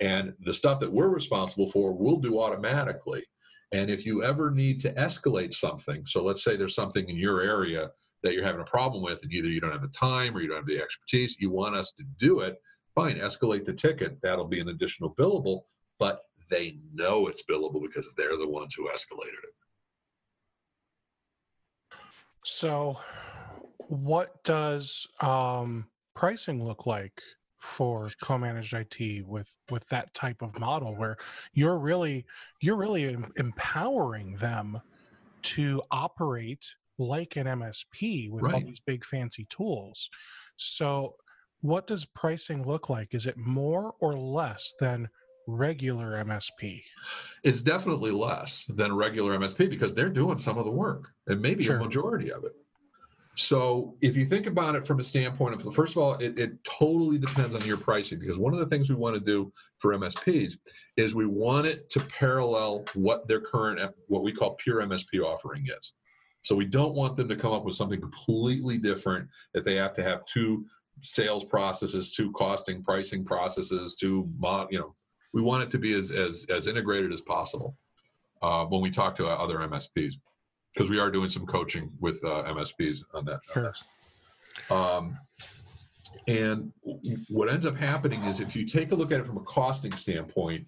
And 0.00 0.34
the 0.40 0.54
stuff 0.54 0.80
that 0.80 0.92
we're 0.92 1.08
responsible 1.08 1.70
for, 1.70 1.92
we'll 1.92 2.18
do 2.18 2.40
automatically. 2.40 3.24
And 3.72 3.90
if 3.90 4.06
you 4.06 4.24
ever 4.24 4.50
need 4.50 4.80
to 4.82 4.92
escalate 4.94 5.52
something, 5.52 6.04
so 6.06 6.22
let's 6.22 6.42
say 6.42 6.56
there's 6.56 6.74
something 6.74 7.08
in 7.08 7.16
your 7.16 7.42
area 7.42 7.90
that 8.22 8.32
you're 8.32 8.44
having 8.44 8.60
a 8.60 8.64
problem 8.64 9.02
with, 9.02 9.22
and 9.22 9.32
either 9.32 9.48
you 9.48 9.60
don't 9.60 9.72
have 9.72 9.82
the 9.82 9.88
time 9.88 10.36
or 10.36 10.40
you 10.40 10.48
don't 10.48 10.56
have 10.56 10.66
the 10.66 10.80
expertise, 10.80 11.36
you 11.38 11.50
want 11.50 11.76
us 11.76 11.92
to 11.98 12.04
do 12.18 12.40
it, 12.40 12.56
fine, 12.94 13.18
escalate 13.18 13.64
the 13.64 13.72
ticket. 13.72 14.18
That'll 14.22 14.46
be 14.46 14.60
an 14.60 14.70
additional 14.70 15.14
billable, 15.14 15.62
but 15.98 16.22
they 16.50 16.78
know 16.94 17.26
it's 17.26 17.44
billable 17.48 17.82
because 17.82 18.06
they're 18.16 18.36
the 18.36 18.48
ones 18.48 18.74
who 18.74 18.88
escalated 18.88 19.44
it. 19.44 19.54
So, 22.44 22.98
what 23.88 24.42
does 24.44 25.06
um, 25.20 25.86
pricing 26.14 26.64
look 26.64 26.86
like 26.86 27.22
for 27.60 28.10
co-managed 28.22 28.72
IT 28.72 29.26
with 29.26 29.52
with 29.70 29.86
that 29.88 30.12
type 30.14 30.42
of 30.42 30.58
model 30.60 30.94
where 30.96 31.16
you're 31.52 31.78
really 31.78 32.24
you're 32.60 32.76
really 32.76 33.16
empowering 33.36 34.34
them 34.36 34.80
to 35.42 35.82
operate 35.90 36.74
like 36.98 37.36
an 37.36 37.46
MSP 37.46 38.30
with 38.30 38.44
right. 38.44 38.54
all 38.54 38.60
these 38.60 38.80
big 38.80 39.04
fancy 39.04 39.46
tools. 39.50 40.10
So 40.56 41.14
what 41.60 41.86
does 41.86 42.04
pricing 42.04 42.64
look 42.64 42.88
like? 42.88 43.14
Is 43.14 43.26
it 43.26 43.36
more 43.36 43.94
or 44.00 44.14
less 44.14 44.74
than 44.80 45.08
regular 45.46 46.22
MSP? 46.24 46.82
It's 47.42 47.62
definitely 47.62 48.10
less 48.10 48.64
than 48.68 48.94
regular 48.94 49.36
MSP 49.38 49.70
because 49.70 49.94
they're 49.94 50.10
doing 50.10 50.38
some 50.38 50.58
of 50.58 50.64
the 50.64 50.70
work 50.70 51.08
and 51.26 51.40
maybe 51.40 51.64
sure. 51.64 51.76
a 51.76 51.84
majority 51.84 52.32
of 52.32 52.44
it. 52.44 52.52
So 53.38 53.94
if 54.00 54.16
you 54.16 54.26
think 54.26 54.46
about 54.46 54.74
it 54.74 54.84
from 54.84 54.98
a 54.98 55.04
standpoint 55.04 55.54
of, 55.54 55.72
first 55.72 55.92
of 55.92 56.02
all, 56.02 56.14
it, 56.14 56.36
it, 56.36 56.52
totally 56.64 57.18
depends 57.18 57.54
on 57.54 57.64
your 57.64 57.76
pricing 57.76 58.18
because 58.18 58.36
one 58.36 58.52
of 58.52 58.58
the 58.58 58.66
things 58.66 58.88
we 58.88 58.96
want 58.96 59.14
to 59.14 59.20
do 59.20 59.52
for 59.78 59.96
MSPs 59.96 60.54
is 60.96 61.14
we 61.14 61.24
want 61.24 61.64
it 61.64 61.88
to 61.90 62.00
parallel 62.00 62.84
what 62.94 63.28
their 63.28 63.40
current, 63.40 63.94
what 64.08 64.24
we 64.24 64.32
call 64.32 64.56
pure 64.56 64.82
MSP 64.82 65.22
offering 65.24 65.68
is. 65.68 65.92
So 66.42 66.56
we 66.56 66.64
don't 66.64 66.96
want 66.96 67.16
them 67.16 67.28
to 67.28 67.36
come 67.36 67.52
up 67.52 67.64
with 67.64 67.76
something 67.76 68.00
completely 68.00 68.76
different 68.76 69.28
that 69.54 69.64
they 69.64 69.76
have 69.76 69.94
to 69.94 70.02
have 70.02 70.26
two 70.26 70.66
sales 71.02 71.44
processes, 71.44 72.10
two 72.10 72.32
costing 72.32 72.82
pricing 72.82 73.24
processes, 73.24 73.94
two, 73.94 74.28
you 74.68 74.80
know, 74.80 74.96
we 75.32 75.42
want 75.42 75.62
it 75.62 75.70
to 75.70 75.78
be 75.78 75.94
as, 75.94 76.10
as, 76.10 76.44
as 76.48 76.66
integrated 76.66 77.12
as 77.12 77.20
possible 77.20 77.76
uh, 78.42 78.64
when 78.64 78.80
we 78.80 78.90
talk 78.90 79.14
to 79.14 79.28
other 79.28 79.58
MSPs 79.58 80.14
because 80.78 80.88
we 80.88 81.00
are 81.00 81.10
doing 81.10 81.28
some 81.28 81.44
coaching 81.44 81.90
with 81.98 82.22
uh, 82.24 82.44
MSPs 82.44 83.02
on 83.12 83.24
that. 83.24 83.40
Sure. 83.52 83.72
Um, 84.70 85.18
and 86.28 86.72
what 87.28 87.48
ends 87.48 87.66
up 87.66 87.76
happening 87.76 88.22
is 88.24 88.38
if 88.38 88.54
you 88.54 88.64
take 88.64 88.92
a 88.92 88.94
look 88.94 89.10
at 89.10 89.18
it 89.18 89.26
from 89.26 89.38
a 89.38 89.42
costing 89.42 89.90
standpoint, 89.92 90.64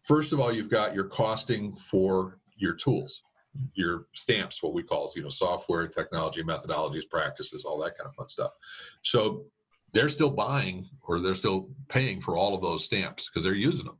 first 0.00 0.32
of 0.32 0.40
all, 0.40 0.50
you've 0.50 0.70
got 0.70 0.94
your 0.94 1.04
costing 1.04 1.76
for 1.76 2.38
your 2.56 2.72
tools, 2.72 3.20
your 3.74 4.06
stamps, 4.14 4.62
what 4.62 4.72
we 4.72 4.82
call, 4.82 5.12
you 5.14 5.22
know, 5.22 5.28
software, 5.28 5.86
technology, 5.86 6.42
methodologies, 6.42 7.08
practices, 7.10 7.64
all 7.64 7.78
that 7.80 7.98
kind 7.98 8.08
of 8.08 8.14
fun 8.14 8.30
stuff. 8.30 8.52
So 9.02 9.44
they're 9.92 10.08
still 10.08 10.30
buying 10.30 10.88
or 11.06 11.20
they're 11.20 11.34
still 11.34 11.68
paying 11.88 12.22
for 12.22 12.38
all 12.38 12.54
of 12.54 12.62
those 12.62 12.84
stamps 12.84 13.28
because 13.28 13.44
they're 13.44 13.52
using 13.52 13.84
them. 13.84 13.98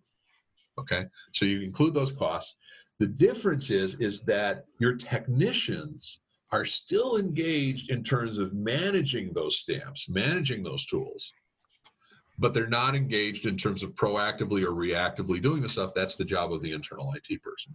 Okay, 0.79 1.05
so 1.35 1.45
you 1.45 1.61
include 1.61 1.93
those 1.93 2.13
costs. 2.13 2.55
The 3.01 3.07
difference 3.07 3.71
is, 3.71 3.95
is 3.95 4.21
that 4.25 4.67
your 4.79 4.95
technicians 4.95 6.19
are 6.53 6.67
still 6.67 7.17
engaged 7.17 7.91
in 7.91 8.05
terms 8.05 8.37
of 8.37 8.53
managing 8.53 9.33
those 9.33 9.57
stamps, 9.57 10.07
managing 10.11 10.63
those 10.63 10.85
tools, 10.85 11.33
but 12.39 12.53
they're 12.53 12.67
not 12.67 12.95
engaged 12.95 13.47
in 13.47 13.57
terms 13.57 13.83
of 13.83 13.95
proactively 13.95 14.63
or 14.63 14.73
reactively 14.73 15.43
doing 15.43 15.63
the 15.63 15.69
stuff. 15.69 15.93
That's 15.97 16.17
the 16.17 16.27
job 16.27 16.53
of 16.53 16.61
the 16.61 16.73
internal 16.73 17.11
IT 17.15 17.43
person. 17.43 17.75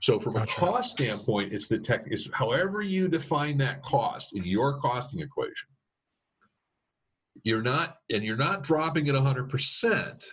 So 0.00 0.20
from 0.20 0.34
gotcha. 0.34 0.52
a 0.52 0.60
cost 0.60 0.90
standpoint, 0.96 1.52
it's 1.52 1.66
the 1.66 1.78
tech, 1.78 2.04
it's 2.06 2.28
however 2.32 2.82
you 2.82 3.08
define 3.08 3.58
that 3.58 3.82
cost 3.82 4.36
in 4.36 4.44
your 4.44 4.78
costing 4.78 5.20
equation. 5.20 5.70
You're 7.42 7.62
not, 7.62 7.96
and 8.10 8.22
you're 8.22 8.36
not 8.36 8.62
dropping 8.62 9.08
it 9.08 9.14
100% 9.14 10.24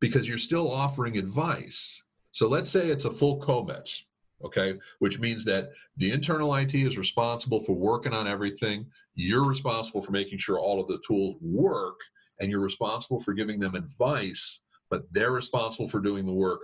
because 0.00 0.26
you're 0.26 0.38
still 0.38 0.70
offering 0.70 1.18
advice 1.18 2.00
so 2.36 2.46
let's 2.46 2.68
say 2.68 2.90
it's 2.90 3.06
a 3.06 3.10
full 3.10 3.36
commits, 3.36 4.04
okay, 4.44 4.74
which 4.98 5.18
means 5.18 5.42
that 5.46 5.70
the 5.96 6.10
internal 6.10 6.54
IT 6.56 6.74
is 6.74 6.98
responsible 6.98 7.64
for 7.64 7.72
working 7.72 8.12
on 8.12 8.28
everything. 8.28 8.84
You're 9.14 9.48
responsible 9.48 10.02
for 10.02 10.12
making 10.12 10.36
sure 10.36 10.58
all 10.58 10.78
of 10.78 10.86
the 10.86 11.00
tools 11.08 11.36
work, 11.40 11.96
and 12.38 12.50
you're 12.50 12.60
responsible 12.60 13.20
for 13.20 13.32
giving 13.32 13.58
them 13.58 13.74
advice, 13.74 14.60
but 14.90 15.04
they're 15.12 15.30
responsible 15.30 15.88
for 15.88 15.98
doing 15.98 16.26
the 16.26 16.32
work 16.34 16.60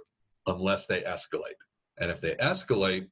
unless 0.46 0.84
they 0.84 1.00
escalate. 1.00 1.56
And 1.98 2.10
if 2.10 2.20
they 2.20 2.34
escalate, 2.34 3.08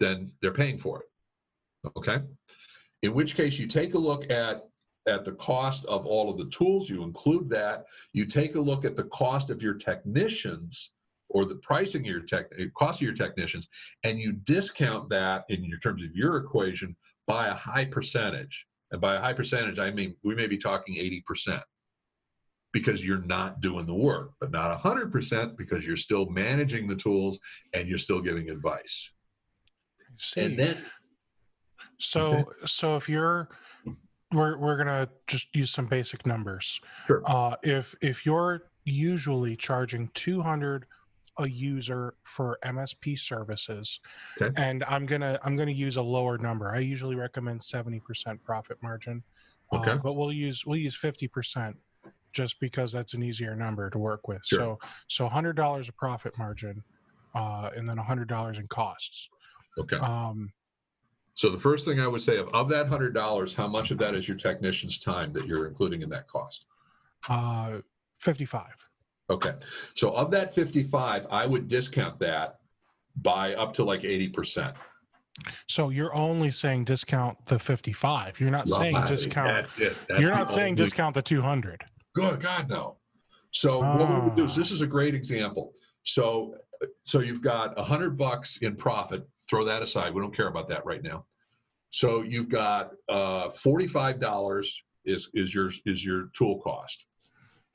then 0.00 0.32
they're 0.40 0.54
paying 0.54 0.78
for 0.78 1.02
it. 1.02 1.90
Okay? 1.94 2.22
In 3.02 3.12
which 3.12 3.36
case, 3.36 3.58
you 3.58 3.66
take 3.66 3.92
a 3.92 3.98
look 3.98 4.30
at 4.30 4.62
at 5.06 5.26
the 5.26 5.32
cost 5.32 5.84
of 5.86 6.06
all 6.06 6.30
of 6.30 6.38
the 6.38 6.48
tools, 6.56 6.88
you 6.88 7.02
include 7.02 7.50
that. 7.50 7.84
You 8.14 8.24
take 8.24 8.54
a 8.54 8.60
look 8.60 8.86
at 8.86 8.96
the 8.96 9.04
cost 9.04 9.50
of 9.50 9.60
your 9.60 9.74
technicians 9.74 10.90
or 11.32 11.46
the 11.46 11.56
pricing 11.56 12.02
of 12.02 12.06
your 12.06 12.20
tech, 12.20 12.46
cost 12.76 12.98
of 12.98 13.02
your 13.02 13.14
technicians, 13.14 13.68
and 14.04 14.18
you 14.18 14.32
discount 14.32 15.08
that 15.08 15.44
in 15.48 15.64
your 15.64 15.78
terms 15.78 16.04
of 16.04 16.14
your 16.14 16.36
equation 16.36 16.94
by 17.26 17.48
a 17.48 17.54
high 17.54 17.86
percentage. 17.86 18.66
And 18.90 19.00
by 19.00 19.16
a 19.16 19.20
high 19.20 19.32
percentage, 19.32 19.78
I 19.78 19.90
mean 19.90 20.14
we 20.22 20.34
may 20.34 20.46
be 20.46 20.58
talking 20.58 20.96
80% 20.96 21.62
because 22.72 23.04
you're 23.04 23.22
not 23.22 23.60
doing 23.62 23.86
the 23.86 23.94
work, 23.94 24.32
but 24.40 24.50
not 24.50 24.78
100% 24.82 25.56
because 25.56 25.86
you're 25.86 25.96
still 25.96 26.26
managing 26.26 26.86
the 26.86 26.96
tools 26.96 27.38
and 27.72 27.88
you're 27.88 27.98
still 27.98 28.20
giving 28.20 28.50
advice. 28.50 29.10
See. 30.16 30.42
And 30.42 30.58
then, 30.58 30.76
So 31.98 32.20
Okay. 32.20 32.66
so 32.66 32.96
if 32.96 33.08
you're 33.08 33.48
we're 34.32 34.58
we're 34.58 34.76
gonna 34.76 35.08
just 35.26 35.54
use 35.54 35.70
some 35.70 35.86
basic 35.86 36.26
numbers. 36.26 36.80
Sure. 37.06 37.22
Uh, 37.24 37.56
if 37.62 37.94
if 38.02 38.26
you're 38.26 38.70
usually 38.84 39.56
charging 39.56 40.08
two 40.08 40.42
hundred 40.42 40.86
a 41.38 41.48
user 41.48 42.14
for 42.24 42.58
MSP 42.64 43.18
services, 43.18 44.00
Okay. 44.40 44.52
and 44.62 44.84
I'm 44.84 45.06
gonna 45.06 45.38
I'm 45.42 45.56
gonna 45.56 45.70
use 45.70 45.96
a 45.96 46.02
lower 46.02 46.38
number. 46.38 46.74
I 46.74 46.80
usually 46.80 47.16
recommend 47.16 47.62
seventy 47.62 48.00
percent 48.00 48.42
profit 48.44 48.78
margin. 48.82 49.22
Uh, 49.72 49.96
but 49.96 50.12
we'll 50.14 50.32
use 50.32 50.66
we'll 50.66 50.76
use 50.78 50.94
fifty 50.94 51.26
percent 51.26 51.76
just 52.34 52.60
because 52.60 52.92
that's 52.92 53.14
an 53.14 53.22
easier 53.22 53.56
number 53.56 53.88
to 53.88 53.98
work 53.98 54.28
with. 54.28 54.44
Sure. 54.44 54.58
So 54.58 54.78
so 55.08 55.28
hundred 55.28 55.56
dollars 55.56 55.88
of 55.88 55.96
profit 55.96 56.36
margin, 56.38 56.82
uh, 57.34 57.70
and 57.74 57.88
then 57.88 57.96
hundred 57.96 58.28
dollars 58.28 58.58
in 58.58 58.66
costs. 58.66 59.30
okay. 59.78 59.96
Um, 59.96 60.52
So 61.34 61.48
the 61.48 61.58
first 61.58 61.86
thing 61.86 61.98
I 62.00 62.06
would 62.06 62.20
say 62.22 62.36
of, 62.36 62.48
of 62.48 62.68
that 62.68 62.88
hundred 62.88 63.14
dollars, 63.14 63.54
how 63.54 63.66
much 63.66 63.90
of 63.90 63.96
that 63.98 64.14
is 64.14 64.28
your 64.28 64.36
technician's 64.36 64.98
time 64.98 65.32
that 65.32 65.46
you're 65.46 65.66
including 65.66 66.02
in 66.02 66.10
that 66.10 66.28
cost? 66.28 66.66
uh, 67.30 67.78
fifty-five. 68.18 68.76
Okay, 69.30 69.54
so 69.94 70.10
of 70.10 70.30
that 70.32 70.54
fifty-five, 70.54 71.26
I 71.30 71.46
would 71.46 71.68
discount 71.68 72.18
that 72.20 72.58
by 73.16 73.54
up 73.54 73.72
to 73.74 73.84
like 73.84 74.04
eighty 74.04 74.28
percent. 74.28 74.74
So 75.68 75.88
you're 75.88 76.14
only 76.14 76.50
saying 76.50 76.84
discount 76.84 77.46
the 77.46 77.58
55. 77.58 78.38
You're 78.38 78.50
not 78.50 78.68
saying 78.68 79.02
discount. 79.06 79.48
That's 79.48 79.78
it. 79.78 79.96
That's 80.06 80.20
You're 80.20 80.30
the 80.30 80.36
not 80.36 80.50
saying 80.50 80.72
only- 80.74 80.84
discount 80.84 81.14
the 81.14 81.22
200. 81.22 81.82
Good 82.14 82.42
God, 82.42 82.68
no. 82.68 82.98
So 83.50 83.78
what 83.80 84.08
we 84.10 84.20
would 84.20 84.36
do 84.36 84.44
is, 84.44 84.52
ah. 84.52 84.56
this 84.56 84.70
is 84.70 84.82
a 84.82 84.86
great 84.86 85.14
example. 85.14 85.72
So, 86.04 86.56
so 87.04 87.20
you've 87.20 87.42
got 87.42 87.78
a 87.78 87.82
hundred 87.82 88.18
bucks 88.18 88.58
in 88.58 88.76
profit, 88.76 89.26
throw 89.48 89.64
that 89.64 89.82
aside. 89.82 90.14
We 90.14 90.20
don't 90.20 90.36
care 90.36 90.48
about 90.48 90.68
that 90.68 90.84
right 90.84 91.02
now. 91.02 91.24
So 91.90 92.20
you've 92.22 92.50
got, 92.50 92.90
uh, 93.08 93.50
forty-five 93.50 94.20
dollars 94.20 94.82
is, 95.06 95.30
is 95.32 95.54
your, 95.54 95.70
is 95.86 96.04
your 96.04 96.28
tool 96.34 96.60
cost. 96.60 97.06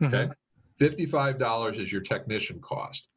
Mhm. 0.02 0.08
Okay. 0.08 0.18
Mm-hmm. 0.18 0.32
$55 0.80 1.80
is 1.80 1.92
your 1.92 2.02
technician 2.02 2.60
cost. 2.62 3.08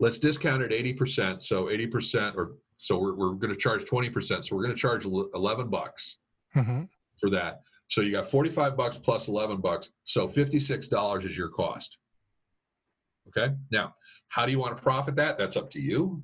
Let's 0.00 0.18
discount 0.18 0.62
it 0.62 0.70
80%. 0.70 1.42
So 1.42 1.64
80% 1.66 2.36
or 2.36 2.52
so 2.78 2.98
we're, 2.98 3.14
we're 3.14 3.32
going 3.34 3.52
to 3.52 3.56
charge 3.56 3.84
20%. 3.84 4.44
So 4.44 4.56
we're 4.56 4.62
going 4.62 4.74
to 4.74 4.80
charge 4.80 5.04
11 5.04 5.68
bucks 5.68 6.16
mm-hmm. 6.56 6.82
for 7.20 7.30
that. 7.30 7.60
So 7.88 8.00
you 8.00 8.10
got 8.10 8.30
45 8.30 8.76
bucks 8.76 8.98
plus 8.98 9.28
11 9.28 9.58
bucks. 9.58 9.90
So 10.04 10.26
$56 10.26 11.24
is 11.24 11.36
your 11.36 11.48
cost. 11.48 11.98
Okay. 13.28 13.54
Now, 13.70 13.94
how 14.28 14.46
do 14.46 14.52
you 14.52 14.58
want 14.58 14.76
to 14.76 14.82
profit 14.82 15.14
that? 15.16 15.38
That's 15.38 15.56
up 15.56 15.70
to 15.72 15.80
you. 15.80 16.22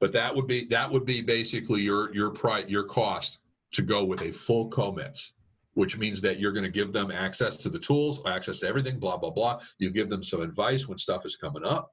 But 0.00 0.12
that 0.12 0.34
would 0.34 0.46
be 0.46 0.66
that 0.66 0.90
would 0.90 1.04
be 1.04 1.20
basically 1.20 1.82
your 1.82 2.12
your 2.12 2.30
price 2.30 2.68
your 2.68 2.84
cost 2.84 3.38
to 3.72 3.82
go 3.82 4.04
with 4.04 4.22
a 4.22 4.32
full 4.32 4.68
commits 4.68 5.32
which 5.74 5.96
means 5.96 6.20
that 6.20 6.38
you're 6.38 6.52
going 6.52 6.64
to 6.64 6.70
give 6.70 6.92
them 6.92 7.10
access 7.10 7.56
to 7.58 7.68
the 7.68 7.78
tools, 7.78 8.20
access 8.26 8.58
to 8.58 8.66
everything, 8.66 8.98
blah 8.98 9.16
blah 9.16 9.30
blah. 9.30 9.60
You 9.78 9.90
give 9.90 10.08
them 10.10 10.22
some 10.22 10.42
advice 10.42 10.86
when 10.86 10.98
stuff 10.98 11.24
is 11.24 11.36
coming 11.36 11.64
up. 11.64 11.92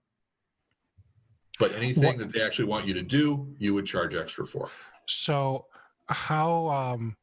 But 1.60 1.74
anything 1.74 2.04
What- 2.04 2.18
that 2.20 2.32
they 2.32 2.42
actually 2.42 2.68
want 2.70 2.88
you 2.88 2.94
to 2.94 3.02
do, 3.04 3.54
you 3.58 3.74
would 3.74 3.86
charge 3.86 4.16
extra 4.16 4.46
for. 4.46 4.70
So 5.08 5.66
how 6.08 6.68
um 6.70 7.16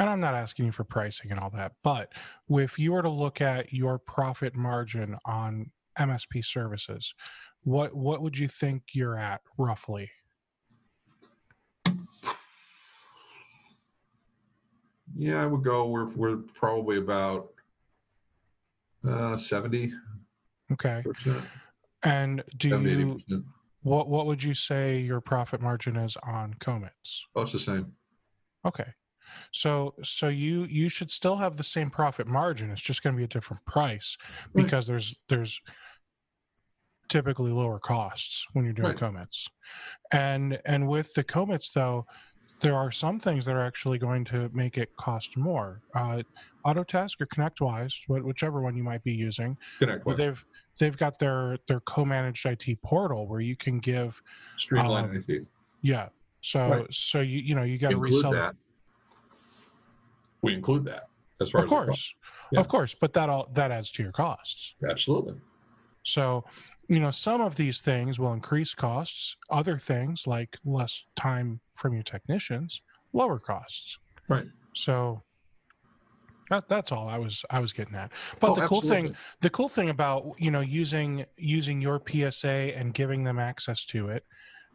and 0.00 0.08
I'm 0.08 0.20
not 0.20 0.34
asking 0.34 0.66
you 0.66 0.72
for 0.72 0.84
pricing 0.84 1.32
and 1.32 1.40
all 1.40 1.50
that, 1.50 1.72
but 1.82 2.12
if 2.48 2.78
you 2.78 2.92
were 2.92 3.02
to 3.02 3.08
look 3.08 3.40
at 3.40 3.72
your 3.72 3.98
profit 3.98 4.54
margin 4.54 5.16
on 5.24 5.72
MSP 5.98 6.44
services, 6.44 7.14
what 7.62 7.94
what 7.94 8.22
would 8.22 8.38
you 8.38 8.48
think 8.48 8.82
you're 8.92 9.18
at 9.18 9.40
roughly? 9.56 10.10
Yeah, 15.16 15.42
I 15.42 15.46
would 15.46 15.64
go. 15.64 15.88
We're 15.88 16.06
we're 16.10 16.36
probably 16.54 16.98
about 16.98 17.50
uh, 19.08 19.36
seventy 19.38 19.92
Okay. 20.72 21.02
percent, 21.02 21.44
And 22.02 22.42
do 22.56 22.70
seventy 22.70 22.90
eighty 22.92 23.00
you 23.00 23.14
percent. 23.26 23.44
what 23.82 24.08
what 24.08 24.26
would 24.26 24.42
you 24.42 24.54
say 24.54 24.98
your 24.98 25.20
profit 25.20 25.60
margin 25.60 25.96
is 25.96 26.16
on 26.22 26.54
Comets? 26.60 27.26
Oh, 27.34 27.42
it's 27.42 27.52
the 27.52 27.60
same. 27.60 27.92
Okay. 28.66 28.92
So 29.52 29.94
so 30.02 30.28
you 30.28 30.64
you 30.64 30.88
should 30.88 31.10
still 31.10 31.36
have 31.36 31.56
the 31.56 31.64
same 31.64 31.90
profit 31.90 32.26
margin. 32.26 32.70
It's 32.70 32.80
just 32.82 33.02
going 33.02 33.14
to 33.14 33.18
be 33.18 33.24
a 33.24 33.28
different 33.28 33.64
price 33.64 34.16
Right. 34.52 34.64
because 34.64 34.86
there's 34.86 35.18
there's 35.28 35.60
typically 37.08 37.50
lower 37.50 37.78
costs 37.78 38.46
when 38.52 38.64
you're 38.66 38.74
doing 38.74 38.88
Right. 38.88 38.96
comets. 38.98 39.48
And 40.12 40.60
and 40.66 40.86
with 40.88 41.14
the 41.14 41.24
comets 41.24 41.70
though, 41.70 42.06
there 42.60 42.74
are 42.74 42.90
some 42.90 43.18
things 43.20 43.44
that 43.44 43.54
are 43.54 43.64
actually 43.64 43.98
going 43.98 44.24
to 44.26 44.50
make 44.52 44.78
it 44.78 44.88
cost 44.98 45.36
more. 45.36 45.80
Uh, 45.94 46.22
Autotask 46.66 47.20
or 47.20 47.26
ConnectWise, 47.26 47.94
wh- 48.06 48.24
whichever 48.24 48.60
one 48.60 48.76
you 48.76 48.82
might 48.82 49.02
be 49.04 49.12
using, 49.12 49.56
Connect 49.78 50.04
but 50.04 50.10
one. 50.12 50.16
they've 50.16 50.44
they've 50.80 50.96
got 50.96 51.18
their 51.18 51.56
their 51.68 51.80
co-managed 51.80 52.44
IT 52.46 52.66
portal 52.82 53.28
where 53.28 53.40
you 53.40 53.56
can 53.56 53.78
give 53.78 54.20
Streamline 54.58 55.04
um, 55.04 55.24
IT. 55.28 55.46
yeah. 55.82 56.08
So 56.40 56.68
Right. 56.68 56.86
so 56.90 57.20
you 57.20 57.38
you 57.38 57.54
know 57.54 57.62
you 57.62 57.78
got 57.78 57.90
to 57.90 57.96
resell 57.96 58.32
that. 58.32 58.54
We 60.42 60.54
include 60.54 60.84
that 60.84 61.08
as 61.40 61.50
far 61.50 61.60
of 61.60 61.64
as 61.66 61.70
course 61.70 62.14
Yeah. 62.52 62.60
of 62.60 62.68
course 62.68 62.94
but 63.00 63.12
that 63.14 63.28
all 63.28 63.48
that 63.54 63.70
adds 63.70 63.90
to 63.92 64.02
your 64.02 64.12
costs 64.12 64.74
Absolutely. 64.88 65.34
So 66.08 66.44
you 66.88 67.00
know 67.00 67.10
some 67.10 67.40
of 67.40 67.56
these 67.56 67.80
things 67.80 68.18
will 68.18 68.32
increase 68.32 68.74
costs. 68.74 69.36
Other 69.50 69.78
things 69.78 70.26
like 70.26 70.58
less 70.64 71.04
time 71.16 71.60
from 71.74 71.92
your 71.94 72.02
technicians 72.02 72.82
lower 73.12 73.38
costs. 73.38 73.98
Right. 74.28 74.46
so 74.74 75.22
that, 76.50 76.68
that's 76.68 76.92
all 76.92 77.08
i 77.08 77.18
was 77.18 77.44
i 77.50 77.60
was 77.60 77.72
getting 77.72 77.94
at. 77.94 78.10
But 78.40 78.50
Oh, 78.50 78.54
the 78.54 78.66
cool 78.66 78.80
thing 78.82 79.14
the 79.40 79.50
cool 79.50 79.68
thing 79.68 79.90
about 79.90 80.34
you 80.38 80.50
know 80.50 80.60
using 80.60 81.24
using 81.36 81.80
your 81.80 82.00
psa 82.06 82.72
and 82.74 82.94
giving 82.94 83.24
them 83.24 83.38
access 83.38 83.84
to 83.86 84.08
it 84.08 84.24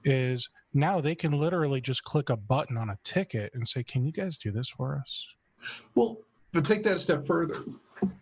is 0.03 0.49
now 0.73 0.99
they 0.99 1.15
can 1.15 1.31
literally 1.31 1.81
just 1.81 2.03
click 2.03 2.29
a 2.29 2.37
button 2.37 2.77
on 2.77 2.89
a 2.89 2.97
ticket 3.03 3.51
and 3.53 3.67
say 3.67 3.83
can 3.83 4.03
you 4.05 4.11
guys 4.11 4.37
do 4.37 4.51
this 4.51 4.69
for 4.69 4.97
us? 4.97 5.27
Well, 5.95 6.17
but 6.51 6.65
take 6.65 6.83
that 6.83 6.97
a 6.97 6.99
step 6.99 7.25
further. 7.25 7.63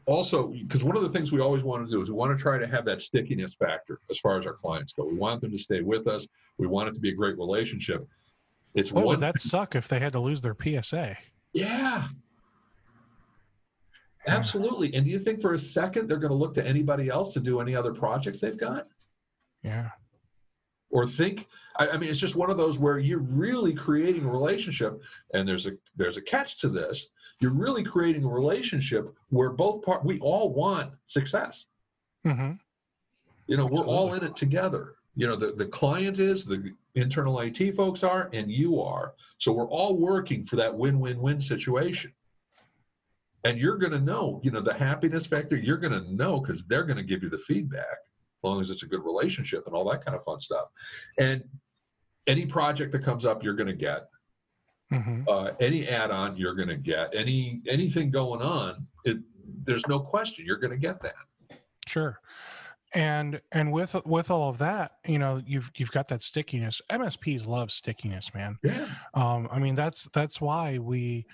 Also, 0.06 0.48
because 0.48 0.84
one 0.84 0.96
of 0.96 1.04
the 1.04 1.10
things 1.10 1.32
we 1.32 1.40
always 1.40 1.64
want 1.64 1.86
to 1.86 1.92
do 1.92 2.02
is 2.02 2.10
we 2.10 2.16
want 2.16 2.38
to 2.38 2.42
try 2.42 2.58
to 2.58 2.68
have 2.68 2.86
that 2.86 3.02
stickiness 3.02 3.54
factor 3.54 4.00
as 4.10 4.18
far 4.20 4.40
as 4.40 4.46
our 4.46 4.54
clients 4.54 4.94
go. 4.94 5.06
We 5.06 5.16
want 5.16 5.42
them 5.42 5.52
to 5.52 5.58
stay 5.58 5.82
with 5.82 6.08
us. 6.08 6.28
We 6.58 6.68
want 6.68 6.90
it 6.90 6.94
to 6.94 7.00
be 7.00 7.10
a 7.10 7.16
great 7.16 7.38
relationship. 7.38 8.08
It's 8.74 8.92
oh, 8.92 8.96
one 8.96 9.06
would 9.06 9.20
that 9.20 9.42
suck 9.42 9.76
if 9.76 9.88
they 9.88 10.00
had 10.00 10.14
to 10.14 10.20
lose 10.20 10.42
their 10.42 10.56
PSA. 10.56 11.18
Yeah. 11.54 12.08
Yeah. 14.28 14.34
Absolutely. 14.34 14.94
And 14.94 15.06
do 15.06 15.12
you 15.12 15.20
think 15.20 15.42
for 15.42 15.54
a 15.54 15.60
second 15.60 16.08
they're 16.08 16.18
going 16.18 16.32
to 16.32 16.38
look 16.38 16.54
to 16.56 16.66
anybody 16.66 17.10
else 17.10 17.34
to 17.34 17.40
do 17.40 17.60
any 17.60 17.76
other 17.76 17.94
projects 17.94 18.40
they've 18.40 18.58
got? 18.58 18.88
Yeah. 19.64 19.90
Or 20.92 21.08
think 21.08 21.48
I, 21.78 21.90
I 21.90 21.98
mean 21.98 22.10
it's 22.10 22.20
just 22.20 22.36
one 22.36 22.50
of 22.50 22.58
those 22.58 22.78
where 22.78 23.00
you're 23.00 23.20
really 23.20 23.74
creating 23.74 24.26
a 24.26 24.30
relationship 24.30 25.02
and 25.34 25.48
there's 25.48 25.66
a 25.66 25.72
there's 25.96 26.18
a 26.18 26.22
catch 26.22 26.60
to 26.60 26.70
this. 26.70 27.08
You're 27.42 27.54
really 27.54 27.84
creating 27.84 28.24
a 28.24 28.30
relationship 28.30 29.14
where 29.30 29.50
both 29.50 29.84
part 29.84 30.06
we 30.06 30.20
all 30.20 30.54
want 30.54 30.92
success. 31.06 31.66
hmm 32.24 32.52
You 33.48 33.58
know, 33.58 33.66
we're 33.66 33.86
all 33.86 34.14
in 34.14 34.24
it 34.24 34.36
together. 34.36 34.96
You 35.16 35.28
know, 35.28 35.36
the, 35.36 35.52
the 35.52 35.66
client 35.66 36.20
is, 36.20 36.46
the 36.46 36.74
internal 36.96 37.40
IT 37.40 37.76
folks 37.76 38.04
are, 38.04 38.30
and 38.32 38.50
you 38.52 38.80
are. 38.80 39.14
So 39.40 39.52
we're 39.52 39.68
all 39.68 39.98
working 39.98 40.46
for 40.46 40.56
that 40.58 40.74
win-win-win 40.74 41.42
situation. 41.42 42.14
And 43.44 43.58
you're 43.58 43.78
going 43.78 43.92
to 43.92 44.00
know, 44.00 44.40
you 44.44 44.52
know, 44.52 44.62
the 44.62 44.74
happiness 44.74 45.26
factor, 45.26 45.58
you're 45.58 45.78
going 45.78 45.94
to 45.94 46.14
know 46.14 46.40
because 46.40 46.64
they're 46.66 46.84
going 46.84 46.98
to 46.98 47.04
give 47.04 47.24
you 47.24 47.30
the 47.30 47.40
feedback 47.40 47.86
as 47.88 48.44
long 48.44 48.62
as 48.62 48.70
it's 48.70 48.84
a 48.84 48.88
good 48.88 49.04
relationship 49.04 49.66
and 49.66 49.76
all 49.76 49.90
that 49.90 50.06
kind 50.06 50.16
of 50.16 50.24
fun 50.24 50.40
stuff. 50.40 50.68
And 51.18 51.44
any 52.28 52.46
project 52.46 52.92
that 52.92 53.04
comes 53.04 53.26
up, 53.26 53.44
you're 53.44 53.56
going 53.56 53.68
to 53.68 53.74
get. 53.74 54.08
Hmm 54.92 55.24
Uh, 55.28 55.52
any 55.60 55.88
add-on, 55.88 56.38
you're 56.38 56.56
going 56.56 56.70
to 56.70 56.78
get. 56.78 57.14
Any 57.16 57.62
anything 57.68 58.12
going 58.12 58.42
on, 58.42 58.88
it, 59.06 59.18
there's 59.66 59.86
no 59.88 60.00
question 60.00 60.46
you're 60.46 60.58
going 60.58 60.72
to 60.72 60.78
get 60.78 61.02
that. 61.02 61.16
Sure. 61.88 62.20
And 62.94 63.40
and 63.54 63.72
with 63.72 63.96
with 64.06 64.30
all 64.30 64.50
of 64.50 64.58
that, 64.58 64.92
you 65.06 65.18
know, 65.18 65.42
you've 65.46 65.72
you've 65.78 65.92
got 65.92 66.10
that 66.10 66.22
stickiness. 66.22 66.82
MSPs 66.90 67.48
love 67.48 67.72
stickiness, 67.72 68.34
man. 68.34 68.58
Yeah. 68.64 68.88
Um, 69.14 69.48
I 69.50 69.60
mean, 69.60 69.76
that's 69.76 70.10
that's 70.14 70.42
why 70.42 70.78
we 70.78 71.26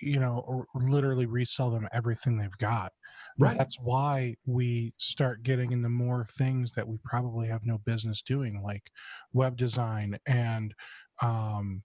you 0.00 0.18
know, 0.20 0.66
literally 0.74 1.26
resell 1.26 1.70
them 1.70 1.88
everything 1.92 2.36
they've 2.36 2.58
got. 2.58 2.92
Right. 3.38 3.56
That's 3.56 3.78
why 3.80 4.36
we 4.44 4.92
start 4.98 5.42
getting 5.42 5.72
into 5.72 5.88
more 5.88 6.24
things 6.24 6.74
that 6.74 6.86
we 6.86 6.98
probably 7.04 7.48
have 7.48 7.64
no 7.64 7.78
business 7.78 8.22
doing, 8.22 8.62
like 8.62 8.90
web 9.32 9.56
design 9.56 10.18
and 10.26 10.74
um, 11.22 11.82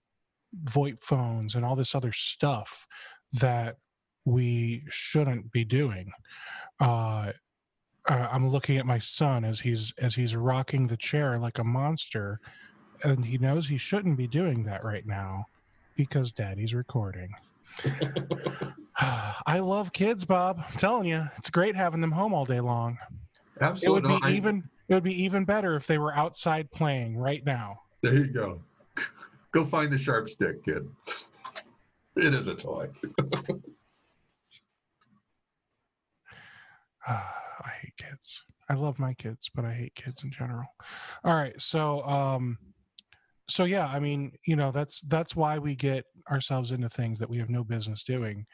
VoIP 0.64 1.02
phones 1.02 1.54
and 1.54 1.64
all 1.64 1.76
this 1.76 1.94
other 1.94 2.12
stuff 2.12 2.86
that 3.32 3.76
we 4.24 4.82
shouldn't 4.88 5.52
be 5.52 5.64
doing. 5.64 6.12
Uh, 6.80 7.32
I'm 8.08 8.48
looking 8.48 8.78
at 8.78 8.86
my 8.86 8.98
son 8.98 9.44
as 9.44 9.60
he's 9.60 9.92
as 9.98 10.14
he's 10.14 10.36
rocking 10.36 10.86
the 10.86 10.96
chair 10.96 11.38
like 11.38 11.58
a 11.58 11.64
monster, 11.64 12.40
and 13.02 13.24
he 13.24 13.38
knows 13.38 13.66
he 13.66 13.78
shouldn't 13.78 14.16
be 14.16 14.28
doing 14.28 14.62
that 14.64 14.84
right 14.84 15.06
now 15.06 15.46
because 15.96 16.30
Daddy's 16.30 16.74
recording. 16.74 17.34
I 18.98 19.58
love 19.58 19.92
kids, 19.92 20.24
Bob. 20.24 20.62
I'm 20.66 20.78
telling 20.78 21.06
you, 21.06 21.28
it's 21.36 21.50
great 21.50 21.76
having 21.76 22.00
them 22.00 22.12
home 22.12 22.32
all 22.32 22.44
day 22.44 22.60
long. 22.60 22.98
Absolutely. 23.60 24.10
It 24.10 24.12
would 24.12 24.22
be 24.22 24.36
even 24.36 24.68
it 24.88 24.94
would 24.94 25.02
be 25.02 25.22
even 25.24 25.44
better 25.44 25.76
if 25.76 25.86
they 25.86 25.98
were 25.98 26.14
outside 26.14 26.70
playing 26.70 27.16
right 27.16 27.44
now. 27.44 27.80
There 28.02 28.14
you 28.14 28.26
go. 28.26 28.60
Go 29.56 29.64
find 29.64 29.90
the 29.90 29.96
sharp 29.96 30.28
stick, 30.28 30.62
kid. 30.66 30.86
It 32.14 32.34
is 32.34 32.46
a 32.46 32.54
toy. 32.54 32.90
I 37.08 37.70
hate 37.80 37.96
kids. 37.96 38.42
I 38.68 38.74
love 38.74 38.98
my 38.98 39.14
kids, 39.14 39.48
but 39.54 39.64
I 39.64 39.72
hate 39.72 39.94
kids 39.94 40.24
in 40.24 40.30
general. 40.30 40.66
All 41.24 41.34
right, 41.34 41.58
so 41.58 42.06
um 42.06 42.58
so 43.48 43.64
yeah, 43.64 43.86
I 43.86 43.98
mean, 43.98 44.32
you 44.46 44.56
know, 44.56 44.72
that's 44.72 45.00
that's 45.00 45.34
why 45.34 45.56
we 45.56 45.74
get 45.74 46.04
ourselves 46.30 46.70
into 46.70 46.90
things 46.90 47.18
that 47.20 47.30
we 47.30 47.38
have 47.38 47.48
no 47.48 47.64
business 47.64 48.04
doing. 48.04 48.44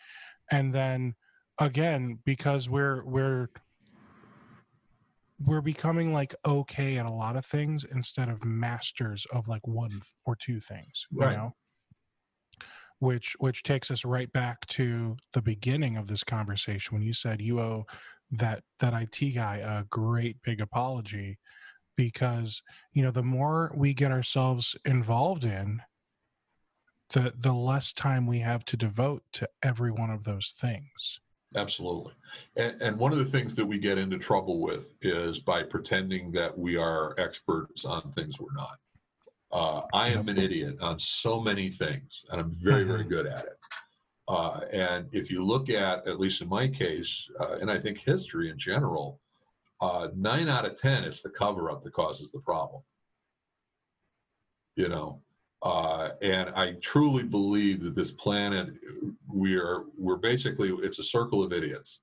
And 0.52 0.72
then 0.72 1.16
again, 1.60 2.20
because 2.24 2.70
we're 2.70 3.04
we're 3.04 3.48
we're 5.44 5.60
becoming 5.60 6.12
like 6.12 6.34
okay 6.46 6.98
at 6.98 7.06
a 7.06 7.10
lot 7.10 7.36
of 7.36 7.44
things 7.44 7.84
instead 7.84 8.28
of 8.28 8.44
masters 8.44 9.26
of 9.32 9.48
like 9.48 9.66
one 9.66 10.00
or 10.24 10.36
two 10.36 10.60
things, 10.60 11.06
you 11.10 11.18
Right. 11.20 11.36
know? 11.36 11.54
Which 12.98 13.34
which 13.40 13.62
takes 13.64 13.90
us 13.90 14.04
right 14.04 14.32
back 14.32 14.64
to 14.68 15.16
the 15.32 15.42
beginning 15.42 15.96
of 15.96 16.06
this 16.06 16.22
conversation 16.22 16.94
when 16.94 17.02
you 17.02 17.12
said 17.12 17.40
you 17.40 17.60
owe 17.60 17.84
that 18.30 18.62
that 18.78 18.94
IT 18.94 19.34
guy 19.34 19.56
a 19.56 19.84
great 19.84 20.40
big 20.42 20.60
apology 20.60 21.38
because 21.96 22.62
you 22.92 23.02
know 23.02 23.10
the 23.10 23.22
more 23.22 23.72
we 23.74 23.92
get 23.92 24.12
ourselves 24.12 24.76
involved 24.84 25.44
in 25.44 25.82
the 27.10 27.32
the 27.36 27.52
less 27.52 27.92
time 27.92 28.26
we 28.26 28.38
have 28.38 28.64
to 28.66 28.76
devote 28.76 29.22
to 29.32 29.48
every 29.62 29.90
one 29.90 30.10
of 30.10 30.24
those 30.24 30.54
things. 30.58 31.18
Absolutely. 31.54 32.12
And, 32.56 32.80
and 32.80 32.98
one 32.98 33.12
of 33.12 33.18
the 33.18 33.26
things 33.26 33.54
that 33.56 33.66
we 33.66 33.78
get 33.78 33.98
into 33.98 34.18
trouble 34.18 34.60
with 34.60 34.94
is 35.02 35.38
by 35.38 35.62
pretending 35.62 36.32
that 36.32 36.56
we 36.56 36.76
are 36.76 37.14
experts 37.18 37.84
on 37.84 38.12
things 38.12 38.38
we're 38.40 38.54
not. 38.54 38.78
Uh, 39.52 39.82
I 39.92 40.08
am 40.08 40.28
an 40.28 40.38
idiot 40.38 40.78
on 40.80 40.98
so 40.98 41.38
many 41.38 41.68
things, 41.68 42.24
and 42.30 42.40
I'm 42.40 42.56
very, 42.62 42.84
very 42.84 43.04
good 43.04 43.26
at 43.26 43.44
it. 43.44 43.58
Uh, 44.28 44.60
and 44.72 45.08
if 45.12 45.30
you 45.30 45.44
look 45.44 45.68
at, 45.68 46.06
at 46.08 46.18
least 46.18 46.40
in 46.40 46.48
my 46.48 46.68
case, 46.68 47.28
uh, 47.38 47.58
and 47.60 47.70
I 47.70 47.78
think 47.78 47.98
history 47.98 48.48
in 48.48 48.58
general, 48.58 49.20
uh, 49.82 50.08
nine 50.16 50.48
out 50.48 50.64
of 50.64 50.80
10, 50.80 51.04
it's 51.04 51.20
the 51.20 51.28
cover 51.28 51.70
up 51.70 51.84
that 51.84 51.92
causes 51.92 52.30
the 52.32 52.38
problem. 52.38 52.82
You 54.76 54.88
know, 54.88 55.20
uh, 55.62 56.10
and 56.22 56.50
I 56.50 56.74
truly 56.82 57.22
believe 57.22 57.82
that 57.84 57.94
this 57.94 58.10
planet, 58.10 58.70
we 59.32 59.56
are, 59.56 59.84
we're 59.96 60.16
basically, 60.16 60.70
it's 60.82 60.98
a 60.98 61.04
circle 61.04 61.42
of 61.42 61.52
idiots. 61.52 62.00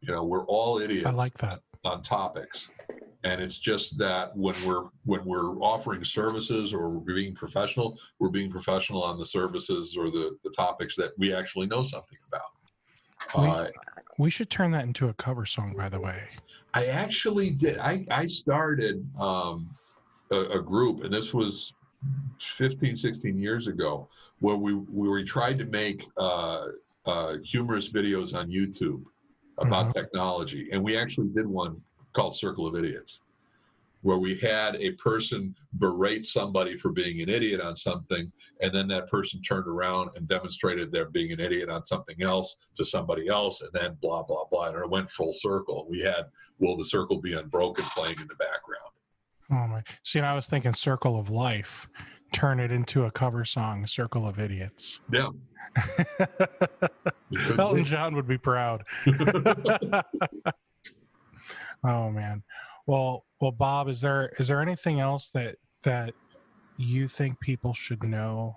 You 0.00 0.12
know, 0.12 0.24
we're 0.24 0.44
all 0.46 0.78
idiots 0.78 1.06
I 1.08 1.12
like 1.12 1.36
that. 1.38 1.60
on 1.84 2.02
topics 2.02 2.68
and 3.24 3.40
it's 3.40 3.58
just 3.58 3.96
that 3.98 4.36
when 4.36 4.54
we're 4.66 4.86
when 5.04 5.24
we're 5.24 5.54
offering 5.60 6.04
services 6.04 6.74
or 6.74 6.90
we're 6.90 7.14
being 7.14 7.34
professional 7.36 7.96
we're 8.18 8.30
being 8.30 8.50
professional 8.50 9.00
on 9.04 9.16
the 9.16 9.24
services 9.26 9.96
or 9.96 10.10
the 10.10 10.36
the 10.42 10.50
topics 10.50 10.96
that 10.96 11.12
we 11.18 11.32
actually 11.32 11.66
know 11.68 11.84
something 11.84 12.18
about 12.28 13.40
We- 13.40 13.48
uh, 13.48 13.68
We 14.18 14.28
should 14.30 14.50
turn 14.50 14.72
that 14.72 14.84
into 14.84 15.08
a 15.08 15.14
cover 15.14 15.46
song 15.46 15.72
by 15.76 15.88
the 15.88 16.00
way. 16.00 16.20
i 16.74 16.86
actually 16.86 17.50
did 17.50 17.78
i 17.78 18.04
i 18.10 18.26
started 18.26 19.08
um 19.20 19.70
a, 20.32 20.40
a 20.58 20.60
group 20.60 21.04
and 21.04 21.14
this 21.14 21.32
was 21.32 21.74
15 22.40 22.96
16 22.96 23.38
years 23.38 23.68
ago 23.68 24.08
where 24.40 24.56
we 24.56 24.72
where 24.72 25.12
we 25.12 25.24
tried 25.24 25.58
to 25.58 25.64
make 25.66 26.04
uh 26.16 26.66
uh 27.06 27.36
humorous 27.44 27.88
videos 27.88 28.34
on 28.34 28.50
youtube 28.50 29.02
about 29.58 29.94
technology. 29.94 30.68
And 30.72 30.82
we 30.82 30.96
actually 30.96 31.28
did 31.28 31.46
one 31.46 31.80
called 32.14 32.36
circle 32.36 32.66
of 32.66 32.76
idiots 32.76 33.20
where 34.02 34.18
we 34.18 34.36
had 34.36 34.74
a 34.76 34.90
person 34.92 35.54
berate 35.74 36.26
somebody 36.26 36.76
for 36.76 36.90
being 36.90 37.20
an 37.20 37.28
idiot 37.28 37.60
on 37.60 37.76
something 37.76 38.30
and 38.60 38.74
then 38.74 38.88
that 38.88 39.08
person 39.08 39.40
turned 39.42 39.68
around 39.68 40.10
and 40.16 40.26
demonstrated 40.26 40.90
they're 40.90 41.08
being 41.10 41.30
an 41.30 41.38
idiot 41.38 41.70
on 41.70 41.84
something 41.84 42.20
else 42.20 42.56
to 42.74 42.84
somebody 42.84 43.28
else 43.28 43.62
and 43.62 43.70
then 43.72 43.96
blah 44.02 44.22
blah 44.22 44.44
blah 44.50 44.66
and 44.66 44.76
it 44.76 44.90
went 44.90 45.10
full 45.10 45.32
circle. 45.32 45.86
We 45.88 46.00
had 46.00 46.26
will 46.58 46.76
the 46.76 46.84
circle 46.84 47.20
be 47.20 47.34
unbroken 47.34 47.84
playing 47.96 48.20
in 48.20 48.26
the 48.26 48.34
background 48.34 48.81
Oh 49.52 49.66
my! 49.66 49.82
See, 50.02 50.18
and 50.18 50.26
I 50.26 50.34
was 50.34 50.46
thinking 50.46 50.72
"Circle 50.72 51.18
of 51.18 51.28
Life," 51.30 51.86
turn 52.32 52.58
it 52.58 52.72
into 52.72 53.04
a 53.04 53.10
cover 53.10 53.44
song, 53.44 53.86
"Circle 53.86 54.26
of 54.26 54.38
Idiots." 54.38 55.00
yeah 55.12 55.28
Elton. 57.58 57.84
John 57.84 58.14
would 58.14 58.26
be 58.26 58.38
proud. 58.38 58.82
oh 61.84 62.10
man. 62.10 62.42
Well, 62.86 63.24
well, 63.40 63.52
Bob, 63.52 63.88
is 63.88 64.00
there 64.00 64.32
is 64.38 64.48
there 64.48 64.60
anything 64.60 65.00
else 65.00 65.30
that 65.30 65.56
that 65.82 66.14
you 66.76 67.06
think 67.08 67.38
people 67.40 67.74
should 67.74 68.02
know 68.02 68.56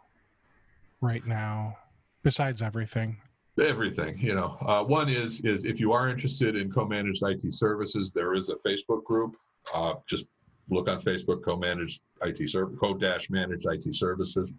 right 1.01 1.25
now 1.25 1.77
besides 2.23 2.61
everything? 2.61 3.17
everything 3.61 4.17
you 4.17 4.35
know 4.35 4.57
uh, 4.67 4.83
one 4.83 5.07
is 5.07 5.39
is 5.45 5.63
if 5.63 5.79
you 5.79 5.93
are 5.93 6.09
interested 6.09 6.57
in 6.57 6.69
co-managed 6.69 7.23
it 7.23 7.53
services 7.53 8.11
there 8.11 8.33
is 8.33 8.49
a 8.49 8.55
facebook 8.67 9.01
group 9.05 9.37
uh, 9.73 9.93
just 10.09 10.25
look 10.69 10.89
on 10.89 11.01
facebook 11.01 11.43
co-managed 11.43 12.01
it 12.23 12.49
service 12.49 12.77
co-dash 12.79 13.29
managed 13.29 13.65
it 13.65 13.95
services 13.95 14.53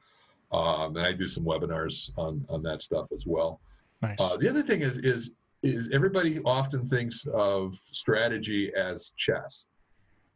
um, 0.52 0.96
and 0.96 1.06
i 1.06 1.12
do 1.12 1.26
some 1.26 1.44
webinars 1.44 2.10
on 2.16 2.44
on 2.48 2.62
that 2.62 2.82
stuff 2.82 3.06
as 3.14 3.24
well 3.26 3.60
Nice. 4.02 4.16
uh, 4.20 4.36
the 4.36 4.48
other 4.48 4.62
thing 4.62 4.82
is 4.82 4.98
is 4.98 5.30
is 5.62 5.88
everybody 5.92 6.40
often 6.44 6.88
thinks 6.88 7.26
of 7.34 7.74
strategy 7.92 8.72
as 8.76 9.12
chess 9.16 9.64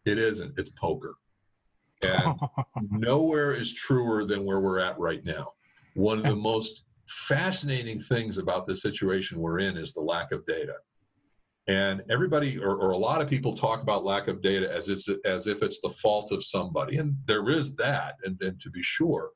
it 0.04 0.18
isn't 0.18 0.58
it's 0.58 0.70
poker 0.70 1.14
and 2.02 2.38
nowhere 2.90 3.54
is 3.54 3.72
truer 3.72 4.24
than 4.24 4.44
where 4.44 4.60
we're 4.60 4.80
at 4.80 4.98
right 4.98 5.24
now. 5.24 5.52
One 5.94 6.18
of 6.18 6.24
the 6.24 6.36
most 6.50 6.82
fascinating 7.06 8.00
things 8.00 8.38
about 8.38 8.66
the 8.66 8.76
situation 8.76 9.40
we're 9.40 9.58
in 9.58 9.76
is 9.76 9.92
the 9.92 10.00
lack 10.00 10.32
of 10.32 10.46
data. 10.46 10.74
And 11.68 12.02
everybody, 12.10 12.58
or, 12.58 12.76
or 12.76 12.90
a 12.90 12.96
lot 12.96 13.20
of 13.20 13.28
people, 13.28 13.54
talk 13.54 13.82
about 13.82 14.04
lack 14.04 14.28
of 14.28 14.42
data 14.42 14.72
as 14.74 14.88
as 15.24 15.46
if 15.46 15.62
it's 15.62 15.78
the 15.82 15.90
fault 15.90 16.32
of 16.32 16.44
somebody, 16.44 16.96
and 16.96 17.16
there 17.26 17.48
is 17.50 17.74
that, 17.76 18.16
and, 18.24 18.40
and 18.42 18.60
to 18.60 18.70
be 18.70 18.82
sure. 18.82 19.30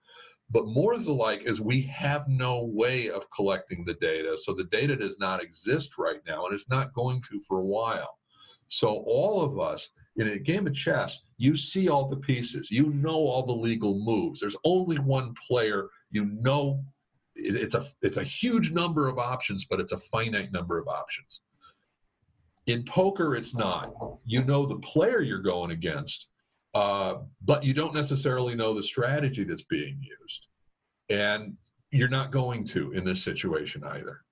But 0.51 0.67
more 0.67 0.97
the 0.99 1.13
like 1.13 1.43
is 1.43 1.61
we 1.61 1.83
have 1.83 2.29
no 2.29 2.65
way 2.65 3.11
of 3.11 3.31
collecting 3.35 3.85
the 3.85 3.95
data, 3.95 4.37
so 4.43 4.53
the 4.53 4.65
data 4.65 4.97
does 4.97 5.17
not 5.19 5.43
exist 5.43 5.97
right 5.99 6.21
now, 6.27 6.47
and 6.47 6.55
it's 6.55 6.69
not 6.69 6.95
going 6.95 7.23
to 7.31 7.41
for 7.47 7.59
a 7.61 7.65
while. 7.65 8.19
So 8.69 9.05
all 9.07 9.43
of 9.43 9.59
us 9.59 9.91
in 10.17 10.29
a 10.29 10.39
game 10.39 10.67
of 10.67 10.75
chess, 10.75 11.21
you 11.39 11.57
see 11.57 11.89
all 11.89 12.09
the 12.09 12.17
pieces, 12.17 12.71
you 12.71 12.91
know 12.91 13.17
all 13.17 13.45
the 13.45 13.53
legal 13.53 13.99
moves. 13.99 14.41
There's 14.41 14.57
only 14.65 14.99
one 14.99 15.35
player. 15.47 15.89
You 16.11 16.27
know, 16.27 16.85
it- 17.35 17.57
it's 17.57 17.75
a 17.75 17.87
it's 18.03 18.17
a 18.17 18.25
huge 18.25 18.71
number 18.71 19.09
of 19.09 19.19
options, 19.19 19.65
but 19.65 19.81
it's 19.81 19.93
a 19.93 19.99
finite 19.99 20.53
number 20.53 20.79
of 20.79 20.89
options. 20.89 21.41
In 22.67 22.83
poker, 22.85 23.37
it's 23.37 23.55
not. 23.55 23.93
You 24.25 24.43
know 24.45 24.65
the 24.65 24.77
player 24.79 25.21
you're 25.21 25.43
going 25.43 25.71
against, 25.71 26.27
uh, 26.73 27.17
but 27.43 27.63
you 27.63 27.75
don't 27.75 27.95
necessarily 27.95 28.55
know 28.55 28.75
the 28.75 28.83
strategy 28.83 29.45
that's 29.45 29.65
being 29.65 29.99
used, 30.01 30.47
and 31.11 31.57
you're 31.91 32.09
not 32.09 32.33
going 32.33 32.67
to 32.69 32.93
in 32.93 33.05
this 33.05 33.23
situation 33.23 33.85
either. 33.85 34.23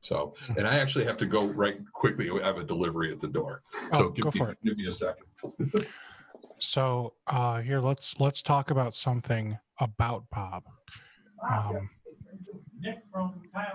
So, 0.00 0.34
and 0.56 0.66
I 0.66 0.78
actually 0.78 1.04
have 1.06 1.16
to 1.18 1.26
go 1.26 1.46
right 1.46 1.76
quickly. 1.92 2.28
I 2.30 2.46
have 2.46 2.58
a 2.58 2.64
delivery 2.64 3.10
at 3.12 3.20
the 3.20 3.28
door. 3.28 3.62
So 3.94 4.06
Oh, 4.06 4.08
give, 4.10 4.24
go 4.24 4.30
me- 4.32 4.38
for 4.38 4.50
it. 4.50 4.58
give 4.64 4.76
me 4.76 4.86
a 4.86 4.92
second. 4.92 5.26
So 6.64 7.14
uh, 7.26 7.60
here, 7.60 7.80
let's 7.80 8.20
let's 8.20 8.40
talk 8.40 8.70
about 8.70 8.94
something 8.94 9.58
about 9.80 10.26
Bob. 10.30 10.62
Um, 11.50 11.90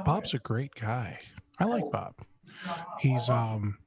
Bob's 0.06 0.34
a 0.34 0.40
great 0.40 0.74
guy. 0.74 1.20
I 1.60 1.66
like 1.66 1.84
Bob. 1.92 2.14
He's 3.00 3.28
um 3.30 3.78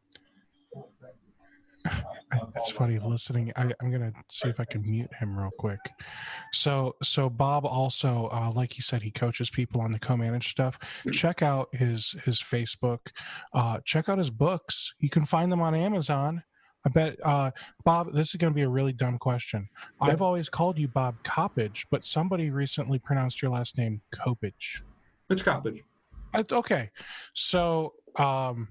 It's 2.56 2.70
funny 2.70 2.98
listening. 2.98 3.52
I, 3.56 3.72
I'm 3.80 3.90
gonna 3.90 4.12
see 4.30 4.48
if 4.48 4.60
I 4.60 4.64
can 4.64 4.82
mute 4.82 5.10
him 5.18 5.36
real 5.36 5.50
quick. 5.58 5.80
So, 6.52 6.94
so 7.02 7.28
Bob 7.28 7.64
also, 7.64 8.28
uh, 8.32 8.52
like 8.54 8.72
he 8.72 8.82
said, 8.82 9.02
he 9.02 9.10
coaches 9.10 9.50
people 9.50 9.80
on 9.80 9.92
the 9.92 9.98
co-managed 9.98 10.50
stuff. 10.50 10.78
Check 11.12 11.42
out 11.42 11.74
his 11.74 12.14
his 12.24 12.38
Facebook. 12.40 13.08
Uh, 13.52 13.78
check 13.84 14.08
out 14.08 14.18
his 14.18 14.30
books. 14.30 14.94
You 15.00 15.08
can 15.08 15.24
find 15.24 15.50
them 15.50 15.60
on 15.60 15.74
Amazon. 15.74 16.42
I 16.84 16.88
bet, 16.88 17.18
uh, 17.22 17.50
Bob. 17.84 18.12
This 18.12 18.30
is 18.30 18.36
going 18.36 18.52
to 18.52 18.54
be 18.54 18.62
a 18.62 18.68
really 18.68 18.92
dumb 18.92 19.18
question. 19.18 19.68
I've 20.00 20.22
always 20.22 20.48
called 20.48 20.78
you 20.78 20.88
Bob 20.88 21.22
Coppedge, 21.24 21.84
but 21.90 22.04
somebody 22.04 22.50
recently 22.50 22.98
pronounced 22.98 23.42
your 23.42 23.50
last 23.50 23.76
name 23.76 24.00
Copage. 24.14 24.80
It's 25.28 25.42
Coppedge. 25.42 25.82
Okay, 26.34 26.90
so 27.34 27.94
um, 28.16 28.68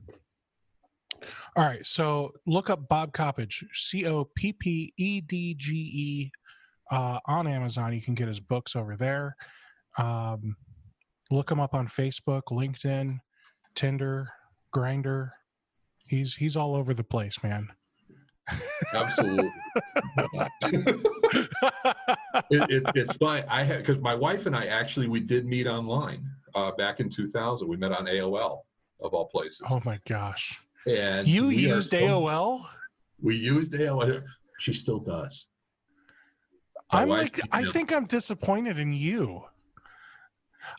all 1.55 1.65
right. 1.65 1.85
So 1.85 2.33
look 2.45 2.69
up 2.69 2.87
Bob 2.87 3.13
Coppedge, 3.13 3.63
C 3.73 4.05
O 4.05 4.25
P 4.35 4.53
P 4.53 4.93
E 4.97 5.21
D 5.21 5.55
G 5.55 5.73
E, 5.73 6.31
uh, 6.91 7.19
on 7.25 7.47
Amazon. 7.47 7.93
You 7.93 8.01
can 8.01 8.15
get 8.15 8.27
his 8.27 8.39
books 8.39 8.75
over 8.75 8.95
there. 8.95 9.35
Um, 9.97 10.55
look 11.31 11.51
him 11.51 11.59
up 11.59 11.73
on 11.73 11.87
Facebook, 11.87 12.43
LinkedIn, 12.51 13.19
Tinder, 13.75 14.31
Grindr. 14.75 15.31
He's 16.07 16.35
he's 16.35 16.55
all 16.55 16.75
over 16.75 16.93
the 16.93 17.03
place, 17.03 17.41
man. 17.43 17.69
Absolutely. 18.93 19.51
it, 22.49 22.69
it, 22.69 22.83
it's 22.95 23.15
fine. 23.17 23.43
I 23.47 23.63
had 23.63 23.85
because 23.85 24.01
my 24.01 24.15
wife 24.15 24.45
and 24.47 24.55
I 24.55 24.65
actually 24.65 25.07
we 25.07 25.19
did 25.19 25.45
meet 25.45 25.67
online 25.67 26.27
uh, 26.55 26.71
back 26.71 26.99
in 26.99 27.09
2000. 27.09 27.67
We 27.67 27.77
met 27.77 27.91
on 27.91 28.05
AOL 28.05 28.61
of 29.01 29.13
all 29.13 29.27
places. 29.27 29.61
oh 29.69 29.81
my 29.85 29.99
gosh! 30.07 30.59
And 30.89 31.27
You 31.27 31.49
used 31.49 31.91
so- 31.91 31.97
AOL? 31.97 32.65
We 33.21 33.35
used 33.35 33.73
AOL. 33.73 34.23
She 34.59 34.73
still 34.73 34.99
does. 34.99 35.47
My 36.91 37.01
I'm 37.03 37.09
like, 37.09 37.39
I 37.51 37.61
know- 37.61 37.71
think 37.71 37.91
I'm 37.93 38.05
disappointed 38.05 38.79
in 38.79 38.93
you. 38.93 39.43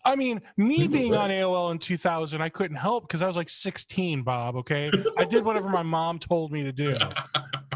I 0.05 0.15
mean, 0.15 0.41
me 0.57 0.87
being 0.87 1.15
on 1.17 1.31
AOL 1.31 1.73
in 1.73 1.79
2000, 1.79 2.41
I 2.41 2.49
couldn't 2.49 2.77
help 2.77 3.05
because 3.09 3.23
I 3.23 3.27
was 3.27 3.37
like 3.37 3.49
16, 3.49 4.23
Bob. 4.23 4.55
Okay. 4.57 4.91
I 5.19 5.25
did 5.25 5.45
whatever 5.45 5.69
my 5.69 5.83
mom 5.83 6.19
told 6.19 6.53
me 6.53 6.63
to 6.65 6.73
do. 6.73 6.97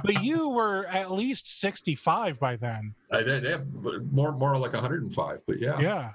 But 0.04 0.22
you 0.22 0.50
were 0.50 0.84
at 0.88 1.12
least 1.12 1.60
65 1.60 2.38
by 2.38 2.56
then. 2.56 2.94
I 3.10 3.22
did, 3.22 3.44
yeah, 3.44 3.56
more 4.12 4.32
more 4.32 4.58
like 4.58 4.74
105. 4.74 5.40
But 5.46 5.58
yeah, 5.60 5.80
Yeah. 5.80 6.10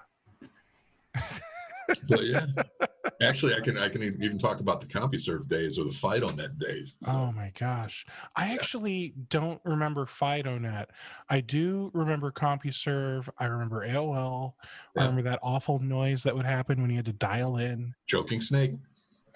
but 2.08 2.24
yeah. 2.24 2.46
Actually, 3.22 3.56
I 3.56 3.62
can 3.62 3.78
I 3.78 3.88
can 3.90 4.04
even 4.04 4.38
talk 4.38 4.60
about 4.60 4.82
the 4.82 4.88
CompuServe 4.88 5.48
days 5.48 5.80
or 5.80 5.86
the 5.86 5.92
FidoNet 5.92 6.60
days. 6.60 6.98
So, 7.04 7.12
Oh 7.12 7.32
my 7.32 7.52
gosh. 7.58 8.06
I 8.36 8.54
actually 8.54 9.14
don't 9.30 9.62
remember 9.64 10.06
FidoNet. 10.06 10.88
I 11.30 11.40
do 11.42 11.90
remember 11.94 12.32
CompuServe. 12.32 13.30
I 13.38 13.46
remember 13.46 13.88
AOL. 13.88 14.54
I 14.98 15.02
remember 15.02 15.22
that 15.24 15.40
awful 15.42 15.80
noise 15.80 16.24
that 16.24 16.36
would 16.36 16.46
happen 16.46 16.82
when 16.82 16.90
you 16.90 16.98
had 16.98 17.06
to 17.06 17.14
dial 17.14 17.58
in. 17.58 17.94
Joking 18.08 18.42
Snake. 18.42 18.74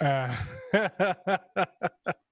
Uh, 0.01 0.35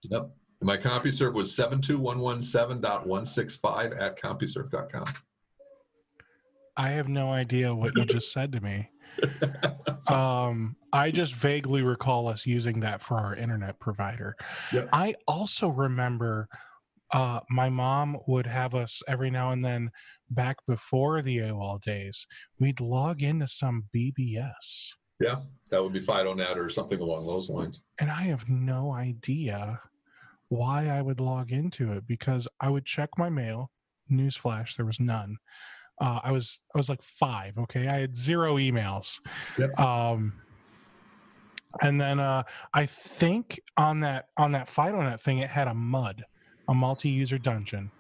Yep. 0.04 0.32
My 0.64 0.78
CompuServe 0.78 1.34
was 1.34 1.52
72117.165 1.56 4.00
at 4.02 4.20
CompuServe.com. 4.22 5.06
I 6.78 6.90
have 6.90 7.08
no 7.08 7.32
idea 7.32 7.74
what 7.74 7.96
you 7.96 8.06
just 8.06 8.32
said 8.32 8.52
to 8.54 8.62
me. 8.62 8.88
Um, 10.08 10.76
I 10.92 11.10
just 11.12 11.36
vaguely 11.36 11.84
recall 11.84 12.28
us 12.28 12.46
using 12.46 12.82
that 12.82 13.02
for 13.02 13.18
our 13.18 13.34
internet 13.36 13.80
provider. 13.80 14.36
Yep. 14.74 14.90
I 14.92 15.16
also 15.26 15.70
remember 15.70 16.50
uh, 17.14 17.40
my 17.50 17.70
mom 17.70 18.18
would 18.28 18.48
have 18.48 18.76
us 18.76 19.02
every 19.08 19.30
now 19.30 19.52
and 19.52 19.64
then 19.64 19.92
back 20.30 20.58
before 20.68 21.22
the 21.22 21.38
AOL 21.38 21.82
days, 21.82 22.26
we'd 22.60 22.82
log 22.82 23.22
into 23.22 23.48
some 23.48 23.86
BBS. 23.96 24.94
Yeah, 25.20 25.42
that 25.70 25.84
would 25.84 25.94
be 25.94 26.02
FidoNet 26.02 26.56
or 26.56 26.70
something 26.70 27.00
along 27.00 27.28
those 27.28 27.50
lines. 27.50 27.82
And 28.00 28.10
I 28.10 28.24
have 28.24 28.50
no 28.50 28.92
idea 28.92 29.80
why 30.50 30.88
I 30.88 31.02
would 31.02 31.20
log 31.20 31.52
into 31.52 31.94
it 31.94 32.08
because 32.08 32.48
I 32.60 32.70
would 32.70 32.86
check 32.86 33.10
my 33.18 33.30
mail. 33.30 33.72
Newsflash, 34.12 34.76
there 34.76 34.86
was 34.86 35.00
none. 35.00 35.38
Uh, 36.02 36.20
I 36.24 36.32
was 36.32 36.60
I 36.74 36.78
was 36.78 36.90
like 36.90 37.04
five. 37.04 37.58
Okay, 37.58 37.88
I 37.88 38.00
had 38.00 38.18
zero 38.18 38.58
emails. 38.58 39.20
Yep. 39.58 39.80
Um, 39.80 40.34
and 41.82 42.02
then 42.02 42.20
uh, 42.20 42.44
I 42.74 42.86
think 42.88 43.62
on 43.78 44.00
that 44.02 44.30
on 44.36 44.52
that 44.54 44.68
FidoNet 44.68 45.22
thing, 45.22 45.38
it 45.38 45.50
had 45.50 45.68
a 45.68 45.74
mud, 45.74 46.26
a 46.68 46.74
multi-user 46.74 47.38
dungeon, 47.38 47.92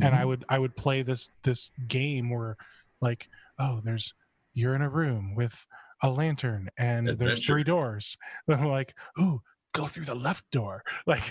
and 0.00 0.12
Mm-hmm. 0.12 0.14
I 0.14 0.24
would 0.24 0.44
I 0.48 0.58
would 0.58 0.76
play 0.76 1.02
this 1.02 1.30
this 1.42 1.70
game 1.88 2.30
where, 2.30 2.56
like, 3.00 3.28
oh, 3.58 3.80
there's 3.84 4.14
you're 4.54 4.74
in 4.74 4.82
a 4.82 4.88
room 4.88 5.34
with 5.34 5.66
a 6.02 6.10
lantern 6.10 6.68
and 6.78 7.08
there's 7.08 7.44
three 7.44 7.64
doors. 7.64 8.16
And 8.46 8.56
I'm 8.60 8.68
like, 8.68 8.94
ooh, 9.20 9.42
go 9.72 9.86
through 9.86 10.04
the 10.06 10.14
left 10.14 10.50
door. 10.50 10.82
Like 11.06 11.22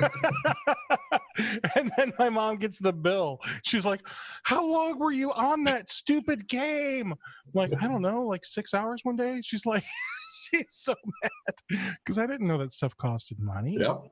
and 1.74 1.90
then 1.96 2.12
my 2.18 2.28
mom 2.28 2.56
gets 2.56 2.78
the 2.78 2.92
bill. 2.92 3.38
She's 3.62 3.84
like, 3.84 4.00
How 4.44 4.64
long 4.64 4.98
were 4.98 5.12
you 5.12 5.32
on 5.32 5.64
that 5.64 5.90
stupid 5.90 6.48
game? 6.48 7.12
I'm 7.12 7.18
like, 7.54 7.72
I 7.80 7.88
don't 7.88 8.02
know, 8.02 8.22
like 8.22 8.44
six 8.44 8.74
hours 8.74 9.00
one 9.04 9.16
day. 9.16 9.40
She's 9.42 9.66
like, 9.66 9.84
she's 10.50 10.64
so 10.68 10.94
mad. 11.22 11.90
Because 12.04 12.18
I 12.18 12.26
didn't 12.26 12.46
know 12.46 12.58
that 12.58 12.72
stuff 12.72 12.96
costed 12.96 13.38
money. 13.38 13.76
Yep. 13.78 14.02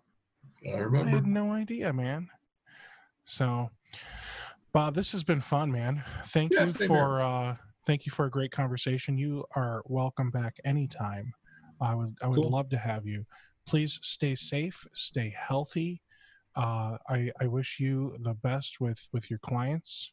I 0.66 0.78
remember 0.78 1.08
I 1.08 1.10
had 1.10 1.26
no 1.26 1.52
idea, 1.52 1.92
man. 1.92 2.28
So, 3.26 3.70
Bob, 4.72 4.94
this 4.94 5.12
has 5.12 5.24
been 5.24 5.40
fun, 5.40 5.70
man. 5.70 6.02
Thank 6.26 6.52
Yeah, 6.52 6.66
you 6.66 6.72
for 6.72 7.22
uh, 7.22 7.56
thank 7.86 8.06
you 8.06 8.12
for 8.12 8.26
a 8.26 8.30
great 8.30 8.50
conversation. 8.50 9.16
You 9.16 9.44
are 9.56 9.82
welcome 9.86 10.30
back 10.30 10.56
anytime. 10.64 11.32
I 11.80 11.94
would 11.94 12.16
I 12.22 12.26
would 12.28 12.42
Cool. 12.42 12.50
love 12.50 12.68
to 12.70 12.78
have 12.78 13.06
you. 13.06 13.24
Please 13.66 13.98
stay 14.02 14.34
safe, 14.34 14.86
stay 14.94 15.34
healthy. 15.36 16.02
Uh, 16.56 16.98
I 17.08 17.30
I 17.40 17.46
wish 17.46 17.80
you 17.80 18.16
the 18.20 18.34
best 18.34 18.80
with 18.80 19.08
with 19.12 19.30
your 19.30 19.38
clients. 19.40 20.12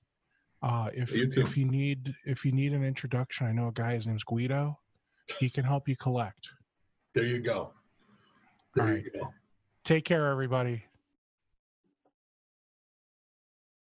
Uh, 0.64 0.90
if 0.94 1.15
You 1.15 1.32
if 1.36 1.57
you 1.57 1.65
need 1.65 2.14
if 2.26 2.45
you 2.45 2.52
need 2.52 2.73
an 2.73 2.84
introduction, 2.84 3.48
I 3.48 3.52
know 3.52 3.68
a 3.68 3.72
guy. 3.72 3.95
His 3.95 4.07
name's 4.07 4.23
Guido. 4.23 4.80
He 5.40 5.49
can 5.49 5.64
help 5.64 5.88
you 5.88 5.95
collect. 5.95 6.49
There 7.14 7.26
you 7.26 7.40
go. 7.40 7.73
There 8.76 8.86
All 8.86 8.94
you 8.94 9.10
go. 9.14 9.34
Take 9.84 10.06
care, 10.06 10.28
everybody. 10.28 10.86